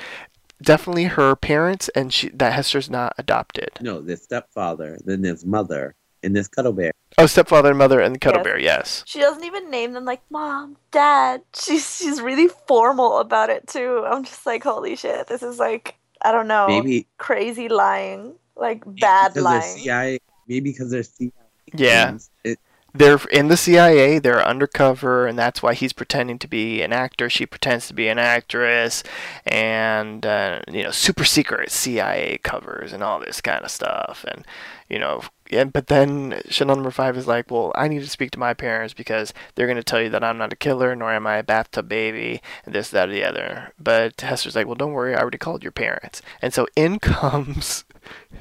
definitely 0.62 1.04
her 1.04 1.34
parents, 1.36 1.88
and 1.90 2.12
she 2.12 2.28
that 2.30 2.52
Hester's 2.52 2.88
not 2.90 3.14
adopted. 3.18 3.70
No, 3.80 4.00
there's 4.00 4.22
stepfather, 4.22 4.98
then 5.04 5.22
there's 5.22 5.44
mother, 5.44 5.94
and 6.22 6.34
there's 6.34 6.48
cuddle 6.48 6.72
bear. 6.72 6.92
Oh, 7.16 7.26
stepfather 7.26 7.70
and 7.70 7.78
mother 7.78 8.00
and 8.00 8.20
Cuddle 8.20 8.40
Yes. 8.40 8.44
Bear. 8.44 8.58
Yes. 8.58 9.02
She 9.06 9.18
doesn't 9.20 9.44
even 9.44 9.70
name 9.70 9.92
them 9.92 10.04
like 10.04 10.20
mom, 10.30 10.76
dad. 10.90 11.42
She's 11.54 11.96
she's 11.96 12.20
really 12.20 12.48
formal 12.48 13.18
about 13.18 13.50
it 13.50 13.66
too. 13.66 14.04
I'm 14.06 14.24
just 14.24 14.44
like, 14.46 14.62
holy 14.62 14.96
shit, 14.96 15.26
this 15.26 15.42
is 15.42 15.58
like 15.58 15.96
I 16.22 16.32
don't 16.32 16.48
know, 16.48 16.66
Maybe 16.68 17.06
crazy 17.18 17.68
lying, 17.68 18.34
like 18.56 18.82
bad 18.86 19.36
lying. 19.36 19.60
They're 19.60 19.78
CIA, 19.78 20.18
maybe 20.46 20.70
because 20.72 20.90
they're 20.90 21.02
CIA. 21.02 21.32
Yeah. 21.74 22.18
It, 22.44 22.58
they're 22.94 23.20
in 23.30 23.48
the 23.48 23.56
CIA, 23.56 24.18
they're 24.18 24.44
undercover, 24.44 25.26
and 25.26 25.38
that's 25.38 25.62
why 25.62 25.74
he's 25.74 25.92
pretending 25.92 26.38
to 26.38 26.48
be 26.48 26.82
an 26.82 26.92
actor. 26.92 27.28
She 27.28 27.44
pretends 27.44 27.86
to 27.88 27.94
be 27.94 28.08
an 28.08 28.18
actress, 28.18 29.04
and 29.46 30.24
uh, 30.24 30.60
you 30.66 30.82
know, 30.82 30.90
super 30.90 31.24
secret 31.24 31.70
CIA 31.70 32.38
covers 32.42 32.92
and 32.92 33.02
all 33.02 33.20
this 33.20 33.40
kind 33.40 33.64
of 33.64 33.70
stuff. 33.70 34.24
And 34.26 34.46
you 34.88 34.98
know, 34.98 35.22
yeah, 35.50 35.64
but 35.64 35.86
then 35.88 36.40
Chanel 36.48 36.76
number 36.76 36.90
five 36.90 37.16
is 37.16 37.26
like, 37.26 37.50
well, 37.50 37.72
I 37.74 37.88
need 37.88 38.00
to 38.00 38.08
speak 38.08 38.30
to 38.32 38.38
my 38.38 38.54
parents 38.54 38.94
because 38.94 39.32
they're 39.54 39.66
going 39.66 39.76
to 39.76 39.82
tell 39.82 40.00
you 40.00 40.10
that 40.10 40.24
I'm 40.24 40.38
not 40.38 40.52
a 40.52 40.56
killer, 40.56 40.94
nor 40.94 41.12
am 41.12 41.26
I 41.26 41.38
a 41.38 41.42
bathtub 41.42 41.88
baby, 41.88 42.42
and 42.64 42.74
this, 42.74 42.90
that, 42.90 43.08
or 43.08 43.12
the 43.12 43.24
other. 43.24 43.72
But 43.78 44.20
Hester's 44.20 44.56
like, 44.56 44.66
well, 44.66 44.74
don't 44.74 44.92
worry, 44.92 45.14
I 45.14 45.20
already 45.20 45.38
called 45.38 45.62
your 45.62 45.72
parents. 45.72 46.22
And 46.42 46.52
so 46.52 46.66
in 46.76 46.98
comes 47.00 47.84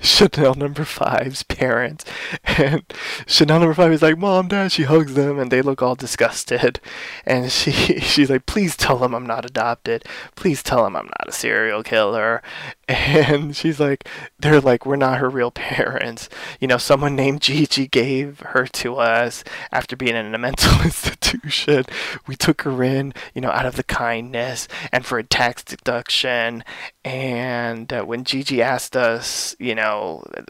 Chanel 0.02 0.54
number 0.56 0.84
five's 0.84 1.44
parents, 1.44 2.06
and 2.44 2.84
Chanel 3.26 3.60
number 3.60 3.74
five 3.74 3.92
is 3.92 4.02
like, 4.02 4.18
"Mom, 4.18 4.48
Dad." 4.48 4.72
She 4.72 4.84
hugs 4.84 5.14
them, 5.16 5.40
and 5.40 5.50
they 5.50 5.62
look 5.62 5.82
all 5.82 5.96
disgusted. 5.96 6.80
And 7.26 7.52
she 7.52 7.72
she's 8.00 8.30
like, 8.30 8.46
"Please 8.46 8.76
tell 8.76 8.98
them 8.98 9.16
I'm 9.16 9.26
not 9.26 9.46
adopted. 9.46 10.04
Please 10.36 10.62
tell 10.62 10.84
them 10.84 10.96
I'm 10.96 11.06
not 11.06 11.28
a 11.28 11.32
serial 11.32 11.84
killer." 11.84 12.42
And 12.88 13.56
she's 13.56 13.80
like, 13.80 14.08
"They're 14.40 14.62
like, 14.62 14.86
we're 14.86 14.98
not 14.98 15.20
her 15.20 15.30
real 15.30 15.52
parents. 15.52 16.30
You 16.60 16.68
know, 16.68 16.78
someone 16.78 17.16
named 17.16 17.42
Gigi 17.42 17.88
gave 17.88 18.40
her 18.42 18.68
to 18.68 18.98
us 18.98 19.44
after 19.72 19.96
being 19.96 20.16
in 20.16 20.36
a 20.36 20.38
mental 20.38 20.82
institution. 20.84 21.86
We 22.28 22.36
took 22.36 22.62
her 22.64 22.84
in, 22.84 23.14
you 23.34 23.42
know, 23.42 23.52
out 23.52 23.66
of 23.66 23.78
the 23.78 23.84
kindness 23.84 24.68
and 24.92 25.06
for 25.06 25.18
a 25.18 25.24
tax 25.24 25.64
deduction." 25.64 26.64
And 27.04 27.92
uh, 27.94 28.04
when 28.04 28.26
Gigi 28.26 28.62
asked 28.62 28.98
us, 28.98 29.56
you 29.60 29.76
know, 29.76 29.77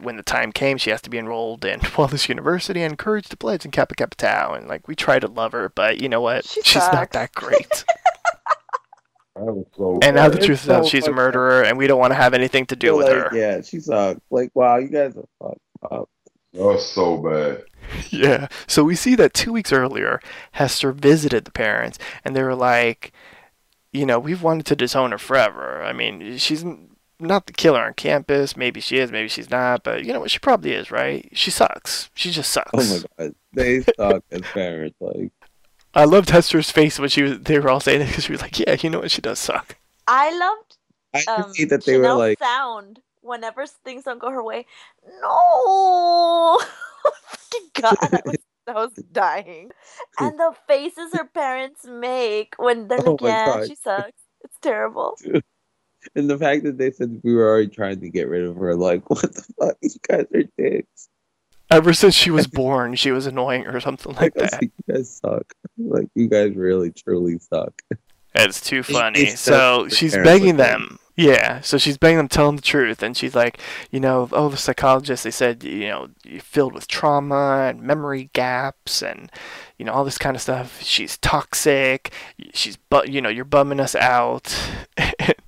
when 0.02 0.18
the 0.18 0.24
time 0.24 0.52
came, 0.52 0.78
she 0.78 0.90
has 0.90 1.02
to 1.04 1.10
be 1.10 1.18
enrolled 1.18 1.66
in 1.66 1.82
Wallace 1.98 2.30
University 2.30 2.82
and 2.82 2.94
encouraged 2.94 3.32
to 3.32 3.38
pledge 3.38 3.66
in 3.66 3.72
Kappa 3.72 3.96
Kappa 3.96 4.16
Tau. 4.16 4.54
And 4.54 4.68
like, 4.68 4.88
we 4.88 4.96
try 4.96 5.20
to 5.20 5.28
love 5.28 5.52
her, 5.52 5.70
but 5.70 6.02
you 6.02 6.10
know 6.10 6.22
what? 6.22 6.46
She 6.46 6.62
She's 6.62 6.88
not 6.92 7.12
that 7.12 7.34
great. 7.34 7.86
So 9.76 10.00
and 10.02 10.16
now 10.16 10.30
the 10.30 10.38
bad. 10.38 10.46
truth 10.46 10.64
is 10.64 10.70
out, 10.70 10.86
so 10.86 10.90
she's 10.90 11.06
a 11.06 11.12
murderer, 11.12 11.62
and 11.62 11.78
we 11.78 11.86
don't 11.86 12.00
want 12.00 12.12
to 12.12 12.16
have 12.16 12.34
anything 12.34 12.66
to 12.68 12.76
do 12.76 12.88
feel 12.88 12.98
with 12.98 13.08
like, 13.08 13.16
her. 13.16 13.38
Yeah, 13.38 13.62
she's 13.62 13.86
sucks. 13.86 14.20
Like, 14.32 14.50
wow, 14.56 14.78
you 14.78 14.88
guys 14.88 15.16
are 15.16 15.28
fucked 15.40 15.60
up. 15.92 16.10
That 16.54 16.64
was 16.64 16.92
so 16.92 17.18
bad. 17.18 17.64
Yeah. 18.10 18.48
So 18.66 18.84
we 18.84 18.96
see 18.96 19.16
that 19.16 19.34
two 19.34 19.54
weeks 19.54 19.72
earlier, 19.72 20.20
Hester 20.54 20.92
visited 20.92 21.46
the 21.46 21.52
parents, 21.52 21.98
and 22.26 22.36
they 22.36 22.44
were 22.44 22.56
like, 22.56 23.14
you 23.94 24.06
know, 24.06 24.20
we've 24.20 24.44
wanted 24.44 24.66
to 24.66 24.76
disown 24.76 25.12
her 25.12 25.18
forever. 25.18 25.84
I 25.84 25.94
mean, 25.94 26.38
she's 26.38 26.64
n- 26.66 26.97
not 27.20 27.48
the 27.48 27.54
killer 27.54 27.82
on 27.82 27.94
campus. 27.94 28.56
Maybe 28.58 28.80
she 28.80 28.98
is, 28.98 29.12
maybe 29.12 29.28
she's 29.28 29.50
not, 29.50 29.84
but 29.84 30.04
you 30.04 30.14
know 30.14 30.20
what? 30.20 30.32
She 30.32 30.40
probably 30.40 30.74
is, 30.74 30.92
right? 30.92 31.28
She 31.34 31.52
sucks. 31.52 32.10
She 32.14 32.32
just 32.32 32.52
sucks. 32.52 32.70
Oh 32.74 32.84
my 33.18 33.26
god, 33.26 33.36
they 33.54 33.82
suck 33.82 34.24
as 34.32 34.42
parents. 34.42 34.96
Like, 35.00 35.32
I 35.94 36.06
loved 36.06 36.30
Hester's 36.30 36.72
face 36.72 37.00
when 37.00 37.10
she 37.10 37.24
was. 37.24 37.40
They 37.40 37.60
were 37.60 37.70
all 37.70 37.80
saying 37.80 38.02
it 38.02 38.08
because 38.08 38.26
she 38.26 38.32
was 38.32 38.42
like, 38.42 38.60
"Yeah, 38.60 38.76
you 38.80 38.90
know 38.90 39.00
what? 39.00 39.12
She 39.12 39.22
does 39.22 39.40
suck." 39.40 39.78
I 40.08 40.32
loved 40.38 40.78
I 41.14 41.24
um, 41.32 41.44
just 41.44 41.58
hate 41.58 41.70
that 41.70 41.86
they 41.86 41.98
were 41.98 42.14
like, 42.14 42.40
sound 42.40 43.02
whenever 43.22 43.66
things 43.68 44.04
don't 44.04 44.20
go 44.20 44.30
her 44.30 44.44
way, 44.44 44.66
no. 45.22 46.60
God, 47.82 47.96
I 48.02 48.22
was, 48.26 48.36
I 48.68 48.74
was 48.74 48.92
dying. 49.12 49.72
And 50.20 50.40
the 50.40 50.54
faces 50.68 51.14
her 51.14 51.26
parents 51.26 51.86
make 51.86 52.56
when 52.58 52.88
they're 52.88 53.00
Oh 53.06 53.12
like, 53.12 53.22
my 53.22 53.30
"Yeah, 53.30 53.46
God. 53.46 53.68
she 53.68 53.76
sucks." 53.76 54.22
It's 54.44 54.58
terrible. 54.62 55.18
And 56.16 56.30
the 56.30 56.38
fact 56.38 56.64
that 56.64 56.78
they 56.78 56.92
said 56.92 57.20
we 57.24 57.34
were 57.34 57.48
already 57.48 57.68
trying 57.68 58.00
to 58.02 58.10
get 58.10 58.28
rid 58.28 58.44
of 58.44 58.56
her, 58.56 58.76
like, 58.76 59.10
what 59.10 59.34
the 59.34 59.46
fuck? 59.60 59.78
You 59.82 59.90
guys 60.08 60.26
are 60.34 60.44
dicks. 60.58 61.10
Ever 61.70 61.94
since 61.94 62.16
she 62.16 62.32
was 62.32 62.48
born, 62.48 62.96
she 62.96 63.12
was 63.12 63.28
annoying 63.28 63.68
or 63.68 63.80
something 63.82 64.14
like 64.16 64.36
Like, 64.36 64.38
I 64.38 64.46
that. 64.46 64.62
like, 64.62 64.72
you 64.88 64.94
guys 64.96 65.18
suck. 65.18 65.54
Like, 65.78 66.08
you 66.16 66.28
guys 66.30 66.56
really, 66.56 66.92
truly 66.92 67.40
suck. 67.40 67.82
It's 68.36 68.62
too 68.62 68.84
funny. 68.84 69.22
it's 69.22 69.42
So 69.42 69.88
she's 69.90 70.16
begging 70.16 70.58
with 70.58 70.66
them. 70.66 71.00
Yeah, 71.20 71.62
so 71.62 71.80
she's 71.80 71.98
begging 71.98 72.18
them, 72.18 72.28
to 72.28 72.36
tell 72.36 72.46
them 72.46 72.58
the 72.58 72.62
truth, 72.62 73.02
and 73.02 73.18
she's 73.18 73.34
like, 73.34 73.60
you 73.90 74.00
know, 74.00 74.30
oh, 74.32 74.50
the 74.50 74.58
psychologist, 74.58 75.24
they 75.24 75.32
said, 75.32 75.64
you 75.64 75.88
know, 75.88 76.10
you're 76.24 76.42
filled 76.42 76.76
with 76.76 76.88
trauma 76.88 77.66
and 77.68 77.82
memory 77.82 78.30
gaps, 78.34 79.02
and 79.02 79.32
you 79.80 79.86
know 79.86 79.94
all 79.94 80.06
this 80.06 80.20
kind 80.20 80.36
of 80.36 80.44
stuff. 80.44 80.84
She's 80.84 81.18
toxic. 81.18 82.14
She's, 82.54 82.78
but 82.78 83.10
you 83.10 83.20
know, 83.20 83.30
you're 83.30 83.46
bumming 83.46 83.80
us 83.80 83.96
out. 83.96 84.56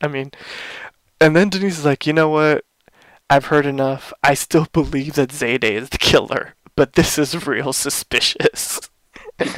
I 0.00 0.08
mean, 0.08 0.32
and 1.20 1.34
then 1.34 1.48
Denise 1.48 1.78
is 1.78 1.84
like, 1.84 2.06
you 2.06 2.12
know 2.12 2.28
what? 2.28 2.64
I've 3.28 3.46
heard 3.46 3.66
enough. 3.66 4.12
I 4.22 4.34
still 4.34 4.66
believe 4.72 5.14
that 5.14 5.30
Zayday 5.30 5.72
is 5.72 5.90
the 5.90 5.98
killer, 5.98 6.54
but 6.76 6.94
this 6.94 7.18
is 7.18 7.46
real 7.46 7.72
suspicious. 7.72 8.80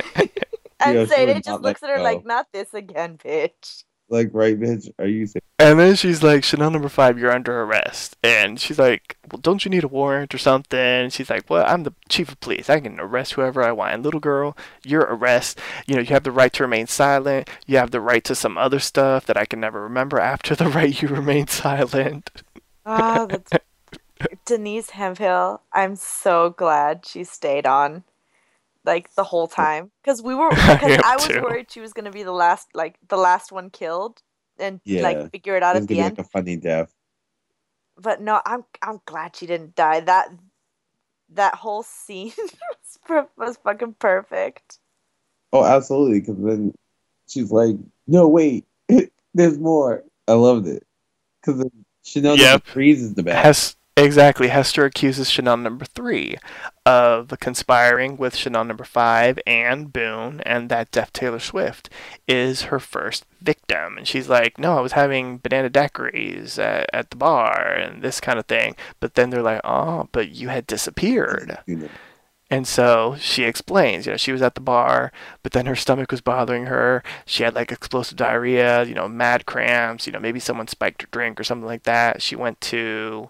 And 0.81 0.95
Yeah, 0.95 1.05
she 1.07 1.11
Zayday 1.11 1.45
just 1.45 1.61
looks 1.63 1.83
at 1.83 1.91
her 1.91 1.97
go. 1.97 2.03
like, 2.05 2.25
"Not 2.25 2.47
this 2.53 2.73
again, 2.73 3.19
bitch." 3.19 3.83
Like, 4.09 4.31
right, 4.33 4.59
bitch? 4.59 4.89
Are 4.99 5.07
you 5.07 5.27
saying? 5.27 5.43
And 5.61 5.81
then 5.81 5.97
she's 5.97 6.23
like, 6.23 6.45
Chanel 6.45 6.71
number 6.71 6.89
five, 6.89 7.19
you're 7.19 7.33
under 7.33 7.63
arrest. 7.63 8.17
And 8.23 8.61
she's 8.61 8.79
like, 8.79 9.17
Well, 9.31 9.41
don't 9.41 9.65
you 9.65 9.71
need 9.71 9.83
a 9.83 9.89
warrant 9.89 10.33
or 10.33 10.39
something? 10.39 10.79
And 10.79 11.13
she's 11.13 11.29
like, 11.31 11.51
Well, 11.51 11.65
I'm 11.67 11.83
the 11.83 11.95
chief 12.09 12.29
of 12.31 12.39
police. 12.41 12.71
I 12.71 12.79
can 12.79 13.01
arrest 13.01 13.33
whoever 13.33 13.63
I 13.65 13.73
want. 13.73 13.95
And 13.95 14.05
little 14.05 14.21
girl, 14.21 14.57
your 14.85 15.03
arrest, 15.03 15.59
you 15.87 15.97
know, 15.97 16.01
you 16.01 16.09
have 16.09 16.23
the 16.23 16.31
right 16.31 16.53
to 16.53 16.63
remain 16.63 16.87
silent. 16.87 17.51
You 17.67 17.77
have 17.79 17.91
the 17.91 18.01
right 18.01 18.23
to 18.25 18.37
some 18.37 18.57
other 18.57 18.79
stuff 18.79 19.27
that 19.27 19.37
I 19.37 19.47
can 19.47 19.59
never 19.59 19.83
remember 19.83 20.21
after 20.21 20.55
the 20.55 20.69
right 20.69 21.01
you 21.03 21.09
remain 21.09 21.49
silent. 21.49 22.31
Ah, 22.85 23.27
that's 23.27 23.57
Denise 24.47 24.91
Hemphill. 24.91 25.63
I'm 25.73 25.97
so 25.97 26.51
glad 26.51 27.07
she 27.07 27.25
stayed 27.25 27.67
on, 27.67 28.05
like 28.85 29.15
the 29.15 29.25
whole 29.25 29.49
time, 29.49 29.93
because 30.03 30.23
we 30.23 30.35
were 30.35 30.57
because 30.67 30.97
am 30.97 31.03
I 31.03 31.17
was 31.19 31.37
too. 31.37 31.41
worried 31.41 31.71
she 31.71 31.81
was 31.81 31.93
gonna 31.93 32.13
be 32.13 32.23
the 32.25 32.33
last, 32.33 32.69
like 32.75 32.99
the 33.09 33.17
last 33.19 33.53
one 33.53 33.71
killed, 33.71 34.23
and 34.59 34.81
Yeah. 34.85 35.03
like 35.03 35.31
figure 35.33 35.57
it 35.57 35.63
out 35.63 35.77
It's 35.77 35.85
at 35.85 35.89
the 35.89 35.95
be 35.95 36.01
end. 36.01 36.19
like 36.19 36.27
a 36.27 36.29
funny 36.29 36.57
death. 36.57 36.93
But 37.97 38.21
no, 38.21 38.41
I'm 38.47 38.65
I'm 38.83 39.01
glad 39.07 39.37
she 39.37 39.47
didn't 39.47 39.75
die. 39.75 40.01
That 40.01 40.29
that 41.31 41.55
whole 41.57 41.83
scene 41.83 42.33
was, 42.39 42.99
per- 43.05 43.29
was 43.37 43.57
fucking 43.59 43.95
perfect. 43.99 44.79
Oh, 45.53 45.65
absolutely. 45.65 46.21
Because 46.21 46.37
then 46.39 46.75
she's 47.27 47.51
like, 47.51 47.77
no, 48.07 48.29
wait, 48.29 48.67
there's 49.35 49.59
more. 49.59 50.05
I 50.27 50.33
loved 50.33 50.67
it. 50.69 50.87
Because 51.41 51.65
Chanel 52.05 52.37
Yep. 52.37 52.45
yep. 52.45 52.67
freezes 52.67 53.15
the 53.15 53.23
best. 53.23 53.45
Hes- 53.45 53.77
exactly. 54.03 54.49
Hester 54.49 54.85
accuses 54.85 55.31
Chanel 55.31 55.57
number 55.57 55.85
three 55.85 56.37
of 56.87 57.33
conspiring 57.41 58.17
with 58.17 58.35
Chanel 58.35 58.65
number 58.65 58.85
five 58.85 59.39
and 59.47 59.93
Boone, 59.93 60.41
and 60.41 60.69
that 60.69 60.91
Deaf 60.91 61.13
Taylor 61.13 61.39
Swift 61.39 61.91
is 62.27 62.63
her 62.63 62.81
first 62.81 63.25
victim. 63.41 63.97
And 63.99 64.07
she's 64.09 64.29
like, 64.29 64.59
No, 64.59 64.79
I 64.79 64.81
was 64.81 64.93
having 64.93 65.39
banana 65.39 65.71
daiquiris 65.71 66.59
at, 66.59 66.89
at 66.93 67.11
the 67.11 67.17
bar 67.17 67.73
and 67.73 68.03
this 68.03 68.21
kind 68.21 68.39
of 68.39 68.47
thing. 68.47 68.77
But 69.01 69.15
then 69.15 69.31
they're 69.31 69.43
like, 69.43 69.61
Oh, 69.65 70.09
but 70.13 70.31
you 70.31 70.49
had 70.49 70.67
disappeared. 70.67 71.59
And 72.51 72.67
so 72.67 73.17
she 73.19 73.45
explains, 73.45 74.07
you 74.07 74.13
know, 74.13 74.17
she 74.17 74.33
was 74.33 74.41
at 74.41 74.55
the 74.55 74.63
bar, 74.63 75.13
but 75.43 75.53
then 75.53 75.67
her 75.67 75.77
stomach 75.77 76.11
was 76.11 76.23
bothering 76.23 76.67
her. 76.67 77.03
She 77.27 77.43
had 77.43 77.55
like 77.55 77.71
explosive 77.71 78.17
diarrhea, 78.17 78.85
you 78.85 78.95
know, 78.95 79.07
mad 79.07 79.45
cramps, 79.45 80.07
you 80.07 80.13
know, 80.13 80.19
maybe 80.19 80.41
someone 80.41 80.67
spiked 80.67 81.03
her 81.03 81.09
drink 81.11 81.39
or 81.39 81.45
something 81.45 81.67
like 81.67 81.83
that. 81.83 82.23
She 82.23 82.37
went 82.37 82.61
to, 82.63 83.29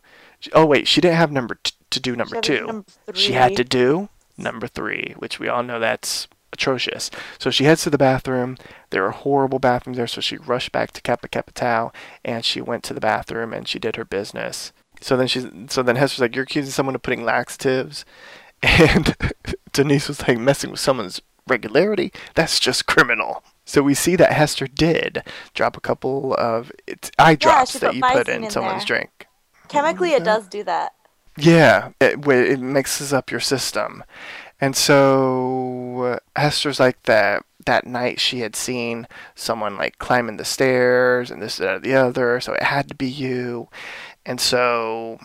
oh 0.53 0.67
wait, 0.67 0.89
she 0.89 1.01
didn't 1.01 1.17
have 1.17 1.33
number 1.33 1.59
t- 1.63 1.73
to 1.91 2.01
do 2.01 2.15
number 2.17 2.41
She 2.43 2.43
had 2.43 2.45
to 2.45 2.53
do 2.53 2.59
two. 2.59 2.67
number 2.67 2.85
She 3.15 3.33
had 3.33 3.57
to 3.57 3.65
do 3.65 4.09
number 4.37 4.67
three, 4.67 5.15
which 5.19 5.39
we 5.41 5.49
all 5.49 5.63
know 5.63 5.79
that's 5.81 6.29
atrocious. 6.53 7.11
So 7.39 7.51
she 7.51 7.65
heads 7.65 7.83
to 7.85 7.91
the 7.91 7.99
bathroom. 7.99 8.57
There 8.91 9.05
are 9.05 9.11
horrible 9.11 9.59
bathrooms 9.59 9.97
there, 9.97 10.07
so 10.07 10.21
she 10.21 10.37
rushed 10.37 10.73
back 10.73 10.93
to 10.93 11.03
Kappa 11.03 11.29
Kappa 11.29 11.53
Tau 11.53 11.93
and 12.25 12.45
she 12.45 12.61
went 12.61 12.85
to 12.85 12.95
the 12.95 13.01
bathroom 13.01 13.53
and 13.53 13.69
she 13.69 13.79
did 13.79 13.97
her 13.97 14.05
business. 14.05 14.73
So 15.01 15.17
then 15.17 15.29
she's 15.29 15.47
so 15.69 15.83
then 15.83 15.97
Hester's 15.97 16.21
like, 16.21 16.35
You're 16.35 16.45
accusing 16.45 16.73
someone 16.73 16.95
of 16.95 17.03
putting 17.03 17.25
laxatives 17.25 18.05
and 18.63 19.15
Denise 19.73 20.09
was 20.09 20.27
like 20.27 20.39
messing 20.39 20.71
with 20.71 20.81
someone's 20.81 21.21
regularity. 21.47 22.13
That's 22.35 22.59
just 22.61 22.87
criminal. 22.87 23.45
So 23.65 23.83
we 23.83 23.95
see 23.95 24.17
that 24.17 24.33
Hester 24.33 24.67
did 24.67 25.23
drop 25.55 25.77
a 25.77 25.81
couple 25.81 26.35
of 26.39 26.73
it's 26.87 27.11
eye 27.19 27.35
drops 27.35 27.73
she 27.73 27.79
that 27.81 27.95
you 27.95 28.03
put 28.03 28.29
in 28.29 28.45
in 28.45 28.51
someone's 28.51 28.85
there. 28.87 28.99
drink. 28.99 29.28
Chemically, 29.69 30.13
it 30.13 30.25
does 30.25 30.47
do 30.49 30.63
that. 30.65 30.95
Yeah, 31.37 31.91
it, 32.01 32.27
it 32.27 32.61
mixes 32.61 33.13
up 33.13 33.31
your 33.31 33.41
system. 33.41 34.03
And 34.61 34.75
so 34.75 36.19
Hester's 36.35 36.81
like 36.81 37.03
that 37.05 37.45
that 37.67 37.87
night 37.87 38.19
she 38.19 38.41
had 38.41 38.57
seen 38.57 39.07
someone 39.35 39.77
like 39.77 39.99
climbing 39.99 40.39
the 40.39 40.45
stairs 40.45 41.31
and 41.31 41.43
this 41.43 41.61
or 41.61 41.79
the 41.79 41.95
other, 41.95 42.41
so 42.41 42.55
it 42.55 42.63
had 42.63 42.89
to 42.89 42.95
be 42.95 43.09
you. 43.09 43.69
And 44.25 44.41
so 44.41 45.19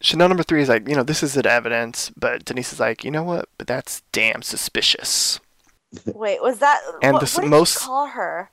Chanel 0.00 0.28
number 0.28 0.42
three 0.42 0.60
is 0.62 0.68
like, 0.68 0.88
you 0.88 0.94
know, 0.94 1.02
this 1.02 1.22
isn't 1.22 1.46
evidence, 1.46 2.10
but 2.16 2.44
Denise 2.44 2.72
is 2.72 2.80
like, 2.80 3.02
you 3.02 3.10
know 3.10 3.24
what? 3.24 3.48
But 3.58 3.66
that's 3.66 4.02
damn 4.12 4.42
suspicious. 4.42 5.40
Wait, 6.06 6.42
was 6.42 6.58
that 6.58 6.80
And 7.02 7.14
what, 7.14 7.26
the 7.26 7.40
what 7.40 7.48
most- 7.48 7.78
call 7.78 8.08
her? 8.08 8.50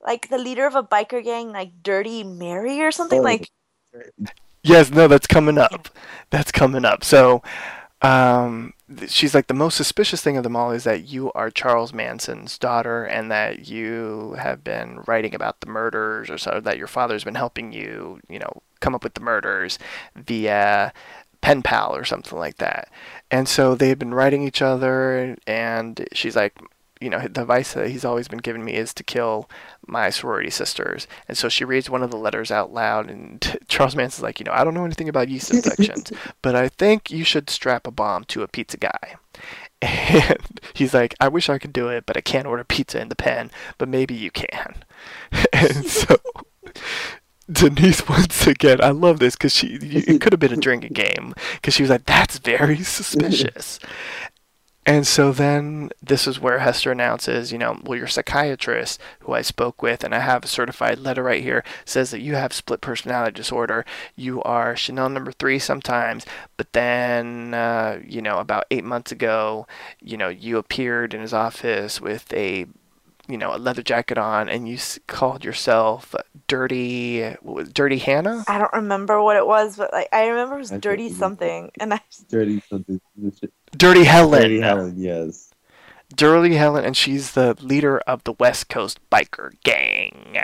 Like 0.00 0.28
the 0.28 0.38
leader 0.38 0.66
of 0.66 0.74
a 0.74 0.82
biker 0.82 1.22
gang, 1.22 1.52
like 1.52 1.82
Dirty 1.82 2.24
Mary 2.24 2.80
or 2.80 2.92
something? 2.92 3.20
Oh. 3.20 3.22
Like 3.22 3.50
Yes, 4.64 4.90
no, 4.90 5.08
that's 5.08 5.26
coming 5.26 5.58
up. 5.58 5.88
That's 6.30 6.50
coming 6.50 6.84
up. 6.86 7.04
So, 7.04 7.42
um, 8.00 8.72
she's 9.06 9.34
like 9.34 9.46
the 9.46 9.54
most 9.54 9.76
suspicious 9.76 10.22
thing 10.22 10.36
of 10.38 10.42
them 10.42 10.56
all 10.56 10.70
is 10.70 10.84
that 10.84 11.06
you 11.08 11.30
are 11.32 11.50
Charles 11.50 11.92
Manson's 11.92 12.58
daughter, 12.58 13.04
and 13.04 13.30
that 13.30 13.68
you 13.68 14.36
have 14.38 14.64
been 14.64 15.02
writing 15.06 15.34
about 15.34 15.60
the 15.60 15.66
murders, 15.68 16.30
or 16.30 16.38
so 16.38 16.60
that 16.64 16.78
your 16.78 16.86
father's 16.86 17.24
been 17.24 17.34
helping 17.34 17.72
you, 17.72 18.20
you 18.28 18.38
know, 18.38 18.62
come 18.80 18.94
up 18.94 19.04
with 19.04 19.14
the 19.14 19.20
murders 19.20 19.78
via 20.16 20.92
pen 21.42 21.60
pal 21.62 21.94
or 21.94 22.04
something 22.04 22.38
like 22.38 22.56
that. 22.56 22.88
And 23.30 23.46
so 23.48 23.74
they've 23.74 23.98
been 23.98 24.14
writing 24.14 24.42
each 24.44 24.62
other, 24.62 25.36
and 25.46 26.06
she's 26.12 26.36
like, 26.36 26.54
you 27.04 27.10
know, 27.10 27.20
the 27.20 27.42
advice 27.42 27.74
that 27.74 27.90
he's 27.90 28.04
always 28.04 28.28
been 28.28 28.38
giving 28.38 28.64
me 28.64 28.72
is 28.72 28.94
to 28.94 29.04
kill 29.04 29.48
my 29.86 30.08
sorority 30.08 30.48
sisters. 30.48 31.06
And 31.28 31.36
so 31.36 31.50
she 31.50 31.62
reads 31.62 31.90
one 31.90 32.02
of 32.02 32.10
the 32.10 32.16
letters 32.16 32.50
out 32.50 32.72
loud, 32.72 33.10
and 33.10 33.58
Charles 33.68 33.94
Manson's 33.94 34.22
like, 34.22 34.40
you 34.40 34.44
know, 34.44 34.52
I 34.52 34.64
don't 34.64 34.72
know 34.72 34.86
anything 34.86 35.10
about 35.10 35.28
yeast 35.28 35.52
infections, 35.52 36.10
but 36.42 36.56
I 36.56 36.70
think 36.70 37.10
you 37.10 37.22
should 37.22 37.50
strap 37.50 37.86
a 37.86 37.90
bomb 37.90 38.24
to 38.24 38.42
a 38.42 38.48
pizza 38.48 38.78
guy. 38.78 39.16
And 39.82 40.60
he's 40.72 40.94
like, 40.94 41.14
I 41.20 41.28
wish 41.28 41.50
I 41.50 41.58
could 41.58 41.72
do 41.74 41.88
it, 41.88 42.06
but 42.06 42.16
I 42.16 42.22
can't 42.22 42.46
order 42.46 42.64
pizza 42.64 42.98
in 43.02 43.10
the 43.10 43.14
pen, 43.14 43.50
but 43.76 43.86
maybe 43.86 44.14
you 44.14 44.30
can. 44.30 44.82
And 45.52 45.84
so 45.84 46.16
Denise, 47.50 48.08
once 48.08 48.46
again, 48.46 48.82
I 48.82 48.90
love 48.90 49.18
this 49.18 49.34
because 49.34 49.54
she, 49.54 49.76
it 49.82 50.22
could 50.22 50.32
have 50.32 50.40
been 50.40 50.54
a 50.54 50.56
drinking 50.56 50.94
game 50.94 51.34
because 51.54 51.74
she 51.74 51.82
was 51.82 51.90
like, 51.90 52.06
that's 52.06 52.38
very 52.38 52.82
suspicious. 52.82 53.78
And 54.86 55.06
so 55.06 55.32
then 55.32 55.90
this 56.02 56.26
is 56.26 56.38
where 56.38 56.58
Hester 56.58 56.92
announces, 56.92 57.50
you 57.50 57.56
know, 57.56 57.80
well, 57.84 57.98
your 57.98 58.06
psychiatrist, 58.06 59.00
who 59.20 59.32
I 59.32 59.40
spoke 59.40 59.80
with, 59.80 60.04
and 60.04 60.14
I 60.14 60.18
have 60.18 60.44
a 60.44 60.48
certified 60.48 60.98
letter 60.98 61.22
right 61.22 61.42
here, 61.42 61.64
says 61.86 62.10
that 62.10 62.20
you 62.20 62.34
have 62.34 62.52
split 62.52 62.82
personality 62.82 63.32
disorder. 63.32 63.86
You 64.14 64.42
are 64.42 64.76
Chanel 64.76 65.08
number 65.08 65.32
three 65.32 65.58
sometimes, 65.58 66.26
but 66.58 66.72
then, 66.74 67.54
uh, 67.54 68.00
you 68.06 68.20
know, 68.20 68.38
about 68.38 68.66
eight 68.70 68.84
months 68.84 69.10
ago, 69.10 69.66
you 70.00 70.18
know, 70.18 70.28
you 70.28 70.58
appeared 70.58 71.14
in 71.14 71.22
his 71.22 71.32
office 71.32 71.98
with 71.98 72.30
a, 72.34 72.66
you 73.28 73.38
know, 73.38 73.54
a 73.54 73.58
leather 73.58 73.82
jacket 73.82 74.18
on, 74.18 74.48
and 74.48 74.68
you 74.68 74.78
called 75.06 75.44
yourself 75.44 76.14
Dirty, 76.46 77.22
what 77.40 77.54
was 77.54 77.72
Dirty 77.72 77.98
Hannah? 77.98 78.44
I 78.46 78.58
don't 78.58 78.72
remember 78.72 79.22
what 79.22 79.36
it 79.36 79.46
was, 79.46 79.76
but 79.76 79.92
like 79.92 80.08
I 80.12 80.26
remember 80.26 80.56
it 80.56 80.58
was 80.58 80.72
I 80.72 80.78
Dirty 80.78 81.10
something, 81.10 81.70
and 81.80 81.94
I 81.94 82.00
Dirty 82.28 82.62
something. 82.68 83.00
Dirty 83.76 84.04
Helen. 84.04 84.42
Dirty 84.42 84.60
Helen, 84.60 84.94
yes. 84.98 85.50
Dirty 86.14 86.54
Helen, 86.54 86.84
and 86.84 86.96
she's 86.96 87.32
the 87.32 87.56
leader 87.60 87.98
of 88.00 88.24
the 88.24 88.32
West 88.32 88.68
Coast 88.68 89.00
biker 89.10 89.52
gang. 89.64 90.38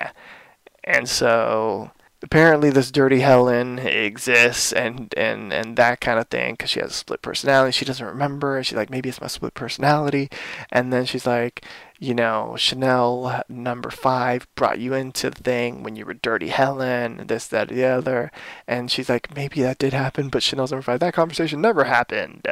And 0.82 1.08
so 1.08 1.90
apparently 2.22 2.70
this 2.70 2.90
dirty 2.90 3.20
Helen 3.20 3.78
exists 3.78 4.72
and 4.72 5.12
and 5.16 5.52
and 5.52 5.76
that 5.76 6.00
kind 6.00 6.18
of 6.18 6.28
thing 6.28 6.54
because 6.54 6.70
she 6.70 6.80
has 6.80 6.90
a 6.90 6.94
split 6.94 7.22
personality. 7.22 7.72
She 7.72 7.84
doesn't 7.84 8.06
remember. 8.06 8.62
She's 8.62 8.76
like, 8.76 8.90
maybe 8.90 9.08
it's 9.08 9.20
my 9.20 9.26
split 9.26 9.54
personality, 9.54 10.30
and 10.70 10.92
then 10.92 11.04
she's 11.06 11.26
like, 11.26 11.64
you 11.98 12.14
know, 12.14 12.54
Chanel 12.56 13.42
number 13.48 13.90
five 13.90 14.46
brought 14.54 14.78
you 14.78 14.94
into 14.94 15.30
the 15.30 15.42
thing 15.42 15.82
when 15.82 15.96
you 15.96 16.04
were 16.04 16.14
dirty 16.14 16.48
Helen, 16.48 17.26
this, 17.26 17.46
that, 17.48 17.68
the 17.68 17.84
other, 17.84 18.30
and 18.66 18.90
she's 18.90 19.08
like, 19.08 19.34
maybe 19.34 19.62
that 19.62 19.78
did 19.78 19.92
happen, 19.92 20.28
but 20.28 20.42
Chanel's 20.42 20.72
number 20.72 20.82
five. 20.82 21.00
That 21.00 21.14
conversation 21.14 21.60
never 21.60 21.84
happened, 21.84 22.46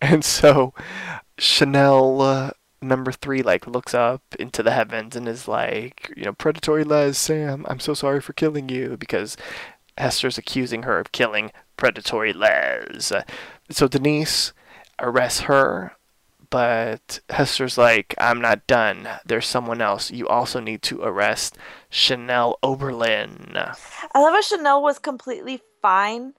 and 0.00 0.24
so 0.24 0.74
Chanel. 1.38 2.52
Number 2.82 3.10
three 3.10 3.42
like 3.42 3.66
looks 3.66 3.94
up 3.94 4.22
into 4.38 4.62
the 4.62 4.70
heavens 4.70 5.16
and 5.16 5.26
is 5.26 5.48
like, 5.48 6.12
you 6.16 6.24
know, 6.24 6.32
predatory 6.32 6.84
Les, 6.84 7.16
Sam, 7.16 7.64
I'm 7.68 7.80
so 7.80 7.94
sorry 7.94 8.20
for 8.20 8.32
killing 8.34 8.68
you 8.68 8.96
because 8.96 9.36
Hester's 9.98 10.38
accusing 10.38 10.82
her 10.82 10.98
of 10.98 11.12
killing 11.12 11.52
predatory 11.76 12.32
Les. 12.32 13.12
So 13.70 13.88
Denise 13.88 14.52
arrests 15.00 15.40
her, 15.40 15.92
but 16.50 17.20
Hester's 17.30 17.78
like, 17.78 18.14
I'm 18.18 18.40
not 18.40 18.66
done. 18.66 19.08
There's 19.24 19.46
someone 19.46 19.80
else. 19.80 20.10
You 20.10 20.28
also 20.28 20.60
need 20.60 20.82
to 20.82 21.02
arrest 21.02 21.56
Chanel 21.88 22.58
Oberlin. 22.62 23.52
I 23.56 24.20
love 24.20 24.34
how 24.34 24.42
Chanel 24.42 24.82
was 24.82 24.98
completely 24.98 25.62
fine 25.80 26.34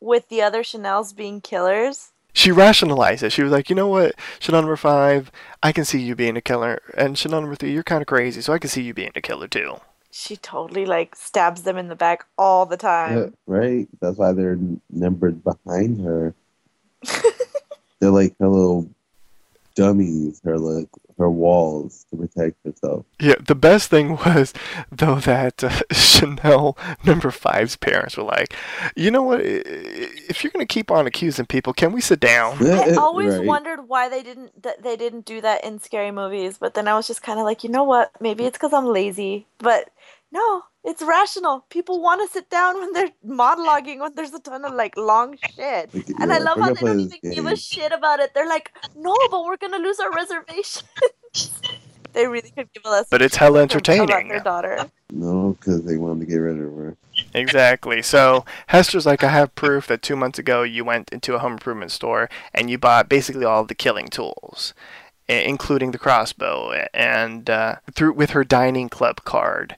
with 0.00 0.28
the 0.30 0.42
other 0.42 0.62
Chanels 0.62 1.14
being 1.14 1.40
killers 1.40 2.11
she 2.32 2.50
rationalized 2.50 3.22
it. 3.22 3.30
She 3.30 3.42
was 3.42 3.52
like, 3.52 3.68
you 3.68 3.76
know 3.76 3.88
what, 3.88 4.14
Chanel 4.38 4.62
number 4.62 4.76
five, 4.76 5.30
I 5.62 5.72
can 5.72 5.84
see 5.84 6.00
you 6.00 6.14
being 6.14 6.36
a 6.36 6.40
killer, 6.40 6.80
and 6.96 7.16
Chanel 7.16 7.40
number 7.40 7.56
three, 7.56 7.72
you're 7.72 7.82
kind 7.82 8.02
of 8.02 8.06
crazy, 8.06 8.40
so 8.40 8.52
I 8.52 8.58
can 8.58 8.70
see 8.70 8.82
you 8.82 8.94
being 8.94 9.12
a 9.14 9.20
killer 9.20 9.48
too. 9.48 9.76
She 10.10 10.36
totally 10.36 10.84
like 10.84 11.16
stabs 11.16 11.62
them 11.62 11.78
in 11.78 11.88
the 11.88 11.96
back 11.96 12.26
all 12.36 12.66
the 12.66 12.76
time. 12.76 13.18
Yeah, 13.18 13.26
right. 13.46 13.88
That's 14.00 14.18
why 14.18 14.32
they're 14.32 14.58
numbered 14.90 15.42
behind 15.42 16.04
her. 16.04 16.34
they're 17.98 18.10
like 18.10 18.34
her 18.38 18.48
little 18.48 18.90
dummies. 19.74 20.40
Her 20.44 20.58
like 20.58 20.90
her 21.22 21.30
walls 21.30 22.04
to 22.10 22.16
protect 22.16 22.56
herself. 22.64 23.06
Yeah, 23.20 23.36
the 23.40 23.54
best 23.54 23.88
thing 23.88 24.16
was 24.26 24.52
though 24.90 25.20
that 25.20 25.62
uh, 25.64 25.70
Chanel 25.92 26.76
number 27.04 27.30
five's 27.30 27.76
parents 27.76 28.16
were 28.16 28.24
like, 28.24 28.54
you 28.96 29.10
know 29.10 29.22
what? 29.22 29.40
If 29.42 30.42
you're 30.42 30.50
gonna 30.50 30.66
keep 30.66 30.90
on 30.90 31.06
accusing 31.06 31.46
people, 31.46 31.72
can 31.72 31.92
we 31.92 32.00
sit 32.00 32.20
down? 32.20 32.64
I 32.66 32.94
always 32.94 33.36
right. 33.36 33.46
wondered 33.46 33.88
why 33.88 34.08
they 34.08 34.22
didn't 34.22 34.62
that 34.62 34.82
they 34.82 34.96
didn't 34.96 35.24
do 35.24 35.40
that 35.40 35.64
in 35.64 35.78
scary 35.80 36.10
movies, 36.10 36.58
but 36.58 36.74
then 36.74 36.88
I 36.88 36.94
was 36.94 37.06
just 37.06 37.22
kind 37.22 37.38
of 37.38 37.44
like, 37.44 37.64
you 37.64 37.70
know 37.70 37.84
what? 37.84 38.10
Maybe 38.20 38.44
it's 38.44 38.58
because 38.58 38.72
I'm 38.72 38.86
lazy, 38.86 39.46
but 39.58 39.90
no, 40.32 40.62
it's 40.82 41.02
rational. 41.02 41.66
People 41.68 42.00
want 42.00 42.26
to 42.26 42.32
sit 42.32 42.48
down 42.48 42.80
when 42.80 42.92
they're 42.92 43.10
monologuing 43.26 44.00
when 44.00 44.14
there's 44.14 44.32
a 44.32 44.40
ton 44.40 44.64
of 44.64 44.72
like 44.72 44.96
long 44.96 45.36
shit. 45.54 45.94
Like, 45.94 46.08
and 46.08 46.30
yeah, 46.30 46.36
I 46.36 46.38
love 46.38 46.58
how 46.58 46.72
they 46.72 46.80
don't 46.80 47.00
even 47.00 47.18
game. 47.22 47.34
give 47.34 47.46
a 47.46 47.56
shit 47.56 47.92
about 47.92 48.20
it. 48.20 48.32
They're 48.34 48.48
like, 48.48 48.72
no, 48.96 49.14
but 49.30 49.44
we're 49.44 49.58
gonna 49.58 49.78
lose 49.78 50.00
our 50.00 50.10
reservation. 50.10 50.86
they 52.14 52.26
really 52.26 52.50
could 52.50 52.72
give 52.72 52.82
a 52.86 52.88
us. 52.88 53.06
But 53.10 53.20
it's 53.20 53.36
hell 53.36 53.58
entertaining. 53.58 54.04
About 54.04 54.28
their 54.28 54.40
daughter. 54.40 54.90
No, 55.10 55.56
because 55.60 55.84
they 55.84 55.98
wanted 55.98 56.20
to 56.20 56.26
get 56.26 56.36
rid 56.36 56.58
of 56.58 56.76
her. 56.76 56.96
Exactly. 57.34 58.00
So 58.00 58.46
Hester's 58.68 59.04
like, 59.04 59.22
I 59.22 59.28
have 59.28 59.54
proof 59.54 59.86
that 59.88 60.00
two 60.00 60.16
months 60.16 60.38
ago 60.38 60.62
you 60.62 60.82
went 60.82 61.10
into 61.12 61.34
a 61.34 61.38
home 61.38 61.52
improvement 61.52 61.90
store 61.90 62.30
and 62.54 62.70
you 62.70 62.78
bought 62.78 63.10
basically 63.10 63.44
all 63.44 63.60
of 63.60 63.68
the 63.68 63.74
killing 63.74 64.08
tools 64.08 64.72
including 65.28 65.92
the 65.92 65.98
crossbow 65.98 66.86
and 66.92 67.48
uh, 67.48 67.76
through 67.94 68.12
with 68.12 68.30
her 68.30 68.44
dining 68.44 68.88
club 68.88 69.22
card 69.24 69.76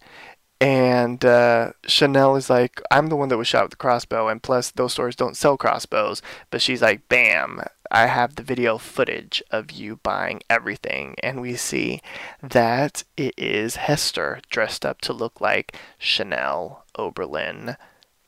and 0.61 1.25
uh, 1.25 1.73
Chanel 1.87 2.37
is 2.37 2.49
like, 2.49 2.81
I'm 2.91 3.09
the 3.09 3.17
one 3.17 3.29
that 3.29 3.39
was 3.39 3.49
shot 3.49 3.65
with 3.65 3.73
the 3.73 3.77
crossbow, 3.77 4.29
and 4.29 4.43
plus 4.43 4.71
those 4.71 4.93
stores 4.93 5.17
don't 5.17 5.37
sell 5.37 5.57
crossbows. 5.57 6.23
But 6.51 6.63
she's 6.63 6.83
like, 6.83 7.09
bam, 7.09 7.63
I 7.91 8.07
have 8.07 8.37
the 8.37 8.43
video 8.43 8.79
footage 8.79 9.43
of 9.51 9.71
you 9.71 9.97
buying 10.03 10.41
everything, 10.49 11.17
and 11.23 11.41
we 11.41 11.55
see 11.57 12.01
that 12.43 13.05
it 13.17 13.35
is 13.37 13.77
Hester 13.77 14.41
dressed 14.49 14.87
up 14.87 15.01
to 15.03 15.13
look 15.13 15.41
like 15.41 15.77
Chanel 15.99 16.85
Oberlin 16.97 17.77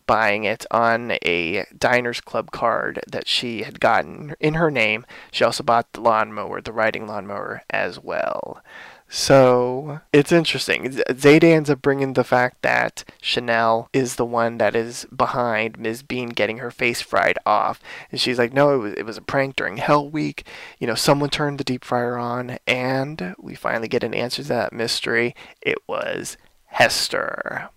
buying 0.06 0.44
it 0.44 0.64
on 0.70 1.12
a 1.22 1.66
Diners 1.76 2.20
Club 2.20 2.50
card 2.50 3.00
that 3.08 3.26
she 3.26 3.64
had 3.64 3.80
gotten 3.80 4.34
in 4.40 4.54
her 4.54 4.70
name. 4.70 5.04
She 5.32 5.44
also 5.44 5.64
bought 5.64 5.92
the 5.92 6.00
lawnmower, 6.00 6.60
the 6.60 6.72
riding 6.72 7.06
lawnmower, 7.06 7.62
as 7.70 7.98
well. 7.98 8.62
So 9.08 10.00
it's 10.12 10.32
interesting. 10.32 10.84
Zayday 10.84 11.54
ends 11.54 11.70
up 11.70 11.80
bringing 11.80 12.14
the 12.14 12.24
fact 12.24 12.62
that 12.62 13.04
Chanel 13.22 13.88
is 13.92 14.16
the 14.16 14.24
one 14.24 14.58
that 14.58 14.74
is 14.74 15.06
behind 15.14 15.78
Ms. 15.78 16.02
Bean 16.02 16.30
getting 16.30 16.58
her 16.58 16.72
face 16.72 17.00
fried 17.00 17.38
off, 17.46 17.80
and 18.10 18.20
she's 18.20 18.38
like, 18.38 18.52
"No, 18.52 18.74
it 18.74 18.78
was 18.78 18.92
it 18.94 19.06
was 19.06 19.16
a 19.16 19.22
prank 19.22 19.54
during 19.54 19.76
Hell 19.76 20.08
Week. 20.10 20.44
You 20.80 20.88
know, 20.88 20.96
someone 20.96 21.30
turned 21.30 21.58
the 21.58 21.64
deep 21.64 21.84
fryer 21.84 22.18
on, 22.18 22.58
and 22.66 23.34
we 23.38 23.54
finally 23.54 23.88
get 23.88 24.02
an 24.02 24.14
answer 24.14 24.42
to 24.42 24.48
that 24.48 24.72
mystery. 24.72 25.34
It 25.62 25.78
was 25.86 26.36
Hester." 26.66 27.70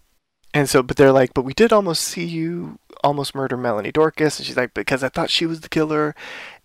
And 0.51 0.67
so, 0.67 0.81
but 0.81 0.97
they're 0.97 1.11
like, 1.11 1.35
"But 1.35 1.45
we 1.45 1.53
did 1.53 1.71
almost 1.71 2.03
see 2.03 2.25
you 2.25 2.79
almost 3.03 3.35
murder 3.35 3.55
Melanie 3.55 3.91
Dorkus," 3.91 4.39
and 4.39 4.47
she's 4.47 4.57
like, 4.57 4.73
"Because 4.73 5.03
I 5.03 5.09
thought 5.09 5.29
she 5.29 5.45
was 5.45 5.61
the 5.61 5.69
killer," 5.69 6.15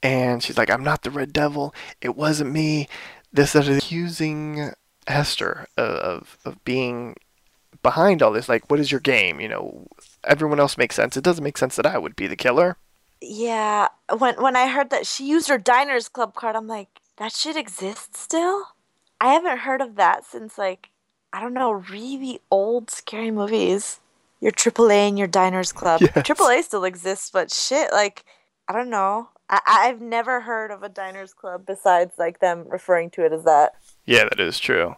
and 0.03 0.43
she's 0.43 0.57
like, 0.57 0.71
"I'm 0.71 0.85
not 0.85 1.03
the 1.03 1.11
Red 1.11 1.35
Devil. 1.35 1.75
It 2.01 2.17
wasn't 2.17 2.51
me." 2.51 2.89
This 3.35 3.53
that 3.53 3.69
is 3.69 3.79
accusing 3.79 4.71
Hester 5.07 5.67
of 5.77 6.39
of 6.45 6.65
being 6.65 7.17
behind 7.83 8.23
all 8.23 8.33
this. 8.33 8.49
Like, 8.49 8.71
what 8.71 8.81
is 8.81 8.91
your 8.91 9.01
game? 9.01 9.41
You 9.41 9.49
know, 9.49 9.87
everyone 10.25 10.61
else 10.61 10.79
makes 10.79 10.97
sense. 10.97 11.17
It 11.17 11.25
doesn't 11.25 11.45
make 11.45 11.59
sense 11.59 11.77
that 11.77 11.87
I 11.87 11.99
would 11.99 12.17
be 12.17 12.27
the 12.27 12.37
killer. 12.37 12.79
Yeah, 13.21 13.89
when 14.19 14.41
when 14.41 14.57
I 14.57 14.69
heard 14.69 14.91
that 14.91 15.07
she 15.07 15.27
used 15.27 15.49
her 15.49 15.59
Diners 15.59 16.09
Club 16.09 16.35
card, 16.35 16.57
I'm 16.57 16.67
like, 16.67 16.89
that 17.19 17.33
shit 17.33 17.57
exists 17.57 18.21
still. 18.21 18.69
I 19.21 19.33
haven't 19.33 19.59
heard 19.59 19.81
of 19.81 19.97
that 19.97 20.25
since 20.25 20.57
like 20.57 20.91
I 21.33 21.41
don't 21.41 21.55
know, 21.55 21.73
really 21.73 22.41
old 22.51 22.91
scary 22.91 23.31
movies. 23.31 24.01
Your 24.41 24.53
AAA 24.53 25.09
and 25.09 25.19
your 25.19 25.29
Diners 25.29 25.73
Club. 25.73 26.01
Yes. 26.03 26.13
AAA 26.15 26.63
still 26.63 26.85
exists, 26.85 27.31
but 27.31 27.51
shit, 27.51 27.93
like 27.93 28.25
I 28.69 28.73
don't 28.73 28.91
know. 28.91 29.29
I, 29.49 29.61
I've 29.67 30.01
never 30.01 30.41
heard 30.41 30.71
of 30.71 30.83
a 30.83 30.89
diners 30.89 31.35
club 31.35 31.65
besides 31.67 32.15
like 32.19 32.41
them 32.41 32.65
referring 32.69 33.11
to 33.11 33.25
it 33.25 33.33
as 33.33 33.45
that. 33.45 33.73
Yeah, 34.07 34.25
that 34.25 34.41
is 34.41 34.59
true. 34.59 34.97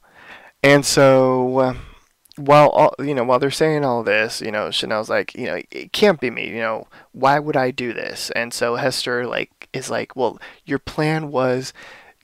And 0.62 0.84
so, 0.84 1.58
uh, 1.58 1.74
while 2.36 2.68
all, 2.68 2.94
you 2.98 3.14
know, 3.14 3.24
while 3.24 3.38
they're 3.38 3.50
saying 3.50 3.84
all 3.84 4.02
this, 4.02 4.40
you 4.40 4.50
know, 4.50 4.70
Chanel's 4.70 5.08
like, 5.08 5.34
you 5.34 5.46
know, 5.46 5.60
it 5.70 5.92
can't 5.92 6.20
be 6.20 6.30
me. 6.30 6.48
You 6.48 6.60
know, 6.60 6.88
why 7.12 7.38
would 7.38 7.56
I 7.56 7.70
do 7.70 7.92
this? 7.92 8.30
And 8.36 8.52
so 8.52 8.76
Hester 8.76 9.26
like 9.26 9.68
is 9.72 9.90
like, 9.90 10.14
well, 10.16 10.38
your 10.64 10.78
plan 10.78 11.30
was 11.30 11.72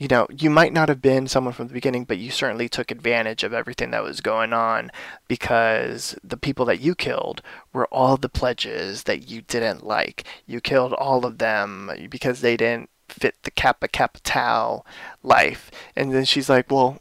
you 0.02 0.08
know, 0.08 0.26
you 0.36 0.50
might 0.50 0.72
not 0.72 0.88
have 0.88 1.00
been 1.00 1.28
someone 1.28 1.54
from 1.54 1.68
the 1.68 1.74
beginning, 1.74 2.02
but 2.02 2.18
you 2.18 2.32
certainly 2.32 2.68
took 2.68 2.90
advantage 2.90 3.44
of 3.44 3.52
everything 3.52 3.92
that 3.92 4.02
was 4.02 4.20
going 4.20 4.52
on 4.52 4.90
because 5.28 6.16
the 6.24 6.36
people 6.36 6.64
that 6.64 6.80
you 6.80 6.96
killed 6.96 7.40
were 7.72 7.86
all 7.86 8.16
the 8.16 8.28
pledges 8.28 9.04
that 9.04 9.30
you 9.30 9.42
didn't 9.42 9.86
like. 9.86 10.24
You 10.44 10.60
killed 10.60 10.92
all 10.92 11.24
of 11.24 11.38
them 11.38 11.88
because 12.10 12.40
they 12.40 12.56
didn't 12.56 12.90
fit 13.08 13.36
the 13.44 13.52
Kappa 13.52 13.86
Kappa 13.86 14.18
Tau 14.24 14.84
life. 15.22 15.70
And 15.94 16.12
then 16.12 16.24
she's 16.24 16.48
like, 16.48 16.68
well, 16.68 16.98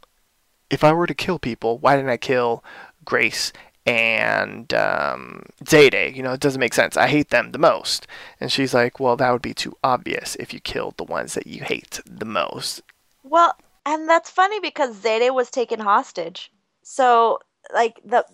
if 0.70 0.84
I 0.84 0.92
were 0.92 1.08
to 1.08 1.14
kill 1.14 1.40
people, 1.40 1.78
why 1.78 1.96
didn't 1.96 2.12
I 2.12 2.18
kill 2.18 2.62
Grace 3.04 3.52
and 3.84 4.72
um, 4.74 5.42
Zayday. 5.64 6.14
You 6.14 6.22
know, 6.22 6.34
it 6.34 6.40
doesn't 6.40 6.60
make 6.60 6.72
sense. 6.74 6.96
I 6.96 7.08
hate 7.08 7.30
them 7.30 7.50
the 7.50 7.58
most. 7.58 8.06
And 8.38 8.52
she's 8.52 8.72
like, 8.72 9.00
well, 9.00 9.16
that 9.16 9.32
would 9.32 9.42
be 9.42 9.54
too 9.54 9.76
obvious 9.82 10.36
if 10.36 10.54
you 10.54 10.60
killed 10.60 10.96
the 10.96 11.04
ones 11.04 11.34
that 11.34 11.48
you 11.48 11.64
hate 11.64 12.00
the 12.06 12.24
most. 12.24 12.80
Well, 13.22 13.56
and 13.84 14.08
that's 14.08 14.30
funny 14.30 14.60
because 14.60 14.96
Zayday 14.96 15.32
was 15.32 15.50
taken 15.50 15.80
hostage. 15.80 16.50
So, 16.82 17.40
like, 17.72 18.00
the 18.04 18.24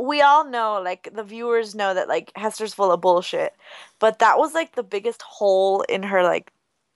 we 0.00 0.20
all 0.22 0.44
know, 0.48 0.80
like, 0.80 1.10
the 1.12 1.24
viewers 1.24 1.74
know 1.74 1.92
that, 1.92 2.08
like, 2.08 2.30
Hester's 2.36 2.72
full 2.74 2.92
of 2.92 3.00
bullshit. 3.00 3.54
But 3.98 4.20
that 4.20 4.38
was, 4.38 4.54
like, 4.54 4.74
the 4.74 4.82
biggest 4.84 5.22
hole 5.22 5.82
in 5.82 6.04
her, 6.04 6.22
like, 6.22 6.52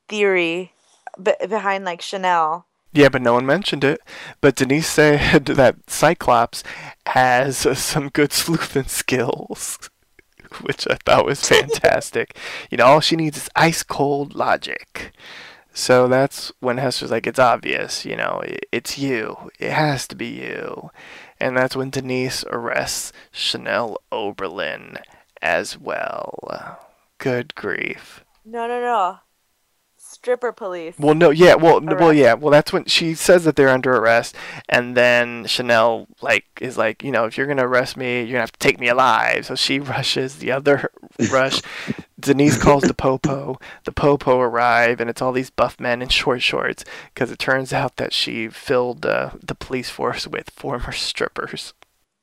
theory 0.09 0.73
be- 1.21 1.35
behind, 1.49 1.85
like, 1.85 2.01
Chanel. 2.01 2.67
Yeah, 2.93 3.09
but 3.09 3.23
no 3.23 3.33
one 3.33 3.47
mentioned 3.47 3.83
it. 3.85 4.01
But 4.41 4.55
Denise 4.55 4.87
said 4.89 5.47
that 5.47 5.77
Cyclops 5.89 6.63
has 7.07 7.57
some 7.79 8.09
good 8.11 8.33
sleuthing 8.33 8.85
skills, 8.85 9.91
which 10.61 10.87
I 10.89 10.97
thought 11.05 11.27
was 11.27 11.43
fantastic. 11.49 12.37
you 12.71 12.79
know, 12.79 12.85
all 12.87 13.01
she 13.01 13.17
needs 13.17 13.37
is 13.37 13.51
ice 13.57 13.83
cold 13.83 14.35
logic. 14.35 15.13
So 15.75 16.07
that's 16.07 16.53
when 16.61 16.77
Hester's 16.77 17.11
like, 17.11 17.27
it's 17.27 17.39
obvious, 17.39 18.05
you 18.05 18.15
know, 18.17 18.43
it's 18.71 18.99
you. 18.99 19.51
It 19.59 19.73
has 19.73 20.07
to 20.09 20.17
be 20.17 20.27
you. 20.27 20.91
And 21.41 21.57
that's 21.57 21.75
when 21.75 21.91
Denise 21.91 22.45
arrests 22.51 23.13
Chanel 23.31 23.97
Oberlin 24.11 24.99
as 25.41 25.79
well. 25.79 26.79
Good 27.19 27.55
grief. 27.55 28.25
No, 28.45 28.67
no, 28.67 28.81
no. 28.81 29.19
Stripper 30.23 30.53
police. 30.53 30.95
Well, 30.99 31.17
no, 31.17 31.31
yeah, 31.31 31.55
well, 31.57 31.79
n- 31.79 31.97
well, 31.99 32.13
yeah, 32.13 32.35
well, 32.35 32.53
that's 32.53 32.73
when 32.73 32.85
she 32.85 33.15
says 33.15 33.45
that 33.45 33.57
they're 33.57 33.69
under 33.69 33.93
arrest, 33.97 34.37
and 34.69 34.97
then 34.97 35.47
Chanel 35.47 36.07
like 36.21 36.45
is 36.61 36.79
like, 36.79 37.03
you 37.03 37.11
know, 37.11 37.25
if 37.25 37.37
you're 37.37 37.49
gonna 37.49 37.67
arrest 37.67 37.97
me, 37.97 38.21
you're 38.21 38.29
gonna 38.29 38.41
have 38.41 38.53
to 38.53 38.59
take 38.61 38.79
me 38.79 38.87
alive. 38.89 39.47
So 39.47 39.57
she 39.57 39.81
rushes. 39.95 40.37
The 40.37 40.53
other 40.53 40.91
rush. 41.31 41.61
Denise 42.21 42.57
calls 42.63 42.85
the 42.85 42.95
popo. 42.95 43.59
The 43.85 43.91
popo 43.91 44.39
arrive, 44.39 45.01
and 45.01 45.11
it's 45.11 45.21
all 45.21 45.33
these 45.33 45.51
buff 45.51 45.81
men 45.81 46.01
in 46.01 46.09
short 46.09 46.41
shorts 46.41 46.85
because 47.13 47.33
it 47.33 47.41
turns 47.41 47.73
out 47.73 47.97
that 47.97 48.13
she 48.13 48.49
filled 48.49 49.05
uh, 49.05 49.31
the 49.43 49.57
police 49.57 49.91
force 49.91 50.29
with 50.29 50.51
former 50.51 50.93
strippers. 50.93 51.75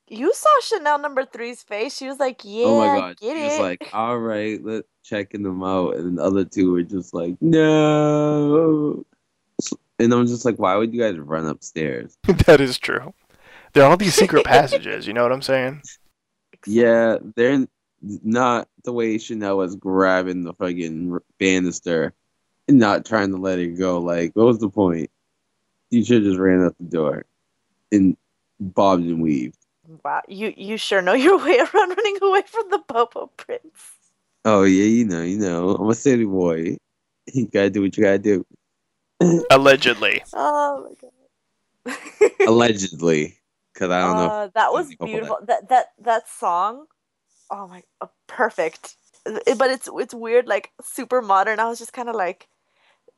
You 0.07 0.33
saw 0.33 0.49
Chanel 0.61 0.99
number 0.99 1.25
three's 1.25 1.61
face. 1.61 1.95
She 1.97 2.07
was 2.07 2.17
like, 2.17 2.41
"Yeah, 2.43 2.65
oh 2.65 2.79
my 2.79 2.97
god. 2.99 3.17
get 3.19 3.35
She 3.35 3.43
it." 3.43 3.45
was 3.45 3.59
like, 3.59 3.89
all 3.93 4.17
right, 4.17 4.59
let's 4.63 4.87
checking 5.09 5.43
them 5.43 5.63
out. 5.63 5.95
And 5.95 6.17
the 6.17 6.23
other 6.23 6.45
two 6.45 6.71
were 6.71 6.83
just 6.83 7.13
like, 7.13 7.35
no. 7.41 9.05
And 9.97 10.13
I'm 10.13 10.27
just 10.27 10.45
like, 10.45 10.57
why 10.57 10.75
would 10.75 10.93
you 10.93 11.01
guys 11.01 11.17
run 11.17 11.45
upstairs? 11.45 12.17
that 12.45 12.61
is 12.61 12.77
true. 12.77 13.13
There 13.73 13.83
are 13.83 13.89
all 13.89 13.97
these 13.97 14.15
secret 14.15 14.45
passages. 14.45 15.07
You 15.07 15.13
know 15.13 15.23
what 15.23 15.31
I'm 15.31 15.41
saying? 15.41 15.81
Yeah, 16.65 17.17
they're 17.35 17.67
not 18.01 18.67
the 18.83 18.93
way 18.93 19.17
Chanel 19.17 19.57
was 19.57 19.75
grabbing 19.75 20.43
the 20.43 20.53
fucking 20.53 21.19
banister 21.37 22.13
and 22.67 22.79
not 22.79 23.05
trying 23.05 23.31
to 23.31 23.37
let 23.37 23.59
it 23.59 23.77
go. 23.77 23.99
Like, 23.99 24.35
what 24.35 24.45
was 24.45 24.59
the 24.59 24.69
point? 24.69 25.09
You 25.89 26.05
should 26.05 26.17
have 26.17 26.23
just 26.23 26.39
ran 26.39 26.63
out 26.63 26.75
the 26.77 26.85
door 26.85 27.25
and 27.91 28.15
bobbed 28.59 29.03
and 29.03 29.21
weaved. 29.21 29.57
Wow, 30.05 30.21
you 30.27 30.53
you 30.55 30.77
sure 30.77 31.01
know 31.01 31.13
your 31.13 31.39
way 31.39 31.57
around 31.73 31.89
running 31.89 32.17
away 32.21 32.43
from 32.45 32.69
the 32.69 32.79
Popo 32.79 33.27
Prince. 33.37 33.98
Oh 34.45 34.63
yeah, 34.63 34.85
you 34.85 35.05
know, 35.05 35.21
you 35.21 35.37
know. 35.37 35.75
I'm 35.75 35.89
a 35.89 35.95
city 35.95 36.25
boy. 36.25 36.77
You 37.31 37.47
gotta 37.47 37.69
do 37.69 37.81
what 37.81 37.95
you 37.97 38.03
gotta 38.03 38.19
do. 38.19 38.45
Allegedly. 39.51 40.23
Oh 40.33 40.87
my 40.89 40.95
god. 40.99 42.37
Allegedly, 42.47 43.37
because 43.73 43.91
I 43.91 44.01
don't 44.01 44.15
know. 44.15 44.27
Uh, 44.27 44.49
that 44.55 44.73
was 44.73 44.93
beautiful. 44.95 45.37
That 45.45 45.69
that 45.69 45.87
that 45.99 46.27
song. 46.27 46.85
Oh 47.51 47.67
my, 47.67 47.83
uh, 48.01 48.07
perfect. 48.27 48.95
It- 49.25 49.57
but 49.57 49.69
it's 49.69 49.89
it's 49.93 50.13
weird, 50.13 50.47
like 50.47 50.71
super 50.81 51.21
modern. 51.21 51.59
I 51.59 51.67
was 51.67 51.79
just 51.79 51.93
kind 51.93 52.09
of 52.09 52.15
like, 52.15 52.47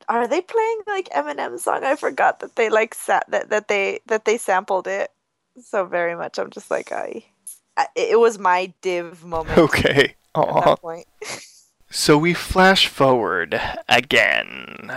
are 0.08 0.26
they 0.26 0.40
playing 0.40 0.80
like 0.86 1.08
Eminem 1.10 1.58
song? 1.58 1.84
I 1.84 1.96
forgot 1.96 2.40
that 2.40 2.56
they 2.56 2.68
like 2.68 2.94
sat 2.94 3.24
that 3.30 3.50
that 3.50 3.68
they 3.68 4.00
that 4.06 4.24
they 4.24 4.36
sampled 4.38 4.86
it 4.86 5.10
so 5.62 5.86
very 5.86 6.16
much. 6.16 6.38
I'm 6.38 6.50
just 6.50 6.70
like, 6.70 6.92
I. 6.92 7.24
I 7.74 7.86
it 7.96 8.20
was 8.20 8.38
my 8.38 8.72
div 8.82 9.24
moment 9.24 9.58
Okay. 9.58 10.14
At 10.34 10.64
that 10.64 10.80
point. 10.80 11.06
So 11.90 12.16
we 12.16 12.32
flash 12.32 12.86
forward 12.86 13.60
again. 13.88 14.90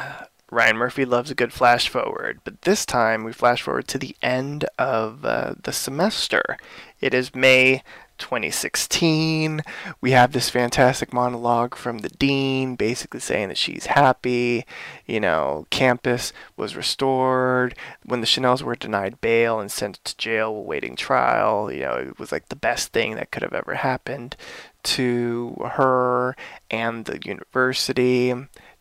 Ryan 0.49 0.77
Murphy 0.77 1.03
loves 1.03 1.29
a 1.29 1.35
good 1.35 1.51
flash 1.51 1.89
forward, 1.89 2.39
but 2.45 2.61
this 2.61 2.85
time 2.85 3.23
we 3.23 3.33
flash 3.33 3.61
forward 3.61 3.87
to 3.89 3.97
the 3.97 4.15
end 4.21 4.63
of 4.79 5.25
uh, 5.25 5.55
the 5.61 5.73
semester. 5.73 6.57
It 7.01 7.13
is 7.13 7.35
May 7.35 7.83
2016. 8.17 9.61
We 10.01 10.11
have 10.11 10.31
this 10.31 10.49
fantastic 10.49 11.13
monologue 11.13 11.75
from 11.75 11.99
the 11.99 12.09
dean 12.09 12.75
basically 12.75 13.19
saying 13.19 13.49
that 13.49 13.57
she's 13.57 13.87
happy. 13.87 14.65
You 15.05 15.19
know, 15.19 15.67
campus 15.69 16.33
was 16.57 16.75
restored. 16.75 17.75
When 18.03 18.21
the 18.21 18.27
Chanels 18.27 18.61
were 18.61 18.75
denied 18.75 19.21
bail 19.21 19.59
and 19.59 19.71
sent 19.71 20.03
to 20.03 20.17
jail 20.17 20.49
awaiting 20.49 20.95
trial, 20.95 21.71
you 21.71 21.81
know, 21.81 21.95
it 21.95 22.19
was 22.19 22.31
like 22.31 22.49
the 22.49 22.55
best 22.55 22.93
thing 22.93 23.15
that 23.15 23.31
could 23.31 23.43
have 23.43 23.53
ever 23.53 23.75
happened 23.75 24.35
to 24.83 25.55
her 25.73 26.35
and 26.69 27.05
the 27.05 27.19
university. 27.25 28.33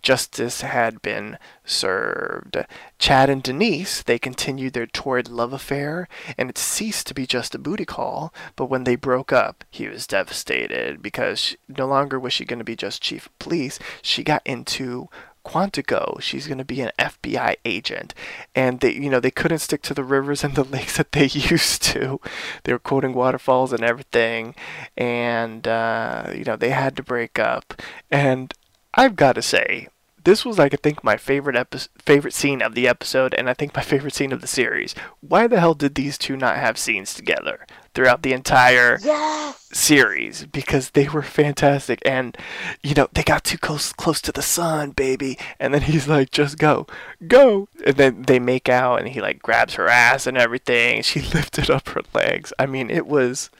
Justice 0.04 0.60
had 0.60 1.00
been 1.00 1.38
served. 1.64 2.58
Chad 2.98 3.30
and 3.30 3.42
Denise, 3.42 4.02
they 4.02 4.18
continued 4.18 4.74
their 4.74 4.86
torrid 4.86 5.30
love 5.30 5.54
affair, 5.54 6.08
and 6.36 6.50
it 6.50 6.58
ceased 6.58 7.06
to 7.06 7.14
be 7.14 7.26
just 7.26 7.54
a 7.54 7.58
booty 7.58 7.86
call. 7.86 8.32
But 8.54 8.66
when 8.66 8.84
they 8.84 8.96
broke 8.96 9.32
up, 9.32 9.64
he 9.70 9.88
was 9.88 10.06
devastated 10.06 11.00
because 11.00 11.38
she, 11.38 11.56
no 11.68 11.86
longer 11.86 12.20
was 12.20 12.34
she 12.34 12.44
going 12.44 12.58
to 12.58 12.64
be 12.64 12.76
just 12.76 13.02
chief 13.02 13.26
of 13.26 13.38
police. 13.38 13.78
She 14.02 14.22
got 14.22 14.42
into 14.44 15.08
Quantico. 15.42 16.20
She's 16.20 16.46
going 16.46 16.58
to 16.58 16.66
be 16.66 16.82
an 16.82 16.92
FBI 16.98 17.56
agent. 17.64 18.12
And 18.54 18.80
they, 18.80 18.92
you 18.92 19.08
know, 19.08 19.20
they 19.20 19.30
couldn't 19.30 19.60
stick 19.60 19.80
to 19.82 19.94
the 19.94 20.04
rivers 20.04 20.44
and 20.44 20.54
the 20.54 20.64
lakes 20.76 20.98
that 20.98 21.12
they 21.12 21.24
used 21.32 21.82
to. 21.84 22.20
They 22.64 22.74
were 22.74 22.78
quoting 22.78 23.14
waterfalls 23.14 23.72
and 23.72 23.82
everything. 23.82 24.54
And, 24.98 25.66
uh, 25.66 26.30
you 26.34 26.44
know, 26.44 26.56
they 26.56 26.70
had 26.70 26.94
to 26.96 27.02
break 27.02 27.38
up. 27.38 27.80
And 28.10 28.52
I've 28.92 29.16
got 29.16 29.32
to 29.32 29.42
say, 29.42 29.88
this 30.24 30.44
was 30.44 30.58
like 30.58 30.74
I 30.74 30.78
think 30.82 31.04
my 31.04 31.16
favorite 31.16 31.56
epi- 31.56 31.86
favorite 32.04 32.34
scene 32.34 32.62
of 32.62 32.74
the 32.74 32.88
episode, 32.88 33.34
and 33.34 33.48
I 33.48 33.54
think 33.54 33.74
my 33.74 33.82
favorite 33.82 34.14
scene 34.14 34.32
of 34.32 34.40
the 34.40 34.46
series. 34.46 34.94
Why 35.20 35.46
the 35.46 35.60
hell 35.60 35.74
did 35.74 35.94
these 35.94 36.18
two 36.18 36.36
not 36.36 36.56
have 36.56 36.78
scenes 36.78 37.14
together 37.14 37.66
throughout 37.94 38.22
the 38.22 38.32
entire 38.32 38.98
Yes. 39.02 39.68
series? 39.72 40.46
Because 40.46 40.90
they 40.90 41.08
were 41.08 41.22
fantastic, 41.22 42.00
and 42.04 42.36
you 42.82 42.94
know 42.94 43.08
they 43.12 43.22
got 43.22 43.44
too 43.44 43.58
close 43.58 43.92
close 43.92 44.20
to 44.22 44.32
the 44.32 44.42
sun, 44.42 44.90
baby. 44.90 45.38
And 45.60 45.72
then 45.74 45.82
he's 45.82 46.08
like, 46.08 46.30
"Just 46.30 46.58
go, 46.58 46.86
go," 47.28 47.68
and 47.86 47.96
then 47.96 48.22
they 48.22 48.38
make 48.38 48.68
out, 48.68 49.00
and 49.00 49.08
he 49.08 49.20
like 49.20 49.40
grabs 49.42 49.74
her 49.74 49.88
ass 49.88 50.26
and 50.26 50.36
everything. 50.38 51.02
She 51.02 51.20
lifted 51.34 51.70
up 51.70 51.88
her 51.90 52.02
legs. 52.14 52.52
I 52.58 52.66
mean, 52.66 52.90
it 52.90 53.06
was 53.06 53.50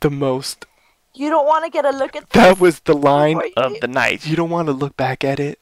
the 0.00 0.10
most 0.10 0.66
You 1.14 1.28
don't 1.30 1.46
want 1.46 1.64
to 1.64 1.70
get 1.70 1.84
a 1.84 1.90
look 1.90 2.16
at 2.16 2.28
that 2.30 2.50
this 2.52 2.58
was 2.60 2.80
the 2.80 2.94
line 2.96 3.40
of 3.56 3.74
the 3.80 3.86
night. 3.86 4.26
You 4.26 4.34
don't 4.34 4.50
want 4.50 4.66
to 4.66 4.72
look 4.72 4.96
back 4.96 5.22
at 5.22 5.38
it 5.38 5.60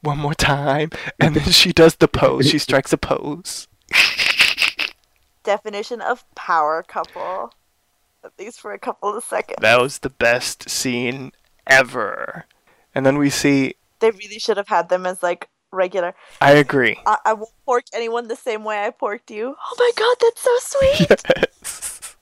one 0.00 0.18
more 0.18 0.34
time. 0.34 0.90
And 1.20 1.34
then 1.34 1.50
she 1.50 1.72
does 1.72 1.96
the 1.96 2.08
pose. 2.08 2.48
She 2.48 2.58
strikes 2.58 2.92
a 2.92 2.98
pose. 2.98 3.68
definition 5.44 6.00
of 6.00 6.24
power 6.34 6.82
couple. 6.82 7.52
At 8.24 8.32
least 8.38 8.60
for 8.60 8.72
a 8.72 8.78
couple 8.78 9.16
of 9.16 9.24
seconds. 9.24 9.58
That 9.60 9.80
was 9.80 10.00
the 10.00 10.10
best 10.10 10.68
scene 10.68 11.32
ever. 11.66 12.44
And 12.94 13.06
then 13.06 13.16
we 13.18 13.30
see, 13.30 13.74
They 14.00 14.10
really 14.10 14.38
should 14.38 14.56
have 14.56 14.68
had 14.68 14.88
them 14.88 15.06
as 15.06 15.22
like 15.22 15.48
regular. 15.70 16.14
I 16.40 16.52
agree. 16.52 16.98
I, 17.06 17.18
I 17.24 17.32
won't 17.34 17.52
pork 17.64 17.84
anyone 17.92 18.28
the 18.28 18.36
same 18.36 18.64
way 18.64 18.84
I 18.84 18.90
porked 18.90 19.30
you. 19.30 19.54
Oh 19.58 19.76
my 19.78 19.90
god, 19.96 20.16
that's 20.20 20.42
so 20.42 20.56
sweet. 20.58 21.22
Yes. 21.58 22.16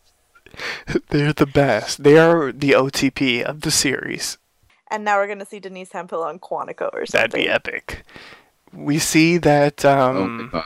They're 1.11 1.35
the 1.35 1.47
best. 1.47 2.03
They 2.03 2.17
are 2.17 2.51
the 2.51 2.71
OTP 2.73 3.43
of 3.43 3.61
the 3.61 3.71
series. 3.71 4.39
And 4.91 5.05
now 5.05 5.19
we're 5.19 5.29
gonna 5.29 5.47
see 5.47 5.61
Denise 5.61 5.93
Hemphill 5.93 6.23
on 6.23 6.39
Quantico 6.39 6.91
or 6.93 7.07
something. 7.07 7.31
That'd 7.31 7.33
be 7.33 7.49
epic. 7.49 8.05
We 8.73 8.99
see 8.99 9.39
that 9.39 9.85
oh 9.85 10.01
um, 10.01 10.51
god. 10.53 10.65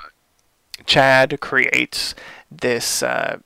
Chad 0.86 1.40
creates 1.40 2.14
this 2.50 3.02
uh, 3.02 3.38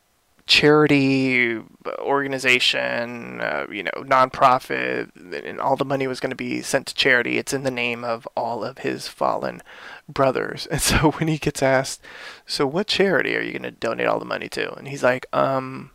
charity 0.46 1.60
organization, 1.98 3.40
uh, 3.40 3.66
you 3.70 3.82
know, 3.82 3.90
nonprofit, 3.96 5.10
and 5.46 5.60
all 5.60 5.76
the 5.76 5.84
money 5.84 6.06
was 6.06 6.20
going 6.20 6.30
to 6.30 6.36
be 6.36 6.62
sent 6.62 6.86
to 6.86 6.94
charity. 6.94 7.38
It's 7.38 7.52
in 7.52 7.62
the 7.62 7.70
name 7.70 8.04
of 8.04 8.28
all 8.36 8.64
of 8.64 8.78
his 8.78 9.08
fallen 9.08 9.62
brothers. 10.08 10.66
And 10.66 10.80
so 10.80 11.10
when 11.12 11.28
he 11.28 11.38
gets 11.38 11.62
asked, 11.62 12.02
"So 12.46 12.66
what 12.66 12.86
charity 12.86 13.36
are 13.36 13.40
you 13.40 13.52
going 13.52 13.62
to 13.62 13.70
donate 13.70 14.06
all 14.06 14.18
the 14.18 14.24
money 14.24 14.48
to?" 14.50 14.74
and 14.74 14.88
he's 14.88 15.02
like, 15.02 15.26
"Um, 15.32 15.90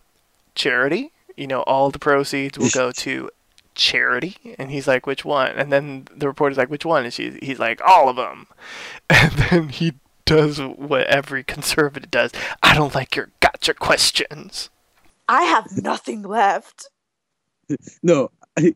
charity. 0.55 1.11
You 1.37 1.47
know, 1.47 1.61
all 1.61 1.89
the 1.89 1.99
proceeds 1.99 2.57
will 2.57 2.69
go 2.69 2.91
to." 3.03 3.29
Charity 3.79 4.55
and 4.59 4.69
he's 4.69 4.87
like 4.87 5.07
which 5.07 5.23
one 5.25 5.51
and 5.51 5.71
then 5.71 6.07
the 6.15 6.27
reporter's 6.27 6.57
like 6.57 6.69
which 6.69 6.85
one 6.85 7.03
and 7.05 7.13
she, 7.13 7.37
he's 7.41 7.57
like 7.59 7.81
all 7.81 8.09
of 8.09 8.15
them 8.15 8.45
and 9.09 9.31
then 9.33 9.69
he 9.69 9.93
does 10.25 10.59
what 10.59 11.07
every 11.07 11.43
conservative 11.43 12.11
does. 12.11 12.31
I 12.61 12.75
don't 12.75 12.93
like 12.93 13.15
your 13.15 13.31
gotcha 13.39 13.73
questions. 13.73 14.69
I 15.27 15.43
have 15.43 15.81
nothing 15.81 16.21
left. 16.21 16.89
No, 18.03 18.29
I, 18.57 18.73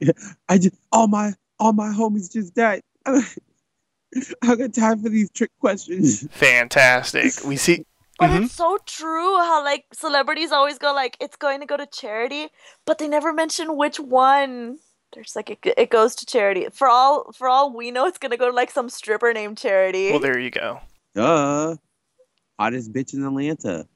I 0.49 0.57
just 0.59 0.75
all 0.91 1.07
my 1.07 1.33
all 1.59 1.73
my 1.73 1.87
homies 1.89 2.31
just 2.31 2.53
died. 2.55 2.81
I 3.05 4.55
got 4.55 4.73
time 4.73 5.01
for 5.01 5.09
these 5.09 5.31
trick 5.31 5.49
questions. 5.59 6.27
Fantastic. 6.31 7.33
We 7.45 7.57
see. 7.57 7.85
But 8.19 8.29
Mhm. 8.29 8.43
it's 8.45 8.53
so 8.53 8.77
true 8.85 9.37
how 9.37 9.63
like 9.63 9.85
celebrities 9.93 10.51
always 10.51 10.77
go 10.77 10.93
like 10.93 11.17
it's 11.19 11.35
going 11.35 11.59
to 11.61 11.65
go 11.65 11.75
to 11.77 11.87
charity, 11.87 12.49
but 12.85 12.99
they 12.99 13.07
never 13.07 13.33
mention 13.33 13.75
which 13.75 13.99
one. 13.99 14.77
There's 15.13 15.35
like 15.35 15.49
it, 15.49 15.59
it 15.77 15.89
goes 15.89 16.15
to 16.15 16.25
charity. 16.25 16.67
For 16.71 16.87
all 16.87 17.31
for 17.33 17.47
all 17.47 17.71
we 17.75 17.91
know, 17.91 18.05
it's 18.07 18.17
gonna 18.17 18.37
go 18.37 18.49
to 18.49 18.55
like 18.55 18.71
some 18.71 18.89
stripper 18.89 19.33
named 19.33 19.57
Charity. 19.57 20.11
Well, 20.11 20.19
there 20.19 20.39
you 20.39 20.49
go. 20.51 20.79
Duh, 21.15 21.75
hottest 22.59 22.91
bitch 22.91 23.13
in 23.13 23.23
Atlanta. 23.23 23.87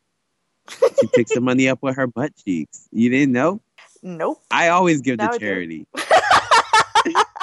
She 0.69 1.07
picks 1.15 1.33
the 1.33 1.41
money 1.41 1.69
up 1.69 1.79
with 1.81 1.95
her 1.95 2.07
butt 2.07 2.33
cheeks. 2.35 2.87
You 2.91 3.09
didn't 3.09 3.31
know? 3.31 3.61
nope. 4.03 4.41
I 4.51 4.69
always 4.69 5.01
give 5.01 5.17
Now 5.17 5.29
to 5.29 5.39
charity. 5.39 5.87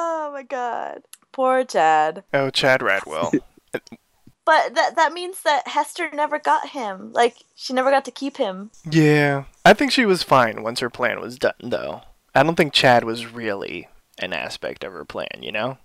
Oh 0.00 0.30
my 0.32 0.42
god. 0.42 1.02
Poor 1.32 1.64
Chad. 1.64 2.22
Oh, 2.32 2.50
Chad 2.50 2.80
Radwell. 2.80 3.32
But 4.48 4.76
that 4.76 4.96
that 4.96 5.12
means 5.12 5.42
that 5.42 5.68
Hester 5.68 6.08
never 6.14 6.38
got 6.38 6.70
him. 6.70 7.12
Like 7.12 7.36
she 7.54 7.74
never 7.74 7.90
got 7.90 8.06
to 8.06 8.10
keep 8.10 8.38
him. 8.38 8.70
yeah, 8.90 9.44
I 9.62 9.74
think 9.74 9.92
she 9.92 10.06
was 10.06 10.22
fine 10.22 10.62
once 10.62 10.80
her 10.80 10.88
plan 10.88 11.20
was 11.20 11.38
done, 11.38 11.52
though. 11.62 12.00
I 12.34 12.42
don't 12.44 12.54
think 12.54 12.72
Chad 12.72 13.04
was 13.04 13.26
really 13.30 13.88
an 14.18 14.32
aspect 14.32 14.84
of 14.84 14.94
her 14.94 15.04
plan, 15.04 15.42
you 15.42 15.52
know? 15.52 15.76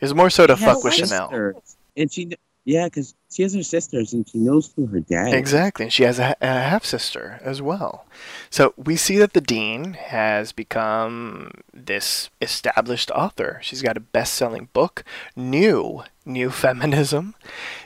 It's 0.00 0.14
more 0.14 0.30
so 0.30 0.46
to 0.46 0.56
She 0.56 0.64
has 0.64 0.74
fuck 0.76 0.84
with 0.84 0.94
Chanel. 0.94 1.28
sisters, 1.28 1.76
and 1.94 2.10
she 2.10 2.30
yeah, 2.66 2.86
because 2.86 3.14
she 3.30 3.42
has 3.42 3.54
her 3.54 3.62
sisters 3.62 4.12
and 4.12 4.28
she 4.28 4.38
knows 4.38 4.72
who 4.74 4.86
her 4.86 4.98
dad. 4.98 5.28
is. 5.28 5.34
Exactly, 5.34 5.84
and 5.84 5.92
she 5.92 6.02
has 6.02 6.18
a, 6.18 6.34
a 6.40 6.46
half 6.46 6.84
sister 6.84 7.40
as 7.42 7.62
well. 7.62 8.06
So 8.50 8.74
we 8.76 8.96
see 8.96 9.18
that 9.18 9.34
the 9.34 9.40
dean 9.40 9.94
has 9.94 10.50
become 10.50 11.52
this 11.72 12.28
established 12.42 13.10
author. 13.12 13.60
She's 13.62 13.82
got 13.82 13.96
a 13.96 14.00
best-selling 14.00 14.68
book, 14.72 15.04
new 15.36 16.02
new 16.24 16.50
feminism, 16.50 17.36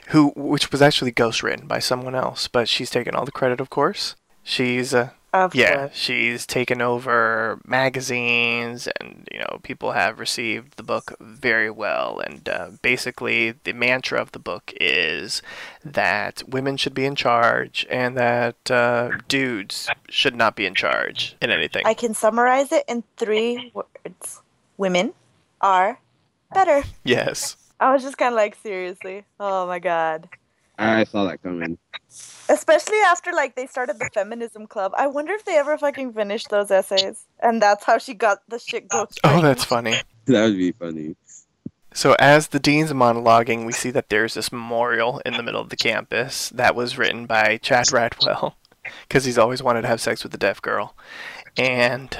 who 0.07 0.29
which 0.35 0.71
was 0.71 0.81
actually 0.81 1.11
ghostwritten 1.11 1.67
by 1.67 1.77
someone 1.77 2.15
else, 2.15 2.47
but 2.47 2.67
she's 2.67 2.89
taken 2.89 3.13
all 3.13 3.25
the 3.25 3.31
credit, 3.31 3.61
of 3.61 3.69
course. 3.69 4.15
She's 4.43 4.95
uh, 4.95 5.11
Of 5.33 5.55
yeah, 5.55 5.75
course. 5.75 5.95
she's 5.95 6.45
taken 6.45 6.81
over 6.81 7.61
magazines, 7.65 8.89
and 8.99 9.27
you 9.31 9.39
know 9.39 9.59
people 9.63 9.93
have 9.93 10.19
received 10.19 10.75
the 10.75 10.83
book 10.83 11.15
very 11.21 11.69
well. 11.69 12.19
And 12.19 12.47
uh, 12.49 12.71
basically, 12.81 13.51
the 13.63 13.71
mantra 13.71 14.21
of 14.21 14.33
the 14.33 14.39
book 14.39 14.73
is 14.81 15.41
that 15.85 16.43
women 16.49 16.75
should 16.75 16.93
be 16.93 17.05
in 17.05 17.15
charge, 17.15 17.87
and 17.89 18.17
that 18.17 18.69
uh, 18.69 19.11
dudes 19.29 19.89
should 20.09 20.35
not 20.35 20.57
be 20.57 20.65
in 20.65 20.75
charge 20.75 21.37
in 21.41 21.49
anything. 21.49 21.83
I 21.85 21.93
can 21.93 22.13
summarize 22.13 22.73
it 22.73 22.83
in 22.89 23.03
three 23.15 23.71
words. 23.73 24.41
Women 24.77 25.13
are 25.61 25.99
better. 26.53 26.83
yes. 27.05 27.55
I 27.79 27.93
was 27.93 28.03
just 28.03 28.17
kind 28.17 28.33
of 28.33 28.37
like, 28.37 28.55
seriously. 28.55 29.23
Oh 29.39 29.65
my 29.65 29.79
god. 29.79 30.27
I 30.77 31.03
saw 31.05 31.25
that 31.25 31.41
coming. 31.41 31.77
Especially 32.51 32.97
after 33.07 33.31
like 33.31 33.55
they 33.55 33.65
started 33.65 33.97
the 33.97 34.09
feminism 34.13 34.67
club. 34.67 34.91
I 34.97 35.07
wonder 35.07 35.31
if 35.31 35.45
they 35.45 35.57
ever 35.57 35.77
fucking 35.77 36.11
finished 36.11 36.49
those 36.49 36.69
essays. 36.69 37.25
And 37.39 37.61
that's 37.61 37.85
how 37.85 37.97
she 37.97 38.13
got 38.13 38.39
the 38.49 38.59
shit 38.59 38.89
ghost. 38.89 39.21
Oh, 39.23 39.41
that's 39.41 39.63
funny. 39.63 39.95
That 40.25 40.43
would 40.43 40.57
be 40.57 40.73
funny. 40.73 41.15
So 41.93 42.15
as 42.19 42.49
the 42.49 42.59
dean's 42.59 42.91
monologuing, 42.91 43.65
we 43.65 43.71
see 43.71 43.89
that 43.91 44.09
there's 44.09 44.33
this 44.33 44.51
memorial 44.51 45.21
in 45.25 45.33
the 45.33 45.43
middle 45.43 45.61
of 45.61 45.69
the 45.69 45.77
campus 45.77 46.49
that 46.49 46.75
was 46.75 46.97
written 46.97 47.25
by 47.25 47.57
Chad 47.57 47.87
Radwell 47.87 48.55
because 49.07 49.23
he's 49.23 49.37
always 49.37 49.63
wanted 49.63 49.83
to 49.83 49.87
have 49.87 50.01
sex 50.01 50.23
with 50.23 50.33
a 50.33 50.37
deaf 50.37 50.61
girl, 50.61 50.95
and 51.57 52.17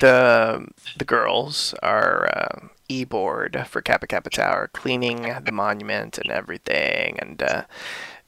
the 0.00 0.68
the 0.98 1.04
girls 1.04 1.74
are 1.82 2.28
uh, 2.34 2.68
e-board 2.88 3.64
for 3.68 3.80
Kappa 3.80 4.06
Kappa 4.06 4.30
Tau, 4.30 4.66
cleaning 4.72 5.34
the 5.44 5.52
monument 5.52 6.18
and 6.18 6.30
everything, 6.30 7.18
and 7.18 7.42
uh, 7.42 7.64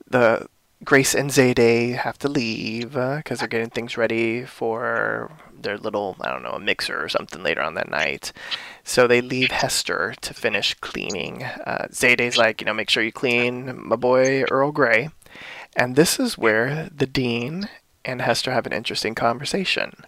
the 0.08 0.46
Grace 0.84 1.14
and 1.14 1.30
Zayday 1.30 1.96
have 1.96 2.18
to 2.18 2.28
leave 2.28 2.92
because 2.92 3.40
they're 3.40 3.48
getting 3.48 3.70
things 3.70 3.96
ready 3.96 4.44
for 4.44 5.32
their 5.52 5.76
little, 5.76 6.16
I 6.20 6.30
don't 6.30 6.44
know, 6.44 6.52
a 6.52 6.60
mixer 6.60 7.02
or 7.02 7.08
something 7.08 7.42
later 7.42 7.62
on 7.62 7.74
that 7.74 7.90
night. 7.90 8.32
So 8.84 9.06
they 9.06 9.20
leave 9.20 9.50
Hester 9.50 10.14
to 10.20 10.34
finish 10.34 10.74
cleaning. 10.74 11.42
Uh, 11.42 11.88
Zayday's 11.90 12.36
like, 12.36 12.60
you 12.60 12.64
know, 12.64 12.74
make 12.74 12.90
sure 12.90 13.02
you 13.02 13.12
clean 13.12 13.76
my 13.88 13.96
boy 13.96 14.44
Earl 14.44 14.70
Grey. 14.70 15.10
And 15.76 15.96
this 15.96 16.18
is 16.20 16.38
where 16.38 16.88
the 16.94 17.06
dean 17.06 17.68
and 18.04 18.22
Hester 18.22 18.52
have 18.52 18.66
an 18.66 18.72
interesting 18.72 19.14
conversation. 19.14 20.04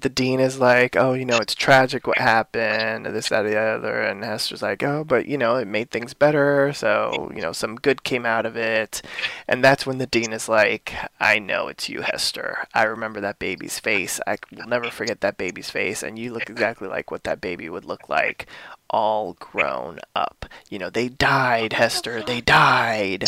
The 0.00 0.08
dean 0.08 0.40
is 0.40 0.58
like, 0.58 0.96
oh, 0.96 1.12
you 1.12 1.24
know, 1.24 1.38
it's 1.38 1.54
tragic 1.54 2.06
what 2.06 2.18
happened, 2.18 3.06
this, 3.06 3.28
that, 3.28 3.42
the 3.42 3.58
other. 3.58 4.00
And 4.00 4.24
Hester's 4.24 4.62
like, 4.62 4.82
oh, 4.82 5.04
but, 5.04 5.26
you 5.26 5.36
know, 5.36 5.56
it 5.56 5.66
made 5.66 5.90
things 5.90 6.14
better. 6.14 6.72
So, 6.72 7.30
you 7.34 7.42
know, 7.42 7.52
some 7.52 7.76
good 7.76 8.02
came 8.02 8.24
out 8.24 8.46
of 8.46 8.56
it. 8.56 9.02
And 9.46 9.62
that's 9.62 9.86
when 9.86 9.98
the 9.98 10.06
dean 10.06 10.32
is 10.32 10.48
like, 10.48 10.94
I 11.18 11.38
know 11.38 11.68
it's 11.68 11.88
you, 11.88 12.02
Hester. 12.02 12.66
I 12.72 12.84
remember 12.84 13.20
that 13.20 13.38
baby's 13.38 13.78
face. 13.78 14.20
I 14.26 14.38
will 14.52 14.66
never 14.66 14.90
forget 14.90 15.20
that 15.20 15.36
baby's 15.36 15.70
face. 15.70 16.02
And 16.02 16.18
you 16.18 16.32
look 16.32 16.48
exactly 16.48 16.88
like 16.88 17.10
what 17.10 17.24
that 17.24 17.40
baby 17.40 17.68
would 17.68 17.84
look 17.84 18.08
like, 18.08 18.46
all 18.88 19.36
grown 19.38 19.98
up. 20.16 20.46
You 20.68 20.78
know, 20.78 20.90
they 20.90 21.08
died, 21.08 21.74
Hester. 21.74 22.22
They 22.22 22.40
died. 22.40 23.24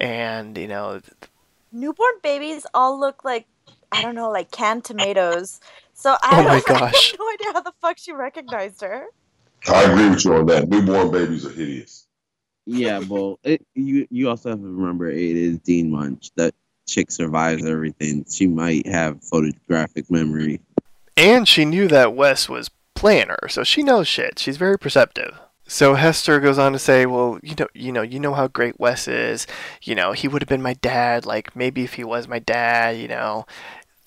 And, 0.00 0.58
you 0.58 0.68
know, 0.68 1.00
Newborn 1.72 2.14
babies 2.22 2.66
all 2.72 2.98
look 2.98 3.24
like 3.24 3.46
I 3.92 4.02
don't 4.02 4.14
know, 4.14 4.30
like 4.30 4.50
canned 4.50 4.84
tomatoes. 4.84 5.60
So 5.96 6.12
I 6.22 6.28
Oh 6.30 6.36
don't, 6.36 6.46
my 6.46 6.74
I 6.76 6.86
have 6.88 7.18
no 7.18 7.30
idea 7.32 7.52
how 7.54 7.60
the 7.62 7.72
fuck 7.80 7.96
she 7.98 8.12
recognized 8.12 8.82
her. 8.82 9.06
I 9.66 9.84
agree 9.84 10.10
with 10.10 10.24
you 10.24 10.34
on 10.34 10.46
that. 10.46 10.68
Newborn 10.68 11.10
babies 11.10 11.46
are 11.46 11.50
hideous. 11.50 12.06
Yeah, 12.66 12.98
well, 13.08 13.38
it, 13.42 13.66
you 13.74 14.06
you 14.10 14.28
also 14.28 14.50
have 14.50 14.60
to 14.60 14.64
remember 14.64 15.08
it 15.08 15.18
is 15.18 15.58
Dean 15.60 15.90
Munsch. 15.90 16.30
That 16.36 16.54
chick 16.86 17.10
survives 17.10 17.64
everything. 17.64 18.26
She 18.28 18.46
might 18.46 18.86
have 18.86 19.24
photographic 19.24 20.10
memory. 20.10 20.60
And 21.16 21.48
she 21.48 21.64
knew 21.64 21.88
that 21.88 22.14
Wes 22.14 22.46
was 22.48 22.70
playing 22.94 23.28
her, 23.28 23.48
so 23.48 23.64
she 23.64 23.82
knows 23.82 24.06
shit. 24.06 24.38
She's 24.38 24.58
very 24.58 24.78
perceptive. 24.78 25.38
So 25.68 25.94
Hester 25.94 26.38
goes 26.40 26.58
on 26.58 26.72
to 26.72 26.78
say, 26.78 27.06
"Well, 27.06 27.40
you 27.42 27.54
know, 27.58 27.66
you 27.74 27.90
know, 27.90 28.02
you 28.02 28.20
know 28.20 28.34
how 28.34 28.48
great 28.48 28.78
Wes 28.78 29.08
is. 29.08 29.46
You 29.82 29.94
know, 29.94 30.12
he 30.12 30.28
would 30.28 30.42
have 30.42 30.48
been 30.48 30.62
my 30.62 30.74
dad. 30.74 31.24
Like 31.24 31.56
maybe 31.56 31.84
if 31.84 31.94
he 31.94 32.04
was 32.04 32.28
my 32.28 32.38
dad, 32.38 32.98
you 32.98 33.08
know, 33.08 33.46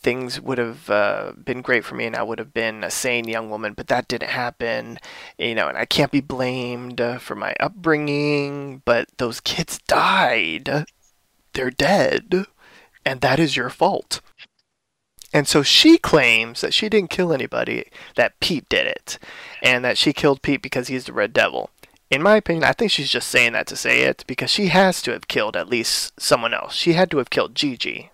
things 0.01 0.39
would 0.39 0.57
have 0.57 0.89
uh, 0.89 1.34
been 1.43 1.61
great 1.61 1.84
for 1.85 1.95
me, 1.95 2.05
and 2.05 2.15
I 2.15 2.23
would 2.23 2.39
have 2.39 2.53
been 2.53 2.84
a 2.84 2.91
sane 2.91 3.27
young 3.27 3.49
woman. 3.49 3.73
But 3.73 3.88
that 3.88 4.07
didn't 4.07 4.30
happen. 4.30 4.99
You 5.38 5.55
know, 5.55 5.67
and 5.67 5.77
I 5.77 5.85
can't 5.85 6.11
be 6.11 6.21
blamed 6.21 7.01
uh, 7.01 7.17
for 7.19 7.35
my 7.35 7.55
upbringing. 7.59 8.81
But 8.85 9.09
those 9.17 9.39
kids 9.39 9.80
died. 9.88 10.85
They're 11.53 11.71
dead, 11.71 12.45
and 13.05 13.21
that 13.21 13.39
is 13.39 13.55
your 13.55 13.69
fault." 13.69 14.21
And 15.31 15.47
so 15.47 15.61
she 15.61 15.97
claims 15.97 16.61
that 16.61 16.73
she 16.73 16.89
didn't 16.89 17.11
kill 17.11 17.31
anybody, 17.31 17.85
that 18.15 18.39
Pete 18.39 18.67
did 18.67 18.88
it, 18.88 19.19
and 19.61 19.85
that 19.85 19.97
she 19.97 20.11
killed 20.11 20.41
Pete 20.41 20.61
because 20.61 20.88
he's 20.88 21.05
the 21.05 21.13
Red 21.13 21.34
Devil. 21.34 21.69
In 22.09 22.23
my 22.23 22.38
opinion, 22.38 22.63
I 22.63 22.73
think 22.73 22.89
she's 22.89 23.11
just 23.11 23.27
saying 23.27 23.53
that 23.53 23.67
to 23.67 23.76
say 23.76 24.01
it 24.01 24.23
because 24.26 24.49
she 24.49 24.67
has 24.67 25.03
to 25.03 25.11
have 25.11 25.27
killed 25.27 25.55
at 25.55 25.69
least 25.69 26.19
someone 26.19 26.55
else. 26.55 26.73
She 26.73 26.93
had 26.93 27.11
to 27.11 27.17
have 27.17 27.30
killed 27.30 27.53
Gigi. 27.53 28.09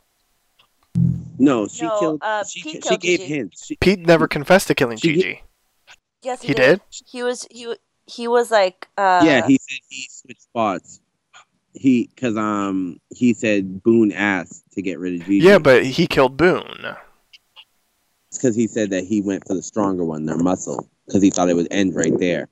No, 1.38 1.68
she 1.68 1.84
No, 1.86 2.00
killed. 2.00 2.20
uh, 2.22 2.44
she 2.44 2.62
Pete 2.64 2.84
she 2.86 2.98
gave 2.98 3.20
Gigi. 3.20 3.34
hints. 3.34 3.66
She, 3.66 3.76
Pete 3.78 4.00
never 4.00 4.28
confessed 4.28 4.68
to 4.68 4.76
killing 4.76 4.98
She- 4.98 5.14
Gigi. 5.16 5.44
Yes, 6.24 6.42
he, 6.42 6.50
He 6.50 6.54
did? 6.54 6.82
He 7.06 7.24
was 7.24 7.48
he 7.52 7.76
he 8.08 8.28
was 8.28 8.50
like 8.52 8.88
uh 8.98 9.22
yeah, 9.26 9.46
he 9.48 9.58
said 9.58 9.80
he 9.90 10.08
switched 10.10 10.42
spots. 10.44 11.00
He 11.74 12.10
because 12.14 12.36
um 12.38 13.00
he 13.10 13.34
said 13.34 13.84
Boone 13.84 14.12
asked 14.12 14.64
to 14.72 14.82
get 14.82 14.98
rid 15.00 15.20
of 15.22 15.28
Gigi. 15.28 15.46
Yeah, 15.46 15.60
but 15.60 15.86
he 15.86 16.08
killed 16.08 16.38
Boone. 16.38 16.96
because 18.32 18.56
he 18.56 18.68
said 18.68 18.90
that 18.92 19.04
he 19.06 19.22
went 19.22 19.46
for 19.48 19.54
the 19.54 19.62
stronger 19.64 20.04
one, 20.04 20.26
their 20.26 20.38
muscle, 20.38 20.90
because 21.06 21.22
he 21.22 21.30
thought 21.30 21.50
it 21.50 21.56
would 21.56 21.68
end 21.72 21.96
right 21.96 22.18
there. 22.18 22.48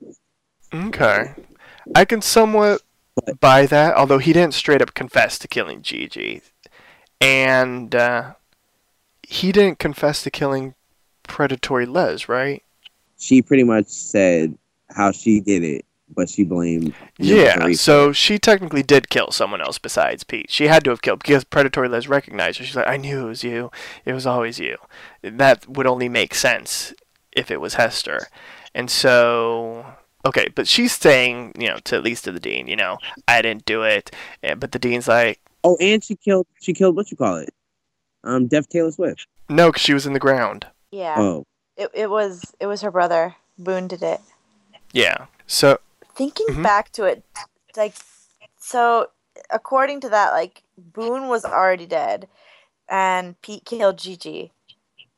Okay. 0.72 1.34
I 1.94 2.04
can 2.04 2.22
somewhat 2.22 2.82
But- 3.14 3.40
buy 3.40 3.66
that, 3.66 3.94
although 3.94 4.18
he 4.18 4.32
didn't 4.32 4.54
straight 4.54 4.82
up 4.82 4.94
confess 4.94 5.38
to 5.40 5.48
killing 5.48 5.82
Gigi. 5.82 6.42
And 7.20 7.94
uh, 7.94 8.34
he 9.28 9.52
didn't 9.52 9.78
confess 9.78 10.22
to 10.22 10.30
killing 10.30 10.74
Predatory 11.24 11.86
Les, 11.86 12.28
right? 12.28 12.62
She 13.18 13.42
pretty 13.42 13.64
much 13.64 13.86
said 13.86 14.56
how 14.90 15.12
she 15.12 15.40
did 15.40 15.64
it, 15.64 15.84
but 16.14 16.28
she 16.28 16.44
blamed. 16.44 16.94
Yeah, 17.18 17.72
so 17.72 18.12
she 18.12 18.38
technically 18.38 18.82
did 18.82 19.08
kill 19.08 19.30
someone 19.30 19.60
else 19.60 19.78
besides 19.78 20.24
Pete. 20.24 20.50
She 20.50 20.66
had 20.66 20.84
to 20.84 20.90
have 20.90 21.02
killed 21.02 21.20
because 21.20 21.44
Predatory 21.44 21.88
Les 21.88 22.06
recognized 22.06 22.58
her. 22.58 22.64
She's 22.64 22.76
like, 22.76 22.88
I 22.88 22.96
knew 22.96 23.26
it 23.26 23.28
was 23.28 23.44
you. 23.44 23.70
It 24.04 24.12
was 24.12 24.26
always 24.26 24.58
you. 24.58 24.76
That 25.22 25.68
would 25.68 25.86
only 25.86 26.08
make 26.08 26.34
sense 26.34 26.92
if 27.32 27.50
it 27.50 27.60
was 27.60 27.74
Hester. 27.74 28.26
And 28.74 28.90
so, 28.90 29.86
okay, 30.26 30.48
but 30.54 30.68
she's 30.68 30.92
saying, 30.92 31.54
you 31.58 31.68
know, 31.68 31.78
to 31.84 31.96
at 31.96 32.02
least 32.02 32.24
to 32.24 32.32
the 32.32 32.40
dean, 32.40 32.66
you 32.66 32.76
know, 32.76 32.98
I 33.26 33.40
didn't 33.40 33.64
do 33.64 33.82
it. 33.82 34.10
But 34.42 34.72
the 34.72 34.78
dean's 34.78 35.08
like, 35.08 35.40
Oh, 35.66 35.78
and 35.80 36.04
she 36.04 36.14
killed. 36.14 36.46
She 36.60 36.74
killed 36.74 36.94
what 36.94 37.10
you 37.10 37.16
call 37.16 37.36
it? 37.36 37.54
Um, 38.24 38.46
Deaf 38.48 38.66
Taylor 38.68 38.90
Swift. 38.90 39.26
no, 39.48 39.68
because 39.70 39.82
she 39.82 39.94
was 39.94 40.06
in 40.06 40.12
the 40.14 40.18
ground. 40.18 40.66
yeah. 40.90 41.16
Oh, 41.18 41.44
It 41.76 41.90
it 41.94 42.10
was 42.10 42.54
it 42.60 42.66
was 42.66 42.80
her 42.82 42.90
brother. 42.90 43.36
Boone 43.58 43.86
did 43.88 44.02
it. 44.02 44.20
Yeah. 44.92 45.26
So, 45.46 45.78
Thinking 46.16 46.46
Mhm. 46.48 46.62
back 46.62 46.90
to 46.92 47.04
it, 47.04 47.22
like 47.76 47.94
so 48.58 49.08
according 49.50 50.00
to 50.00 50.08
that, 50.08 50.30
like 50.32 50.62
Boone 50.78 51.28
was 51.28 51.44
already 51.44 51.86
dead 51.86 52.28
and 52.88 53.40
Pete 53.42 53.64
killed 53.64 53.98
Gigi. 53.98 54.52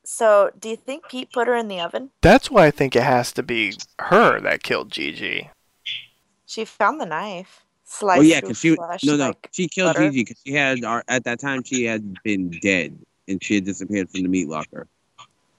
So 0.05 0.51
do 0.59 0.69
you 0.70 0.77
think 0.77 1.09
Pete 1.09 1.33
put 1.33 1.49
her 1.49 1.55
in 1.55 1.69
the 1.69 1.81
oven? 1.81 2.11
that's 2.23 2.51
why 2.51 2.66
I 2.66 2.70
think 2.70 2.97
it 2.97 3.03
has 3.03 3.31
to 3.33 3.43
be 3.43 3.74
her 3.99 4.41
that 4.41 4.62
killed 4.62 4.91
Gigi. 4.91 5.51
She 6.47 6.65
found 6.65 7.01
the 7.01 7.07
knife. 7.07 7.65
Sliced 7.88 8.18
oh 8.18 8.22
yeah, 8.22 8.40
because 8.40 8.58
she 8.58 8.74
flesh, 8.74 9.04
no 9.04 9.16
no 9.16 9.28
like 9.28 9.48
she 9.52 9.68
killed 9.68 9.94
butter. 9.94 10.10
Gigi 10.10 10.24
because 10.24 10.42
she 10.44 10.52
had 10.52 10.78
at 11.08 11.24
that 11.24 11.38
time 11.40 11.62
she 11.62 11.84
had 11.84 12.20
been 12.24 12.50
dead 12.60 12.98
and 13.28 13.42
she 13.42 13.54
had 13.56 13.64
disappeared 13.64 14.10
from 14.10 14.22
the 14.22 14.28
meat 14.28 14.48
locker. 14.48 14.88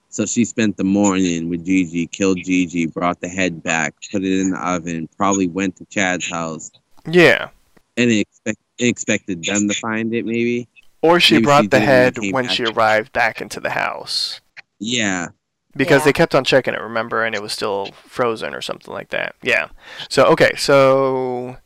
So 0.09 0.25
she 0.25 0.45
spent 0.45 0.77
the 0.77 0.83
morning 0.83 1.49
with 1.49 1.65
Gigi, 1.65 2.07
killed 2.07 2.39
Gigi, 2.43 2.85
brought 2.87 3.21
the 3.21 3.27
head 3.29 3.61
back, 3.63 3.93
put 4.11 4.23
it 4.23 4.39
in 4.41 4.51
the 4.51 4.57
oven, 4.57 5.07
probably 5.17 5.47
went 5.47 5.75
to 5.77 5.85
Chad's 5.85 6.29
house 6.29 6.71
Yeah. 7.05 7.49
and 7.97 8.11
expect, 8.11 8.57
expected 8.79 9.43
them 9.43 9.67
to 9.67 9.73
find 9.75 10.13
it. 10.13 10.25
Maybe 10.25 10.67
Or 11.01 11.19
she 11.19 11.35
Maybe 11.35 11.43
brought 11.45 11.63
she 11.63 11.67
the 11.67 11.79
head 11.79 12.17
when 12.31 12.45
back. 12.45 12.53
she 12.55 12.63
arrived 12.65 13.13
back 13.13 13.41
into 13.41 13.59
the 13.59 13.69
house. 13.71 14.41
yeah. 14.79 15.27
because 15.75 16.01
Yeah. 16.01 16.05
they 16.05 16.13
kept 16.13 16.33
on 16.35 16.43
checking 16.43 16.73
it, 16.73 16.81
remember, 16.81 17.23
and 17.23 17.35
it 17.35 17.41
was 17.41 17.51
still 17.53 17.89
frozen 18.05 18.53
or 18.55 18.61
something 18.61 18.93
like 18.93 19.09
that. 19.09 19.35
Yeah. 19.43 19.67
So 20.09 20.25
okay, 20.27 20.51
so 20.57 21.57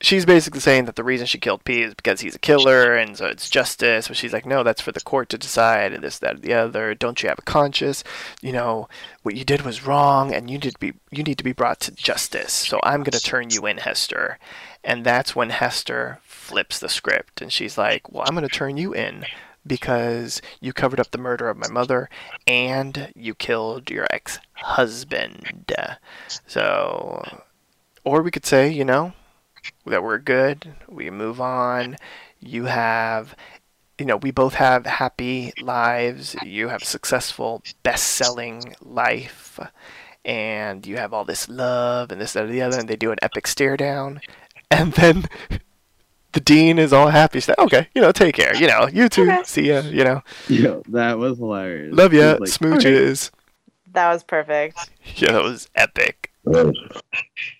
she's 0.00 0.26
basically 0.26 0.60
saying 0.60 0.84
that 0.84 0.96
the 0.96 1.04
reason 1.04 1.26
she 1.26 1.38
killed 1.38 1.64
P 1.64 1.82
is 1.82 1.94
because 1.94 2.20
he's 2.20 2.34
a 2.34 2.38
killer, 2.40 2.94
and 2.94 3.16
so 3.16 3.26
it's 3.26 3.48
justice. 3.48 4.08
But 4.08 4.16
she's 4.16 4.32
like, 4.32 4.46
no, 4.46 4.62
that's 4.62 4.80
for 4.80 4.92
the 4.92 5.00
court 5.00 5.28
to 5.30 5.38
decide, 5.38 5.92
and 5.92 6.02
this, 6.02 6.18
that, 6.18 6.42
the 6.42 6.54
other. 6.54 6.94
Don't 6.94 7.22
you 7.22 7.28
have 7.28 7.38
a 7.38 7.42
conscience? 7.42 8.04
You 8.42 8.52
know, 8.52 8.88
what 9.22 9.36
you 9.36 9.44
did 9.44 9.62
was 9.62 9.86
wrong, 9.86 10.32
and 10.32 10.50
you 10.50 10.58
did 10.58 10.78
be 10.78 10.94
you 11.10 11.22
need 11.22 11.38
to 11.38 11.44
be 11.44 11.52
brought 11.52 11.80
to 11.80 11.92
justice. 11.92 12.52
So 12.52 12.80
I'm 12.82 13.02
gonna 13.02 13.20
turn 13.20 13.50
you 13.50 13.66
in, 13.66 13.78
Hester. 13.78 14.38
And 14.82 15.04
that's 15.04 15.34
when 15.34 15.48
Hester 15.48 16.18
flips 16.22 16.78
the 16.78 16.90
script, 16.90 17.40
and 17.40 17.52
she's 17.52 17.78
like, 17.78 18.12
well, 18.12 18.24
I'm 18.26 18.34
gonna 18.34 18.48
turn 18.48 18.76
you 18.76 18.92
in 18.92 19.24
because 19.66 20.42
you 20.60 20.72
covered 20.72 21.00
up 21.00 21.10
the 21.10 21.18
murder 21.18 21.48
of 21.48 21.56
my 21.56 21.68
mother 21.68 22.10
and 22.46 23.10
you 23.14 23.34
killed 23.34 23.90
your 23.90 24.06
ex-husband. 24.10 25.72
So, 26.46 27.22
or 28.04 28.22
we 28.22 28.30
could 28.30 28.44
say, 28.44 28.68
you 28.70 28.84
know, 28.84 29.14
that 29.86 30.02
we're 30.02 30.18
good. 30.18 30.74
We 30.88 31.10
move 31.10 31.40
on. 31.40 31.96
You 32.40 32.64
have, 32.64 33.34
you 33.98 34.06
know, 34.06 34.16
we 34.16 34.30
both 34.30 34.54
have 34.54 34.86
happy 34.86 35.52
lives. 35.60 36.34
You 36.44 36.68
have 36.68 36.82
a 36.82 36.86
successful, 36.86 37.62
best-selling 37.82 38.74
life, 38.82 39.58
and 40.24 40.86
you 40.86 40.96
have 40.96 41.12
all 41.12 41.24
this 41.24 41.48
love 41.48 42.10
and 42.12 42.20
this, 42.20 42.32
that, 42.34 42.44
or 42.44 42.48
the 42.48 42.62
other. 42.62 42.78
And 42.78 42.88
they 42.88 42.96
do 42.96 43.12
an 43.12 43.18
epic 43.22 43.46
stare 43.46 43.76
down, 43.76 44.20
and 44.70 44.92
then 44.94 45.24
the 46.32 46.40
dean 46.40 46.78
is 46.78 46.92
all 46.92 47.08
happy. 47.08 47.38
She's 47.40 47.48
like, 47.48 47.58
okay, 47.58 47.88
you 47.94 48.02
know, 48.02 48.12
take 48.12 48.34
care. 48.34 48.54
You 48.56 48.66
know, 48.66 48.88
you 48.88 49.08
too. 49.08 49.22
Okay. 49.24 49.42
See 49.44 49.68
ya. 49.68 49.80
You 49.80 50.04
know, 50.04 50.22
Yo, 50.48 50.82
that 50.88 51.18
was 51.18 51.38
hilarious. 51.38 51.94
love 51.94 52.12
ya. 52.12 52.36
Like, 52.40 52.50
Smooches. 52.50 53.30
That 53.92 54.12
was 54.12 54.22
perfect. 54.24 54.78
Yeah, 55.16 55.32
that 55.32 55.42
was 55.42 55.68
epic. 55.76 56.32
A 56.46 56.72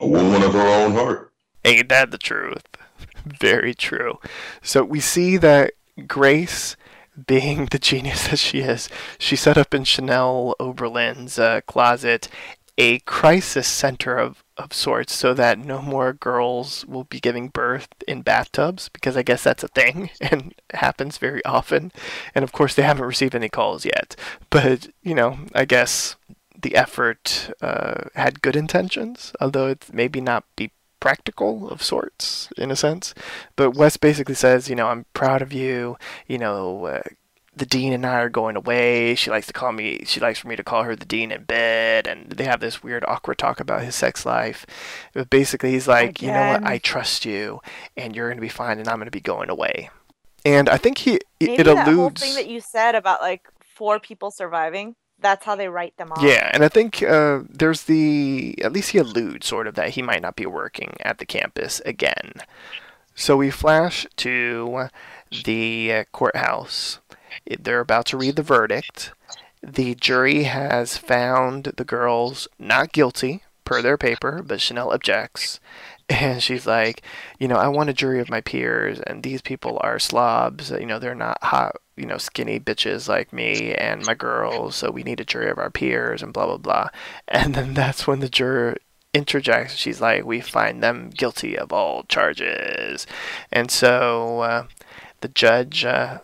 woman 0.00 0.42
of 0.42 0.52
her 0.54 0.66
own 0.66 0.92
heart. 0.92 1.30
Ain't 1.64 1.88
that 1.88 2.10
the 2.10 2.18
truth? 2.18 2.64
Very 3.24 3.74
true. 3.74 4.18
So 4.62 4.84
we 4.84 5.00
see 5.00 5.36
that 5.38 5.72
Grace, 6.06 6.76
being 7.26 7.66
the 7.66 7.78
genius 7.78 8.28
that 8.28 8.38
she 8.38 8.60
is, 8.60 8.88
she 9.18 9.36
set 9.36 9.56
up 9.56 9.72
in 9.74 9.84
Chanel 9.84 10.54
Oberlin's 10.60 11.38
uh, 11.38 11.60
closet 11.66 12.28
a 12.76 12.98
crisis 13.00 13.68
center 13.68 14.16
of, 14.16 14.42
of 14.56 14.72
sorts 14.72 15.14
so 15.14 15.32
that 15.34 15.58
no 15.58 15.80
more 15.80 16.12
girls 16.12 16.84
will 16.86 17.04
be 17.04 17.20
giving 17.20 17.48
birth 17.48 17.88
in 18.08 18.22
bathtubs 18.22 18.88
because 18.88 19.16
I 19.16 19.22
guess 19.22 19.44
that's 19.44 19.62
a 19.62 19.68
thing 19.68 20.10
and 20.20 20.54
happens 20.72 21.18
very 21.18 21.44
often. 21.44 21.92
And 22.34 22.42
of 22.42 22.52
course, 22.52 22.74
they 22.74 22.82
haven't 22.82 23.06
received 23.06 23.34
any 23.34 23.48
calls 23.48 23.84
yet. 23.84 24.16
But, 24.50 24.88
you 25.02 25.14
know, 25.14 25.38
I 25.54 25.64
guess 25.64 26.16
the 26.60 26.74
effort 26.74 27.52
uh, 27.60 28.08
had 28.14 28.42
good 28.42 28.56
intentions, 28.56 29.32
although 29.40 29.68
it 29.68 29.86
maybe 29.92 30.20
not 30.20 30.44
be 30.56 30.72
practical 31.04 31.68
of 31.68 31.82
sorts 31.82 32.48
in 32.56 32.70
a 32.70 32.76
sense. 32.76 33.12
But 33.56 33.72
Wes 33.72 33.98
basically 33.98 34.34
says, 34.34 34.70
you 34.70 34.74
know, 34.74 34.86
I'm 34.86 35.04
proud 35.12 35.42
of 35.42 35.52
you. 35.52 35.98
You 36.26 36.38
know, 36.38 36.86
uh, 36.86 37.02
the 37.54 37.66
dean 37.66 37.92
and 37.92 38.06
I 38.06 38.14
are 38.22 38.30
going 38.30 38.56
away. 38.56 39.14
She 39.14 39.28
likes 39.30 39.46
to 39.48 39.52
call 39.52 39.72
me. 39.72 40.04
She 40.06 40.18
likes 40.18 40.38
for 40.38 40.48
me 40.48 40.56
to 40.56 40.64
call 40.64 40.84
her 40.84 40.96
the 40.96 41.04
dean 41.04 41.30
in 41.30 41.44
bed, 41.44 42.06
and 42.06 42.30
they 42.30 42.44
have 42.44 42.60
this 42.60 42.82
weird, 42.82 43.04
awkward 43.06 43.36
talk 43.36 43.60
about 43.60 43.82
his 43.82 43.94
sex 43.94 44.24
life. 44.24 44.64
But 45.12 45.28
basically, 45.28 45.72
he's 45.72 45.86
like, 45.86 46.22
you 46.22 46.28
know 46.28 46.48
what? 46.52 46.64
I 46.64 46.78
trust 46.78 47.26
you, 47.26 47.60
and 47.98 48.16
you're 48.16 48.30
gonna 48.30 48.40
be 48.40 48.48
fine, 48.48 48.78
and 48.78 48.88
I'm 48.88 48.96
gonna 48.96 49.10
be 49.10 49.20
going 49.20 49.50
away. 49.50 49.90
And 50.42 50.70
I 50.70 50.78
think 50.78 50.96
he 50.96 51.20
Maybe 51.38 51.56
it 51.56 51.64
that 51.64 51.84
whole 51.84 52.06
alludes. 52.06 52.22
thing 52.22 52.34
that 52.34 52.48
you 52.48 52.60
said 52.60 52.94
about 52.94 53.20
like 53.20 53.46
four 53.60 54.00
people 54.00 54.30
surviving. 54.30 54.96
That's 55.24 55.46
how 55.46 55.56
they 55.56 55.68
write 55.68 55.96
them 55.96 56.12
off. 56.12 56.22
Yeah, 56.22 56.50
and 56.52 56.62
I 56.62 56.68
think 56.68 57.02
uh, 57.02 57.40
there's 57.48 57.84
the 57.84 58.58
at 58.62 58.74
least 58.74 58.90
he 58.90 58.98
alludes 58.98 59.46
sort 59.46 59.66
of 59.66 59.74
that 59.74 59.90
he 59.90 60.02
might 60.02 60.20
not 60.20 60.36
be 60.36 60.44
working 60.44 60.98
at 61.00 61.16
the 61.16 61.24
campus 61.24 61.80
again. 61.86 62.34
So 63.14 63.34
we 63.34 63.50
flash 63.50 64.06
to 64.16 64.90
the 65.46 65.92
uh, 65.94 66.04
courthouse. 66.12 66.98
They're 67.58 67.80
about 67.80 68.04
to 68.06 68.18
read 68.18 68.36
the 68.36 68.42
verdict. 68.42 69.12
The 69.62 69.94
jury 69.94 70.42
has 70.42 70.98
found 70.98 71.72
the 71.78 71.84
girls 71.84 72.46
not 72.58 72.92
guilty 72.92 73.44
per 73.64 73.80
their 73.80 73.96
paper, 73.96 74.42
but 74.42 74.60
Chanel 74.60 74.92
objects. 74.92 75.58
And 76.10 76.42
she's 76.42 76.66
like, 76.66 77.00
you 77.38 77.48
know, 77.48 77.56
I 77.56 77.68
want 77.68 77.88
a 77.88 77.94
jury 77.94 78.20
of 78.20 78.28
my 78.28 78.42
peers, 78.42 79.00
and 79.00 79.22
these 79.22 79.40
people 79.40 79.78
are 79.80 79.98
slobs. 79.98 80.68
You 80.68 80.84
know, 80.84 80.98
they're 80.98 81.14
not 81.14 81.42
hot, 81.42 81.76
you 81.96 82.06
know, 82.06 82.18
skinny 82.18 82.58
bitches 82.58 83.08
like 83.08 83.32
me 83.32 83.74
and 83.74 84.04
my 84.06 84.14
girls, 84.14 84.76
so 84.76 84.90
we 84.90 85.02
need 85.02 85.20
a 85.20 85.24
jury 85.24 85.50
of 85.50 85.58
our 85.58 85.70
peers, 85.70 86.22
and 86.22 86.32
blah, 86.32 86.46
blah, 86.46 86.56
blah. 86.56 86.88
And 87.28 87.54
then 87.54 87.74
that's 87.74 88.06
when 88.06 88.20
the 88.20 88.28
juror 88.28 88.76
interjects. 89.12 89.74
She's 89.74 90.00
like, 90.00 90.24
we 90.24 90.40
find 90.40 90.82
them 90.82 91.10
guilty 91.10 91.56
of 91.56 91.72
all 91.72 92.02
charges. 92.04 93.06
And 93.52 93.70
so 93.70 94.40
uh, 94.40 94.66
the 95.20 95.28
judge 95.28 95.84
uh, 95.84 96.18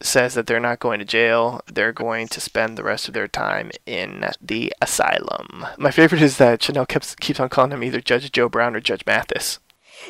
says 0.00 0.34
that 0.34 0.46
they're 0.46 0.60
not 0.60 0.80
going 0.80 0.98
to 0.98 1.04
jail. 1.04 1.62
They're 1.66 1.92
going 1.92 2.28
to 2.28 2.40
spend 2.40 2.76
the 2.76 2.84
rest 2.84 3.08
of 3.08 3.14
their 3.14 3.28
time 3.28 3.70
in 3.86 4.26
the 4.40 4.72
asylum. 4.82 5.66
My 5.78 5.90
favorite 5.90 6.22
is 6.22 6.36
that 6.36 6.62
Chanel 6.62 6.86
keeps 6.86 7.14
keeps 7.14 7.40
on 7.40 7.48
calling 7.48 7.72
him 7.72 7.82
either 7.82 8.00
Judge 8.00 8.30
Joe 8.30 8.48
Brown 8.48 8.76
or 8.76 8.80
Judge 8.80 9.04
Mathis. 9.06 9.58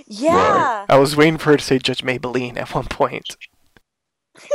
Yeah. 0.06 0.84
I 0.88 0.98
was 0.98 1.16
waiting 1.16 1.38
for 1.38 1.50
her 1.50 1.56
to 1.56 1.64
say 1.64 1.78
Judge 1.78 2.02
Maybelline 2.02 2.56
at 2.58 2.74
one 2.74 2.86
point. 2.86 3.36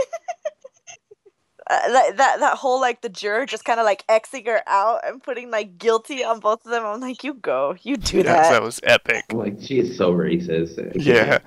Uh, 1.72 1.88
that, 1.93 2.18
that 2.18 2.39
that 2.41 2.57
whole 2.57 2.81
like 2.81 2.99
the 3.02 3.07
juror 3.07 3.45
just 3.45 3.64
kind 3.64 3.80
of 3.80 3.85
like 3.85 4.06
Xing 4.07 4.45
her 4.45 4.61
out 4.68 4.99
and 5.07 5.23
putting 5.23 5.49
like 5.49 5.77
guilty 5.77 6.22
on 6.23 6.41
both 6.41 6.65
of 6.65 6.72
them. 6.72 6.85
I'm 6.85 6.99
like, 6.99 7.23
you 7.23 7.34
go, 7.35 7.77
you 7.81 7.95
do 7.95 8.18
Yes, 8.18 8.26
that. 8.26 8.52
that 8.52 8.61
was 8.61 8.81
epic. 8.84 9.23
Like 9.31 9.56
she 9.61 9.80
is 9.80 9.95
so 9.95 10.11
racist. 10.11 10.91
Yeah. 10.95 11.39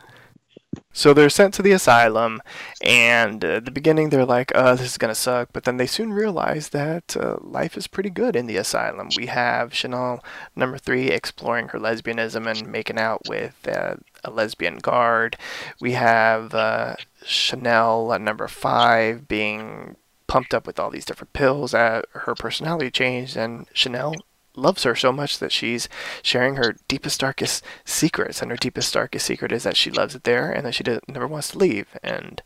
So 0.93 1.13
they're 1.13 1.31
sent 1.31 1.55
to 1.55 1.63
the 1.63 1.73
asylum, 1.73 2.41
and 2.81 3.45
uh, 3.45 3.49
at 3.59 3.65
the 3.65 3.71
beginning 3.71 4.09
they're 4.11 4.25
like, 4.25 4.51
"Uh, 4.55 4.75
this 4.75 4.87
is 4.93 4.99
gonna 4.99 5.15
suck," 5.15 5.51
but 5.53 5.65
then 5.65 5.77
they 5.77 5.87
soon 5.87 6.13
realize 6.13 6.71
that 6.71 7.17
uh, 7.17 7.37
life 7.41 7.77
is 7.77 7.87
pretty 7.87 8.11
good 8.11 8.35
in 8.35 8.47
the 8.47 8.57
asylum. 8.57 9.09
We 9.17 9.27
have 9.27 9.75
Chanel 9.75 10.25
number 10.57 10.79
three 10.79 11.09
exploring 11.09 11.69
her 11.69 11.79
lesbianism 11.79 12.47
and 12.47 12.67
making 12.71 12.99
out 12.99 13.23
with 13.29 13.57
uh, 13.69 13.97
a 14.25 14.31
lesbian 14.31 14.79
guard. 14.79 15.37
We 15.81 15.93
have 15.93 16.55
uh, 16.55 16.97
Chanel 17.25 18.11
uh, 18.13 18.19
number 18.19 18.49
five 18.49 19.29
being 19.29 19.97
pumped 20.35 20.53
up 20.53 20.67
with 20.67 20.81
all 20.81 20.91
these 20.91 21.05
different 21.05 21.33
pills. 21.33 21.73
Uh, 21.73 22.03
her 22.11 22.35
personality 22.35 22.91
changed, 22.91 23.37
and 23.37 23.69
Chanel 23.73 24.17
loves 24.57 24.83
her 24.83 24.97
so 24.97 25.13
much 25.13 25.39
that 25.39 25.53
she's 25.53 25.89
sharing 26.25 26.57
her 26.57 26.75
deepest 26.89 27.21
darkest 27.21 27.63
secrets 27.85 28.43
and 28.43 28.51
her 28.51 28.57
deepest 28.57 28.93
darkest 28.93 29.27
secret 29.27 29.53
is 29.53 29.63
that 29.63 29.77
she 29.77 29.93
loves 29.93 30.17
it 30.17 30.25
there 30.25 30.51
and 30.51 30.67
that 30.67 30.75
she 30.75 30.83
never 31.07 31.29
wants 31.29 31.51
to 31.51 31.59
leave 31.59 31.87
and 32.03 32.43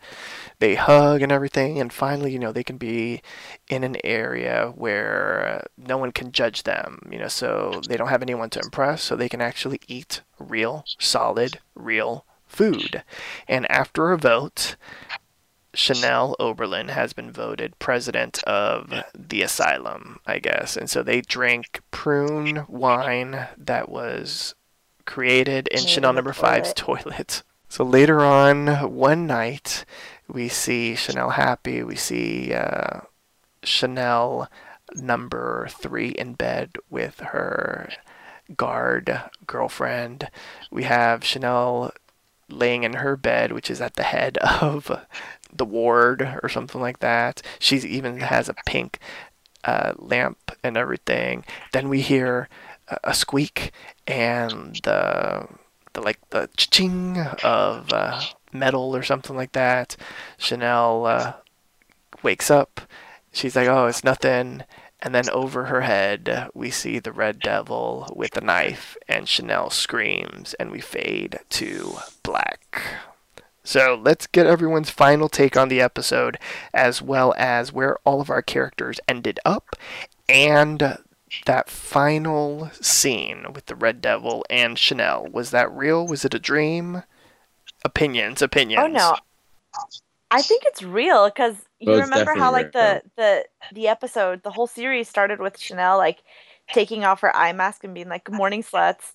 they 0.58 0.74
hug 0.74 1.22
and 1.22 1.32
everything 1.32 1.78
and 1.78 1.92
finally 1.92 2.32
you 2.32 2.38
know 2.38 2.50
they 2.50 2.64
can 2.64 2.78
be 2.78 3.20
in 3.68 3.84
an 3.84 3.96
area 4.04 4.72
where 4.74 5.66
no 5.76 5.98
one 5.98 6.12
can 6.12 6.32
judge 6.32 6.62
them 6.62 6.98
you 7.10 7.18
know 7.18 7.28
so 7.28 7.80
they 7.88 7.96
don't 7.96 8.08
have 8.08 8.22
anyone 8.22 8.48
to 8.48 8.60
impress 8.60 9.02
so 9.02 9.14
they 9.14 9.28
can 9.28 9.42
actually 9.42 9.80
eat 9.86 10.22
real 10.38 10.82
solid 10.98 11.58
real 11.74 12.24
food 12.46 13.04
and 13.46 13.70
after 13.70 14.12
a 14.12 14.18
vote 14.18 14.76
Chanel 15.74 16.34
Oberlin 16.40 16.88
has 16.88 17.12
been 17.12 17.30
voted 17.30 17.78
president 17.78 18.42
of 18.44 18.92
the 19.14 19.42
asylum, 19.42 20.18
I 20.26 20.38
guess. 20.38 20.76
And 20.76 20.88
so 20.88 21.02
they 21.02 21.20
drink 21.20 21.80
prune 21.90 22.64
wine 22.68 23.48
that 23.56 23.88
was 23.88 24.54
created 25.04 25.68
in 25.68 25.82
Made 25.82 25.88
Chanel 25.88 26.10
in 26.10 26.14
the 26.14 26.18
number 26.18 26.32
five's 26.32 26.72
toilet. 26.74 27.42
So 27.68 27.84
later 27.84 28.20
on, 28.20 28.66
one 28.94 29.26
night, 29.26 29.84
we 30.26 30.48
see 30.48 30.94
Chanel 30.94 31.30
happy. 31.30 31.82
We 31.82 31.96
see 31.96 32.54
uh, 32.54 33.00
Chanel 33.62 34.48
number 34.94 35.68
three 35.70 36.08
in 36.08 36.32
bed 36.32 36.76
with 36.88 37.20
her 37.20 37.90
guard 38.56 39.20
girlfriend. 39.46 40.30
We 40.70 40.84
have 40.84 41.24
Chanel 41.24 41.92
laying 42.48 42.84
in 42.84 42.94
her 42.94 43.16
bed, 43.16 43.52
which 43.52 43.70
is 43.70 43.80
at 43.80 43.94
the 43.94 44.02
head 44.02 44.38
of 44.38 44.90
the 45.52 45.64
ward 45.64 46.40
or 46.42 46.48
something 46.48 46.80
like 46.80 47.00
that. 47.00 47.42
She 47.58 47.76
even 47.76 48.20
has 48.20 48.48
a 48.48 48.54
pink 48.66 48.98
uh, 49.64 49.92
lamp 49.96 50.52
and 50.62 50.76
everything. 50.76 51.44
Then 51.72 51.88
we 51.88 52.00
hear 52.00 52.48
a, 52.88 52.98
a 53.04 53.14
squeak 53.14 53.72
and 54.06 54.76
the 54.84 55.48
the 55.92 56.00
like 56.00 56.18
the 56.30 56.48
ching 56.56 57.18
of 57.42 57.92
uh, 57.92 58.20
metal 58.52 58.94
or 58.94 59.02
something 59.02 59.36
like 59.36 59.52
that. 59.52 59.96
Chanel 60.36 61.06
uh, 61.06 61.32
wakes 62.22 62.50
up. 62.50 62.80
She's 63.32 63.56
like, 63.56 63.68
"Oh, 63.68 63.86
it's 63.86 64.04
nothing." 64.04 64.62
And 65.00 65.14
then 65.14 65.30
over 65.30 65.66
her 65.66 65.82
head, 65.82 66.48
we 66.54 66.70
see 66.70 66.98
the 66.98 67.12
Red 67.12 67.38
Devil 67.38 68.12
with 68.16 68.36
a 68.36 68.40
knife, 68.40 68.96
and 69.06 69.28
Chanel 69.28 69.70
screams, 69.70 70.54
and 70.54 70.72
we 70.72 70.80
fade 70.80 71.38
to 71.50 71.98
black. 72.24 72.82
So 73.68 74.00
let's 74.02 74.26
get 74.26 74.46
everyone's 74.46 74.88
final 74.88 75.28
take 75.28 75.54
on 75.54 75.68
the 75.68 75.82
episode, 75.82 76.38
as 76.72 77.02
well 77.02 77.34
as 77.36 77.70
where 77.70 77.98
all 78.02 78.20
of 78.22 78.30
our 78.30 78.40
characters 78.40 78.98
ended 79.06 79.38
up, 79.44 79.76
And 80.28 80.98
that 81.46 81.68
final 81.70 82.70
scene 82.80 83.52
with 83.52 83.66
the 83.66 83.74
Red 83.76 84.00
Devil 84.00 84.44
and 84.48 84.78
Chanel, 84.78 85.26
was 85.30 85.50
that 85.50 85.70
real? 85.70 86.06
Was 86.06 86.24
it 86.24 86.34
a 86.34 86.38
dream? 86.38 87.02
Opinions, 87.84 88.40
opinions. 88.42 88.82
Oh 88.82 88.86
no, 88.86 89.16
I 90.30 90.42
think 90.42 90.64
it's 90.66 90.82
real 90.82 91.28
because 91.28 91.56
you 91.80 91.98
it's 91.98 92.00
remember 92.00 92.34
how 92.34 92.50
definitely 92.50 92.52
like 92.52 92.72
the 92.72 93.02
the 93.16 93.46
the 93.72 93.88
episode, 93.88 94.42
the 94.42 94.50
whole 94.50 94.66
series 94.66 95.08
started 95.08 95.40
with 95.40 95.58
Chanel 95.58 95.98
like 95.98 96.22
taking 96.72 97.04
off 97.04 97.20
her 97.20 97.34
eye 97.34 97.52
mask 97.52 97.84
and 97.84 97.94
being 97.94 98.08
like, 98.08 98.24
"Good 98.24 98.34
morning, 98.34 98.62
sluts." 98.62 99.14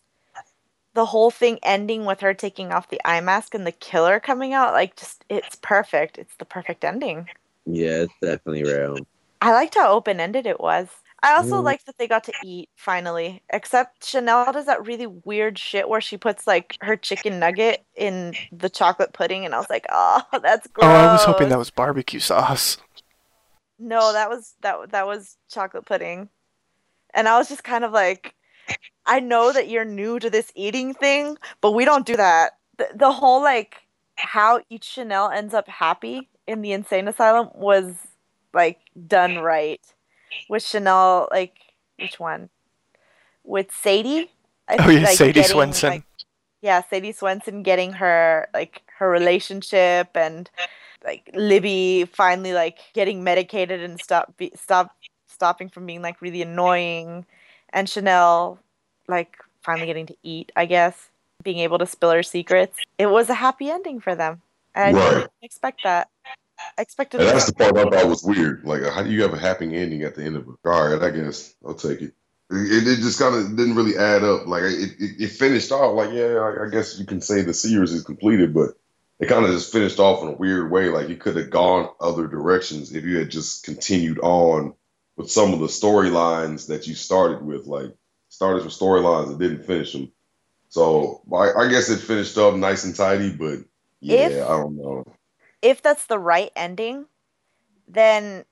The 0.94 1.06
whole 1.08 1.32
thing 1.32 1.60
ending 1.64 2.06
with 2.06 2.22
her 2.22 2.34
taking 2.34 2.72
off 2.72 2.90
the 2.90 3.02
eye 3.06 3.22
mask 3.22 3.54
and 3.56 3.66
the 3.66 3.72
killer 3.72 4.20
coming 4.20 4.54
out, 4.54 4.74
like 4.74 4.96
just 4.96 5.26
it's 5.30 5.56
perfect. 5.56 6.18
It's 6.18 6.36
the 6.38 6.46
perfect 6.46 6.84
ending. 6.84 7.30
Yeah, 7.66 8.04
it's 8.04 8.14
definitely 8.22 8.64
real. 8.64 9.06
I 9.42 9.52
liked 9.52 9.76
how 9.76 9.92
open 9.92 10.20
ended 10.20 10.46
it 10.46 10.60
was. 10.60 10.90
I 11.22 11.34
also 11.36 11.62
Mm. 11.62 11.64
liked 11.64 11.86
that 11.86 11.98
they 11.98 12.08
got 12.08 12.26
to 12.26 12.34
eat 12.42 12.70
finally. 12.76 13.44
Except 13.50 14.06
Chanel 14.06 14.52
does 14.52 14.66
that 14.66 14.86
really 14.86 15.08
weird 15.08 15.58
shit 15.58 15.88
where 15.90 16.02
she 16.02 16.18
puts 16.18 16.46
like 16.48 16.78
her 16.82 16.96
chicken 16.98 17.40
nugget 17.40 17.84
in 17.96 18.38
the 18.52 18.70
chocolate 18.70 19.14
pudding, 19.14 19.46
and 19.46 19.56
I 19.56 19.58
was 19.58 19.70
like, 19.70 19.86
oh, 19.90 20.22
that's 20.42 20.68
gross. 20.68 20.88
Oh, 20.88 20.96
I 20.96 21.12
was 21.12 21.24
hoping 21.26 21.50
that 21.50 21.58
was 21.58 21.70
barbecue 21.72 22.20
sauce. 22.20 22.78
No, 23.80 24.14
that 24.14 24.30
was 24.30 24.56
that 24.62 24.92
that 24.92 25.06
was 25.08 25.38
chocolate 25.50 25.86
pudding, 25.86 26.30
and 27.14 27.28
I 27.28 27.38
was 27.38 27.50
just 27.50 27.64
kind 27.64 27.84
of 27.84 27.92
like, 27.92 28.36
I 29.06 29.20
know 29.20 29.52
that 29.52 29.70
you're 29.70 29.86
new 29.86 30.20
to 30.20 30.30
this 30.30 30.52
eating 30.56 30.94
thing, 30.94 31.38
but 31.62 31.72
we 31.72 31.86
don't 31.86 32.06
do 32.06 32.16
that. 32.16 32.58
The, 32.78 32.88
the 32.96 33.12
whole 33.12 33.42
like 33.42 33.78
how 34.16 34.62
each 34.70 34.86
Chanel 34.86 35.30
ends 35.30 35.54
up 35.54 35.68
happy 35.68 36.30
in 36.48 36.62
the 36.62 36.72
insane 36.72 37.08
asylum 37.08 37.50
was 37.54 37.94
like 38.54 38.80
done 39.08 39.38
right. 39.40 39.82
With 40.50 40.64
Chanel, 40.64 41.28
like 41.32 41.56
which 42.00 42.20
one? 42.20 42.50
With 43.44 43.72
Sadie. 43.72 44.32
I 44.68 44.76
Oh 44.80 44.88
think, 44.88 45.02
yeah, 45.02 45.08
like, 45.08 45.18
Sadie 45.18 45.34
getting, 45.34 45.52
Swenson. 45.52 45.90
like, 45.90 46.04
yeah, 46.62 46.82
Sadie 46.90 47.12
Swenson 47.12 47.64
getting 47.64 47.94
her 47.94 48.48
like 48.54 48.82
her 48.98 49.10
relationship 49.10 50.10
and 50.16 50.50
like 51.04 51.30
Libby 51.34 52.06
finally 52.06 52.54
like 52.54 52.80
getting 52.94 53.24
medicated 53.24 53.82
and 53.82 54.00
stop 54.00 54.38
be, 54.38 54.52
stop 54.56 54.96
stopping 55.28 55.68
from 55.68 55.86
being 55.86 56.02
like 56.02 56.22
really 56.22 56.42
annoying, 56.42 57.26
and 57.74 57.90
Chanel 57.90 58.60
like 59.08 59.38
finally 59.62 59.88
getting 59.88 60.08
to 60.08 60.16
eat. 60.24 60.52
I 60.56 60.66
guess 60.66 61.10
being 61.44 61.60
able 61.60 61.78
to 61.80 61.86
spill 61.86 62.12
her 62.12 62.24
secrets. 62.24 62.78
It 62.98 63.08
was 63.08 63.30
a 63.30 63.34
happy 63.34 63.70
ending 63.70 64.00
for 64.00 64.16
them. 64.16 64.42
And 64.76 64.98
I 64.98 65.00
Right. 65.00 65.16
didn't 65.16 65.32
expect 65.42 65.84
that. 65.84 66.10
I 66.78 66.82
expected. 66.82 67.22
And 67.22 67.30
that's 67.30 67.46
the 67.48 67.54
part 67.54 67.78
I 67.78 67.84
thought 67.84 68.08
was 68.10 68.24
weird. 68.24 68.64
Like, 68.64 68.84
how 68.84 69.04
do 69.04 69.12
you 69.12 69.22
have 69.24 69.34
a 69.34 69.40
happy 69.40 69.76
ending 69.76 70.04
at 70.04 70.16
the 70.16 70.24
end 70.24 70.38
of 70.38 70.44
it? 70.44 70.56
All 70.66 70.88
right, 70.90 71.02
I 71.02 71.10
guess 71.12 71.54
I'll 71.66 71.74
take 71.74 72.02
it. 72.02 72.14
It, 72.50 72.88
it 72.88 72.96
just 72.98 73.20
kind 73.20 73.36
of 73.36 73.56
didn't 73.58 73.76
really 73.76 73.98
add 73.98 74.24
up. 74.24 74.48
Like, 74.48 74.64
it, 74.64 74.92
it, 75.00 75.22
it 75.22 75.28
finished 75.32 75.72
off 75.72 75.96
like, 75.96 76.12
yeah, 76.14 76.36
I, 76.36 76.66
I 76.66 76.70
guess 76.70 77.00
you 77.00 77.06
can 77.06 77.22
say 77.22 77.42
the 77.42 77.54
series 77.54 77.92
is 77.92 78.04
completed, 78.04 78.54
but 78.54 78.72
it 79.20 79.28
kind 79.28 79.46
of 79.46 79.52
just 79.52 79.72
finished 79.72 80.00
off 80.00 80.22
in 80.22 80.30
a 80.30 80.38
weird 80.38 80.72
way. 80.72 80.90
Like, 80.90 81.10
you 81.10 81.18
could 81.18 81.36
have 81.36 81.50
gone 81.50 81.90
other 82.00 82.28
directions 82.28 82.94
if 82.94 83.04
you 83.04 83.18
had 83.18 83.32
just 83.32 83.64
continued 83.66 84.20
on 84.20 84.74
with 85.18 85.32
some 85.32 85.54
of 85.54 85.60
the 85.60 85.68
storylines 85.68 86.68
that 86.68 86.88
you 86.88 86.96
started 86.96 87.44
with. 87.44 87.66
Like, 87.66 87.94
started 88.34 88.64
with 88.66 88.74
storylines 88.74 89.28
and 89.28 89.40
didn't 89.40 89.64
finish 89.64 89.94
them. 89.94 90.12
So 90.70 91.22
I, 91.32 91.52
I 91.54 91.68
guess 91.70 91.88
it 91.90 91.98
finished 92.00 92.36
up 92.36 92.56
nice 92.56 92.84
and 92.84 92.96
tidy, 92.96 93.32
but 93.32 93.60
yeah, 94.00 94.16
If- 94.16 94.50
I 94.50 94.58
don't 94.58 94.76
know. 94.76 95.06
if 95.62 95.84
that's 95.84 96.08
the 96.08 96.18
right 96.18 96.52
ending, 96.56 97.06
then 97.88 98.44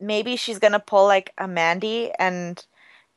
maybe 0.00 0.34
she's 0.34 0.58
gonna 0.58 0.80
pull 0.80 1.04
like 1.06 1.32
a 1.38 1.46
Mandy 1.46 2.10
and 2.18 2.64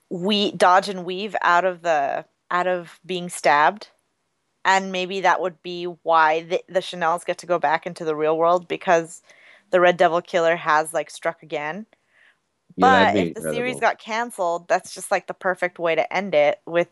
we 0.10 0.52
dodge 0.52 0.88
and 0.88 1.03
weave 1.03 1.36
out 1.41 1.65
of 1.65 1.82
the 1.82 2.26
out 2.52 2.68
of 2.68 2.99
being 3.06 3.28
stabbed, 3.28 3.90
and 4.64 4.91
maybe 4.91 5.22
that 5.22 5.41
would 5.41 5.61
be 5.64 5.86
why 6.03 6.44
the, 6.44 6.64
the 6.69 6.82
Chanel's 6.82 7.24
get 7.26 7.40
to 7.40 7.48
go 7.48 7.57
back 7.57 7.88
into 7.88 8.06
the 8.06 8.15
real 8.15 8.38
world 8.38 8.68
because 8.68 9.22
the 9.72 9.82
Red 9.82 9.98
Devil 9.98 10.22
killer 10.22 10.56
has 10.56 10.94
like 10.94 11.10
struck 11.10 11.41
again. 11.41 11.88
But 12.80 13.18
if 13.18 13.34
the 13.34 13.41
series 13.41 13.80
got 13.80 13.99
canceled, 13.99 14.68
that's 14.68 14.94
just 14.94 15.11
like 15.11 15.27
the 15.27 15.34
perfect 15.34 15.80
way 15.80 15.95
to 15.95 16.14
end 16.14 16.35
it 16.35 16.61
with 16.65 16.89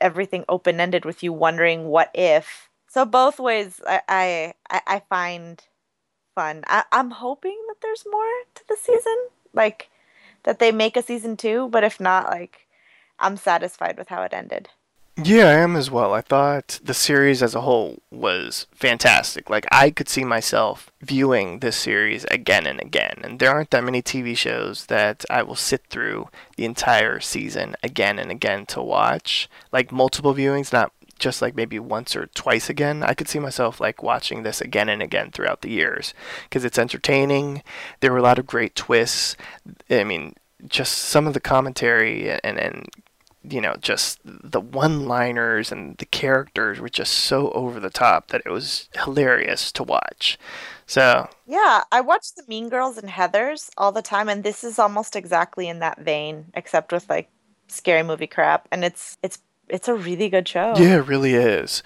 everything 0.00 0.44
open 0.48 0.80
ended 0.80 1.04
with 1.04 1.22
you 1.22 1.32
wondering 1.32 1.86
what 1.88 2.10
if. 2.14 2.68
So 2.88 3.04
both 3.04 3.40
ways, 3.40 3.80
I 3.86 4.02
I, 4.08 4.54
I 4.70 4.80
I 4.86 5.02
find 5.08 5.62
fun. 6.34 6.64
I, 6.66 6.84
I'm 6.92 7.10
hoping 7.10 7.58
that 7.68 7.76
there's 7.82 8.04
more 8.10 8.24
to 8.54 8.64
the 8.68 8.76
season, 8.80 9.16
like 9.54 9.90
that 10.44 10.58
they 10.58 10.72
make 10.72 10.96
a 10.96 11.02
season 11.02 11.36
two. 11.36 11.68
But 11.70 11.84
if 11.84 12.00
not, 12.00 12.26
like 12.30 12.68
I'm 13.18 13.36
satisfied 13.36 13.98
with 13.98 14.08
how 14.08 14.22
it 14.22 14.34
ended. 14.34 14.68
Yeah, 15.16 15.44
I 15.44 15.52
am 15.58 15.76
as 15.76 15.90
well. 15.90 16.14
I 16.14 16.22
thought 16.22 16.80
the 16.82 16.94
series 16.94 17.42
as 17.42 17.54
a 17.54 17.60
whole 17.60 17.98
was 18.10 18.66
fantastic. 18.72 19.50
Like 19.50 19.66
I 19.70 19.90
could 19.90 20.08
see 20.08 20.24
myself 20.24 20.90
viewing 21.02 21.58
this 21.58 21.76
series 21.76 22.24
again 22.24 22.66
and 22.66 22.80
again. 22.80 23.20
And 23.22 23.38
there 23.38 23.50
aren't 23.50 23.70
that 23.72 23.84
many 23.84 24.00
TV 24.00 24.34
shows 24.34 24.86
that 24.86 25.26
I 25.28 25.42
will 25.42 25.54
sit 25.54 25.84
through 25.90 26.28
the 26.56 26.64
entire 26.64 27.20
season 27.20 27.76
again 27.82 28.18
and 28.18 28.30
again 28.30 28.64
to 28.66 28.82
watch. 28.82 29.50
Like 29.70 29.92
multiple 29.92 30.34
viewings, 30.34 30.72
not 30.72 30.92
just 31.18 31.42
like 31.42 31.54
maybe 31.54 31.78
once 31.78 32.16
or 32.16 32.26
twice 32.28 32.70
again. 32.70 33.02
I 33.02 33.12
could 33.12 33.28
see 33.28 33.38
myself 33.38 33.80
like 33.80 34.02
watching 34.02 34.44
this 34.44 34.62
again 34.62 34.88
and 34.88 35.02
again 35.02 35.30
throughout 35.30 35.60
the 35.60 35.70
years 35.70 36.14
because 36.44 36.64
it's 36.64 36.78
entertaining. 36.78 37.62
There 38.00 38.12
were 38.12 38.18
a 38.18 38.22
lot 38.22 38.38
of 38.38 38.46
great 38.46 38.74
twists. 38.74 39.36
I 39.90 40.04
mean, 40.04 40.36
just 40.66 40.96
some 40.96 41.26
of 41.26 41.34
the 41.34 41.40
commentary 41.40 42.30
and 42.30 42.58
and 42.58 42.88
you 43.48 43.60
know, 43.60 43.76
just 43.80 44.20
the 44.24 44.60
one 44.60 45.06
liners 45.06 45.72
and 45.72 45.96
the 45.98 46.06
characters 46.06 46.80
were 46.80 46.88
just 46.88 47.12
so 47.12 47.50
over 47.50 47.80
the 47.80 47.90
top 47.90 48.28
that 48.28 48.42
it 48.44 48.50
was 48.50 48.88
hilarious 49.04 49.72
to 49.72 49.82
watch. 49.82 50.38
So, 50.86 51.28
Yeah, 51.46 51.82
I 51.90 52.00
watch 52.00 52.34
the 52.34 52.44
Mean 52.48 52.68
Girls 52.68 52.98
and 52.98 53.10
Heather's 53.10 53.70
all 53.76 53.92
the 53.92 54.02
time, 54.02 54.28
and 54.28 54.44
this 54.44 54.62
is 54.62 54.78
almost 54.78 55.16
exactly 55.16 55.68
in 55.68 55.78
that 55.80 56.00
vein, 56.00 56.46
except 56.54 56.92
with 56.92 57.08
like 57.08 57.30
scary 57.68 58.02
movie 58.02 58.26
crap. 58.26 58.68
And 58.70 58.84
it's 58.84 59.16
it's 59.22 59.38
it's 59.68 59.88
a 59.88 59.94
really 59.94 60.28
good 60.28 60.46
show. 60.46 60.74
yeah, 60.76 60.96
it 60.96 61.06
really 61.06 61.34
is. 61.34 61.82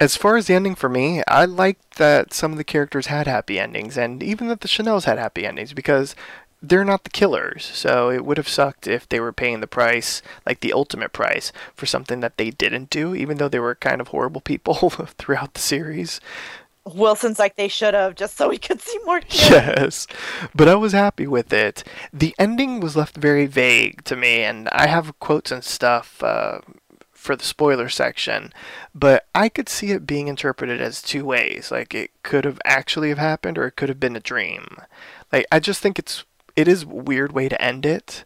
As 0.00 0.16
far 0.16 0.36
as 0.36 0.46
the 0.46 0.54
ending 0.54 0.74
for 0.74 0.88
me, 0.88 1.22
I 1.28 1.44
liked 1.44 1.96
that 1.96 2.32
some 2.32 2.50
of 2.50 2.58
the 2.58 2.64
characters 2.64 3.06
had 3.06 3.26
happy 3.26 3.58
endings, 3.60 3.96
and 3.96 4.22
even 4.22 4.48
that 4.48 4.60
the 4.60 4.68
Chanels 4.68 5.04
had 5.04 5.18
happy 5.18 5.46
endings 5.46 5.72
because 5.72 6.16
they're 6.62 6.84
not 6.84 7.04
the 7.04 7.10
killers. 7.10 7.64
So 7.64 8.10
it 8.10 8.24
would 8.24 8.36
have 8.36 8.48
sucked 8.48 8.86
if 8.86 9.08
they 9.08 9.20
were 9.20 9.32
paying 9.32 9.60
the 9.60 9.66
price, 9.66 10.22
like 10.46 10.60
the 10.60 10.72
ultimate 10.72 11.12
price, 11.12 11.52
for 11.74 11.86
something 11.86 12.20
that 12.20 12.36
they 12.36 12.50
didn't 12.50 12.88
do, 12.88 13.14
even 13.14 13.38
though 13.38 13.48
they 13.48 13.58
were 13.58 13.74
kind 13.74 14.00
of 14.00 14.08
horrible 14.08 14.40
people 14.40 14.74
throughout 15.18 15.54
the 15.54 15.60
series. 15.60 16.20
Wilson's 16.84 17.38
like 17.38 17.56
they 17.56 17.68
should 17.68 17.94
have, 17.94 18.14
just 18.14 18.36
so 18.36 18.48
we 18.48 18.58
could 18.58 18.80
see 18.80 18.98
more 19.04 19.20
kids. 19.28 19.50
Yes, 19.50 20.06
but 20.54 20.68
I 20.68 20.74
was 20.74 20.92
happy 20.92 21.26
with 21.26 21.52
it. 21.52 21.84
The 22.12 22.34
ending 22.38 22.80
was 22.80 22.96
left 22.96 23.16
very 23.16 23.46
vague 23.46 24.04
to 24.04 24.16
me, 24.16 24.42
and 24.42 24.68
I 24.70 24.86
have 24.86 25.18
quotes 25.20 25.52
and 25.52 25.62
stuff 25.62 26.22
uh, 26.22 26.60
for 27.12 27.36
the 27.36 27.44
spoiler 27.44 27.88
section, 27.88 28.52
but 28.94 29.26
I 29.32 29.48
could 29.48 29.68
see 29.68 29.92
it 29.92 30.06
being 30.06 30.26
interpreted 30.26 30.80
as 30.80 31.00
two 31.00 31.24
ways. 31.24 31.70
Like 31.70 31.94
it 31.94 32.10
could 32.24 32.44
have 32.44 32.60
actually 32.64 33.10
have 33.10 33.18
happened, 33.18 33.58
or 33.58 33.66
it 33.66 33.76
could 33.76 33.88
have 33.88 34.00
been 34.00 34.16
a 34.16 34.20
dream. 34.20 34.76
Like 35.32 35.46
I 35.52 35.60
just 35.60 35.80
think 35.80 36.00
it's 36.00 36.24
it 36.56 36.68
is 36.68 36.86
weird 36.86 37.32
way 37.32 37.48
to 37.48 37.60
end 37.62 37.86
it, 37.86 38.24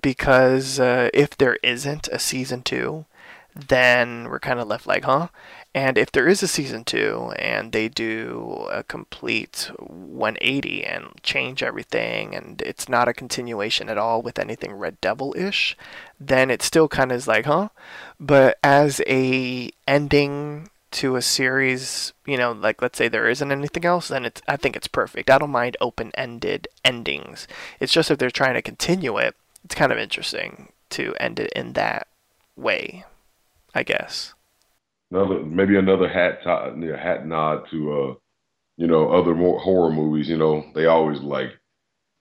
because 0.00 0.78
uh, 0.78 1.10
if 1.14 1.36
there 1.36 1.58
isn't 1.62 2.08
a 2.08 2.18
season 2.18 2.62
two, 2.62 3.06
then 3.54 4.28
we're 4.28 4.38
kind 4.38 4.60
of 4.60 4.68
left 4.68 4.86
like, 4.86 5.04
huh? 5.04 5.28
And 5.74 5.98
if 5.98 6.10
there 6.12 6.26
is 6.26 6.42
a 6.42 6.48
season 6.48 6.84
two 6.84 7.32
and 7.38 7.72
they 7.72 7.88
do 7.88 8.66
a 8.70 8.82
complete 8.82 9.70
180 9.78 10.84
and 10.84 11.06
change 11.22 11.62
everything, 11.62 12.34
and 12.34 12.62
it's 12.62 12.88
not 12.88 13.08
a 13.08 13.12
continuation 13.12 13.88
at 13.88 13.98
all 13.98 14.22
with 14.22 14.38
anything 14.38 14.72
Red 14.72 15.00
Devil 15.00 15.34
ish, 15.36 15.76
then 16.18 16.50
it 16.50 16.62
still 16.62 16.88
kind 16.88 17.12
of 17.12 17.18
is 17.18 17.28
like, 17.28 17.46
huh? 17.46 17.68
But 18.18 18.58
as 18.62 19.00
a 19.06 19.70
ending 19.86 20.68
to 20.92 21.16
a 21.16 21.22
series, 21.22 22.12
you 22.26 22.36
know, 22.36 22.52
like 22.52 22.82
let's 22.82 22.98
say 22.98 23.08
there 23.08 23.28
isn't 23.28 23.52
anything 23.52 23.84
else, 23.84 24.08
then 24.08 24.24
it's 24.24 24.42
I 24.48 24.56
think 24.56 24.76
it's 24.76 24.88
perfect. 24.88 25.30
I 25.30 25.38
don't 25.38 25.50
mind 25.50 25.76
open 25.80 26.10
ended 26.14 26.68
endings. 26.84 27.46
It's 27.80 27.92
just 27.92 28.10
if 28.10 28.18
they're 28.18 28.30
trying 28.30 28.54
to 28.54 28.62
continue 28.62 29.16
it, 29.18 29.34
it's 29.64 29.74
kind 29.74 29.92
of 29.92 29.98
interesting 29.98 30.72
to 30.90 31.14
end 31.20 31.38
it 31.40 31.52
in 31.54 31.74
that 31.74 32.08
way, 32.56 33.04
I 33.74 33.82
guess. 33.82 34.34
another 35.10 35.40
maybe 35.44 35.76
another 35.76 36.08
hat 36.08 36.42
hat 36.44 37.26
nod 37.26 37.68
to 37.70 37.92
uh 37.92 38.14
you 38.76 38.86
know 38.86 39.10
other 39.10 39.34
more 39.34 39.58
horror 39.60 39.90
movies 39.92 40.28
you 40.28 40.36
know 40.36 40.64
they 40.74 40.86
always 40.86 41.20
like 41.20 41.58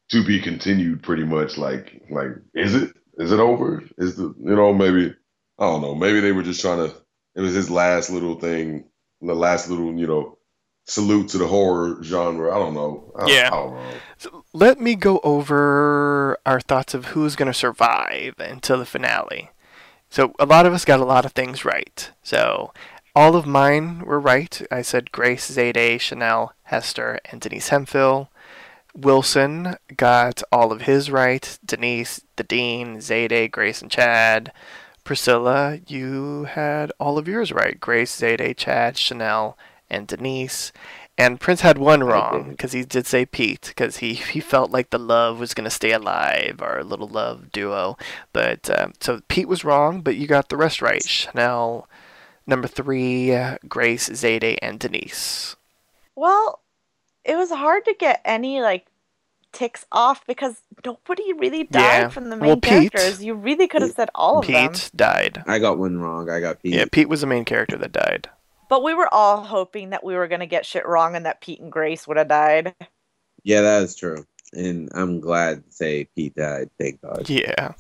to 0.10 0.24
be 0.26 0.40
continued 0.42 1.04
pretty 1.04 1.24
much 1.24 1.58
like 1.58 2.02
like 2.10 2.30
is 2.54 2.76
it 2.76 2.96
is 3.18 3.32
it 3.32 3.40
over 3.40 3.84
is 3.98 4.16
the 4.16 4.34
you 4.40 4.56
know 4.56 4.74
maybe 4.74 5.14
I 5.60 5.66
don't 5.66 5.82
know 5.82 5.96
maybe 5.96 6.20
they 6.22 6.32
were 6.32 6.44
just 6.44 6.62
trying 6.62 6.88
to 6.90 6.96
it 7.38 7.42
was 7.42 7.54
his 7.54 7.70
last 7.70 8.10
little 8.10 8.36
thing 8.36 8.90
the 9.22 9.34
last 9.34 9.70
little 9.70 9.94
you 9.94 10.08
know 10.08 10.38
salute 10.88 11.30
to 11.30 11.38
the 11.38 11.48
horror 11.48 12.02
genre. 12.02 12.56
I 12.56 12.60
don't 12.60 12.74
know. 12.74 13.12
I, 13.16 13.28
Yeah. 13.28 13.48
I 13.48 13.56
don't 13.56 13.74
know. 13.74 13.94
So 14.18 14.46
let 14.54 14.80
me 14.80 14.96
go 14.96 15.20
over 15.24 16.38
our 16.46 16.62
thoughts 16.62 16.94
of 16.94 17.08
who's 17.08 17.36
going 17.36 17.52
to 17.52 17.54
survive 17.54 18.36
until 18.40 18.80
the 18.80 18.86
finale. 18.86 19.52
So 20.10 20.34
a 20.40 20.46
lot 20.46 20.66
of 20.66 20.74
us 20.74 20.86
got 20.86 21.02
a 21.02 21.06
lot 21.06 21.26
of 21.26 21.34
things 21.34 21.66
right. 21.66 22.10
So 22.24 22.74
all 23.14 23.36
of 23.36 23.46
mine 23.46 24.00
were 24.06 24.20
right. 24.20 24.62
I 24.72 24.82
said 24.82 25.12
Grace, 25.12 25.52
Zayday, 25.52 26.00
Chanel, 26.00 26.54
Hester, 26.64 27.20
and 27.32 27.42
Denise 27.42 27.70
Hemphill. 27.70 28.30
Wilson 28.96 29.76
got 29.96 30.42
all 30.52 30.72
of 30.72 30.84
his 30.84 31.12
right. 31.12 31.60
Denise, 31.64 32.22
the 32.38 32.44
Dean, 32.44 32.98
Zayday, 32.98 33.52
Grace, 33.52 33.82
and 33.82 33.92
Chad. 33.92 34.54
Priscilla, 35.08 35.80
you 35.88 36.44
had 36.44 36.92
all 37.00 37.18
of 37.18 37.30
yours 37.30 37.54
right. 37.54 37.80
Grace, 37.80 38.14
Zayday, 38.20 38.54
Chad, 38.58 38.98
Chanel, 38.98 39.58
and 39.90 40.06
Denise. 40.06 40.74
And 41.18 41.40
Prince 41.40 41.62
had 41.62 41.78
one 41.78 42.04
wrong 42.04 42.50
because 42.50 42.74
he 42.74 42.84
did 42.84 43.08
say 43.08 43.26
Pete 43.26 43.68
because 43.70 43.98
he, 43.98 44.16
he 44.16 44.42
felt 44.42 44.70
like 44.70 44.90
the 44.90 45.00
love 45.00 45.40
was 45.40 45.54
going 45.54 45.64
to 45.64 45.70
stay 45.70 45.94
alive, 45.94 46.62
our 46.62 46.84
little 46.84 47.08
love 47.08 47.54
duo. 47.54 47.98
But 48.34 48.70
uh, 48.70 48.90
so 49.00 49.22
Pete 49.30 49.48
was 49.48 49.64
wrong, 49.64 50.02
but 50.02 50.18
you 50.18 50.28
got 50.28 50.50
the 50.50 50.58
rest 50.58 50.82
right. 50.82 51.02
Chanel, 51.02 51.88
number 52.46 52.68
three, 52.68 53.34
uh, 53.34 53.60
Grace, 53.66 54.10
Zayday, 54.10 54.58
and 54.62 54.78
Denise. 54.78 55.56
Well, 56.18 56.60
it 57.24 57.38
was 57.38 57.50
hard 57.50 57.86
to 57.86 57.96
get 57.98 58.20
any 58.26 58.60
like 58.60 58.88
ticks 59.54 59.86
off 59.92 60.26
because 60.28 60.62
nobody 60.86 61.34
really 61.34 61.64
died 61.64 61.82
Yeah. 62.04 62.10
from 62.10 62.30
the 62.30 62.38
Well, 62.38 62.52
main 62.52 62.62
Pete- 62.62 62.92
characters. 62.92 63.24
You 63.24 63.34
really 63.34 63.68
could 63.68 63.82
have 63.82 63.92
said 63.94 64.10
all 64.16 64.40
of 64.40 64.48
them. 64.48 64.70
Pete 64.72 64.92
died. 64.96 65.44
I 65.48 65.60
got 65.60 65.78
one 65.78 66.00
wrong. 66.00 66.30
I 66.30 66.40
got 66.40 66.62
Pete. 66.62 66.74
Yeah, 66.74 66.86
Pete 66.92 67.10
was 67.10 67.22
the 67.22 67.28
main 67.28 67.46
character 67.46 67.78
that 67.78 67.92
died. 67.92 68.30
But 68.70 68.84
we 68.84 68.94
were 68.94 69.12
all 69.14 69.44
hoping 69.44 69.92
that 69.92 70.04
we 70.04 70.16
were 70.16 70.28
going 70.28 70.42
to 70.42 70.46
get 70.46 70.66
shit 70.66 70.86
wrong 70.86 71.16
and 71.16 71.26
that 71.26 71.40
Pete 71.42 71.62
and 71.62 71.72
Grace 71.72 72.06
would 72.08 72.18
have 72.18 72.28
died. 72.28 72.76
Yeah, 73.44 73.62
that 73.62 73.84
is 73.84 73.96
true. 73.96 74.26
And 74.54 74.90
I'm 74.94 75.20
glad 75.22 75.66
to 75.66 75.72
say 75.72 76.06
Pete 76.16 76.36
died. 76.36 76.70
Thank 76.80 77.02
God. 77.02 77.30
Yeah. 77.30 77.74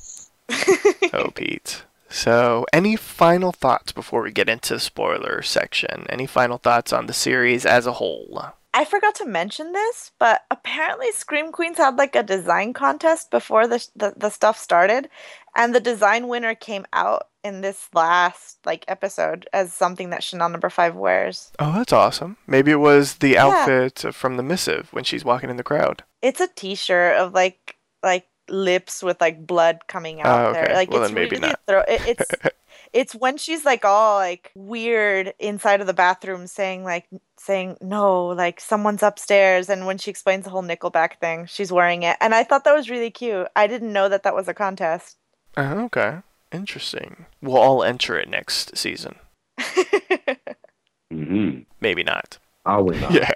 Oh, 1.14 1.30
Pete. 1.34 1.84
So, 2.10 2.66
any 2.72 2.96
final 2.96 3.52
thoughts 3.52 3.92
before 3.92 4.22
we 4.22 4.32
get 4.32 4.48
into 4.50 4.74
the 4.76 4.80
spoiler 4.80 5.42
section? 5.42 6.06
Any 6.10 6.26
final 6.26 6.58
thoughts 6.58 6.94
on 6.94 7.08
the 7.08 7.14
series 7.14 7.66
as 7.66 7.86
a 7.86 7.94
whole? 7.94 8.46
I 8.78 8.86
forgot 8.86 9.16
to 9.16 9.26
mention 9.26 9.72
this, 9.72 10.12
but 10.20 10.42
apparently 10.52 11.12
Scream 11.12 11.52
Queens 11.52 11.78
had 11.78 11.96
like 11.98 12.16
a 12.16 12.22
design 12.24 12.74
contest 12.74 13.32
before 13.32 13.66
the, 13.68 13.86
the 13.96 14.14
the 14.16 14.30
stuff 14.30 14.58
started, 14.58 15.10
and 15.56 15.74
the 15.74 15.80
design 15.80 16.28
winner 16.28 16.54
came 16.54 16.86
out 16.94 17.28
in 17.44 17.62
this 17.62 17.90
last 17.94 18.60
like 18.66 18.86
episode 18.88 19.48
as 19.52 19.74
something 19.74 20.12
that 20.12 20.24
Chanel 20.24 20.50
number 20.50 20.70
five 20.70 20.96
wears. 20.96 21.52
Oh, 21.60 21.74
that's 21.74 21.92
awesome. 21.94 22.38
Maybe 22.46 22.72
it 22.72 22.76
was 22.76 23.16
the 23.16 23.30
Yeah. 23.32 23.48
outfit 23.48 24.14
from 24.14 24.38
the 24.38 24.44
missive 24.44 24.90
when 24.94 25.04
she's 25.04 25.26
walking 25.26 25.50
in 25.50 25.58
the 25.58 25.64
crowd. 25.64 26.04
It's 26.22 26.40
a 26.42 26.48
T-shirt 26.48 27.18
of 27.18 27.34
like 27.34 27.78
like 28.04 28.28
lips 28.48 29.02
with 29.02 29.20
like 29.20 29.48
blood 29.48 29.80
coming 29.88 30.22
out 30.22 30.28
Oh, 30.40 30.50
okay. 30.52 30.62
there. 30.68 30.76
Like 30.76 30.92
Well, 30.92 31.02
it's 31.02 31.10
then 31.10 31.16
maybe 31.16 31.36
really 31.38 31.48
not. 31.50 31.60
throw. 31.68 31.80
It, 31.88 32.02
it's 32.20 32.32
it's 32.94 33.14
when 33.14 33.38
she's 33.38 33.66
like 33.66 33.86
all 33.86 34.16
like 34.16 34.52
weird 34.56 35.34
inside 35.40 35.82
of 35.82 35.88
the 35.88 35.94
bathroom 35.94 36.48
saying 36.48 36.84
like 36.84 37.08
saying 37.38 37.78
no 37.82 38.28
like 38.28 38.60
someone's 38.60 39.04
upstairs 39.04 39.70
and 39.70 39.86
when 39.86 39.98
she 39.98 40.10
explains 40.12 40.44
the 40.44 40.50
whole 40.50 40.64
nickelback 40.64 41.20
thing 41.20 41.46
she's 41.46 41.72
wearing 41.72 42.04
it 42.04 42.18
and 42.20 42.34
i 42.34 42.44
thought 42.44 42.64
that 42.64 42.76
was 42.76 42.90
really 42.90 43.12
cute 43.12 43.48
i 43.56 43.68
didn't 43.68 43.94
know 43.94 44.10
that 44.10 44.24
that 44.24 44.36
was 44.36 44.48
a 44.48 44.54
contest 44.54 45.18
Oh, 45.58 45.86
okay. 45.86 46.20
Interesting. 46.52 47.26
We'll 47.42 47.58
all 47.58 47.84
enter 47.84 48.16
it 48.18 48.30
next 48.30 48.78
season. 48.78 49.16
hmm 51.12 51.60
Maybe 51.82 52.04
not. 52.04 52.38
I'll 52.66 52.86
win. 52.86 53.02
Yeah. 53.10 53.32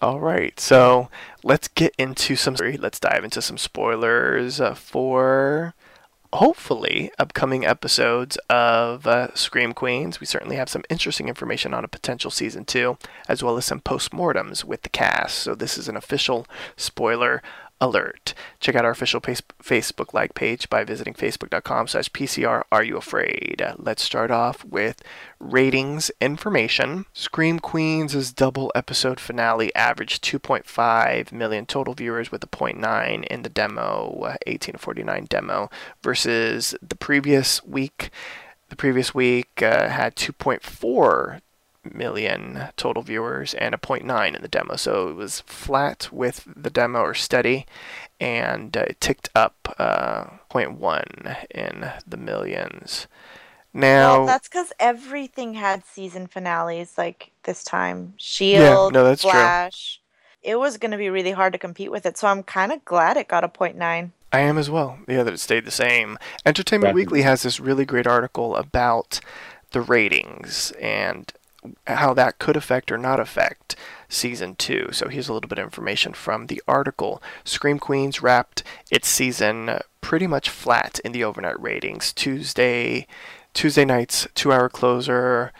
All 0.00 0.20
right. 0.20 0.58
So 0.60 1.08
let's 1.42 1.68
get 1.68 1.94
into 1.98 2.36
some. 2.36 2.54
Let's 2.54 3.00
dive 3.00 3.24
into 3.24 3.42
some 3.42 3.58
spoilers 3.58 4.60
uh, 4.60 4.74
for 4.74 5.74
hopefully 6.32 7.10
upcoming 7.18 7.64
episodes 7.64 8.36
of 8.50 9.06
uh, 9.06 9.34
Scream 9.34 9.72
Queens. 9.72 10.20
We 10.20 10.26
certainly 10.26 10.56
have 10.56 10.68
some 10.68 10.84
interesting 10.90 11.28
information 11.28 11.72
on 11.72 11.84
a 11.84 11.88
potential 11.88 12.30
season 12.30 12.64
two, 12.64 12.98
as 13.28 13.42
well 13.42 13.56
as 13.56 13.64
some 13.64 13.80
postmortems 13.80 14.64
with 14.64 14.82
the 14.82 14.88
cast. 14.88 15.38
So 15.38 15.54
this 15.54 15.78
is 15.78 15.88
an 15.88 15.96
official 15.96 16.46
spoiler 16.76 17.42
alert. 17.80 18.34
Check 18.60 18.74
out 18.74 18.84
our 18.84 18.90
official 18.90 19.20
Facebook 19.20 20.12
like 20.12 20.34
page 20.34 20.68
by 20.68 20.84
visiting 20.84 21.14
facebook.com 21.14 21.88
slash 21.88 22.10
PCR 22.10 22.62
Are 22.72 22.82
You 22.82 22.96
Afraid? 22.96 23.62
Let's 23.76 24.02
start 24.02 24.30
off 24.30 24.64
with 24.64 25.02
ratings 25.38 26.10
information. 26.20 27.06
Scream 27.12 27.58
Queens' 27.58 28.32
double 28.32 28.72
episode 28.74 29.20
finale 29.20 29.74
averaged 29.74 30.24
2.5 30.24 31.32
million 31.32 31.66
total 31.66 31.94
viewers 31.94 32.32
with 32.32 32.42
a 32.42 32.48
0.9 32.48 33.24
in 33.26 33.42
the 33.42 33.48
demo, 33.48 34.22
uh, 34.24 34.36
18 34.46 34.72
to 34.72 34.78
49 34.78 35.26
demo, 35.28 35.70
versus 36.02 36.74
the 36.82 36.96
previous 36.96 37.64
week. 37.64 38.10
The 38.68 38.76
previous 38.76 39.14
week 39.14 39.62
uh, 39.62 39.88
had 39.88 40.14
2.4 40.16 41.40
million 41.94 42.68
total 42.76 43.02
viewers 43.02 43.54
and 43.54 43.74
a 43.74 43.78
0.9 43.78 44.36
in 44.36 44.42
the 44.42 44.48
demo. 44.48 44.76
So 44.76 45.08
it 45.08 45.14
was 45.14 45.40
flat 45.40 46.08
with 46.12 46.46
the 46.56 46.70
demo 46.70 47.00
or 47.00 47.14
steady, 47.14 47.66
and 48.20 48.76
uh, 48.76 48.86
it 48.88 49.00
ticked 49.00 49.28
up 49.34 49.74
uh, 49.78 50.24
0.1 50.50 51.46
in 51.50 51.92
the 52.06 52.16
millions. 52.16 53.06
Now, 53.74 54.18
well 54.18 54.26
that's 54.26 54.48
because 54.48 54.72
everything 54.80 55.54
had 55.54 55.84
season 55.84 56.26
finales 56.26 56.96
like 56.96 57.32
this 57.42 57.62
time 57.62 58.14
shield 58.16 58.92
yeah, 58.94 59.00
no, 59.00 59.04
that's 59.04 59.22
true. 59.22 60.00
it 60.42 60.58
was 60.58 60.78
going 60.78 60.90
to 60.90 60.96
be 60.96 61.10
really 61.10 61.32
hard 61.32 61.52
to 61.52 61.58
compete 61.58 61.90
with 61.90 62.06
it 62.06 62.16
so 62.16 62.28
i'm 62.28 62.42
kind 62.42 62.72
of 62.72 62.82
glad 62.86 63.18
it 63.18 63.28
got 63.28 63.44
a 63.44 63.48
0.9 63.48 64.10
I 64.32 64.40
am 64.40 64.58
as 64.58 64.68
well. 64.68 64.98
Yeah, 65.08 65.22
that 65.22 65.32
it 65.32 65.40
stayed 65.40 65.64
the 65.64 65.70
same. 65.70 66.18
Entertainment 66.44 66.90
Definitely. 66.90 67.02
Weekly 67.02 67.22
has 67.22 67.42
this 67.42 67.58
really 67.58 67.86
great 67.86 68.06
article 68.06 68.56
about 68.56 69.20
the 69.70 69.80
ratings 69.80 70.70
and 70.80 71.32
how 71.86 72.14
that 72.14 72.38
could 72.38 72.56
affect 72.56 72.90
or 72.90 72.98
not 72.98 73.20
affect 73.20 73.76
season 74.08 74.56
two. 74.56 74.88
So 74.92 75.08
here's 75.08 75.28
a 75.28 75.32
little 75.32 75.48
bit 75.48 75.58
of 75.58 75.64
information 75.64 76.12
from 76.12 76.46
the 76.46 76.62
article. 76.66 77.22
Scream 77.44 77.78
Queens 77.78 78.22
wrapped 78.22 78.62
its 78.90 79.08
season 79.08 79.78
pretty 80.00 80.26
much 80.26 80.48
flat 80.48 81.00
in 81.04 81.12
the 81.12 81.24
overnight 81.24 81.60
ratings. 81.60 82.12
Tuesday, 82.12 83.06
Tuesday 83.54 83.84
night's 83.84 84.26
two-hour 84.34 84.68
closer 84.68 85.52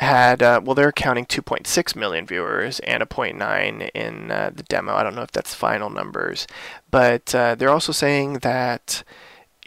had 0.00 0.42
uh, 0.42 0.60
well 0.64 0.74
they're 0.74 0.92
counting 0.92 1.26
2.6 1.26 1.94
million 1.94 2.26
viewers 2.26 2.80
and 2.80 3.02
a 3.02 3.06
0.9 3.06 3.90
in 3.94 4.30
uh, 4.30 4.50
the 4.54 4.62
demo 4.62 4.94
i 4.94 5.02
don't 5.02 5.14
know 5.14 5.22
if 5.22 5.30
that's 5.30 5.54
final 5.54 5.90
numbers 5.90 6.46
but 6.90 7.34
uh, 7.34 7.54
they're 7.54 7.68
also 7.68 7.92
saying 7.92 8.34
that 8.38 9.04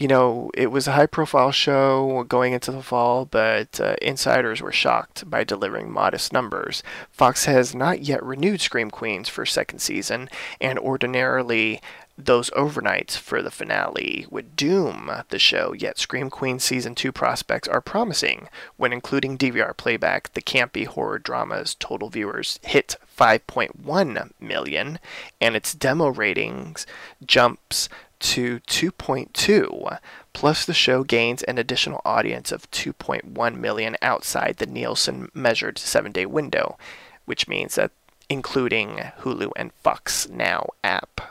you 0.03 0.09
know 0.09 0.51
it 0.53 0.67
was 0.67 0.85
a 0.85 0.91
high 0.91 1.05
profile 1.05 1.53
show 1.53 2.25
going 2.27 2.51
into 2.51 2.73
the 2.73 2.83
fall 2.83 3.23
but 3.23 3.79
uh, 3.79 3.95
insiders 4.01 4.61
were 4.61 4.69
shocked 4.69 5.29
by 5.29 5.45
delivering 5.45 5.89
modest 5.89 6.33
numbers 6.33 6.83
fox 7.09 7.45
has 7.45 7.73
not 7.73 8.01
yet 8.01 8.21
renewed 8.21 8.59
scream 8.59 8.91
queens 8.91 9.29
for 9.29 9.43
a 9.43 9.47
second 9.47 9.79
season 9.79 10.29
and 10.59 10.77
ordinarily 10.77 11.79
those 12.17 12.49
overnights 12.51 13.17
for 13.17 13.41
the 13.41 13.49
finale 13.49 14.27
would 14.29 14.55
doom 14.55 15.09
the 15.29 15.39
show, 15.39 15.73
yet 15.73 15.97
Scream 15.97 16.29
Queen 16.29 16.59
Season 16.59 16.93
2 16.93 17.11
prospects 17.11 17.67
are 17.67 17.81
promising. 17.81 18.49
When 18.77 18.93
including 18.93 19.37
DVR 19.37 19.75
playback, 19.75 20.31
the 20.33 20.41
campy 20.41 20.85
horror 20.85 21.17
drama's 21.17 21.75
total 21.75 22.09
viewers 22.09 22.59
hit 22.61 22.97
5.1 23.17 24.31
million, 24.39 24.99
and 25.41 25.55
its 25.55 25.73
demo 25.73 26.09
ratings 26.09 26.85
jumps 27.25 27.89
to 28.23 28.59
2.2. 28.61 29.99
Plus, 30.31 30.65
the 30.65 30.73
show 30.73 31.03
gains 31.03 31.43
an 31.43 31.57
additional 31.57 32.01
audience 32.05 32.51
of 32.51 32.71
2.1 32.71 33.55
million 33.57 33.97
outside 34.01 34.57
the 34.57 34.65
Nielsen 34.65 35.29
measured 35.33 35.77
seven 35.77 36.11
day 36.11 36.25
window, 36.25 36.77
which 37.25 37.47
means 37.47 37.75
that 37.75 37.91
including 38.29 39.11
Hulu 39.19 39.51
and 39.55 39.73
Fox 39.73 40.27
Now 40.29 40.69
app. 40.83 41.21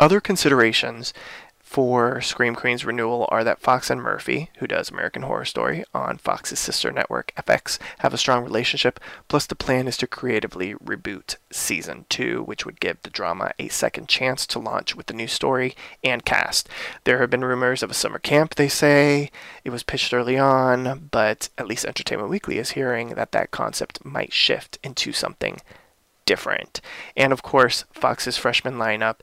Other 0.00 0.20
considerations 0.20 1.14
for 1.72 2.20
Scream 2.20 2.54
Queen's 2.54 2.84
renewal 2.84 3.26
are 3.30 3.42
that 3.44 3.58
Fox 3.58 3.88
and 3.88 4.02
Murphy, 4.02 4.50
who 4.58 4.66
does 4.66 4.90
American 4.90 5.22
Horror 5.22 5.46
Story 5.46 5.84
on 5.94 6.18
Fox's 6.18 6.58
sister 6.58 6.92
network 6.92 7.32
FX, 7.34 7.78
have 8.00 8.12
a 8.12 8.18
strong 8.18 8.44
relationship, 8.44 9.00
plus 9.26 9.46
the 9.46 9.54
plan 9.54 9.88
is 9.88 9.96
to 9.96 10.06
creatively 10.06 10.74
reboot 10.74 11.36
season 11.50 12.04
2, 12.10 12.42
which 12.42 12.66
would 12.66 12.78
give 12.78 13.00
the 13.00 13.08
drama 13.08 13.52
a 13.58 13.68
second 13.68 14.06
chance 14.06 14.46
to 14.48 14.58
launch 14.58 14.94
with 14.94 15.06
the 15.06 15.14
new 15.14 15.26
story 15.26 15.74
and 16.04 16.26
cast. 16.26 16.68
There 17.04 17.20
have 17.20 17.30
been 17.30 17.42
rumors 17.42 17.82
of 17.82 17.90
a 17.90 17.94
summer 17.94 18.18
camp, 18.18 18.56
they 18.56 18.68
say. 18.68 19.30
It 19.64 19.70
was 19.70 19.82
pitched 19.82 20.12
early 20.12 20.36
on, 20.36 21.08
but 21.10 21.48
at 21.56 21.68
least 21.68 21.86
Entertainment 21.86 22.28
Weekly 22.28 22.58
is 22.58 22.72
hearing 22.72 23.14
that 23.14 23.32
that 23.32 23.50
concept 23.50 24.04
might 24.04 24.34
shift 24.34 24.78
into 24.84 25.14
something 25.14 25.56
different. 26.26 26.82
And 27.16 27.32
of 27.32 27.42
course, 27.42 27.86
Fox's 27.92 28.36
freshman 28.36 28.74
lineup 28.74 29.20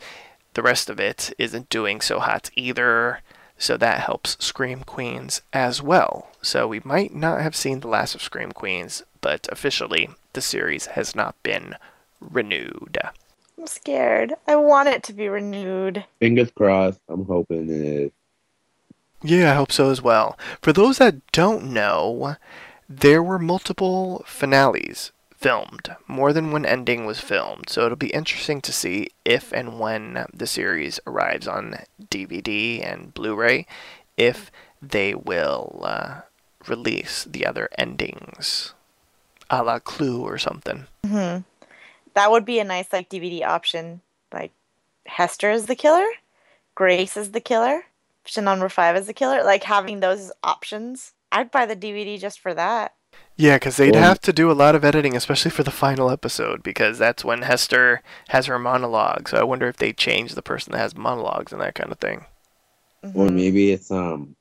the 0.53 0.63
rest 0.63 0.89
of 0.89 0.99
it 0.99 1.34
isn't 1.38 1.69
doing 1.69 2.01
so 2.01 2.19
hot 2.19 2.49
either. 2.55 3.21
So 3.57 3.76
that 3.77 3.99
helps 3.99 4.38
Scream 4.43 4.84
Queens 4.84 5.41
as 5.51 5.81
well. 5.81 6.30
So 6.41 6.67
we 6.67 6.81
might 6.84 7.13
not 7.13 7.41
have 7.41 7.55
seen 7.55 7.81
the 7.81 7.89
last 7.89 8.15
of 8.15 8.21
Scream 8.21 8.51
Queens, 8.53 9.03
but 9.21 9.49
officially 9.51 10.09
the 10.34 10.41
series 10.41 10.88
has 10.88 11.13
not 11.13 11.35
been 11.43 11.76
renewed. 12.21 12.97
I'm 13.57 13.67
scared. 13.67 14.34
I 14.47 14.55
want 14.55 14.88
it 14.88 15.03
to 15.03 15.13
be 15.13 15.27
renewed. 15.27 16.05
Fingers 16.19 16.51
crossed. 16.51 17.01
I'm 17.09 17.26
hoping 17.26 17.69
it 17.69 17.71
is. 17.71 18.11
Yeah, 19.21 19.51
I 19.51 19.55
hope 19.55 19.73
so 19.73 19.89
as 19.89 20.01
well. 20.01 20.39
For 20.61 20.71
those 20.71 20.97
that 20.99 21.30
don't 21.34 21.73
know, 21.73 22.38
there 22.88 23.21
were 23.21 23.38
multiple 23.38 24.23
finales 24.26 25.11
filmed. 25.40 25.95
More 26.07 26.34
than 26.34 26.52
one 26.52 26.66
ending 26.66 27.06
was 27.06 27.22
filmed, 27.22 27.70
so 27.70 27.86
it'll 27.86 27.95
be 27.95 28.10
interesting 28.10 28.60
to 28.61 28.74
see 28.74 29.10
if 29.24 29.53
and 29.53 29.80
when 29.80 30.26
the 30.34 30.48
series 30.48 30.99
arrives 31.07 31.48
on 31.48 31.78
DVD 32.10 32.86
and 32.86 33.14
Blu 33.14 33.36
ray, 33.36 33.66
if 34.18 34.52
they 34.82 35.16
will 35.16 35.82
uh, 35.84 36.22
release 36.68 37.24
the 37.24 37.45
other 37.45 37.70
endings, 37.78 38.74
a 39.49 39.64
la 39.64 39.80
Clue 39.80 40.22
or 40.22 40.38
something. 40.38 40.88
Mm-hmm. 41.06 41.41
That 42.16 42.32
would 42.32 42.44
be 42.44 42.60
a 42.60 42.66
nice 42.66 42.91
like 42.91 43.10
DVD 43.10 43.45
option. 43.45 44.02
Like 44.34 44.52
Hester 45.06 45.52
is 45.52 45.68
the 45.68 45.76
killer, 45.76 46.06
Grace 46.76 47.16
is 47.16 47.32
the 47.32 47.41
killer, 47.41 47.84
option 48.26 48.44
number 48.44 48.68
five 48.68 48.98
is 48.98 49.07
the 49.07 49.14
killer. 49.14 49.44
Like 49.44 49.64
having 49.64 50.02
those 50.02 50.34
options, 50.44 51.14
I'd 51.32 51.49
buy 51.49 51.66
the 51.66 51.78
DVD 51.78 52.20
just 52.20 52.41
for 52.41 52.53
that. 52.53 52.94
Yeah, 53.40 53.56
because 53.56 53.78
they'd 53.78 53.94
Well- 53.95 54.03
have 54.03 54.20
to 54.22 54.34
do 54.34 54.52
a 54.52 54.53
lot 54.53 54.76
of 54.76 54.84
editing, 54.84 55.16
especially 55.16 55.52
for 55.52 55.64
the 55.64 55.72
final 55.72 56.10
episode, 56.11 56.61
because 56.61 56.98
that's 56.99 57.24
when 57.24 57.44
Hester 57.44 58.02
has 58.28 58.48
her 58.48 58.60
monologue. 58.60 59.30
So 59.30 59.38
I 59.38 59.44
wonder 59.44 59.70
if 59.70 59.78
they 59.78 59.94
change 59.94 60.34
the 60.36 60.41
person 60.41 60.74
that 60.74 60.80
has 60.80 60.94
monologues 60.98 61.53
and 61.53 61.61
that 61.61 61.74
kind 61.74 61.90
of 61.90 61.99
thing. 61.99 62.26
Or 63.02 63.28
Mhm. 63.28 63.34
maybe 63.36 63.72
it's 63.72 63.91
um 63.91 64.36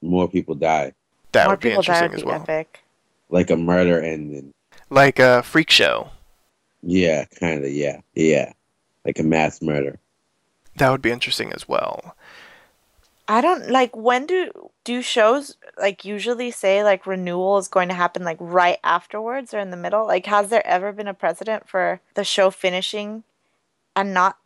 more 0.00 0.28
people 0.28 0.54
die. 0.54 0.94
That 1.32 1.44
More 1.44 1.52
would 1.52 1.60
be 1.60 1.68
people 1.68 1.82
die 1.82 1.92
interesting 1.92 2.10
would 2.10 2.16
as 2.16 2.22
be 2.22 2.26
well. 2.26 2.40
epic. 2.40 2.80
Like 3.28 3.50
a 3.50 3.56
murder 3.56 4.00
ending. 4.02 4.54
Like 4.88 5.18
a 5.18 5.42
freak 5.42 5.68
show. 5.68 6.08
Yeah, 6.82 7.26
kinda, 7.38 7.68
yeah. 7.68 7.98
Yeah. 8.14 8.52
Like 9.04 9.18
a 9.18 9.22
mass 9.24 9.60
murder. 9.60 9.98
That 10.76 10.88
would 10.90 11.02
be 11.02 11.10
interesting 11.10 11.52
as 11.52 11.68
well. 11.68 12.16
I 13.28 13.42
don't 13.42 13.68
like 13.70 13.94
when 13.94 14.24
do 14.24 14.50
do 14.84 15.02
shows 15.02 15.56
like 15.78 16.04
usually 16.04 16.50
say 16.50 16.82
like 16.82 17.06
renewal 17.06 17.58
is 17.58 17.68
going 17.68 17.88
to 17.88 17.94
happen 17.94 18.24
like 18.24 18.38
right 18.40 18.78
afterwards 18.82 19.52
or 19.52 19.58
in 19.58 19.70
the 19.70 19.76
middle? 19.76 20.06
Like 20.06 20.24
has 20.26 20.48
there 20.48 20.66
ever 20.66 20.92
been 20.92 21.08
a 21.08 21.14
precedent 21.14 21.68
for 21.68 22.00
the 22.14 22.24
show 22.24 22.50
finishing 22.50 23.24
and 23.94 24.14
not 24.14 24.38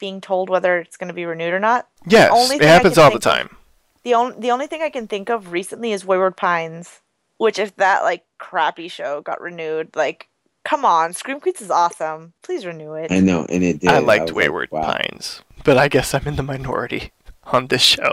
being 0.00 0.20
told 0.20 0.50
whether 0.50 0.78
it's 0.78 0.96
going 0.96 1.08
to 1.08 1.14
be 1.14 1.24
renewed 1.24 1.54
or 1.54 1.60
not? 1.60 1.88
Yes, 2.04 2.32
only 2.34 2.56
it 2.56 2.62
happens 2.62 2.98
all 2.98 3.10
the 3.10 3.20
think 3.20 3.26
of- 3.26 3.32
time. 3.32 3.56
The 4.02 4.14
only 4.14 4.36
the 4.38 4.50
only 4.50 4.66
thing 4.66 4.82
I 4.82 4.90
can 4.90 5.06
think 5.06 5.30
of 5.30 5.52
recently 5.52 5.92
is 5.92 6.04
Wayward 6.04 6.36
Pines, 6.36 7.00
which 7.38 7.58
if 7.60 7.76
that 7.76 8.02
like 8.02 8.24
crappy 8.38 8.88
show 8.88 9.20
got 9.20 9.40
renewed, 9.40 9.94
like 9.94 10.28
come 10.64 10.84
on, 10.84 11.12
Scream 11.12 11.40
Queens 11.40 11.60
is 11.60 11.70
awesome. 11.70 12.32
Please 12.42 12.66
renew 12.66 12.94
it. 12.94 13.10
I 13.10 13.20
know, 13.20 13.46
and 13.48 13.62
it 13.64 13.80
did. 13.80 13.90
I 13.90 13.98
liked 13.98 14.28
like, 14.28 14.36
Wayward 14.36 14.70
wow. 14.72 14.82
Pines, 14.82 15.42
but 15.64 15.76
I 15.76 15.88
guess 15.88 16.14
I'm 16.14 16.26
in 16.26 16.36
the 16.36 16.44
minority 16.44 17.12
on 17.46 17.68
this 17.68 17.82
show. 17.82 18.12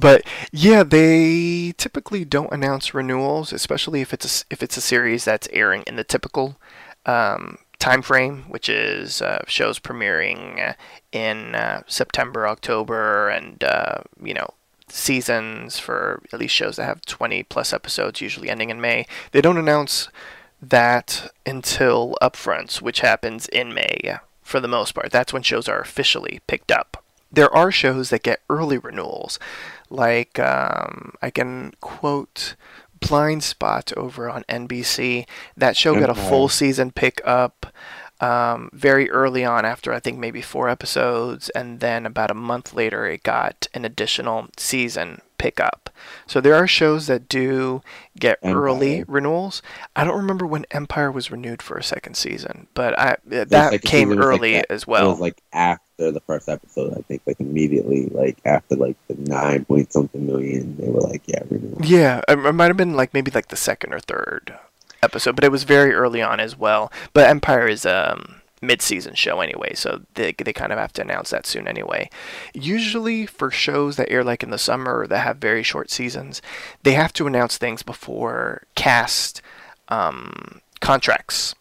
but 0.00 0.22
yeah, 0.52 0.82
they 0.82 1.72
typically 1.76 2.24
don't 2.24 2.52
announce 2.52 2.94
renewals, 2.94 3.52
especially 3.52 4.00
if 4.00 4.12
it's 4.12 4.42
a, 4.42 4.44
if 4.50 4.62
it's 4.62 4.76
a 4.76 4.82
series 4.82 5.24
that's 5.24 5.48
airing 5.52 5.84
in 5.86 5.96
the 5.96 6.04
typical 6.04 6.56
um, 7.06 7.58
time 7.78 8.02
frame, 8.02 8.44
which 8.48 8.68
is 8.68 9.20
uh, 9.20 9.44
shows 9.46 9.78
premiering 9.78 10.74
in 11.12 11.54
uh, 11.54 11.82
September, 11.86 12.46
October, 12.48 13.28
and 13.28 13.62
uh, 13.62 13.98
you 14.22 14.34
know 14.34 14.48
seasons 14.88 15.78
for 15.78 16.22
at 16.32 16.38
least 16.38 16.54
shows 16.54 16.76
that 16.76 16.84
have 16.84 17.00
20 17.02 17.42
plus 17.44 17.72
episodes, 17.72 18.20
usually 18.20 18.48
ending 18.48 18.70
in 18.70 18.80
May. 18.80 19.06
They 19.32 19.40
don't 19.40 19.58
announce 19.58 20.08
that 20.62 21.30
until 21.44 22.16
upfronts, 22.22 22.80
which 22.80 23.00
happens 23.00 23.48
in 23.48 23.74
May 23.74 24.18
for 24.42 24.60
the 24.60 24.68
most 24.68 24.92
part. 24.94 25.10
That's 25.10 25.32
when 25.32 25.42
shows 25.42 25.68
are 25.68 25.80
officially 25.80 26.40
picked 26.46 26.70
up. 26.70 27.03
There 27.34 27.54
are 27.54 27.72
shows 27.72 28.10
that 28.10 28.22
get 28.22 28.40
early 28.48 28.78
renewals, 28.78 29.38
like 29.90 30.38
um, 30.38 31.14
I 31.20 31.30
can 31.30 31.72
quote 31.80 32.54
Blindspot 33.00 33.96
over 33.96 34.30
on 34.30 34.44
NBC. 34.44 35.26
That 35.56 35.76
show 35.76 35.98
got 35.98 36.10
a 36.10 36.14
full 36.14 36.48
season 36.48 36.90
pickup 36.92 37.66
um, 38.20 38.70
very 38.72 39.10
early 39.10 39.44
on, 39.44 39.64
after 39.64 39.92
I 39.92 40.00
think 40.00 40.18
maybe 40.18 40.40
four 40.40 40.68
episodes, 40.68 41.48
and 41.50 41.80
then 41.80 42.06
about 42.06 42.30
a 42.30 42.34
month 42.34 42.72
later, 42.72 43.06
it 43.06 43.22
got 43.22 43.66
an 43.74 43.84
additional 43.84 44.48
season 44.56 45.20
pickup. 45.36 45.90
So 46.26 46.40
there 46.40 46.54
are 46.54 46.66
shows 46.66 47.06
that 47.08 47.28
do 47.28 47.82
get 48.18 48.38
early 48.42 49.04
renewals. 49.08 49.60
I 49.94 50.04
don't 50.04 50.16
remember 50.16 50.46
when 50.46 50.64
Empire 50.70 51.10
was 51.10 51.30
renewed 51.30 51.60
for 51.60 51.76
a 51.76 51.82
second 51.82 52.16
season, 52.16 52.68
but 52.74 52.98
I 52.98 53.16
that 53.26 53.50
second 53.72 53.88
came 53.88 54.10
like, 54.10 54.18
early 54.18 54.52
that- 54.54 54.70
as 54.70 54.82
It 54.82 54.88
was 54.88 55.20
like 55.20 55.42
after 55.52 56.10
the 56.12 56.20
first 56.20 56.48
episode, 56.48 56.96
I 56.96 57.02
think, 57.02 57.22
like 57.26 57.40
immediately, 57.40 58.06
like 58.06 58.38
after 58.44 58.76
like 58.76 58.96
the 59.08 59.16
nine 59.16 59.64
point 59.64 59.92
something 59.92 60.24
million, 60.26 60.76
they 60.78 60.88
were 60.88 61.00
like, 61.00 61.22
yeah, 61.26 61.42
renewal. 61.50 61.84
Yeah, 61.84 62.20
it 62.28 62.38
it 62.38 62.52
might 62.52 62.68
have 62.68 62.76
been 62.76 62.94
like 62.94 63.12
maybe 63.12 63.30
like 63.30 63.48
the 63.48 63.56
second 63.56 63.92
or 63.92 64.00
third 64.00 64.56
episode, 65.04 65.36
but 65.36 65.44
it 65.44 65.52
was 65.52 65.64
very 65.64 65.92
early 65.92 66.22
on 66.22 66.40
as 66.40 66.56
well. 66.58 66.90
But 67.12 67.28
Empire 67.28 67.68
is 67.68 67.84
a 67.84 68.14
um, 68.14 68.40
mid-season 68.60 69.14
show 69.14 69.40
anyway, 69.40 69.74
so 69.74 70.02
they 70.14 70.32
they 70.32 70.52
kind 70.52 70.72
of 70.72 70.78
have 70.78 70.92
to 70.94 71.02
announce 71.02 71.30
that 71.30 71.46
soon 71.46 71.68
anyway. 71.68 72.10
Usually 72.54 73.26
for 73.26 73.50
shows 73.50 73.96
that 73.96 74.10
air 74.10 74.24
like 74.24 74.42
in 74.42 74.50
the 74.50 74.58
summer 74.58 75.00
or 75.00 75.06
that 75.06 75.18
have 75.18 75.36
very 75.36 75.62
short 75.62 75.90
seasons, 75.90 76.42
they 76.82 76.92
have 76.92 77.12
to 77.14 77.26
announce 77.26 77.58
things 77.58 77.82
before 77.82 78.62
cast 78.74 79.42
um, 79.88 80.60
contracts 80.80 81.54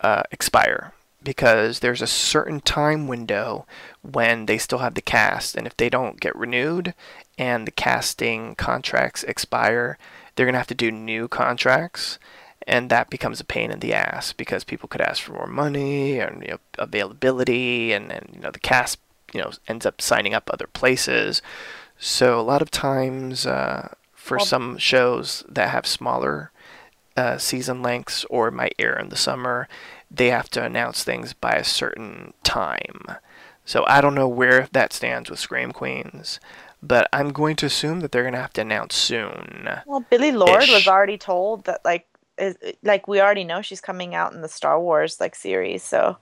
uh, 0.00 0.22
expire 0.30 0.92
because 1.22 1.80
there's 1.80 2.00
a 2.00 2.06
certain 2.06 2.60
time 2.60 3.08
window 3.08 3.66
when 4.02 4.46
they 4.46 4.56
still 4.56 4.78
have 4.78 4.94
the 4.94 5.02
cast, 5.02 5.56
and 5.56 5.66
if 5.66 5.76
they 5.76 5.90
don't 5.90 6.20
get 6.20 6.34
renewed 6.36 6.94
and 7.36 7.66
the 7.66 7.72
casting 7.72 8.54
contracts 8.54 9.24
expire, 9.24 9.98
they're 10.34 10.46
gonna 10.46 10.58
have 10.58 10.66
to 10.68 10.74
do 10.74 10.90
new 10.90 11.28
contracts, 11.28 12.18
and 12.68 12.90
that 12.90 13.10
becomes 13.10 13.40
a 13.40 13.44
pain 13.44 13.70
in 13.70 13.80
the 13.80 13.94
ass 13.94 14.32
because 14.32 14.62
people 14.62 14.88
could 14.88 15.00
ask 15.00 15.22
for 15.22 15.32
more 15.32 15.46
money 15.46 16.20
and 16.20 16.42
you 16.42 16.48
know, 16.50 16.58
availability, 16.78 17.92
and 17.92 18.10
then 18.10 18.28
you 18.34 18.40
know 18.40 18.50
the 18.50 18.58
cast 18.60 18.98
you 19.32 19.40
know 19.40 19.50
ends 19.66 19.86
up 19.86 20.00
signing 20.00 20.34
up 20.34 20.48
other 20.52 20.68
places. 20.68 21.42
So 21.98 22.38
a 22.38 22.42
lot 22.42 22.62
of 22.62 22.70
times 22.70 23.46
uh, 23.46 23.94
for 24.14 24.36
Well- 24.36 24.46
some 24.46 24.78
shows 24.78 25.44
that 25.48 25.70
have 25.70 25.86
smaller 25.86 26.52
uh, 27.16 27.38
season 27.38 27.82
lengths 27.82 28.24
or 28.30 28.50
might 28.50 28.76
air 28.78 28.96
in 28.96 29.08
the 29.08 29.16
summer, 29.16 29.66
they 30.10 30.28
have 30.28 30.48
to 30.50 30.62
announce 30.64 31.02
things 31.02 31.32
by 31.32 31.52
a 31.52 31.64
certain 31.64 32.32
time. 32.44 33.02
So 33.64 33.84
I 33.86 34.00
don't 34.00 34.14
know 34.14 34.28
where 34.28 34.68
that 34.72 34.92
stands 34.92 35.28
with 35.28 35.38
Scream 35.40 35.72
Queens, 35.72 36.38
but 36.82 37.08
I'm 37.12 37.32
going 37.32 37.56
to 37.56 37.66
assume 37.66 38.00
that 38.00 38.12
they're 38.12 38.22
going 38.22 38.34
to 38.34 38.40
have 38.40 38.52
to 38.54 38.60
announce 38.62 38.94
soon. 38.94 39.68
Well, 39.84 40.04
Billie 40.08 40.32
Lourd 40.32 40.68
was 40.68 40.86
already 40.86 41.18
told 41.18 41.64
that 41.64 41.84
like 41.84 42.06
is 42.38 42.56
like 42.82 43.08
we 43.08 43.20
already 43.20 43.44
know 43.44 43.62
she's 43.62 43.80
coming 43.80 44.14
out 44.14 44.32
in 44.32 44.40
the 44.40 44.48
Star 44.48 44.80
Wars 44.80 45.20
like 45.20 45.34
series, 45.34 45.82
so 45.82 46.16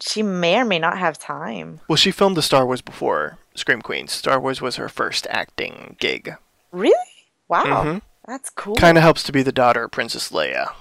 she 0.00 0.22
may 0.22 0.58
or 0.58 0.64
may 0.64 0.78
not 0.78 0.98
have 0.98 1.18
time. 1.18 1.80
Well, 1.88 1.96
she 1.96 2.10
filmed 2.10 2.36
the 2.36 2.42
Star 2.42 2.66
Wars 2.66 2.80
before 2.80 3.38
Scream 3.54 3.82
Queens. 3.82 4.12
Star 4.12 4.40
Wars 4.40 4.60
was 4.60 4.76
her 4.76 4.88
first 4.88 5.26
acting 5.30 5.96
gig. 6.00 6.34
Really? 6.72 6.94
Wow, 7.48 7.62
Mhm. 7.84 8.02
that's 8.26 8.50
cool. 8.50 8.74
Kind 8.76 8.96
of 8.96 9.02
helps 9.02 9.22
to 9.24 9.32
be 9.32 9.42
the 9.42 9.52
daughter 9.52 9.84
of 9.84 9.90
Princess 9.90 10.30
Leia. 10.30 10.72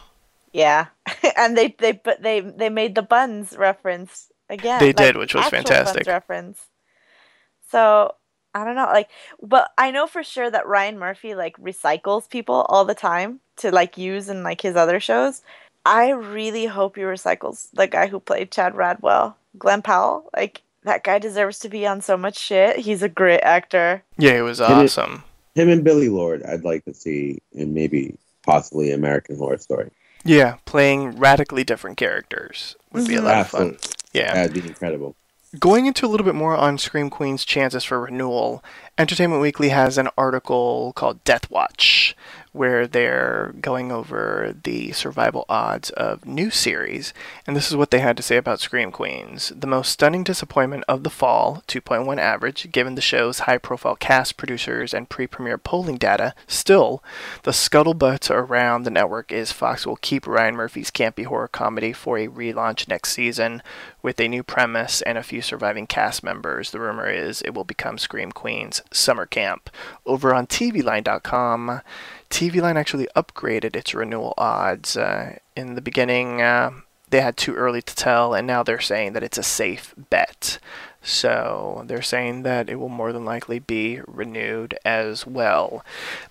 Yeah, 0.54 0.88
and 1.38 1.58
they 1.58 1.76
they 1.80 1.92
but 1.94 2.22
they 2.22 2.40
they 2.40 2.70
made 2.70 2.96
the 2.96 3.02
buns 3.02 3.56
reference 3.58 4.32
again. 4.50 4.80
They 4.80 4.88
like, 4.88 4.96
did, 4.98 5.18
which 5.18 5.34
was 5.36 5.46
fantastic. 5.48 6.06
Buns 6.06 6.08
reference. 6.08 6.60
So 7.70 8.16
I 8.54 8.66
don't 8.66 8.76
know, 8.76 8.86
like, 8.86 9.10
but 9.42 9.72
I 9.78 9.92
know 9.92 10.08
for 10.08 10.24
sure 10.24 10.50
that 10.50 10.68
Ryan 10.68 11.00
Murphy 11.00 11.36
like 11.36 11.58
recycles 11.58 12.30
people 12.30 12.66
all 12.70 12.84
the 12.86 12.94
time 12.96 13.40
to 13.58 13.72
like 13.72 13.98
use 13.98 14.28
in 14.30 14.44
like 14.44 14.62
his 14.62 14.76
other 14.76 15.00
shows. 15.00 15.42
I 15.86 16.10
really 16.10 16.66
hope 16.66 16.96
he 16.96 17.02
recycles 17.02 17.70
the 17.74 17.88
guy 17.88 18.08
who 18.08 18.20
played 18.20 18.52
Chad 18.52 18.74
Radwell, 18.74 19.36
Glen 19.58 19.82
Powell. 19.82 20.30
Like 20.36 20.62
that 20.84 21.04
guy 21.04 21.18
deserves 21.20 21.60
to 21.60 21.70
be 21.70 21.88
on 21.88 22.02
so 22.02 22.18
much 22.18 22.38
shit. 22.38 22.78
He's 22.78 23.02
a 23.04 23.10
great 23.10 23.42
actor. 23.42 24.04
Yeah, 24.18 24.32
it 24.34 24.42
was 24.42 24.58
Did 24.60 24.66
it- 24.66 24.72
awesome. 24.72 25.24
Him 25.56 25.68
and 25.70 25.84
Billie 25.84 26.08
Lourd, 26.10 26.44
I'd 26.44 26.64
like 26.64 26.86
to 26.86 26.94
see 26.94 27.40
and 27.54 27.74
maybe 27.74 28.16
possibly 28.44 28.92
American 28.92 29.38
Horror 29.38 29.58
Story. 29.58 29.92
Yeah, 30.24 30.58
playing 30.66 31.18
radically 31.18 31.64
different 31.64 31.98
characters 31.98 32.76
would 32.94 33.08
be 33.08 33.16
a 33.16 33.22
lot 33.22 33.42
of 33.42 33.48
fun. 33.50 33.78
Yeah. 34.14 34.34
that'd 34.34 34.54
be 34.54 34.62
incredible. 34.68 35.16
Going 35.60 35.86
into 35.86 36.06
a 36.06 36.08
little 36.08 36.26
bit 36.26 36.36
more 36.36 36.56
on 36.56 36.78
Scream 36.78 37.10
Queen's 37.10 37.44
chances 37.44 37.84
for 37.84 38.00
renewal, 38.00 38.64
Entertainment 39.02 39.42
Weekly 39.42 39.70
has 39.70 39.98
an 39.98 40.10
article 40.16 40.94
called 40.96 41.24
Death 41.24 41.50
Watch, 41.50 42.16
where 42.52 42.86
they're 42.86 43.56
going 43.60 43.92
over 43.92 44.54
the 44.64 44.92
survival 44.92 45.44
odds 45.50 45.90
of 45.92 46.28
new 46.28 46.52
series, 46.52 47.12
and 47.48 47.56
this 47.56 47.72
is 47.72 47.76
what 47.76 47.90
they 47.90 47.98
had 47.98 48.16
to 48.18 48.22
say 48.22 48.38
about 48.38 48.60
Scream 48.60 48.92
Queens. 48.92 49.54
The 49.56 49.66
most 49.66 49.92
stunning 49.92 50.24
disappointment 50.24 50.84
of 50.88 51.04
the 51.04 51.10
fall, 51.10 51.64
2.1 51.68 52.20
average, 52.20 52.72
given 52.72 52.94
the 52.94 53.02
show's 53.02 53.40
high 53.40 53.58
profile 53.58 53.96
cast, 53.96 54.38
producers, 54.38 54.94
and 54.94 55.10
pre 55.10 55.26
premiere 55.26 55.58
polling 55.58 55.98
data. 55.98 56.36
Still, 56.46 57.02
the 57.42 57.52
scuttlebutt 57.52 58.30
around 58.30 58.84
the 58.84 58.92
network 58.92 59.32
is 59.32 59.52
Fox 59.52 59.88
will 59.88 59.96
keep 59.96 60.28
Ryan 60.28 60.56
Murphy's 60.56 60.92
campy 60.92 61.26
horror 61.26 61.48
comedy 61.48 61.92
for 61.92 62.20
a 62.20 62.28
relaunch 62.28 62.88
next 62.88 63.14
season 63.14 63.64
with 64.04 64.20
a 64.20 64.28
new 64.28 64.44
premise 64.44 65.02
and 65.02 65.18
a 65.18 65.24
few 65.24 65.42
surviving 65.42 65.88
cast 65.88 66.24
members. 66.24 66.70
The 66.70 66.80
rumor 66.80 67.10
is 67.10 67.42
it 67.42 67.56
will 67.56 67.64
become 67.64 67.98
Scream 67.98 68.32
Queens 68.32 68.82
Summer 68.92 69.26
Camp. 69.26 69.70
Over 70.06 70.34
on 70.34 70.48
TVLine.com, 70.48 71.82
TVLine 72.30 72.76
actually 72.76 73.08
upgraded 73.16 73.76
its 73.76 73.94
renewal 73.94 74.34
odds. 74.38 74.98
Uh, 74.98 75.38
in 75.56 75.76
the 75.76 75.82
beginning, 75.82 76.42
uh, 76.42 76.72
they 77.10 77.22
had 77.22 77.38
too 77.38 77.56
early 77.56 77.82
to 77.82 77.96
tell, 77.96 78.34
and 78.34 78.48
now 78.48 78.64
they're 78.64 78.80
saying 78.80 79.14
that 79.14 79.24
it's 79.24 79.38
a 79.38 79.44
safe 79.44 79.94
bet. 79.98 80.60
So 81.04 81.84
they're 81.88 82.04
saying 82.04 82.44
that 82.44 82.70
it 82.70 82.76
will 82.76 82.88
more 82.88 83.12
than 83.12 83.26
likely 83.26 83.58
be 83.58 84.02
renewed 84.06 84.78
as 84.86 85.26
well. 85.26 85.84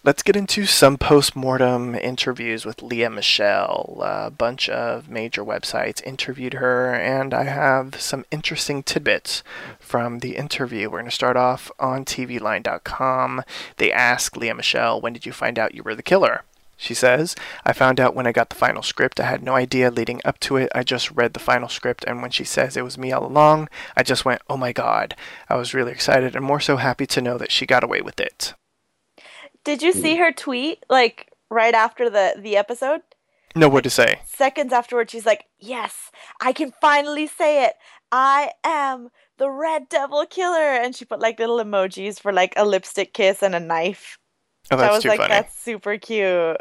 Let's 0.04 0.22
get 0.22 0.36
into 0.36 0.64
some 0.64 0.96
post-mortem 0.96 1.96
interviews 1.96 2.64
with 2.64 2.80
Lea 2.80 3.08
Michele. 3.08 4.00
A 4.00 4.30
bunch 4.30 4.68
of 4.68 5.08
major 5.08 5.44
websites 5.44 6.04
interviewed 6.04 6.54
her, 6.54 6.94
and 6.94 7.34
I 7.34 7.44
have 7.44 8.00
some 8.00 8.24
interesting 8.30 8.84
tidbits 8.84 9.42
from 9.80 10.20
the 10.20 10.36
interview. 10.36 10.88
We're 10.88 11.00
going 11.00 11.04
to 11.06 11.10
start 11.10 11.36
off 11.36 11.72
on 11.80 12.04
TVLine.com. 12.04 13.42
They 13.76 13.90
ask 13.90 14.36
Lea 14.36 14.52
Michele, 14.52 15.00
when 15.00 15.12
did 15.12 15.26
you 15.26 15.32
find 15.32 15.58
out 15.58 15.74
you 15.74 15.82
were 15.82 15.96
the 15.96 16.02
killer? 16.02 16.44
She 16.80 16.94
says, 16.94 17.36
I 17.62 17.74
found 17.74 18.00
out 18.00 18.14
when 18.14 18.26
I 18.26 18.32
got 18.32 18.48
the 18.48 18.56
final 18.56 18.82
script. 18.82 19.20
I 19.20 19.26
had 19.26 19.42
no 19.42 19.54
idea 19.54 19.90
leading 19.90 20.22
up 20.24 20.40
to 20.40 20.56
it. 20.56 20.72
I 20.74 20.82
just 20.82 21.10
read 21.10 21.34
the 21.34 21.38
final 21.38 21.68
script, 21.68 22.04
and 22.06 22.22
when 22.22 22.30
she 22.30 22.42
says 22.42 22.74
it 22.74 22.84
was 22.84 22.96
me 22.96 23.12
all 23.12 23.26
along, 23.26 23.68
I 23.98 24.02
just 24.02 24.24
went, 24.24 24.40
oh 24.48 24.56
my 24.56 24.72
god. 24.72 25.14
I 25.50 25.56
was 25.56 25.74
really 25.74 25.92
excited 25.92 26.34
and 26.34 26.42
more 26.42 26.58
so 26.58 26.78
happy 26.78 27.04
to 27.08 27.20
know 27.20 27.36
that 27.36 27.52
she 27.52 27.66
got 27.66 27.84
away 27.84 28.00
with 28.00 28.18
it. 28.18 28.54
Did 29.62 29.82
you 29.82 29.92
see 29.92 30.16
her 30.16 30.32
tweet, 30.32 30.86
like, 30.88 31.30
right 31.50 31.74
after 31.74 32.08
the, 32.08 32.34
the 32.38 32.56
episode? 32.56 33.02
No, 33.54 33.68
what 33.68 33.84
to 33.84 33.90
say? 33.90 34.22
Seconds 34.24 34.72
afterwards, 34.72 35.12
she's 35.12 35.26
like, 35.26 35.44
Yes, 35.58 36.10
I 36.40 36.54
can 36.54 36.72
finally 36.80 37.26
say 37.26 37.66
it. 37.66 37.74
I 38.10 38.52
am 38.64 39.10
the 39.36 39.50
Red 39.50 39.90
Devil 39.90 40.24
Killer. 40.24 40.76
And 40.76 40.96
she 40.96 41.04
put 41.04 41.20
like 41.20 41.38
little 41.38 41.58
emojis 41.58 42.18
for 42.18 42.32
like 42.32 42.54
a 42.56 42.64
lipstick 42.64 43.12
kiss 43.12 43.42
and 43.42 43.54
a 43.54 43.60
knife. 43.60 44.18
Oh, 44.70 44.76
that's 44.76 44.90
I 44.90 44.94
was 44.94 45.02
too 45.02 45.08
like, 45.08 45.18
funny. 45.18 45.30
That's 45.30 45.60
super 45.60 45.98
cute. 45.98 46.56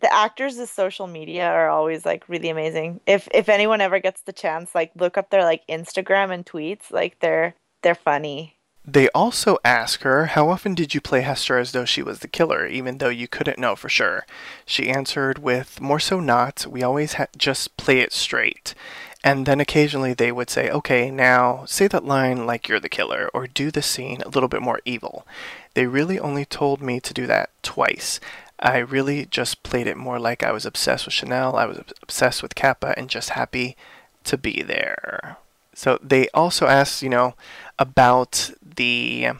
The 0.00 0.12
actors' 0.12 0.70
social 0.70 1.06
media 1.06 1.46
are 1.46 1.68
always 1.68 2.04
like 2.04 2.28
really 2.28 2.50
amazing. 2.50 3.00
If 3.06 3.28
if 3.32 3.48
anyone 3.48 3.80
ever 3.80 4.00
gets 4.00 4.22
the 4.22 4.32
chance, 4.32 4.74
like 4.74 4.92
look 4.96 5.16
up 5.16 5.30
their 5.30 5.44
like 5.44 5.66
Instagram 5.68 6.32
and 6.32 6.44
tweets. 6.44 6.90
Like 6.90 7.20
they're 7.20 7.54
they're 7.82 7.94
funny. 7.94 8.56
They 8.86 9.08
also 9.10 9.56
ask 9.64 10.02
her, 10.02 10.26
How 10.26 10.50
often 10.50 10.74
did 10.74 10.94
you 10.94 11.00
play 11.00 11.22
Hester 11.22 11.56
as 11.56 11.72
though 11.72 11.86
she 11.86 12.02
was 12.02 12.18
the 12.18 12.28
killer, 12.28 12.66
even 12.66 12.98
though 12.98 13.08
you 13.08 13.26
couldn't 13.26 13.58
know 13.58 13.76
for 13.76 13.88
sure? 13.88 14.26
She 14.66 14.90
answered 14.90 15.38
with, 15.38 15.80
More 15.80 16.00
so 16.00 16.20
not. 16.20 16.66
We 16.68 16.82
always 16.82 17.14
ha- 17.14 17.26
just 17.36 17.78
play 17.78 18.00
it 18.00 18.12
straight. 18.12 18.74
And 19.22 19.46
then 19.46 19.58
occasionally 19.58 20.12
they 20.12 20.30
would 20.30 20.50
say, 20.50 20.68
Okay, 20.68 21.10
now 21.10 21.64
say 21.64 21.88
that 21.88 22.04
line 22.04 22.44
like 22.44 22.68
you're 22.68 22.78
the 22.78 22.90
killer, 22.90 23.30
or 23.32 23.46
do 23.46 23.70
the 23.70 23.80
scene 23.80 24.20
a 24.20 24.28
little 24.28 24.50
bit 24.50 24.60
more 24.60 24.80
evil. 24.84 25.26
They 25.72 25.86
really 25.86 26.20
only 26.20 26.44
told 26.44 26.82
me 26.82 27.00
to 27.00 27.14
do 27.14 27.26
that 27.26 27.48
twice. 27.62 28.20
I 28.64 28.78
really 28.78 29.26
just 29.26 29.62
played 29.62 29.86
it 29.86 29.96
more 29.98 30.18
like 30.18 30.42
I 30.42 30.50
was 30.50 30.64
obsessed 30.64 31.04
with 31.04 31.12
Chanel, 31.12 31.54
I 31.54 31.66
was 31.66 31.78
obsessed 32.02 32.42
with 32.42 32.54
Kappa, 32.54 32.94
and 32.96 33.10
just 33.10 33.30
happy 33.30 33.76
to 34.24 34.38
be 34.38 34.62
there. 34.62 35.36
So 35.74 35.98
they 36.02 36.28
also 36.32 36.66
asked, 36.66 37.02
you 37.02 37.10
know, 37.10 37.34
about 37.78 38.50
the 38.62 39.32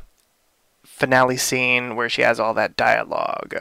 finale 0.85 1.39
scene 1.39 1.97
where 1.97 2.11
she 2.11 2.21
has 2.21 2.39
all 2.39 2.53
that 2.55 2.77
dialogue. 2.77 3.57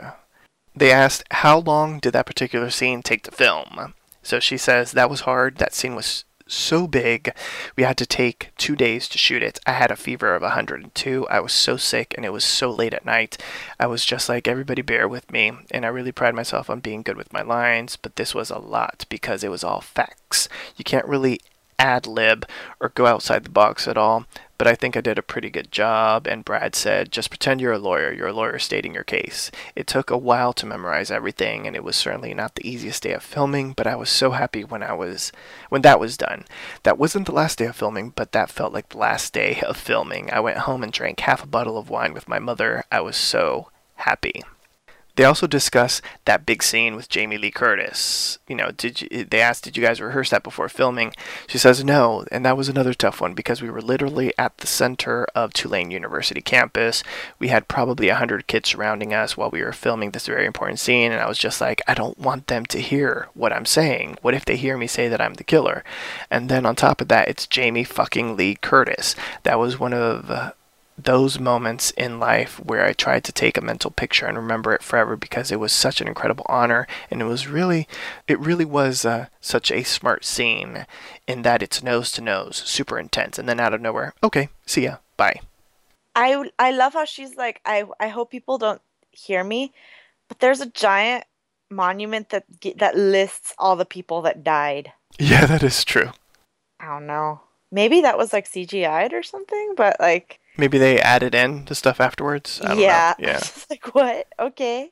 They 0.75 0.91
asked, 0.91 1.23
how 1.31 1.59
long 1.59 1.99
did 1.99 2.11
that 2.11 2.25
particular 2.25 2.69
scene 2.69 3.01
take 3.01 3.23
to 3.23 3.31
film? 3.31 3.93
So 4.21 4.41
she 4.41 4.57
says, 4.57 4.91
that 4.91 5.09
was 5.09 5.21
hard. 5.21 5.57
That 5.57 5.73
scene 5.73 5.95
was 5.95 6.25
so 6.47 6.87
big. 6.87 7.33
We 7.75 7.83
had 7.83 7.97
to 7.97 8.05
take 8.05 8.51
two 8.57 8.75
days 8.75 9.07
to 9.09 9.17
shoot 9.17 9.43
it. 9.43 9.59
I 9.65 9.73
had 9.73 9.91
a 9.91 9.95
fever 9.95 10.35
of 10.35 10.41
102. 10.41 11.27
I 11.27 11.39
was 11.39 11.53
so 11.53 11.77
sick 11.77 12.13
and 12.15 12.25
it 12.25 12.33
was 12.33 12.43
so 12.43 12.69
late 12.69 12.93
at 12.93 13.05
night. 13.05 13.37
I 13.79 13.87
was 13.87 14.05
just 14.05 14.29
like, 14.29 14.47
everybody 14.47 14.81
bear 14.81 15.07
with 15.07 15.31
me. 15.31 15.51
And 15.71 15.85
I 15.85 15.89
really 15.89 16.11
pride 16.11 16.35
myself 16.35 16.69
on 16.69 16.79
being 16.79 17.01
good 17.01 17.17
with 17.17 17.33
my 17.33 17.41
lines, 17.41 17.95
but 17.95 18.15
this 18.15 18.35
was 18.35 18.49
a 18.49 18.59
lot 18.59 19.05
because 19.09 19.43
it 19.43 19.51
was 19.51 19.63
all 19.63 19.81
facts. 19.81 20.47
You 20.75 20.83
can't 20.83 21.07
really 21.07 21.39
ad 21.79 22.07
lib 22.07 22.45
or 22.79 22.89
go 22.89 23.05
outside 23.05 23.43
the 23.43 23.49
box 23.49 23.87
at 23.87 23.97
all, 23.97 24.25
but 24.63 24.71
I 24.71 24.75
think 24.75 24.95
I 24.95 25.01
did 25.01 25.19
a 25.19 25.21
pretty 25.21 25.49
good 25.49 25.73
job. 25.73 26.25
And 26.25 26.45
Brad 26.45 26.73
said, 26.73 27.11
just 27.11 27.29
pretend 27.29 27.59
you're 27.59 27.73
a 27.73 27.77
lawyer. 27.77 28.13
You're 28.13 28.29
a 28.29 28.33
lawyer 28.33 28.57
stating 28.59 28.93
your 28.93 29.03
case. 29.03 29.51
It 29.75 29.87
took 29.87 30.09
a 30.09 30.17
while 30.17 30.53
to 30.53 30.65
memorize 30.65 31.11
everything, 31.11 31.67
and 31.67 31.75
it 31.75 31.83
was 31.83 31.97
certainly 31.97 32.33
not 32.33 32.55
the 32.55 32.65
easiest 32.65 33.03
day 33.03 33.11
of 33.11 33.23
filming, 33.23 33.73
but 33.73 33.87
I 33.87 33.97
was 33.97 34.09
so 34.09 34.31
happy 34.31 34.63
when 34.63 34.81
I 34.81 34.93
was 34.93 35.33
when 35.67 35.81
that 35.81 35.99
was 35.99 36.15
done. 36.15 36.45
That 36.83 36.97
wasn't 36.97 37.25
the 37.25 37.33
last 37.33 37.57
day 37.57 37.65
of 37.65 37.75
filming, 37.75 38.11
but 38.11 38.31
that 38.31 38.49
felt 38.49 38.71
like 38.71 38.87
the 38.87 38.99
last 38.99 39.33
day 39.33 39.59
of 39.67 39.75
filming. 39.75 40.31
I 40.31 40.39
went 40.39 40.59
home 40.59 40.81
and 40.81 40.93
drank 40.93 41.19
half 41.19 41.43
a 41.43 41.47
bottle 41.47 41.77
of 41.77 41.89
wine 41.89 42.13
with 42.13 42.29
my 42.29 42.39
mother. 42.39 42.85
I 42.89 43.01
was 43.01 43.17
so 43.17 43.69
happy. 43.95 44.43
They 45.15 45.25
also 45.25 45.45
discuss 45.45 46.01
that 46.25 46.45
big 46.45 46.63
scene 46.63 46.95
with 46.95 47.07
Jamie 47.07 47.37
Lee 47.37 47.51
Curtis. 47.51 48.39
You 48.47 48.55
know, 48.55 48.71
did 48.71 49.01
you, 49.01 49.25
they 49.25 49.41
asked, 49.41 49.63
did 49.63 49.77
you 49.77 49.83
guys 49.83 50.01
rehearse 50.01 50.31
that 50.31 50.43
before 50.43 50.69
filming? 50.69 51.13
She 51.47 51.59
says 51.59 51.83
no, 51.83 52.25
and 52.31 52.43
that 52.45 52.57
was 52.57 52.67
another 52.67 52.95
tough 52.95 53.21
one 53.21 53.35
because 53.35 53.61
we 53.61 53.69
were 53.69 53.81
literally 53.81 54.33
at 54.39 54.57
the 54.57 54.65
center 54.65 55.27
of 55.35 55.53
Tulane 55.53 55.91
University 55.91 56.41
campus. 56.41 57.03
We 57.37 57.49
had 57.49 57.67
probably 57.67 58.09
a 58.09 58.15
hundred 58.15 58.47
kids 58.47 58.69
surrounding 58.69 59.13
us 59.13 59.37
while 59.37 59.51
we 59.51 59.61
were 59.61 59.71
filming 59.71 60.11
this 60.11 60.25
very 60.25 60.47
important 60.47 60.79
scene, 60.79 61.11
and 61.11 61.21
I 61.21 61.27
was 61.27 61.37
just 61.37 61.61
like, 61.61 61.81
I 61.87 61.93
don't 61.93 62.17
want 62.17 62.47
them 62.47 62.65
to 62.67 62.79
hear 62.79 63.27
what 63.35 63.53
I'm 63.53 63.65
saying. 63.65 64.17
What 64.23 64.33
if 64.33 64.45
they 64.45 64.55
hear 64.55 64.77
me 64.77 64.87
say 64.87 65.07
that 65.09 65.21
I'm 65.21 65.35
the 65.35 65.43
killer? 65.43 65.83
And 66.31 66.49
then 66.49 66.65
on 66.65 66.75
top 66.75 67.01
of 67.01 67.07
that, 67.09 67.27
it's 67.27 67.45
Jamie 67.45 67.83
fucking 67.83 68.35
Lee 68.35 68.55
Curtis. 68.55 69.15
That 69.43 69.59
was 69.59 69.79
one 69.79 69.93
of 69.93 70.31
uh, 70.31 70.53
those 70.97 71.39
moments 71.39 71.91
in 71.91 72.19
life 72.19 72.59
where 72.59 72.85
I 72.85 72.93
tried 72.93 73.23
to 73.25 73.31
take 73.31 73.57
a 73.57 73.61
mental 73.61 73.91
picture 73.91 74.25
and 74.25 74.37
remember 74.37 74.73
it 74.73 74.83
forever 74.83 75.15
because 75.15 75.51
it 75.51 75.59
was 75.59 75.71
such 75.71 76.01
an 76.01 76.07
incredible 76.07 76.45
honor 76.47 76.87
and 77.09 77.21
it 77.21 77.25
was 77.25 77.47
really 77.47 77.87
it 78.27 78.39
really 78.39 78.65
was 78.65 79.03
uh, 79.05 79.27
such 79.41 79.71
a 79.71 79.83
smart 79.83 80.23
scene 80.23 80.85
in 81.27 81.41
that 81.41 81.63
it's 81.63 81.83
nose 81.83 82.11
to 82.11 82.21
nose 82.21 82.57
super 82.65 82.99
intense 82.99 83.39
and 83.39 83.49
then 83.49 83.59
out 83.59 83.73
of 83.73 83.81
nowhere 83.81 84.13
okay 84.23 84.49
see 84.65 84.83
ya 84.83 84.97
bye 85.17 85.39
I 86.15 86.49
I 86.59 86.71
love 86.71 86.93
how 86.93 87.05
she's 87.05 87.35
like 87.35 87.59
I 87.65 87.85
I 87.99 88.09
hope 88.09 88.29
people 88.29 88.57
don't 88.57 88.81
hear 89.11 89.43
me, 89.43 89.73
but 90.27 90.39
there's 90.39 90.61
a 90.61 90.67
giant 90.69 91.25
monument 91.69 92.29
that 92.29 92.45
that 92.77 92.95
lists 92.95 93.53
all 93.57 93.75
the 93.75 93.85
people 93.85 94.21
that 94.21 94.43
died. 94.43 94.91
yeah 95.17 95.45
that 95.47 95.63
is 95.63 95.83
true 95.83 96.11
I 96.79 96.85
don't 96.87 97.07
know. 97.07 97.41
Maybe 97.71 98.01
that 98.01 98.17
was 98.17 98.33
like 98.33 98.45
CGI'd 98.47 99.13
or 99.13 99.23
something, 99.23 99.73
but 99.77 99.97
like 99.99 100.39
maybe 100.57 100.77
they 100.77 100.99
added 100.99 101.35
in 101.35 101.65
the 101.65 101.75
stuff 101.75 101.99
afterwards 101.99 102.61
I 102.63 102.67
don't 102.69 102.77
know. 102.77 102.83
yeah, 102.83 103.13
yeah 103.19 103.41
like 103.69 103.93
what? 103.95 104.27
Okay. 104.39 104.91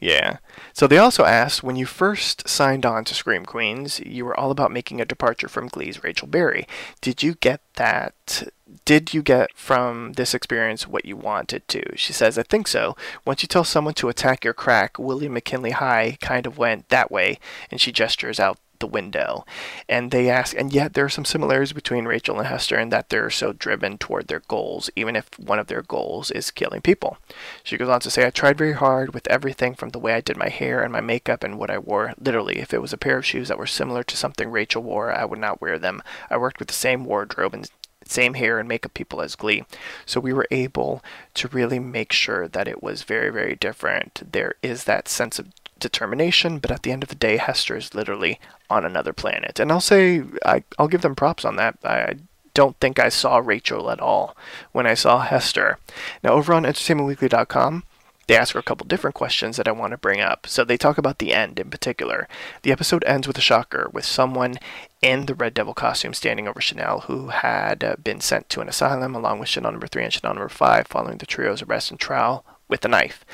Yeah. 0.00 0.36
So 0.72 0.86
they 0.86 0.98
also 0.98 1.24
asked 1.24 1.62
when 1.62 1.76
you 1.76 1.84
first 1.84 2.48
signed 2.48 2.86
on 2.86 3.04
to 3.04 3.14
Scream 3.14 3.44
Queens, 3.44 4.00
you 4.00 4.24
were 4.24 4.38
all 4.38 4.50
about 4.50 4.70
making 4.70 5.00
a 5.00 5.04
departure 5.04 5.48
from 5.48 5.66
Glee's 5.68 6.04
Rachel 6.04 6.28
Berry. 6.28 6.66
Did 7.00 7.22
you 7.22 7.34
get 7.34 7.60
that? 7.74 8.48
Did 8.84 9.12
you 9.12 9.22
get 9.22 9.56
from 9.56 10.12
this 10.12 10.34
experience 10.34 10.86
what 10.86 11.04
you 11.04 11.16
wanted 11.16 11.66
to? 11.68 11.96
She 11.96 12.12
says, 12.12 12.38
I 12.38 12.44
think 12.44 12.68
so. 12.68 12.96
Once 13.24 13.42
you 13.42 13.48
tell 13.48 13.64
someone 13.64 13.94
to 13.94 14.08
attack 14.08 14.44
your 14.44 14.54
crack, 14.54 14.98
William 14.98 15.32
McKinley 15.32 15.72
High 15.72 16.16
kind 16.20 16.46
of 16.46 16.58
went 16.58 16.88
that 16.90 17.10
way, 17.10 17.38
and 17.70 17.80
she 17.80 17.90
gestures 17.90 18.38
out 18.38 18.58
the 18.78 18.86
window. 18.86 19.44
And 19.88 20.10
they 20.10 20.28
ask, 20.28 20.56
and 20.56 20.72
yet 20.72 20.94
there 20.94 21.04
are 21.04 21.10
some 21.10 21.24
similarities 21.24 21.72
between 21.72 22.06
Rachel 22.06 22.38
and 22.38 22.46
Hester 22.46 22.78
in 22.78 22.88
that 22.90 23.08
they're 23.08 23.30
so 23.30 23.52
driven 23.52 23.98
toward 23.98 24.28
their 24.28 24.42
goals, 24.48 24.90
even 24.96 25.16
if 25.16 25.28
one 25.38 25.58
of 25.58 25.66
their 25.66 25.82
goals 25.82 26.30
is 26.30 26.50
killing 26.50 26.80
people. 26.80 27.18
She 27.62 27.76
goes 27.76 27.88
on 27.88 28.00
to 28.00 28.10
say, 28.10 28.26
I 28.26 28.30
tried 28.30 28.58
very 28.58 28.74
hard 28.74 29.14
with 29.14 29.28
everything 29.28 29.74
from 29.74 29.90
the 29.90 29.98
way 29.98 30.14
I 30.14 30.20
did 30.20 30.36
my 30.36 30.48
hair 30.48 30.82
and 30.82 30.92
my 30.92 31.00
makeup 31.00 31.42
and 31.42 31.58
what 31.58 31.70
I 31.70 31.78
wore. 31.78 32.14
Literally, 32.18 32.58
if 32.58 32.72
it 32.72 32.82
was 32.82 32.92
a 32.92 32.98
pair 32.98 33.18
of 33.18 33.26
shoes 33.26 33.48
that 33.48 33.58
were 33.58 33.66
similar 33.66 34.02
to 34.04 34.16
something 34.16 34.50
Rachel 34.50 34.82
wore, 34.82 35.12
I 35.12 35.24
would 35.24 35.38
not 35.38 35.60
wear 35.60 35.78
them. 35.78 36.02
I 36.30 36.36
worked 36.36 36.58
with 36.58 36.68
the 36.68 36.74
same 36.74 37.04
wardrobe 37.04 37.54
and 37.54 37.70
same 38.10 38.34
hair 38.34 38.58
and 38.58 38.68
makeup 38.68 38.94
people 38.94 39.20
as 39.20 39.36
Glee. 39.36 39.64
So 40.06 40.20
we 40.20 40.32
were 40.32 40.46
able 40.50 41.04
to 41.34 41.48
really 41.48 41.78
make 41.78 42.12
sure 42.12 42.48
that 42.48 42.68
it 42.68 42.82
was 42.82 43.02
very, 43.02 43.30
very 43.30 43.54
different. 43.54 44.32
There 44.32 44.54
is 44.62 44.84
that 44.84 45.08
sense 45.08 45.38
of 45.38 45.48
determination, 45.80 46.58
but 46.58 46.70
at 46.70 46.82
the 46.82 46.92
end 46.92 47.02
of 47.02 47.08
the 47.08 47.14
day, 47.14 47.36
Hester 47.36 47.76
is 47.76 47.94
literally 47.94 48.38
on 48.70 48.84
another 48.84 49.12
planet. 49.12 49.58
And 49.58 49.70
I'll 49.70 49.80
say, 49.80 50.22
I, 50.44 50.64
I'll 50.78 50.88
give 50.88 51.02
them 51.02 51.16
props 51.16 51.44
on 51.44 51.56
that. 51.56 51.78
I 51.84 52.16
don't 52.54 52.76
think 52.80 52.98
I 52.98 53.08
saw 53.08 53.38
Rachel 53.38 53.90
at 53.90 54.00
all 54.00 54.36
when 54.72 54.86
I 54.86 54.94
saw 54.94 55.20
Hester. 55.20 55.78
Now, 56.22 56.30
over 56.30 56.52
on 56.52 56.64
entertainmentweekly.com, 56.64 57.84
they 58.26 58.36
ask 58.36 58.52
her 58.52 58.60
a 58.60 58.62
couple 58.62 58.86
different 58.86 59.14
questions 59.14 59.56
that 59.56 59.66
I 59.66 59.72
want 59.72 59.92
to 59.92 59.96
bring 59.96 60.20
up. 60.20 60.46
So 60.46 60.62
they 60.62 60.76
talk 60.76 60.98
about 60.98 61.18
the 61.18 61.32
end 61.32 61.58
in 61.58 61.70
particular. 61.70 62.28
The 62.62 62.72
episode 62.72 63.02
ends 63.06 63.26
with 63.26 63.38
a 63.38 63.42
shocker 63.42 63.88
with 63.92 64.04
someone 64.04 64.56
in 65.00 65.26
the 65.26 65.34
Red 65.34 65.54
Devil 65.54 65.72
costume 65.72 66.12
standing 66.12 66.46
over 66.46 66.60
Chanel, 66.60 67.00
who 67.02 67.28
had 67.28 67.82
uh, 67.82 67.96
been 68.02 68.20
sent 68.20 68.50
to 68.50 68.60
an 68.60 68.68
asylum 68.68 69.14
along 69.14 69.38
with 69.38 69.48
Chanel 69.48 69.70
number 69.70 69.86
three 69.86 70.04
and 70.04 70.12
Chanel 70.12 70.34
number 70.34 70.50
five 70.50 70.86
following 70.86 71.18
the 71.18 71.26
trio's 71.26 71.62
arrest 71.62 71.90
and 71.90 71.98
trial 71.98 72.44
with 72.68 72.84
a 72.84 72.88
knife. 72.88 73.24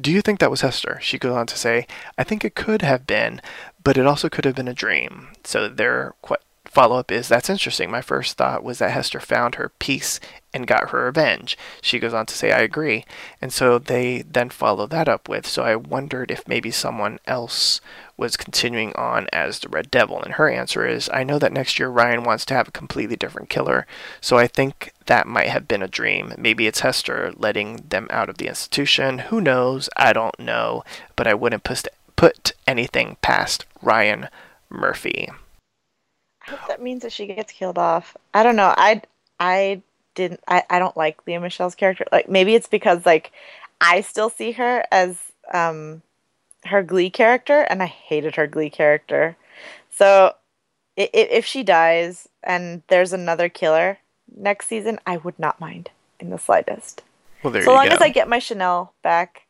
Do 0.00 0.10
you 0.10 0.20
think 0.20 0.38
that 0.38 0.50
was 0.50 0.60
Hester? 0.60 0.98
She 1.00 1.18
goes 1.18 1.32
on 1.32 1.46
to 1.46 1.58
say, 1.58 1.86
I 2.18 2.24
think 2.24 2.44
it 2.44 2.54
could 2.54 2.82
have 2.82 3.06
been, 3.06 3.40
but 3.82 3.96
it 3.96 4.06
also 4.06 4.28
could 4.28 4.44
have 4.44 4.54
been 4.54 4.68
a 4.68 4.74
dream. 4.74 5.28
So 5.44 5.68
their 5.68 6.14
follow 6.64 6.96
up 6.96 7.12
is 7.12 7.28
that's 7.28 7.50
interesting. 7.50 7.90
My 7.90 8.00
first 8.00 8.38
thought 8.38 8.64
was 8.64 8.78
that 8.78 8.92
Hester 8.92 9.20
found 9.20 9.56
her 9.56 9.70
peace 9.78 10.20
and 10.54 10.66
got 10.66 10.90
her 10.90 11.04
revenge. 11.04 11.58
She 11.82 11.98
goes 11.98 12.14
on 12.14 12.26
to 12.26 12.34
say, 12.34 12.50
I 12.50 12.60
agree. 12.60 13.04
And 13.40 13.52
so 13.52 13.78
they 13.78 14.22
then 14.22 14.48
follow 14.48 14.86
that 14.86 15.08
up 15.08 15.28
with, 15.28 15.46
so 15.46 15.64
I 15.64 15.76
wondered 15.76 16.30
if 16.30 16.48
maybe 16.48 16.70
someone 16.70 17.18
else 17.26 17.80
was 18.22 18.36
continuing 18.36 18.94
on 18.94 19.26
as 19.32 19.58
the 19.58 19.68
Red 19.68 19.90
Devil. 19.90 20.22
And 20.22 20.34
her 20.34 20.48
answer 20.48 20.86
is, 20.86 21.10
I 21.12 21.24
know 21.24 21.38
that 21.40 21.52
next 21.52 21.78
year 21.78 21.88
Ryan 21.88 22.22
wants 22.22 22.46
to 22.46 22.54
have 22.54 22.68
a 22.68 22.72
completely 22.72 23.16
different 23.16 23.48
killer, 23.48 23.86
so 24.20 24.38
I 24.38 24.46
think 24.46 24.92
that 25.06 25.26
might 25.26 25.48
have 25.48 25.66
been 25.66 25.82
a 25.82 25.88
dream. 25.88 26.32
Maybe 26.38 26.66
it's 26.66 26.80
Hester 26.80 27.32
letting 27.36 27.76
them 27.88 28.06
out 28.10 28.28
of 28.28 28.38
the 28.38 28.46
institution. 28.46 29.18
Who 29.18 29.40
knows? 29.40 29.90
I 29.96 30.12
don't 30.12 30.38
know. 30.38 30.84
But 31.16 31.26
I 31.26 31.34
wouldn't 31.34 31.64
put, 31.64 31.88
put 32.14 32.52
anything 32.66 33.16
past 33.20 33.66
Ryan 33.82 34.28
Murphy. 34.70 35.28
I 36.46 36.50
hope 36.52 36.68
that 36.68 36.82
means 36.82 37.02
that 37.02 37.12
she 37.12 37.26
gets 37.26 37.52
killed 37.52 37.78
off. 37.78 38.16
I 38.32 38.42
don't 38.42 38.56
know. 38.56 38.72
I 38.76 39.02
I 39.38 39.82
didn't. 40.14 40.40
I 40.46 40.62
I 40.70 40.78
don't 40.78 40.96
like 40.96 41.26
Lea 41.26 41.38
Michele's 41.38 41.74
character. 41.74 42.04
Like 42.10 42.28
maybe 42.28 42.54
it's 42.54 42.68
because 42.68 43.04
like 43.04 43.32
I 43.80 44.00
still 44.00 44.30
see 44.30 44.52
her 44.52 44.84
as 44.90 45.18
um 45.52 46.02
her 46.64 46.82
Glee 46.82 47.10
character, 47.10 47.60
and 47.62 47.82
I 47.82 47.86
hated 47.86 48.36
her 48.36 48.46
Glee 48.46 48.70
character. 48.70 49.36
So 49.90 50.34
if, 50.96 51.10
if 51.12 51.46
she 51.46 51.62
dies 51.62 52.28
and 52.42 52.82
there's 52.88 53.12
another 53.12 53.48
killer 53.48 53.98
next 54.34 54.68
season, 54.68 54.98
I 55.06 55.16
would 55.18 55.38
not 55.38 55.60
mind 55.60 55.90
in 56.20 56.30
the 56.30 56.38
slightest. 56.38 57.02
Well, 57.42 57.52
there 57.52 57.62
so 57.62 57.70
you 57.70 57.76
long 57.76 57.88
go. 57.88 57.94
as 57.94 58.00
I 58.00 58.08
get 58.08 58.28
my 58.28 58.38
Chanel 58.38 58.92
back, 59.02 59.42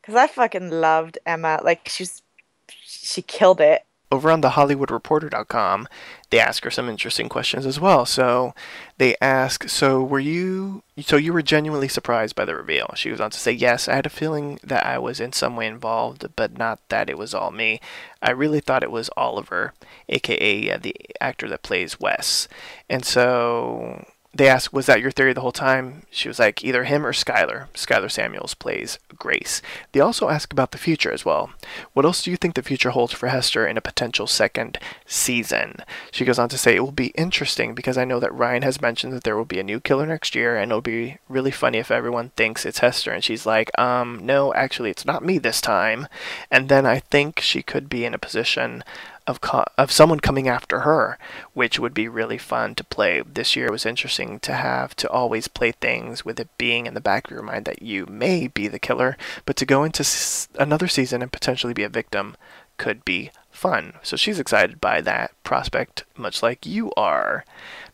because 0.00 0.14
I 0.14 0.26
fucking 0.26 0.70
loved 0.70 1.18
Emma. 1.26 1.60
Like 1.62 1.88
she's 1.88 2.22
she 2.68 3.22
killed 3.22 3.60
it. 3.60 3.84
Over 4.14 4.30
on 4.30 4.40
the 4.40 4.50
hollywoodreporter.com 4.50 5.88
they 6.34 6.40
ask 6.40 6.64
her 6.64 6.70
some 6.70 6.88
interesting 6.88 7.28
questions 7.28 7.64
as 7.64 7.78
well. 7.78 8.04
So 8.04 8.56
they 8.98 9.14
ask 9.20 9.68
so 9.68 10.02
were 10.02 10.18
you 10.18 10.82
so 11.00 11.16
you 11.16 11.32
were 11.32 11.42
genuinely 11.42 11.86
surprised 11.86 12.34
by 12.34 12.44
the 12.44 12.56
reveal? 12.56 12.92
She 12.96 13.10
goes 13.10 13.20
on 13.20 13.30
to 13.30 13.38
say 13.38 13.52
yes 13.52 13.86
i 13.86 13.94
had 13.94 14.06
a 14.06 14.10
feeling 14.10 14.58
that 14.64 14.84
i 14.84 14.98
was 14.98 15.20
in 15.20 15.32
some 15.32 15.54
way 15.54 15.68
involved 15.68 16.26
but 16.34 16.58
not 16.58 16.80
that 16.88 17.08
it 17.08 17.16
was 17.16 17.34
all 17.34 17.52
me. 17.52 17.80
I 18.20 18.32
really 18.32 18.58
thought 18.58 18.82
it 18.82 18.90
was 18.90 19.10
oliver 19.16 19.74
aka 20.08 20.76
the 20.76 20.96
actor 21.20 21.48
that 21.50 21.62
plays 21.62 22.00
wes. 22.00 22.48
And 22.90 23.04
so 23.04 24.04
they 24.34 24.48
asked, 24.48 24.72
Was 24.72 24.86
that 24.86 25.00
your 25.00 25.10
theory 25.10 25.32
the 25.32 25.40
whole 25.40 25.52
time? 25.52 26.02
She 26.10 26.28
was 26.28 26.38
like, 26.38 26.64
Either 26.64 26.84
him 26.84 27.06
or 27.06 27.12
Skyler. 27.12 27.68
Skyler 27.74 28.10
Samuels 28.10 28.54
plays 28.54 28.98
Grace. 29.16 29.62
They 29.92 30.00
also 30.00 30.28
ask 30.28 30.52
about 30.52 30.72
the 30.72 30.78
future 30.78 31.12
as 31.12 31.24
well. 31.24 31.50
What 31.92 32.04
else 32.04 32.22
do 32.22 32.30
you 32.30 32.36
think 32.36 32.54
the 32.54 32.62
future 32.62 32.90
holds 32.90 33.12
for 33.12 33.28
Hester 33.28 33.66
in 33.66 33.76
a 33.76 33.82
potential 33.82 34.26
second 34.26 34.78
season? 35.06 35.76
She 36.10 36.24
goes 36.24 36.38
on 36.38 36.48
to 36.48 36.58
say, 36.58 36.76
It 36.76 36.80
will 36.80 36.92
be 36.92 37.08
interesting 37.08 37.74
because 37.74 37.96
I 37.96 38.04
know 38.04 38.20
that 38.20 38.34
Ryan 38.34 38.62
has 38.62 38.80
mentioned 38.80 39.12
that 39.12 39.24
there 39.24 39.36
will 39.36 39.44
be 39.44 39.60
a 39.60 39.64
new 39.64 39.80
killer 39.80 40.06
next 40.06 40.34
year, 40.34 40.56
and 40.56 40.70
it'll 40.70 40.80
be 40.80 41.18
really 41.28 41.52
funny 41.52 41.78
if 41.78 41.90
everyone 41.90 42.30
thinks 42.30 42.66
it's 42.66 42.80
Hester. 42.80 43.12
And 43.12 43.22
she's 43.22 43.46
like, 43.46 43.76
Um, 43.78 44.20
no, 44.22 44.52
actually, 44.54 44.90
it's 44.90 45.06
not 45.06 45.24
me 45.24 45.38
this 45.38 45.60
time. 45.60 46.08
And 46.50 46.68
then 46.68 46.86
I 46.86 46.98
think 46.98 47.40
she 47.40 47.62
could 47.62 47.88
be 47.88 48.04
in 48.04 48.14
a 48.14 48.18
position 48.18 48.82
of 49.26 49.40
co- 49.40 49.64
of 49.78 49.90
someone 49.90 50.20
coming 50.20 50.48
after 50.48 50.80
her, 50.80 51.18
which 51.54 51.78
would 51.78 51.94
be 51.94 52.08
really 52.08 52.38
fun 52.38 52.74
to 52.74 52.84
play. 52.84 53.22
This 53.22 53.56
year 53.56 53.70
was 53.70 53.86
interesting 53.86 54.38
to 54.40 54.52
have 54.52 54.94
to 54.96 55.08
always 55.10 55.48
play 55.48 55.72
things 55.72 56.24
with 56.24 56.38
it 56.38 56.48
being 56.58 56.86
in 56.86 56.94
the 56.94 57.00
back 57.00 57.26
of 57.26 57.30
your 57.30 57.42
mind 57.42 57.64
that 57.64 57.82
you 57.82 58.06
may 58.06 58.48
be 58.48 58.68
the 58.68 58.78
killer, 58.78 59.16
but 59.46 59.56
to 59.56 59.66
go 59.66 59.84
into 59.84 60.02
s- 60.02 60.48
another 60.58 60.88
season 60.88 61.22
and 61.22 61.32
potentially 61.32 61.72
be 61.72 61.82
a 61.84 61.88
victim 61.88 62.36
could 62.76 63.04
be 63.04 63.30
fun. 63.54 63.94
So 64.02 64.16
she's 64.16 64.38
excited 64.38 64.80
by 64.80 65.00
that 65.02 65.32
prospect, 65.44 66.04
much 66.16 66.42
like 66.42 66.66
you 66.66 66.92
are, 66.96 67.44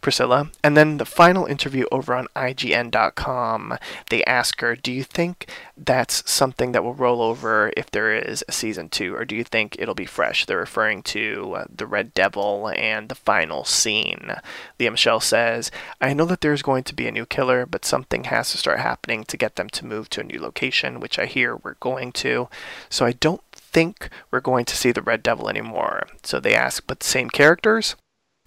Priscilla. 0.00 0.50
And 0.64 0.76
then 0.76 0.96
the 0.96 1.04
final 1.04 1.44
interview 1.44 1.84
over 1.92 2.14
on 2.14 2.28
IGN.com, 2.34 3.76
they 4.08 4.24
ask 4.24 4.60
her, 4.60 4.74
Do 4.74 4.92
you 4.92 5.04
think 5.04 5.50
that's 5.76 6.28
something 6.30 6.72
that 6.72 6.82
will 6.82 6.94
roll 6.94 7.20
over 7.20 7.72
if 7.76 7.90
there 7.90 8.16
is 8.16 8.44
a 8.48 8.52
season 8.52 8.88
two, 8.88 9.14
or 9.14 9.24
do 9.24 9.36
you 9.36 9.44
think 9.44 9.76
it'll 9.78 9.94
be 9.94 10.06
fresh? 10.06 10.46
They're 10.46 10.58
referring 10.58 11.02
to 11.04 11.54
uh, 11.56 11.64
the 11.74 11.86
Red 11.86 12.14
Devil 12.14 12.72
and 12.74 13.08
the 13.08 13.14
final 13.14 13.64
scene. 13.64 14.32
Lea 14.78 14.90
Michele 14.90 15.20
says, 15.20 15.70
I 16.00 16.14
know 16.14 16.24
that 16.26 16.40
there's 16.40 16.62
going 16.62 16.84
to 16.84 16.94
be 16.94 17.06
a 17.06 17.12
new 17.12 17.26
killer, 17.26 17.66
but 17.66 17.84
something 17.84 18.24
has 18.24 18.50
to 18.52 18.58
start 18.58 18.80
happening 18.80 19.24
to 19.24 19.36
get 19.36 19.56
them 19.56 19.68
to 19.70 19.86
move 19.86 20.08
to 20.10 20.20
a 20.20 20.24
new 20.24 20.40
location, 20.40 21.00
which 21.00 21.18
I 21.18 21.26
hear 21.26 21.56
we're 21.56 21.74
going 21.74 22.12
to. 22.12 22.48
So 22.88 23.04
I 23.04 23.12
don't 23.12 23.42
think 23.72 24.08
we're 24.30 24.40
going 24.40 24.64
to 24.66 24.76
see 24.76 24.92
the 24.92 25.02
Red 25.02 25.22
Devil 25.22 25.48
anymore. 25.48 26.06
So 26.22 26.40
they 26.40 26.54
ask, 26.54 26.84
but 26.86 27.02
same 27.02 27.30
characters? 27.30 27.96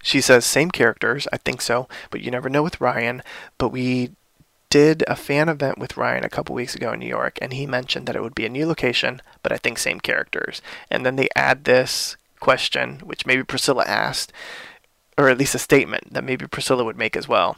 She 0.04 0.20
says, 0.20 0.46
same 0.46 0.70
characters, 0.70 1.28
I 1.32 1.38
think 1.38 1.62
so, 1.62 1.88
but 2.12 2.22
you 2.22 2.30
never 2.30 2.50
know 2.50 2.62
with 2.62 2.82
Ryan. 2.82 3.24
But 3.58 3.70
we 3.70 4.12
did 4.70 5.04
a 5.08 5.16
fan 5.16 5.50
event 5.50 5.78
with 5.78 5.98
Ryan 5.98 6.24
a 6.26 6.30
couple 6.30 6.56
weeks 6.56 6.76
ago 6.76 6.92
in 6.92 7.00
New 7.00 7.08
York, 7.08 7.38
and 7.42 7.54
he 7.54 7.66
mentioned 7.66 8.08
that 8.08 8.16
it 8.16 8.22
would 8.22 8.36
be 8.36 8.46
a 8.46 8.50
new 8.50 8.66
location, 8.66 9.22
but 9.42 9.52
I 9.52 9.58
think 9.58 9.78
same 9.78 10.00
characters. 10.00 10.62
And 10.90 11.06
then 11.06 11.16
they 11.16 11.30
add 11.36 11.64
this 11.64 12.18
question, 12.40 13.00
which 13.00 13.26
maybe 13.26 13.44
Priscilla 13.44 13.86
asked, 13.86 14.34
or 15.18 15.30
at 15.30 15.38
least 15.38 15.56
a 15.56 15.60
statement 15.60 16.14
that 16.14 16.24
maybe 16.24 16.48
Priscilla 16.48 16.84
would 16.84 16.98
make 16.98 17.16
as 17.16 17.28
well. 17.28 17.58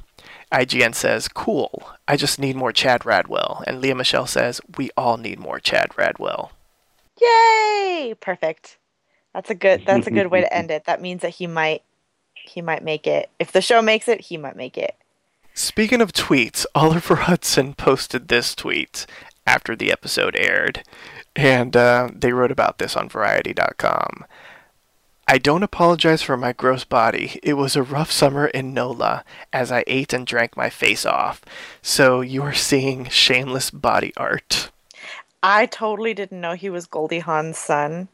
IGN 0.52 0.94
says, 0.94 1.28
Cool, 1.28 1.90
I 2.08 2.18
just 2.18 2.38
need 2.38 2.56
more 2.56 2.72
Chad 2.72 3.02
Radwell. 3.02 3.64
And 3.66 3.82
Lea 3.82 3.94
Michele 3.94 4.28
says, 4.28 4.62
We 4.78 4.90
all 4.96 5.18
need 5.18 5.40
more 5.40 5.60
Chad 5.60 5.90
Radwell. 5.92 6.50
Yay! 7.22 8.16
Perfect. 8.20 8.78
That's 9.34 9.50
a 9.50 9.56
good. 9.56 9.84
That's 9.86 10.08
a 10.08 10.12
good 10.12 10.28
way 10.28 10.42
to 10.42 10.54
end 10.56 10.72
it. 10.72 10.86
That 10.86 11.02
means 11.02 11.22
that 11.22 11.36
he 11.36 11.48
might. 11.48 11.84
He 12.34 12.62
might 12.62 12.84
make 12.84 13.08
it. 13.08 13.30
If 13.40 13.52
the 13.52 13.62
show 13.62 13.82
makes 13.82 14.08
it, 14.08 14.22
he 14.22 14.38
might 14.38 14.56
make 14.56 14.78
it. 14.78 14.96
Speaking 15.54 16.02
of 16.02 16.12
tweets, 16.14 16.66
Oliver 16.76 17.16
Hudson 17.16 17.74
posted 17.74 18.28
this 18.28 18.54
tweet 18.54 19.06
after 19.48 19.76
the 19.76 19.92
episode 19.92 20.36
aired, 20.36 20.84
and 21.36 21.76
uh, 21.76 22.10
they 22.14 22.34
wrote 22.34 22.52
about 22.52 22.78
this 22.78 22.96
on 22.96 23.08
Variety.com. 23.08 24.26
I 25.28 25.38
don't 25.40 25.64
apologize 25.64 26.22
for 26.22 26.38
my 26.38 26.52
gross 26.54 26.84
body. 26.84 27.40
It 27.42 27.54
was 27.54 27.76
a 27.76 27.82
rough 27.82 28.12
summer 28.12 28.46
in 28.48 28.74
NOLA 28.74 29.24
as 29.52 29.72
I 29.72 29.84
ate 29.88 30.14
and 30.14 30.28
drank 30.28 30.56
my 30.56 30.70
face 30.70 31.06
off. 31.06 31.42
So 31.82 32.22
you 32.22 32.44
are 32.44 32.54
seeing 32.54 33.10
shameless 33.10 33.72
body 33.72 34.14
art. 34.18 34.70
I 35.48 35.68
totally 35.68 36.16
didn't 36.16 36.42
know 36.42 36.54
he 36.54 36.72
was 36.72 36.88
Goldie 36.88 37.20
Hawn's 37.20 37.60
son 37.60 38.08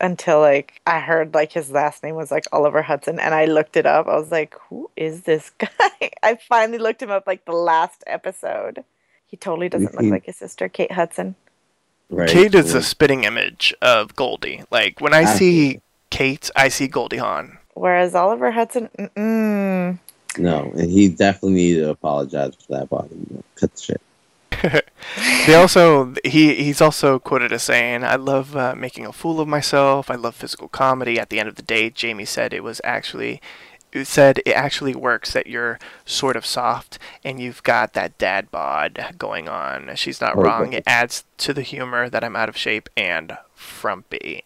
until 0.00 0.40
like 0.40 0.80
I 0.84 0.98
heard 0.98 1.32
like 1.32 1.52
his 1.52 1.70
last 1.70 2.02
name 2.02 2.16
was 2.16 2.32
like 2.32 2.44
Oliver 2.50 2.82
Hudson 2.82 3.20
and 3.20 3.32
I 3.32 3.44
looked 3.44 3.76
it 3.76 3.86
up. 3.86 4.08
I 4.08 4.16
was 4.16 4.32
like, 4.32 4.56
who 4.68 4.90
is 4.96 5.22
this 5.22 5.50
guy? 5.58 6.10
I 6.24 6.36
finally 6.48 6.78
looked 6.78 7.00
him 7.00 7.12
up 7.12 7.24
like 7.24 7.44
the 7.44 7.52
last 7.52 8.02
episode. 8.08 8.82
He 9.28 9.36
totally 9.36 9.68
doesn't 9.68 9.94
look 9.94 10.10
like 10.10 10.26
his 10.26 10.36
sister 10.36 10.68
Kate 10.68 10.90
Hudson. 10.90 11.36
Right. 12.10 12.28
Kate 12.28 12.52
is 12.52 12.74
a 12.74 12.82
spitting 12.82 13.22
image 13.22 13.72
of 13.80 14.16
Goldie. 14.16 14.64
Like 14.72 15.00
when 15.00 15.14
I 15.14 15.24
see 15.24 15.80
Kate, 16.10 16.50
I 16.56 16.66
see 16.66 16.88
Goldie 16.88 17.18
Hawn. 17.18 17.58
Whereas 17.74 18.16
Oliver 18.16 18.50
Hudson, 18.50 18.90
mm-mm. 18.98 20.00
No, 20.36 20.72
and 20.76 20.90
he 20.90 21.10
definitely 21.10 21.52
needed 21.52 21.82
to 21.82 21.90
apologize 21.90 22.56
for 22.56 22.76
that 22.76 22.90
body. 22.90 23.14
Cut 23.54 23.72
the 23.72 23.80
shit. 23.80 24.00
They 25.46 25.54
also 25.54 26.14
he 26.24 26.54
he's 26.54 26.80
also 26.80 27.18
quoted 27.18 27.52
as 27.52 27.64
saying, 27.64 28.04
"I 28.04 28.14
love 28.16 28.56
uh, 28.56 28.74
making 28.76 29.04
a 29.06 29.12
fool 29.12 29.40
of 29.40 29.48
myself. 29.48 30.10
I 30.10 30.14
love 30.14 30.34
physical 30.36 30.68
comedy." 30.68 31.18
At 31.18 31.28
the 31.30 31.40
end 31.40 31.48
of 31.48 31.56
the 31.56 31.62
day, 31.62 31.90
Jamie 31.90 32.24
said 32.24 32.52
it 32.54 32.62
was 32.62 32.80
actually 32.84 33.40
it 33.92 34.06
said 34.06 34.38
it 34.46 34.52
actually 34.52 34.94
works 34.94 35.32
that 35.32 35.46
you're 35.48 35.78
sort 36.06 36.36
of 36.36 36.46
soft 36.46 36.98
and 37.24 37.40
you've 37.40 37.62
got 37.62 37.92
that 37.92 38.16
dad 38.18 38.50
bod 38.50 39.14
going 39.18 39.48
on. 39.48 39.90
She's 39.96 40.20
not 40.20 40.36
Oh, 40.36 40.42
wrong. 40.42 40.72
It 40.72 40.84
adds 40.86 41.24
to 41.38 41.52
the 41.52 41.62
humor 41.62 42.08
that 42.08 42.24
I'm 42.24 42.36
out 42.36 42.48
of 42.48 42.56
shape 42.56 42.88
and 42.96 43.36
frumpy. 43.54 44.42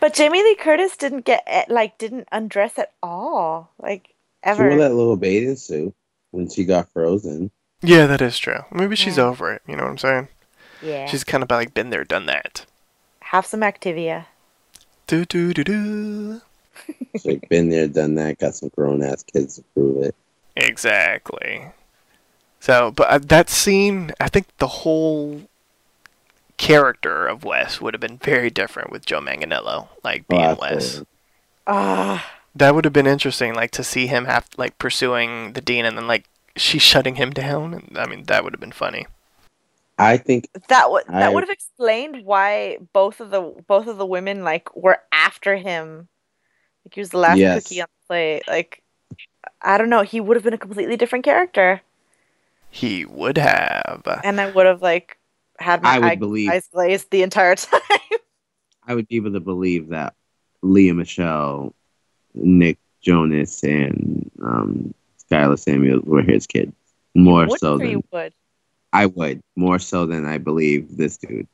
but 0.00 0.14
Jamie 0.14 0.42
Lee 0.42 0.54
Curtis 0.56 0.96
didn't 0.96 1.24
get 1.26 1.42
eh, 1.46 1.64
like 1.68 1.98
didn't 1.98 2.28
undress 2.32 2.78
at 2.78 2.92
all, 3.02 3.72
like 3.82 4.08
She 4.08 4.14
ever. 4.44 4.68
wore 4.68 4.78
that 4.78 4.94
little 4.94 5.16
bathing 5.16 5.56
suit 5.56 5.94
when 6.30 6.48
she 6.48 6.64
got 6.64 6.88
frozen. 6.92 7.50
Yeah, 7.84 8.06
that 8.06 8.20
is 8.22 8.38
true. 8.38 8.64
Maybe 8.72 8.96
she's 8.96 9.18
Yeah. 9.18 9.24
over 9.24 9.52
it. 9.52 9.62
You 9.66 9.76
know 9.76 9.84
what 9.84 9.90
I'm 9.90 9.98
saying? 9.98 10.28
yeah, 10.80 11.06
She's 11.06 11.24
kind 11.24 11.42
of 11.42 11.50
like 11.50 11.74
been 11.74 11.90
there, 11.90 12.04
done 12.04 12.26
that. 12.26 12.66
have 13.32 13.46
some 13.46 13.60
Activia. 13.60 14.26
Do 15.06 15.24
do 15.24 15.52
do 15.54 15.64
do. 15.64 16.40
She's 17.12 17.24
like, 17.26 17.48
been 17.48 17.70
there, 17.70 17.88
done 17.88 18.14
that, 18.16 18.38
got 18.38 18.54
some 18.54 18.70
grown 18.76 19.02
ass 19.02 19.22
kids 19.22 19.56
to 19.56 19.62
prove 19.74 20.02
it. 20.02 20.14
Exactly. 20.56 21.66
So, 22.60 22.90
but 22.90 23.08
uh, 23.08 23.18
that 23.18 23.50
scene, 23.50 24.12
I 24.20 24.28
think 24.28 24.46
the 24.58 24.66
whole 24.66 25.42
character 26.56 27.26
of 27.26 27.44
Wes 27.44 27.80
would 27.80 27.94
have 27.94 28.00
been 28.00 28.18
very 28.18 28.50
different 28.50 28.90
with 28.90 29.04
Joe 29.06 29.20
Manganiello, 29.20 29.88
like 30.02 30.28
being 30.28 30.50
Oh, 30.50 30.54
Wes. 30.60 30.72
absolutely. 30.72 31.06
Ah, 31.66 32.32
That 32.54 32.74
would 32.74 32.84
have 32.84 32.92
been 32.94 33.06
interesting, 33.06 33.54
like 33.54 33.70
to 33.72 33.84
see 33.84 34.06
him 34.06 34.26
have 34.26 34.48
like 34.56 34.78
pursuing 34.78 35.52
the 35.54 35.60
dean 35.60 35.84
and 35.84 35.96
then 35.96 36.06
like 36.06 36.24
she 36.56 36.78
shutting 36.78 37.16
him 37.16 37.30
down. 37.30 37.88
I 37.96 38.06
mean, 38.06 38.24
that 38.24 38.44
would 38.44 38.52
have 38.52 38.60
been 38.60 38.72
funny. 38.72 39.06
I 39.98 40.16
think 40.16 40.48
that 40.68 40.90
would 40.90 41.04
that 41.06 41.22
I- 41.22 41.28
would 41.28 41.42
have 41.44 41.50
explained 41.50 42.24
why 42.24 42.78
both 42.92 43.20
of 43.20 43.30
the 43.30 43.42
both 43.66 43.86
of 43.86 43.96
the 43.96 44.06
women 44.06 44.42
like 44.42 44.74
were 44.76 44.98
after 45.12 45.56
him. 45.56 46.08
Like 46.84 46.94
he 46.94 47.00
was 47.00 47.10
the 47.10 47.18
last 47.18 47.38
Yes. 47.38 47.62
cookie 47.64 47.80
on 47.80 47.86
the 47.88 48.06
plate. 48.08 48.42
Like 48.48 48.82
I 49.62 49.78
don't 49.78 49.90
know, 49.90 50.02
he 50.02 50.20
would 50.20 50.36
have 50.36 50.44
been 50.44 50.54
a 50.54 50.58
completely 50.58 50.96
different 50.96 51.24
character, 51.24 51.80
He 52.70 53.04
would 53.04 53.38
have. 53.38 54.02
and 54.24 54.40
I 54.40 54.50
would 54.50 54.66
have 54.66 54.82
like 54.82 55.18
had 55.60 55.82
my 55.82 55.94
I 55.94 55.98
would 56.00 56.08
eye- 56.08 56.16
believe- 56.16 56.50
eyes 56.50 56.68
glazed 56.72 57.10
the 57.10 57.22
entire 57.22 57.54
time. 57.56 57.80
I 58.86 58.94
would 58.94 59.06
be 59.08 59.16
able 59.16 59.32
to 59.32 59.40
believe 59.40 59.88
that 59.90 60.14
Lea 60.62 60.92
Michele, 60.92 61.72
Nick 62.34 62.78
Jonas, 63.00 63.62
and 63.62 64.30
um, 64.42 64.92
Skyler 65.34 65.58
Samuels 65.58 66.04
were 66.04 66.22
his 66.22 66.46
kids. 66.46 66.72
More 67.14 67.48
so 67.58 67.74
or 67.74 67.78
than 67.78 67.90
you 67.90 68.04
would. 68.12 68.32
I 68.92 69.06
would. 69.06 69.40
More 69.56 69.78
so 69.78 70.06
than 70.06 70.24
I 70.24 70.38
believe 70.38 70.96
this 70.96 71.16
dude. 71.16 71.48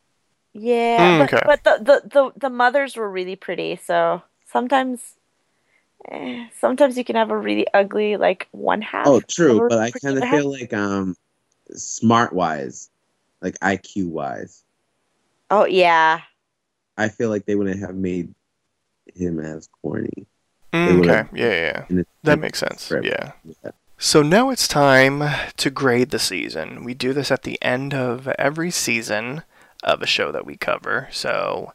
Yeah, 0.53 1.19
Mm, 1.19 1.19
but, 1.19 1.35
okay. 1.35 1.43
but 1.47 1.65
the, 1.65 1.85
the, 1.85 2.09
the, 2.09 2.33
the 2.37 2.51
mothers 2.51 2.97
were 2.97 3.11
really 3.11 3.37
pretty, 3.37 3.77
so 3.77 4.23
sometimes 4.47 5.15
eh, 6.11 6.49
sometimes 6.59 6.99
you 6.99 7.05
can 7.05 7.17
have 7.17 7.31
a 7.31 7.37
really 7.37 7.67
ugly 7.73 8.17
like 8.17 8.49
one 8.53 8.83
half. 8.83 9.07
Oh, 9.07 9.21
true, 9.21 9.61
but 9.69 9.79
I 9.79 9.91
kind 9.91 10.19
of 10.19 10.25
feel 10.29 10.51
like 10.51 10.73
um, 10.73 11.17
smart 11.73 12.33
wise, 12.33 12.91
like 13.43 13.59
IQ 13.63 14.09
wise, 14.09 14.65
Oh 15.51 15.65
yeah. 15.67 16.23
I 16.97 17.09
feel 17.09 17.31
like 17.31 17.47
they 17.47 17.55
wouldn't 17.55 17.81
have 17.81 17.95
made 17.95 18.35
him 19.15 19.41
as 19.41 19.69
corny. 19.83 20.27
Mm, 20.73 21.01
okay. 21.01 21.29
yeah, 21.33 21.85
yeah. 21.89 22.03
That 22.23 22.39
makes 22.39 22.59
sense. 22.59 22.91
Yeah. 22.91 23.33
Yeah. 23.45 23.71
So 23.99 24.23
now 24.23 24.49
it's 24.49 24.67
time 24.67 25.23
to 25.59 25.71
grade 25.71 26.11
the 26.11 26.19
season. 26.19 26.85
We 26.85 26.95
do 26.95 27.13
this 27.13 27.31
at 27.31 27.43
the 27.43 27.61
end 27.61 27.93
of 27.93 28.29
every 28.39 28.71
season 28.71 29.43
of 29.83 30.01
a 30.01 30.07
show 30.07 30.33
that 30.33 30.47
we 30.47 30.57
cover. 30.57 31.09
So 31.11 31.73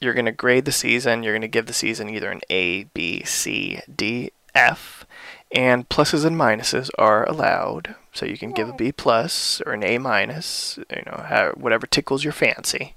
you're 0.00 0.14
going 0.14 0.26
to 0.26 0.32
grade 0.32 0.64
the 0.64 0.72
season. 0.72 1.22
You're 1.22 1.34
going 1.34 1.42
to 1.42 1.48
give 1.48 1.66
the 1.66 1.72
season 1.72 2.08
either 2.08 2.30
an 2.30 2.40
A, 2.50 2.84
B, 2.84 3.22
C, 3.24 3.80
D, 3.94 4.32
F, 4.54 5.06
and 5.52 5.88
pluses 5.88 6.24
and 6.24 6.36
minuses 6.36 6.90
are 6.98 7.28
allowed. 7.28 7.94
So 8.12 8.26
you 8.26 8.36
can 8.36 8.50
give 8.50 8.68
a 8.68 8.72
B 8.72 8.90
plus 8.90 9.60
or 9.64 9.72
an 9.72 9.84
A 9.84 9.98
minus, 9.98 10.78
you 10.90 11.02
know, 11.06 11.52
whatever 11.56 11.86
tickles 11.86 12.24
your 12.24 12.32
fancy. 12.32 12.94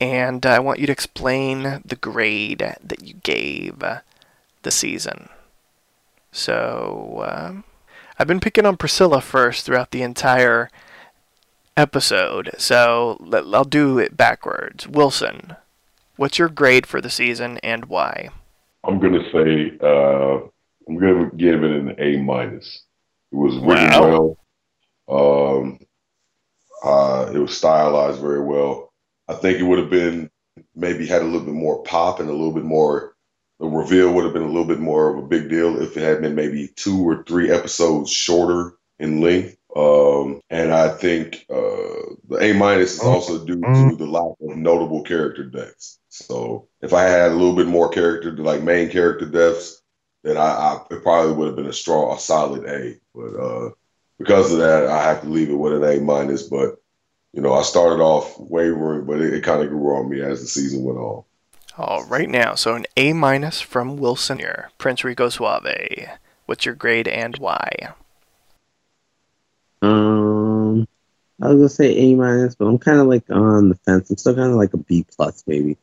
And 0.00 0.46
I 0.46 0.58
want 0.60 0.78
you 0.78 0.86
to 0.86 0.92
explain 0.92 1.82
the 1.84 1.98
grade 2.00 2.60
that 2.60 3.02
you 3.02 3.14
gave 3.22 3.82
the 4.62 4.70
season. 4.70 5.28
So, 6.32 7.24
um, 7.26 7.64
I've 8.18 8.26
been 8.26 8.40
picking 8.40 8.66
on 8.66 8.76
Priscilla 8.76 9.20
first 9.20 9.64
throughout 9.64 9.90
the 9.90 10.02
entire 10.02 10.70
episode. 11.76 12.50
So, 12.58 13.16
let, 13.20 13.44
I'll 13.52 13.64
do 13.64 13.98
it 13.98 14.16
backwards. 14.16 14.86
Wilson, 14.86 15.56
what's 16.16 16.38
your 16.38 16.48
grade 16.48 16.86
for 16.86 17.00
the 17.00 17.10
season 17.10 17.58
and 17.58 17.86
why? 17.86 18.28
I'm 18.84 18.98
gonna 19.00 19.24
say 19.32 19.72
uh, 19.82 20.38
I'm 20.88 20.98
gonna 20.98 21.30
give 21.36 21.64
it 21.64 21.70
an 21.70 21.94
A 21.98 22.16
minus. 22.18 22.84
It 23.32 23.36
was 23.36 23.56
written 23.56 23.90
Wow. 23.90 24.36
well. 25.06 25.58
Um, 25.60 25.78
uh, 26.84 27.30
it 27.34 27.38
was 27.38 27.56
stylized 27.56 28.20
very 28.20 28.40
well. 28.42 28.92
I 29.26 29.34
think 29.34 29.58
it 29.58 29.64
would 29.64 29.78
have 29.78 29.90
been 29.90 30.30
maybe 30.74 31.06
had 31.06 31.22
a 31.22 31.24
little 31.24 31.40
bit 31.40 31.54
more 31.54 31.82
pop 31.82 32.20
and 32.20 32.28
a 32.28 32.32
little 32.32 32.52
bit 32.52 32.64
more. 32.64 33.14
The 33.60 33.66
reveal 33.66 34.12
would 34.12 34.24
have 34.24 34.32
been 34.32 34.42
a 34.42 34.46
little 34.46 34.64
bit 34.64 34.78
more 34.78 35.10
of 35.10 35.18
a 35.18 35.26
big 35.26 35.48
deal 35.48 35.80
if 35.82 35.96
it 35.96 36.02
had 36.02 36.22
been 36.22 36.34
maybe 36.34 36.68
two 36.76 37.00
or 37.00 37.24
three 37.24 37.50
episodes 37.50 38.10
shorter 38.10 38.74
in 38.98 39.20
length. 39.20 39.56
Um, 39.74 40.40
and 40.50 40.72
I 40.72 40.88
think 40.88 41.44
uh, 41.50 42.14
the 42.28 42.38
A 42.40 42.52
minus 42.52 42.94
is 42.94 43.00
also 43.00 43.44
due 43.44 43.60
to 43.60 43.96
the 43.96 44.06
lack 44.06 44.36
of 44.40 44.56
notable 44.56 45.02
character 45.02 45.44
deaths. 45.44 45.98
So 46.08 46.68
if 46.80 46.92
I 46.92 47.02
had 47.02 47.32
a 47.32 47.34
little 47.34 47.54
bit 47.54 47.66
more 47.66 47.88
character, 47.88 48.32
like 48.32 48.62
main 48.62 48.90
character 48.90 49.26
deaths, 49.26 49.82
then 50.22 50.36
I, 50.36 50.40
I 50.40 50.84
it 50.90 51.02
probably 51.02 51.32
would 51.32 51.46
have 51.48 51.56
been 51.56 51.66
a 51.66 51.72
strong, 51.72 52.16
a 52.16 52.20
solid 52.20 52.64
A. 52.64 52.98
But 53.14 53.36
uh, 53.36 53.70
because 54.18 54.52
of 54.52 54.58
that, 54.58 54.86
I 54.86 55.02
have 55.02 55.22
to 55.22 55.28
leave 55.28 55.50
it 55.50 55.54
with 55.54 55.74
an 55.74 55.84
A 55.84 56.00
minus. 56.00 56.44
But 56.44 56.76
you 57.32 57.42
know, 57.42 57.52
I 57.52 57.62
started 57.62 58.02
off 58.02 58.38
wavering, 58.38 59.04
but 59.04 59.20
it, 59.20 59.34
it 59.34 59.44
kind 59.44 59.62
of 59.62 59.68
grew 59.68 59.96
on 59.96 60.08
me 60.08 60.20
as 60.20 60.40
the 60.40 60.48
season 60.48 60.82
went 60.82 60.98
on. 60.98 61.24
All 61.80 62.02
right, 62.06 62.28
now, 62.28 62.56
so 62.56 62.74
an 62.74 62.86
A 62.96 63.12
minus 63.12 63.60
from 63.60 63.98
Wilson 63.98 64.40
here. 64.40 64.70
Prince 64.78 65.04
Rico 65.04 65.28
Suave. 65.28 66.08
What's 66.44 66.66
your 66.66 66.74
grade 66.74 67.06
and 67.06 67.38
why? 67.38 67.94
Um, 69.80 70.88
I 71.40 71.46
was 71.46 71.56
gonna 71.56 71.68
say 71.68 71.96
A 71.96 72.16
minus, 72.16 72.56
but 72.56 72.64
I'm 72.66 72.78
kind 72.78 72.98
of 72.98 73.06
like 73.06 73.30
on 73.30 73.68
the 73.68 73.76
fence. 73.76 74.10
I'm 74.10 74.16
still 74.16 74.34
kind 74.34 74.50
of 74.50 74.56
like 74.56 74.74
a 74.74 74.78
B 74.78 75.06
plus, 75.16 75.44
maybe. 75.46 75.76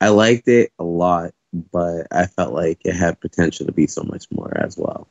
I 0.00 0.08
liked 0.08 0.48
it 0.48 0.72
a 0.80 0.84
lot, 0.84 1.32
but 1.70 2.08
I 2.10 2.26
felt 2.26 2.52
like 2.52 2.80
it 2.84 2.96
had 2.96 3.20
potential 3.20 3.66
to 3.66 3.72
be 3.72 3.86
so 3.86 4.02
much 4.02 4.26
more 4.32 4.52
as 4.58 4.76
well. 4.76 5.06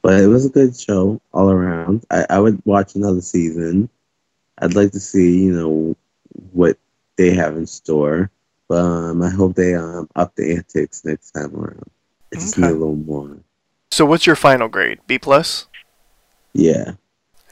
But 0.00 0.22
it 0.22 0.28
was 0.28 0.46
a 0.46 0.50
good 0.50 0.74
show 0.74 1.20
all 1.34 1.50
around. 1.50 2.06
I, 2.10 2.24
I 2.30 2.40
would 2.40 2.62
watch 2.64 2.94
another 2.94 3.20
season. 3.20 3.90
I'd 4.56 4.74
like 4.74 4.92
to 4.92 5.00
see, 5.00 5.44
you 5.44 5.52
know, 5.52 5.96
what 6.52 6.78
they 7.16 7.34
have 7.34 7.58
in 7.58 7.66
store. 7.66 8.30
But 8.68 8.78
um, 8.84 9.22
I 9.22 9.30
hope 9.30 9.54
they 9.54 9.74
um 9.74 10.08
up 10.16 10.34
the 10.34 10.54
antics 10.56 11.04
next 11.04 11.32
time 11.32 11.54
around. 11.54 11.90
I 12.32 12.36
just 12.36 12.56
need 12.58 12.64
a 12.64 12.68
Okay. 12.68 12.78
little 12.78 12.96
more. 12.96 13.36
So, 13.90 14.04
what's 14.06 14.26
your 14.26 14.36
final 14.36 14.68
grade? 14.68 15.00
B 15.06 15.18
plus? 15.18 15.66
Yeah. 16.52 16.92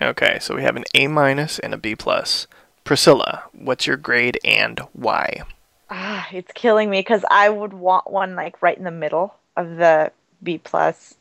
Okay, 0.01 0.39
so 0.41 0.57
we 0.57 0.63
have 0.63 0.75
an 0.77 0.85
A 0.95 1.07
minus 1.07 1.59
and 1.59 1.73
a 1.75 1.77
B 1.77 1.95
plus. 1.95 2.47
Priscilla, 2.85 3.45
what's 3.53 3.87
your 3.87 3.97
grade 3.97 4.39
and 4.45 4.81
why? 4.93 5.43
Ah, 5.91 6.27
it's 6.33 6.51
killing 6.55 6.91
me 6.91 6.99
because 7.01 7.25
I 7.31 7.49
would 7.49 7.73
want 7.73 8.11
one 8.11 8.35
like 8.35 8.61
right 8.63 8.77
in 8.77 8.83
the 8.85 8.91
middle 8.91 9.35
of 9.57 9.77
the 9.77 10.11
B 10.43 10.59
plus, 10.59 11.15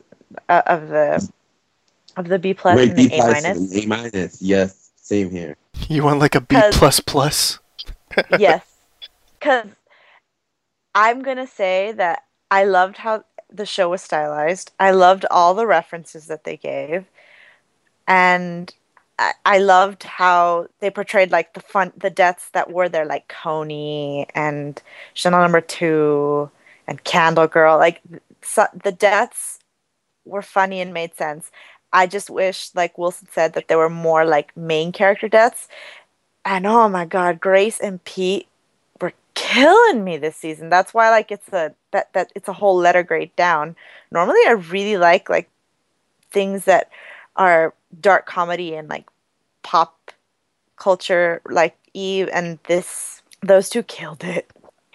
uh, 0.48 0.62
of 0.66 0.88
the 0.88 1.28
of 2.16 2.26
the 2.28 2.38
B 2.38 2.54
plus 2.54 2.76
Wait, 2.76 2.88
and 2.88 2.96
B 2.96 3.06
the 3.06 3.14
A 3.14 3.18
plus 3.20 3.42
minus. 3.44 3.58
and 3.74 3.84
A 3.84 3.86
minus. 3.86 4.42
Yes, 4.42 4.90
same 4.96 5.30
here. 5.30 5.56
You 5.88 6.04
want 6.04 6.20
like 6.20 6.34
a 6.34 6.40
B 6.40 6.54
'Cause- 6.56 6.76
plus 6.76 7.00
plus? 7.00 7.58
yes, 8.38 8.64
because 9.38 9.66
I'm 10.94 11.22
gonna 11.22 11.46
say 11.46 11.92
that 11.92 12.24
I 12.50 12.64
loved 12.64 12.98
how 12.98 13.24
the 13.50 13.66
show 13.66 13.88
was 13.90 14.02
stylized. 14.02 14.72
I 14.80 14.90
loved 14.92 15.24
all 15.30 15.54
the 15.54 15.66
references 15.66 16.26
that 16.26 16.44
they 16.44 16.56
gave, 16.56 17.06
and 18.06 18.74
I, 19.18 19.32
I 19.44 19.58
loved 19.58 20.02
how 20.04 20.68
they 20.80 20.90
portrayed 20.90 21.30
like 21.30 21.54
the 21.54 21.60
fun, 21.60 21.92
the 21.96 22.10
deaths 22.10 22.50
that 22.52 22.70
were 22.70 22.88
there, 22.88 23.04
like 23.06 23.28
Coney 23.28 24.26
and 24.34 24.80
Chanel 25.14 25.42
Number 25.42 25.60
Two 25.60 26.50
and 26.86 27.02
Candle 27.04 27.46
Girl. 27.46 27.78
Like 27.78 28.00
so, 28.42 28.66
the 28.84 28.92
deaths 28.92 29.60
were 30.24 30.42
funny 30.42 30.80
and 30.80 30.92
made 30.92 31.14
sense. 31.16 31.50
I 31.92 32.06
just 32.06 32.30
wish, 32.30 32.70
like 32.74 32.98
Wilson 32.98 33.28
said, 33.32 33.54
that 33.54 33.68
there 33.68 33.78
were 33.78 33.90
more 33.90 34.24
like 34.24 34.56
main 34.56 34.92
character 34.92 35.28
deaths. 35.28 35.68
And 36.44 36.66
oh 36.66 36.88
my 36.88 37.04
god, 37.04 37.40
Grace 37.40 37.78
and 37.80 38.02
Pete 38.04 38.48
killing 39.34 40.04
me 40.04 40.16
this 40.16 40.36
season. 40.36 40.68
That's 40.68 40.92
why 40.94 41.10
like 41.10 41.30
it's 41.30 41.48
a 41.52 41.74
that 41.90 42.12
that 42.12 42.32
it's 42.34 42.48
a 42.48 42.52
whole 42.52 42.76
letter 42.76 43.02
grade 43.02 43.34
down. 43.36 43.76
Normally 44.10 44.40
I 44.46 44.52
really 44.52 44.96
like 44.96 45.28
like 45.28 45.48
things 46.30 46.64
that 46.64 46.90
are 47.36 47.74
dark 48.00 48.26
comedy 48.26 48.74
and 48.74 48.88
like 48.88 49.06
pop 49.62 50.12
culture 50.76 51.40
like 51.48 51.76
Eve 51.94 52.28
and 52.32 52.58
this 52.64 53.22
those 53.42 53.68
two 53.68 53.82
killed 53.82 54.24
it. 54.24 54.50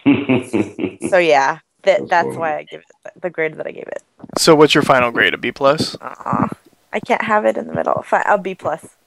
So 1.09 1.19
yeah, 1.19 1.59
that 1.83 1.99
That's 1.99 2.09
that's 2.09 2.35
why 2.35 2.57
I 2.57 2.63
give 2.63 2.81
it 2.81 3.21
the 3.21 3.29
grade 3.29 3.55
that 3.55 3.67
I 3.67 3.71
gave 3.71 3.87
it. 3.87 4.03
So, 4.37 4.55
what's 4.55 4.73
your 4.73 4.83
final 4.83 5.11
grade? 5.11 5.33
A 5.33 5.37
B 5.37 5.51
plus? 5.51 5.95
Aw, 6.01 6.49
I 6.91 6.99
can't 6.99 7.21
have 7.21 7.45
it 7.45 7.55
in 7.55 7.67
the 7.67 7.73
middle. 7.73 8.01
Fine, 8.01 8.23
I'll 8.25 8.37
B 8.37 8.55
plus. 8.55 8.97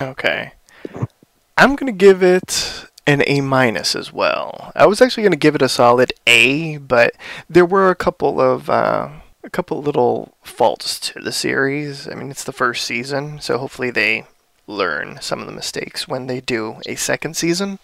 Okay. 0.00 0.52
I'm 1.56 1.76
gonna 1.76 1.92
give 1.92 2.22
it 2.22 2.81
an 3.06 3.22
A 3.26 3.40
minus 3.40 3.94
as 3.96 4.12
well. 4.12 4.72
I 4.74 4.86
was 4.86 5.00
actually 5.00 5.24
gonna 5.24 5.36
give 5.36 5.54
it 5.54 5.62
a 5.62 5.68
solid 5.68 6.12
A, 6.26 6.76
but 6.78 7.14
there 7.48 7.66
were 7.66 7.90
a 7.90 7.96
couple 7.96 8.40
of 8.40 8.70
uh, 8.70 9.08
a 9.44 9.50
couple 9.50 9.82
little 9.82 10.34
faults 10.42 11.00
to 11.00 11.20
the 11.20 11.32
series. 11.32 12.08
I 12.08 12.14
mean, 12.14 12.30
it's 12.30 12.44
the 12.44 12.52
first 12.52 12.84
season, 12.84 13.40
so 13.40 13.58
hopefully 13.58 13.90
they 13.90 14.26
learn 14.66 15.18
some 15.20 15.40
of 15.40 15.46
the 15.46 15.52
mistakes 15.52 16.06
when 16.06 16.26
they 16.26 16.40
do 16.40 16.76
a 16.86 16.94
second 16.94 17.36
season. 17.36 17.78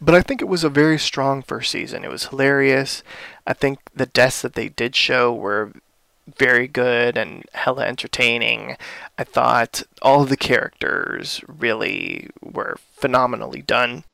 But 0.00 0.14
I 0.14 0.20
think 0.20 0.40
it 0.40 0.48
was 0.48 0.62
a 0.62 0.68
very 0.68 0.98
strong 0.98 1.42
first 1.42 1.70
season. 1.70 2.04
It 2.04 2.10
was 2.10 2.26
hilarious. 2.26 3.02
I 3.46 3.54
think 3.54 3.78
the 3.94 4.06
deaths 4.06 4.42
that 4.42 4.54
they 4.54 4.68
did 4.68 4.94
show 4.94 5.32
were 5.32 5.72
very 6.36 6.68
good 6.68 7.16
and 7.16 7.44
hella 7.54 7.86
entertaining. 7.86 8.76
I 9.16 9.24
thought 9.24 9.82
all 10.02 10.22
of 10.22 10.28
the 10.28 10.36
characters 10.36 11.40
really 11.46 12.30
were 12.42 12.78
phenomenally 12.94 13.62
done. 13.62 14.04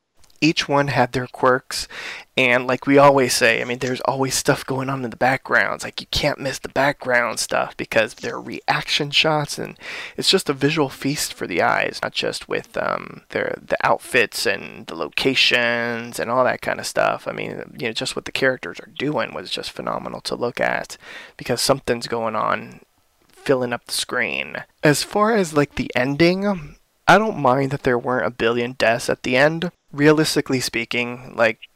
Each 0.43 0.69
one 0.69 0.89
had 0.89 1.12
their 1.12 1.28
quirks, 1.28 1.89
and 2.36 2.66
like 2.66 2.86
we 2.86 2.98
always 2.98 3.32
say, 3.32 3.62
I 3.62 3.64
mean, 3.64 3.78
there's 3.78 4.01
always 4.02 4.35
stuff 4.35 4.66
going 4.66 4.90
on 4.90 5.05
in 5.05 5.10
the 5.10 5.16
backgrounds. 5.16 5.85
Like 5.85 6.01
you 6.01 6.06
can't 6.10 6.40
miss 6.40 6.59
the 6.59 6.69
background 6.69 7.39
stuff 7.39 7.77
because 7.77 8.14
they're 8.14 8.40
reaction 8.40 9.10
shots, 9.10 9.59
and 9.59 9.78
it's 10.16 10.31
just 10.31 10.51
a 10.51 10.55
visual 10.55 10.89
feast 10.89 11.32
for 11.32 11.47
the 11.47 11.62
eyes. 11.62 12.01
Not 12.02 12.12
just 12.12 12.48
with 12.48 12.77
um, 12.77 13.23
their 13.31 13.59
the 13.64 13.77
outfits 13.86 14.44
and 14.44 14.86
the 14.89 14.94
locations 14.94 16.19
and 16.19 16.31
all 16.31 16.44
that 16.44 16.60
kind 16.60 16.81
of 16.81 16.86
stuff. 16.86 17.28
I 17.28 17.32
mean, 17.32 17.77
you 17.78 17.89
know, 17.89 17.93
just 17.93 18.16
what 18.16 18.24
the 18.24 18.32
characters 18.32 18.81
are 18.81 18.90
doing 18.98 19.32
was 19.32 19.51
just 19.51 19.70
phenomenal 19.70 20.20
to 20.23 20.35
look 20.35 20.60
at 20.60 20.97
because 21.36 21.60
something's 21.60 22.09
going 22.09 22.35
on 22.35 22.81
filling 23.31 23.73
up 23.73 23.85
the 23.86 23.93
screen. 23.93 24.64
As 24.82 25.02
far 25.02 25.35
as 25.35 25.55
like 25.55 25.74
the 25.74 25.90
ending, 25.94 26.77
I 27.06 27.19
don't 27.19 27.39
mind 27.39 27.73
that 27.73 27.82
there 27.82 27.98
weren't 27.98 28.27
a 28.27 28.31
billion 28.31 28.73
deaths 28.73 29.10
at 29.10 29.23
the 29.23 29.36
end. 29.36 29.70
Realistically 29.93 30.60
speaking, 30.60 31.35
like, 31.36 31.69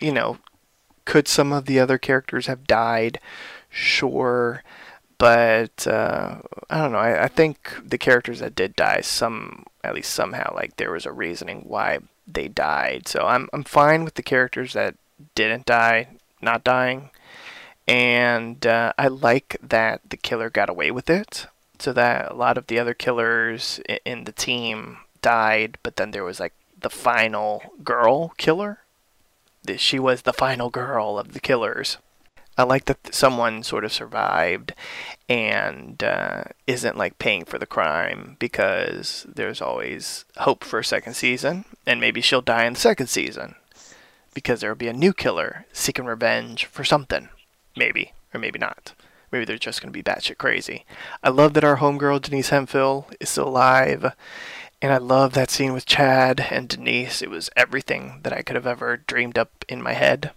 you 0.00 0.12
know, 0.12 0.38
could 1.04 1.28
some 1.28 1.52
of 1.52 1.66
the 1.66 1.80
other 1.80 1.98
characters 1.98 2.46
have 2.46 2.66
died? 2.66 3.18
Sure. 3.70 4.62
But 5.18 5.86
uh, 5.86 6.38
I 6.68 6.78
don't 6.78 6.92
know. 6.92 6.98
I, 6.98 7.24
I 7.24 7.28
think 7.28 7.76
the 7.84 7.98
characters 7.98 8.40
that 8.40 8.54
did 8.54 8.76
die, 8.76 9.00
some 9.00 9.64
at 9.82 9.94
least 9.94 10.12
somehow, 10.12 10.54
like 10.54 10.76
there 10.76 10.92
was 10.92 11.06
a 11.06 11.12
reasoning 11.12 11.64
why 11.66 12.00
they 12.26 12.48
died. 12.48 13.06
So 13.08 13.26
I'm 13.26 13.48
I'm 13.52 13.64
fine 13.64 14.04
with 14.04 14.14
the 14.14 14.22
characters 14.22 14.72
that 14.72 14.96
didn't 15.34 15.66
die, 15.66 16.08
not 16.42 16.64
dying 16.64 17.10
and 17.86 18.66
uh, 18.66 18.92
I 18.96 19.08
like 19.08 19.58
that 19.62 20.00
the 20.08 20.16
killer 20.16 20.50
got 20.50 20.70
away 20.70 20.90
with 20.90 21.10
it. 21.10 21.46
So 21.78 21.92
that 21.92 22.30
a 22.30 22.34
lot 22.34 22.56
of 22.56 22.68
the 22.68 22.78
other 22.78 22.94
killers 22.94 23.80
in 24.04 24.24
the 24.24 24.32
team 24.32 24.98
died, 25.20 25.78
but 25.82 25.96
then 25.96 26.12
there 26.12 26.24
was 26.24 26.40
like 26.40 26.54
the 26.78 26.90
final 26.90 27.62
girl 27.82 28.30
killer. 28.36 28.80
She 29.76 29.98
was 29.98 30.22
the 30.22 30.32
final 30.32 30.70
girl 30.70 31.18
of 31.18 31.32
the 31.32 31.40
killers. 31.40 31.98
I 32.56 32.62
like 32.62 32.84
that 32.84 33.12
someone 33.12 33.64
sort 33.64 33.84
of 33.84 33.92
survived 33.92 34.74
and 35.28 36.02
uh, 36.02 36.44
isn't 36.66 36.96
like 36.96 37.18
paying 37.18 37.44
for 37.44 37.58
the 37.58 37.66
crime 37.66 38.36
because 38.38 39.26
there's 39.28 39.60
always 39.60 40.24
hope 40.36 40.62
for 40.62 40.78
a 40.78 40.84
second 40.84 41.14
season, 41.14 41.64
and 41.84 42.00
maybe 42.00 42.20
she'll 42.20 42.42
die 42.42 42.66
in 42.66 42.74
the 42.74 42.80
second 42.80 43.08
season 43.08 43.56
because 44.34 44.60
there 44.60 44.70
will 44.70 44.76
be 44.76 44.88
a 44.88 44.92
new 44.92 45.12
killer 45.12 45.66
seeking 45.72 46.04
revenge 46.04 46.66
for 46.66 46.84
something. 46.84 47.28
Maybe, 47.76 48.12
or 48.32 48.38
maybe 48.38 48.58
not. 48.58 48.92
Maybe 49.32 49.44
they're 49.44 49.58
just 49.58 49.82
going 49.82 49.92
to 49.92 49.96
be 49.96 50.02
batshit 50.02 50.38
crazy. 50.38 50.84
I 51.24 51.30
love 51.30 51.54
that 51.54 51.64
our 51.64 51.78
homegirl 51.78 52.22
Denise 52.22 52.50
Hemphill 52.50 53.08
is 53.18 53.30
still 53.30 53.48
alive. 53.48 54.14
And 54.82 54.92
I 54.92 54.98
love 54.98 55.32
that 55.32 55.50
scene 55.50 55.72
with 55.72 55.86
Chad 55.86 56.46
and 56.50 56.68
Denise. 56.68 57.22
It 57.22 57.30
was 57.30 57.50
everything 57.56 58.20
that 58.22 58.32
I 58.32 58.42
could 58.42 58.56
have 58.56 58.66
ever 58.66 58.96
dreamed 58.96 59.38
up 59.38 59.64
in 59.68 59.82
my 59.82 59.94
head. 59.94 60.32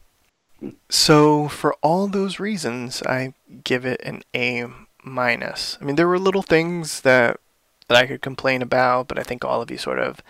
So, 0.89 1.47
for 1.47 1.76
all 1.84 2.07
those 2.07 2.39
reasons, 2.39 3.03
I 3.03 3.34
give 3.64 3.85
it 3.85 4.01
an 4.03 4.23
A 4.35 4.65
minus. 5.03 5.77
I 5.80 5.85
mean, 5.85 5.97
there 5.97 6.07
were 6.07 6.19
little 6.19 6.41
things 6.41 7.01
that 7.01 7.39
that 7.88 7.97
I 7.97 8.07
could 8.07 8.22
complain 8.22 8.61
about, 8.61 9.07
but 9.07 9.18
I 9.18 9.23
think 9.23 9.45
all 9.45 9.61
of 9.61 9.72
you 9.72 9.77
sort 9.77 9.99
of 9.99 10.22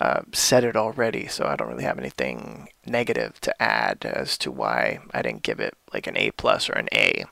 uh, 0.00 0.22
said 0.32 0.62
it 0.62 0.76
already, 0.76 1.26
so 1.26 1.46
I 1.46 1.56
don't 1.56 1.68
really 1.68 1.84
have 1.84 1.98
anything 1.98 2.68
negative 2.86 3.40
to 3.40 3.62
add 3.62 4.04
as 4.04 4.36
to 4.38 4.50
why 4.50 5.00
I 5.12 5.22
didn't 5.22 5.42
give 5.42 5.58
it 5.58 5.74
like 5.92 6.06
an 6.06 6.16
A 6.16 6.30
plus 6.32 6.68
or 6.68 6.74
an 6.74 6.88
A. 6.92 7.24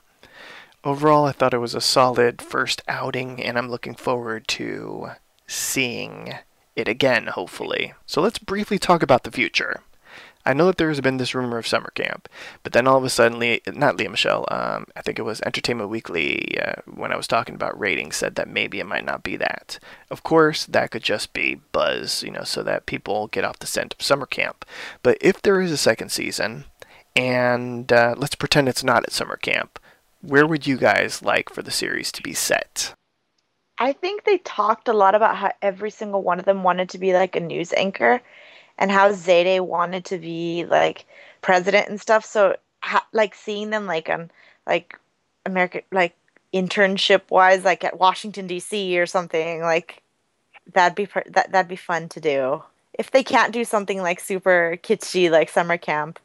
Overall, 0.83 1.25
I 1.25 1.31
thought 1.31 1.53
it 1.53 1.59
was 1.59 1.75
a 1.75 1.81
solid 1.81 2.41
first 2.41 2.81
outing, 2.87 3.41
and 3.43 3.57
I'm 3.57 3.69
looking 3.69 3.95
forward 3.95 4.47
to 4.49 5.11
seeing 5.47 6.35
it 6.75 6.87
again, 6.87 7.27
hopefully. 7.27 7.93
So 8.05 8.21
let's 8.21 8.37
briefly 8.37 8.77
talk 8.77 9.01
about 9.01 9.23
the 9.23 9.31
future. 9.31 9.81
I 10.45 10.53
know 10.53 10.67
that 10.67 10.77
there's 10.77 11.01
been 11.01 11.17
this 11.17 11.35
rumor 11.35 11.57
of 11.57 11.67
summer 11.67 11.91
camp, 11.93 12.29
but 12.63 12.71
then 12.71 12.87
all 12.87 12.97
of 12.97 13.03
a 13.03 13.09
sudden, 13.09 13.59
not 13.73 13.97
Lea 13.97 14.07
Michele, 14.07 14.45
um, 14.49 14.85
I 14.95 15.01
think 15.01 15.19
it 15.19 15.23
was 15.23 15.41
Entertainment 15.41 15.89
Weekly, 15.89 16.57
uh, 16.57 16.81
when 16.85 17.11
I 17.11 17.17
was 17.17 17.27
talking 17.27 17.53
about 17.53 17.77
ratings, 17.77 18.15
said 18.15 18.35
that 18.35 18.47
maybe 18.47 18.79
it 18.79 18.85
might 18.85 19.03
not 19.03 19.23
be 19.23 19.35
that. 19.35 19.77
Of 20.09 20.23
course, 20.23 20.65
that 20.65 20.91
could 20.91 21.03
just 21.03 21.33
be 21.33 21.59
buzz, 21.73 22.23
you 22.23 22.31
know, 22.31 22.43
so 22.45 22.63
that 22.63 22.85
people 22.85 23.27
get 23.27 23.43
off 23.43 23.59
the 23.59 23.67
scent 23.67 23.93
of 23.93 24.05
summer 24.05 24.25
camp. 24.25 24.63
But 25.03 25.17
if 25.19 25.41
there 25.41 25.59
is 25.59 25.71
a 25.73 25.77
second 25.77 26.13
season, 26.13 26.63
and 27.13 27.91
uh, 27.91 28.15
let's 28.17 28.35
pretend 28.35 28.69
it's 28.69 28.85
not 28.85 29.03
at 29.03 29.11
summer 29.11 29.35
camp, 29.35 29.79
where 30.21 30.47
would 30.47 30.65
you 30.65 30.77
guys 30.77 31.21
like 31.21 31.49
for 31.49 31.61
the 31.61 31.71
series 31.71 32.09
to 32.13 32.23
be 32.23 32.33
set? 32.33 32.93
I 33.79 33.93
think 33.93 34.23
they 34.23 34.39
talked 34.39 34.87
a 34.87 34.93
lot 34.93 35.15
about 35.15 35.35
how 35.35 35.51
every 35.61 35.91
single 35.91 36.23
one 36.23 36.39
of 36.39 36.45
them 36.45 36.63
wanted 36.63 36.89
to 36.89 36.97
be 36.97 37.13
like 37.13 37.35
a 37.35 37.39
news 37.39 37.73
anchor 37.73 38.21
and 38.77 38.91
how 38.91 39.11
Zayday 39.11 39.59
wanted 39.59 40.05
to 40.05 40.17
be 40.17 40.65
like 40.65 41.05
president 41.41 41.87
and 41.89 42.01
stuff. 42.01 42.25
So 42.25 42.55
ha- 42.81 43.07
like 43.11 43.35
seeing 43.35 43.69
them 43.69 43.85
like 43.85 44.09
on 44.09 44.31
like 44.65 44.97
American 45.45 45.81
like 45.91 46.15
internship 46.53 47.29
wise, 47.29 47.63
like 47.63 47.83
at 47.83 47.99
Washington 47.99 48.47
D.C. 48.47 48.99
or 48.99 49.05
something 49.05 49.61
like 49.61 50.01
that'd 50.73 50.95
be 50.95 51.05
per- 51.05 51.23
that 51.27 51.51
that'd 51.51 51.69
be 51.69 51.75
fun 51.75 52.09
to 52.09 52.19
do. 52.19 52.63
If 52.93 53.11
they 53.11 53.23
can't 53.23 53.53
do 53.53 53.63
something 53.63 54.01
like 54.01 54.19
super 54.19 54.77
kitschy 54.81 55.29
like 55.29 55.49
summer 55.49 55.77
camp, 55.77 56.19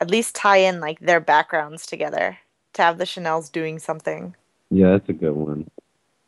at 0.00 0.10
least 0.10 0.34
tie 0.34 0.58
in 0.58 0.80
like 0.80 1.00
their 1.00 1.20
backgrounds 1.20 1.86
together 1.86 2.38
to 2.74 2.82
have 2.82 2.98
the 2.98 3.04
Chanels 3.04 3.50
doing 3.50 3.78
something. 3.78 4.34
Yeah, 4.70 4.92
that's 4.92 5.08
a 5.08 5.12
good 5.12 5.34
one. 5.34 5.70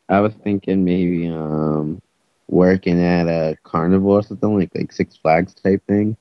I 0.08 0.20
was 0.20 0.32
thinking 0.44 0.84
maybe 0.84 1.28
um 1.28 2.00
working 2.48 3.02
at 3.02 3.26
a 3.26 3.56
carnival 3.64 4.12
or 4.12 4.22
something 4.22 4.58
like 4.58 4.70
like 4.74 4.92
Six 4.92 5.16
Flags 5.16 5.54
type 5.54 5.82
thing, 5.86 6.16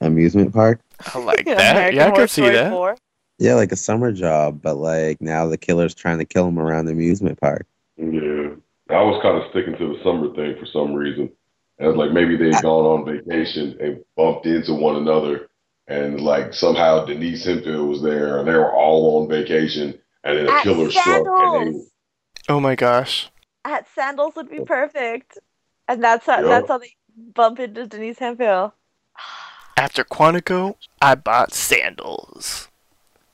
amusement 0.00 0.52
park. 0.52 0.80
I 1.14 1.18
like 1.18 1.44
that. 1.46 1.94
yeah, 1.94 2.08
I 2.08 2.10
could 2.10 2.30
see 2.30 2.48
that. 2.48 2.70
4. 2.70 2.96
Yeah, 3.38 3.54
like 3.54 3.72
a 3.72 3.76
summer 3.76 4.12
job, 4.12 4.60
but 4.62 4.76
like 4.76 5.20
now 5.20 5.46
the 5.46 5.58
killer's 5.58 5.94
trying 5.94 6.18
to 6.18 6.24
kill 6.24 6.46
him 6.48 6.58
around 6.58 6.86
the 6.86 6.92
amusement 6.92 7.40
park. 7.40 7.66
Yeah, 7.96 8.50
I 8.90 9.02
was 9.02 9.20
kind 9.22 9.36
of 9.36 9.50
sticking 9.50 9.76
to 9.76 9.96
the 9.96 10.02
summer 10.02 10.32
thing 10.34 10.56
for 10.58 10.66
some 10.66 10.94
reason. 10.94 11.30
As 11.80 11.96
like 11.96 12.12
maybe 12.12 12.36
they'd 12.36 12.62
gone 12.62 12.84
on 12.84 13.04
vacation 13.04 13.76
and 13.80 14.04
bumped 14.16 14.46
into 14.46 14.74
one 14.74 14.96
another, 14.96 15.48
and 15.88 16.20
like 16.20 16.54
somehow 16.54 17.04
Denise 17.04 17.44
Hemphill 17.44 17.86
was 17.86 18.02
there, 18.02 18.38
and 18.38 18.46
they 18.46 18.54
were 18.54 18.72
all 18.72 19.20
on 19.20 19.28
vacation, 19.28 19.98
and 20.22 20.38
then 20.38 20.46
a 20.46 20.52
At 20.52 20.62
killer 20.62 20.90
struck, 20.90 21.26
and 21.26 21.74
they 21.74 21.80
Oh 22.48 22.60
my 22.60 22.74
gosh. 22.74 23.30
At 23.64 23.86
Sandals 23.94 24.34
would 24.36 24.50
be 24.50 24.60
perfect, 24.60 25.38
and 25.88 26.02
that's 26.02 26.26
how 26.26 26.40
Yeah. 26.40 26.48
that's 26.48 26.68
how 26.68 26.78
they 26.78 26.94
bump 27.16 27.58
into 27.58 27.86
Denise 27.86 28.18
Hemphill. 28.18 28.74
After 29.76 30.04
Quantico, 30.04 30.76
I 31.00 31.14
bought 31.14 31.52
sandals. 31.52 32.68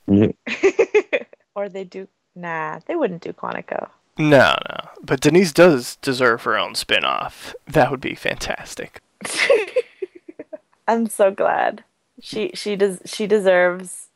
or 1.54 1.68
they 1.68 1.84
do. 1.84 2.08
Nah, 2.34 2.80
they 2.86 2.96
wouldn't 2.96 3.22
do 3.22 3.32
Quantico. 3.32 3.88
No, 4.18 4.56
no. 4.68 4.76
But 5.02 5.20
Denise 5.20 5.52
does 5.52 5.96
deserve 5.96 6.42
her 6.42 6.58
own 6.58 6.74
spin 6.74 7.04
off. 7.04 7.54
That 7.66 7.90
would 7.90 8.00
be 8.00 8.14
fantastic. 8.14 9.00
I'm 10.88 11.08
so 11.08 11.30
glad. 11.30 11.84
She 12.20 12.50
she 12.54 12.76
does 12.76 13.00
she 13.04 13.26
deserves 13.26 14.08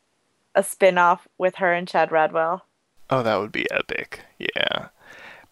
a 0.53 0.63
spin-off 0.63 1.27
with 1.37 1.55
her 1.55 1.73
and 1.73 1.87
Chad 1.87 2.09
Radwell. 2.09 2.61
Oh, 3.09 3.23
that 3.23 3.39
would 3.39 3.51
be 3.51 3.69
epic. 3.71 4.21
Yeah. 4.39 4.89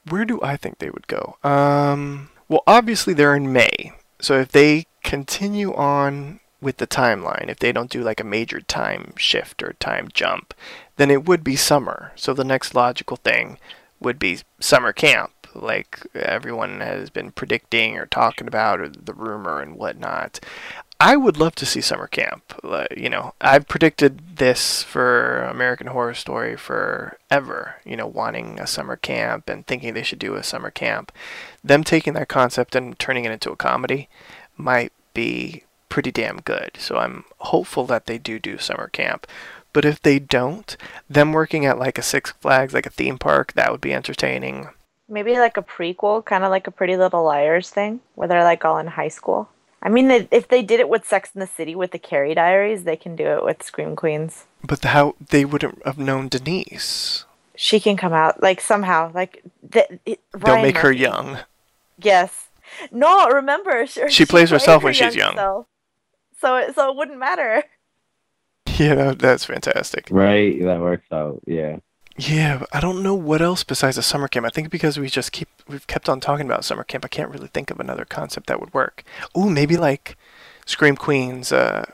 Where 0.10 0.26
do 0.26 0.40
I 0.42 0.58
think 0.58 0.80
they 0.80 0.90
would 0.90 1.08
go? 1.08 1.38
Um, 1.44 2.30
well, 2.48 2.64
obviously 2.68 3.14
they're 3.14 3.36
in 3.36 3.54
May. 3.54 3.94
So 4.20 4.40
if 4.40 4.50
they 4.50 4.86
continue 5.04 5.74
on 5.74 6.40
with 6.62 6.78
the 6.78 6.88
timeline, 6.88 7.50
if 7.50 7.60
they 7.60 7.72
don't 7.72 7.90
do 7.90 8.02
like 8.02 8.20
a 8.20 8.26
major 8.26 8.62
time 8.62 9.14
shift 9.18 9.62
or 9.62 9.74
time 9.74 10.10
jump, 10.14 10.54
then 10.96 11.12
it 11.12 11.26
would 11.26 11.44
be 11.44 11.56
summer. 11.56 12.12
So 12.16 12.34
the 12.34 12.44
next 12.44 12.74
logical 12.74 13.18
thing 13.18 13.58
would 14.00 14.20
be 14.20 14.40
summer 14.60 14.94
camp, 14.94 15.32
like 15.54 16.06
everyone 16.16 16.80
has 16.80 17.10
been 17.10 17.32
predicting 17.32 17.98
or 17.98 18.06
talking 18.06 18.48
about, 18.48 18.80
or 18.80 18.90
the 18.90 19.14
rumor 19.14 19.62
and 19.62 19.76
whatnot. 19.76 20.40
I 21.04 21.18
would 21.18 21.36
love 21.36 21.54
to 21.56 21.66
see 21.66 21.82
summer 21.82 22.08
camp. 22.08 22.58
Like, 22.64 22.96
You 22.96 23.10
know, 23.10 23.34
I've 23.42 23.68
predicted 23.68 24.38
this 24.38 24.84
for 24.84 25.44
American 25.44 25.88
Horror 25.88 26.14
Story 26.14 26.56
forever. 26.56 27.76
You 27.84 27.98
know, 27.98 28.08
wanting 28.08 28.58
a 28.58 28.66
summer 28.66 28.96
camp 28.96 29.50
and 29.50 29.68
thinking 29.68 29.94
they 29.94 30.04
should 30.04 30.18
do 30.18 30.36
a 30.36 30.44
summer 30.44 30.72
camp. 30.72 31.12
Them 31.62 31.84
taking 31.84 32.14
that 32.14 32.30
concept 32.30 32.74
and 32.74 32.98
turning 32.98 33.26
it 33.26 33.34
into 33.34 33.52
a 33.52 33.58
comedy 33.58 34.08
might 34.56 34.94
be 35.14 35.64
pretty 35.90 36.10
damn 36.10 36.38
good. 36.40 36.72
So 36.78 36.96
I'm 36.96 37.26
hopeful 37.40 37.86
that 37.88 38.06
they 38.06 38.18
do 38.18 38.40
do 38.40 38.58
summer 38.58 38.88
camp. 38.88 39.28
But 39.74 39.84
if 39.84 40.02
they 40.02 40.20
don't, 40.20 40.78
them 41.10 41.34
working 41.34 41.66
at 41.66 41.78
like 41.78 41.98
a 41.98 42.02
Six 42.02 42.32
Flags, 42.32 42.74
like 42.74 42.86
a 42.86 42.90
theme 42.90 43.18
park, 43.18 43.52
that 43.54 43.74
would 43.74 43.82
be 43.82 43.94
entertaining. 43.94 44.70
Maybe 45.10 45.38
like 45.38 45.58
a 45.58 45.64
prequel, 45.64 46.24
kind 46.24 46.46
of 46.46 46.50
like 46.50 46.68
a 46.68 46.72
Pretty 46.72 46.96
Little 46.96 47.26
Liars 47.26 47.70
thing, 47.70 48.00
where 48.16 48.30
they're 48.30 48.46
like 48.46 48.64
all 48.64 48.78
in 48.78 48.88
high 48.88 49.10
school. 49.10 49.50
I 49.86 49.90
mean, 49.90 50.08
they- 50.08 50.28
if 50.32 50.48
they 50.48 50.62
did 50.64 50.80
it 50.80 50.88
with 50.90 51.06
Sex 51.06 51.32
in 51.36 51.42
the 51.42 51.48
City 51.48 51.76
with 51.76 51.92
the 51.92 52.00
Carrie 52.00 52.34
Diaries, 52.34 52.84
they 52.86 52.96
can 52.96 53.16
do 53.16 53.26
it 53.26 53.44
with 53.44 53.62
Scream 53.62 53.96
Queens. 53.96 54.46
But 54.66 54.84
how 54.86 55.16
they 55.30 55.44
wouldn't 55.46 55.86
have 55.86 55.98
known 55.98 56.30
Denise. 56.30 57.26
She 57.56 57.80
can 57.80 57.98
come 57.98 58.14
out 58.14 58.42
like 58.42 58.62
somehow, 58.62 59.12
like 59.14 59.44
the, 59.62 60.00
it, 60.06 60.22
They'll 60.32 60.54
Ryan 60.56 60.62
make 60.64 60.78
her 60.78 60.92
young. 60.92 61.40
Yes. 62.00 62.48
No, 62.92 63.28
remember 63.28 63.86
she, 63.86 64.10
She 64.10 64.26
plays 64.26 64.50
herself 64.50 64.82
her 64.82 64.86
when 64.86 64.94
she's 64.94 65.16
young. 65.16 65.36
self. 65.36 65.66
so 66.42 66.56
it, 66.56 66.74
so 66.76 66.90
it 66.90 66.96
wouldn't 66.98 67.20
matter. 67.20 67.64
Yeah, 68.80 68.96
that, 68.96 69.20
that's 69.20 69.46
fantastic. 69.46 70.08
Right, 70.10 70.60
that 70.64 70.80
works 70.80 71.06
out. 71.12 71.42
Yeah. 71.46 71.78
Yeah, 72.16 72.64
I 72.72 72.80
don't 72.80 73.02
know 73.02 73.16
what 73.16 73.42
else 73.42 73.64
besides 73.64 73.98
a 73.98 74.04
summer 74.04 74.28
camp. 74.28 74.46
I 74.46 74.50
think 74.50 74.70
because 74.70 75.00
we 75.00 75.10
just 75.10 75.32
keep 75.32 75.48
we've 75.68 75.88
kept 75.88 76.08
on 76.08 76.20
talking 76.20 76.46
about 76.46 76.64
summer 76.66 76.84
camp, 76.84 77.04
I 77.06 77.08
can't 77.08 77.30
really 77.32 77.48
think 77.48 77.72
of 77.72 77.80
another 77.80 78.06
concept 78.06 78.48
that 78.48 78.60
would 78.60 78.74
work. 78.74 79.04
Ooh, 79.38 79.50
maybe 79.50 79.78
like 79.78 80.16
Scream 80.66 80.96
Queens 80.96 81.52
uh, 81.52 81.86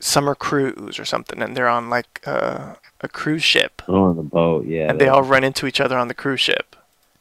summer 0.00 0.34
cruise 0.34 0.98
or 0.98 1.04
something, 1.04 1.42
and 1.42 1.54
they're 1.56 1.68
on 1.68 1.90
like 1.90 2.22
uh, 2.26 2.76
a 3.02 3.08
cruise 3.08 3.42
ship, 3.44 3.82
Oh, 3.88 4.04
on 4.04 4.16
the 4.16 4.22
boat. 4.22 4.64
Yeah. 4.66 4.88
and 4.90 4.98
they 5.00 5.08
all 5.08 5.22
run 5.22 5.44
into 5.44 5.66
each 5.66 5.80
other 5.80 5.98
on 5.98 6.08
the 6.08 6.14
cruise 6.14 6.40
ship. 6.40 6.74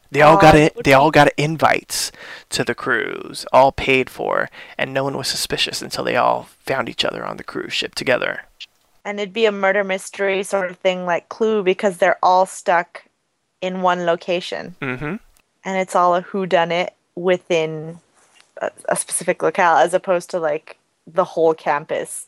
They 0.09 0.21
all 0.21 0.37
got 0.37 0.55
it. 0.55 0.85
They 0.85 0.93
all 0.93 1.11
got 1.11 1.27
invites 1.35 2.13
to 2.51 2.63
the 2.63 2.73
cruise, 2.73 3.45
all 3.51 3.73
paid 3.73 4.09
for, 4.09 4.49
and 4.77 4.93
no 4.93 5.03
one 5.03 5.17
was 5.17 5.27
suspicious 5.27 5.81
until 5.81 6.05
they 6.05 6.15
all 6.15 6.43
found 6.65 6.87
each 6.87 7.03
other 7.03 7.25
on 7.25 7.35
the 7.35 7.43
cruise 7.43 7.73
ship 7.73 7.93
together. 7.93 8.43
And 9.07 9.21
it'd 9.21 9.33
be 9.33 9.45
a 9.45 9.53
murder 9.53 9.85
mystery 9.85 10.43
sort 10.43 10.69
of 10.69 10.77
thing 10.79 11.05
like 11.05 11.29
Clue 11.29 11.63
because 11.63 11.97
they're 11.97 12.19
all 12.21 12.45
stuck 12.45 13.05
in 13.61 13.81
one 13.81 14.05
location. 14.05 14.75
Mm-hmm. 14.81 15.15
And 15.63 15.77
it's 15.77 15.95
all 15.95 16.13
a 16.13 16.21
who 16.21 16.45
done 16.45 16.73
it 16.73 16.93
within 17.15 17.99
a, 18.61 18.69
a 18.89 18.97
specific 18.97 19.41
locale 19.41 19.77
as 19.77 19.93
opposed 19.93 20.29
to 20.31 20.39
like 20.39 20.77
the 21.07 21.23
whole 21.23 21.53
campus. 21.53 22.27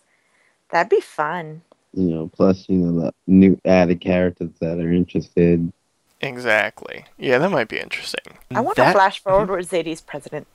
That'd 0.71 0.89
be 0.89 1.01
fun. 1.01 1.63
You 1.93 2.11
know, 2.11 2.31
plus 2.33 2.69
you 2.69 2.77
know 2.77 3.01
the 3.01 3.13
new 3.27 3.59
added 3.65 3.99
characters 3.99 4.51
that 4.61 4.79
are 4.79 4.93
interested. 4.93 5.73
Exactly. 6.21 7.03
Yeah, 7.17 7.39
that 7.39 7.51
might 7.51 7.67
be 7.67 7.79
interesting. 7.79 8.37
I 8.51 8.61
want 8.61 8.77
That- 8.77 8.87
to 8.87 8.93
flash 8.93 9.21
forward 9.21 9.49
where 9.49 9.59
Zayday's 9.61 9.99
president. 9.99 10.47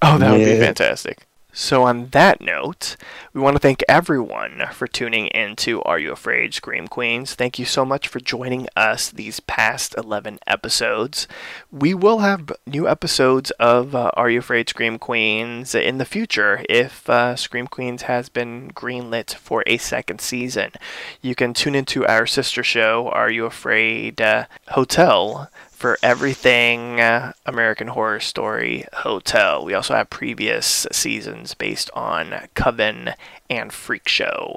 Oh, 0.00 0.16
that 0.18 0.30
would 0.30 0.44
be 0.44 0.60
fantastic. 0.60 1.26
So, 1.58 1.84
on 1.84 2.08
that 2.08 2.42
note, 2.42 2.96
we 3.32 3.40
want 3.40 3.56
to 3.56 3.60
thank 3.60 3.82
everyone 3.88 4.64
for 4.74 4.86
tuning 4.86 5.28
in 5.28 5.56
to 5.56 5.82
Are 5.84 5.98
You 5.98 6.12
Afraid, 6.12 6.52
Scream 6.52 6.86
Queens. 6.86 7.34
Thank 7.34 7.58
you 7.58 7.64
so 7.64 7.86
much 7.86 8.08
for 8.08 8.20
joining 8.20 8.68
us 8.76 9.08
these 9.08 9.40
past 9.40 9.94
11 9.96 10.38
episodes. 10.46 11.26
We 11.72 11.94
will 11.94 12.18
have 12.18 12.52
new 12.66 12.86
episodes 12.86 13.52
of 13.52 13.94
uh, 13.94 14.10
Are 14.12 14.28
You 14.28 14.40
Afraid, 14.40 14.68
Scream 14.68 14.98
Queens 14.98 15.74
in 15.74 15.96
the 15.96 16.04
future 16.04 16.62
if 16.68 17.08
uh, 17.08 17.36
Scream 17.36 17.68
Queens 17.68 18.02
has 18.02 18.28
been 18.28 18.70
greenlit 18.72 19.34
for 19.34 19.64
a 19.66 19.78
second 19.78 20.20
season. 20.20 20.72
You 21.22 21.34
can 21.34 21.54
tune 21.54 21.74
into 21.74 22.06
our 22.06 22.26
sister 22.26 22.62
show, 22.62 23.08
Are 23.08 23.30
You 23.30 23.46
Afraid 23.46 24.20
uh, 24.20 24.44
Hotel, 24.68 25.50
for 25.76 25.98
everything 26.02 27.00
uh, 27.00 27.32
American 27.44 27.88
Horror 27.88 28.18
Story 28.20 28.86
Hotel. 28.94 29.62
We 29.62 29.74
also 29.74 29.94
have 29.94 30.08
previous 30.08 30.86
seasons 30.90 31.52
based 31.52 31.90
on 31.94 32.48
Coven 32.54 33.12
and 33.50 33.72
Freak 33.72 34.08
Show 34.08 34.56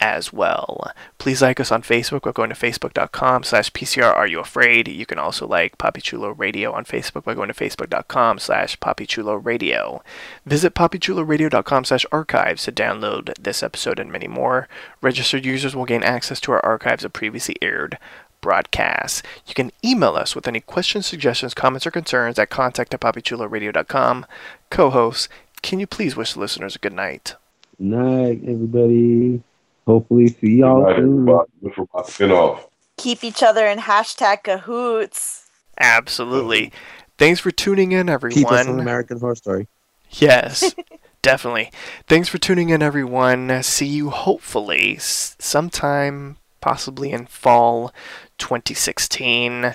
as 0.00 0.32
well. 0.32 0.90
Please 1.18 1.40
like 1.40 1.58
us 1.58 1.72
on 1.72 1.82
Facebook 1.82 2.22
by 2.22 2.32
going 2.32 2.50
to 2.50 2.56
facebook.com 2.56 3.44
slash 3.44 3.70
PCR 3.72 4.14
Are 4.14 4.26
You 4.26 4.40
Afraid. 4.40 4.88
You 4.88 5.06
can 5.06 5.18
also 5.18 5.46
like 5.46 5.78
Papi 5.78 6.02
Chulo 6.02 6.30
Radio 6.30 6.72
on 6.72 6.84
Facebook 6.84 7.24
by 7.24 7.34
going 7.34 7.48
to 7.48 7.54
facebook.com 7.54 8.38
slash 8.38 8.78
Papi 8.78 9.08
Chulo 9.08 9.34
Radio. 9.34 10.02
Visit 10.44 10.74
papichuloradio.com 10.74 11.84
slash 11.84 12.04
archives 12.12 12.64
to 12.64 12.72
download 12.72 13.32
this 13.42 13.62
episode 13.62 13.98
and 13.98 14.12
many 14.12 14.28
more. 14.28 14.68
Registered 15.00 15.46
users 15.46 15.74
will 15.74 15.86
gain 15.86 16.02
access 16.02 16.40
to 16.40 16.52
our 16.52 16.64
archives 16.64 17.04
of 17.04 17.12
previously 17.12 17.56
aired 17.62 17.98
broadcasts. 18.46 19.24
You 19.44 19.54
can 19.54 19.72
email 19.84 20.14
us 20.14 20.36
with 20.36 20.46
any 20.46 20.60
questions, 20.60 21.04
suggestions, 21.04 21.52
comments, 21.52 21.84
or 21.84 21.90
concerns 21.90 22.38
at 22.38 22.48
contact 22.48 22.94
at 22.94 23.00
papichuloradio.com. 23.00 24.24
Co-hosts, 24.70 25.28
can 25.62 25.80
you 25.80 25.86
please 25.88 26.14
wish 26.16 26.34
the 26.34 26.38
listeners 26.38 26.76
a 26.76 26.78
good 26.78 26.92
night? 26.92 27.34
Night, 27.80 28.40
everybody. 28.46 29.42
Hopefully, 29.84 30.28
see 30.28 30.58
y'all 30.58 30.82
Right, 30.82 30.94
soon. 30.96 31.22
everybody. 31.22 31.50
For 31.74 31.88
my 31.92 32.02
spin-off. 32.04 32.68
Keep 32.98 33.24
each 33.24 33.42
other 33.42 33.66
in 33.66 33.78
hashtag 33.80 34.44
cahoots. 34.44 35.50
Absolutely. 35.78 36.72
Thanks 37.18 37.40
for 37.40 37.50
tuning 37.50 37.90
in, 37.90 38.06
Keep 38.06 38.16
us 38.46 38.52
on 38.52 38.58
everyone. 38.58 38.80
American 38.80 39.18
Horror 39.18 39.34
Story. 39.34 39.66
Yes, 40.10 40.72
definitely. 41.22 41.72
Thanks 42.06 42.28
for 42.28 42.38
tuning 42.38 42.68
in, 42.70 42.80
everyone. 42.80 43.60
See 43.64 43.86
you 43.86 44.10
hopefully 44.10 44.98
sometime, 45.00 46.36
possibly 46.60 47.10
in 47.10 47.26
fall 47.26 47.92
2016. 48.38 49.74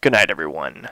Good 0.00 0.12
night, 0.12 0.30
everyone. 0.30 0.88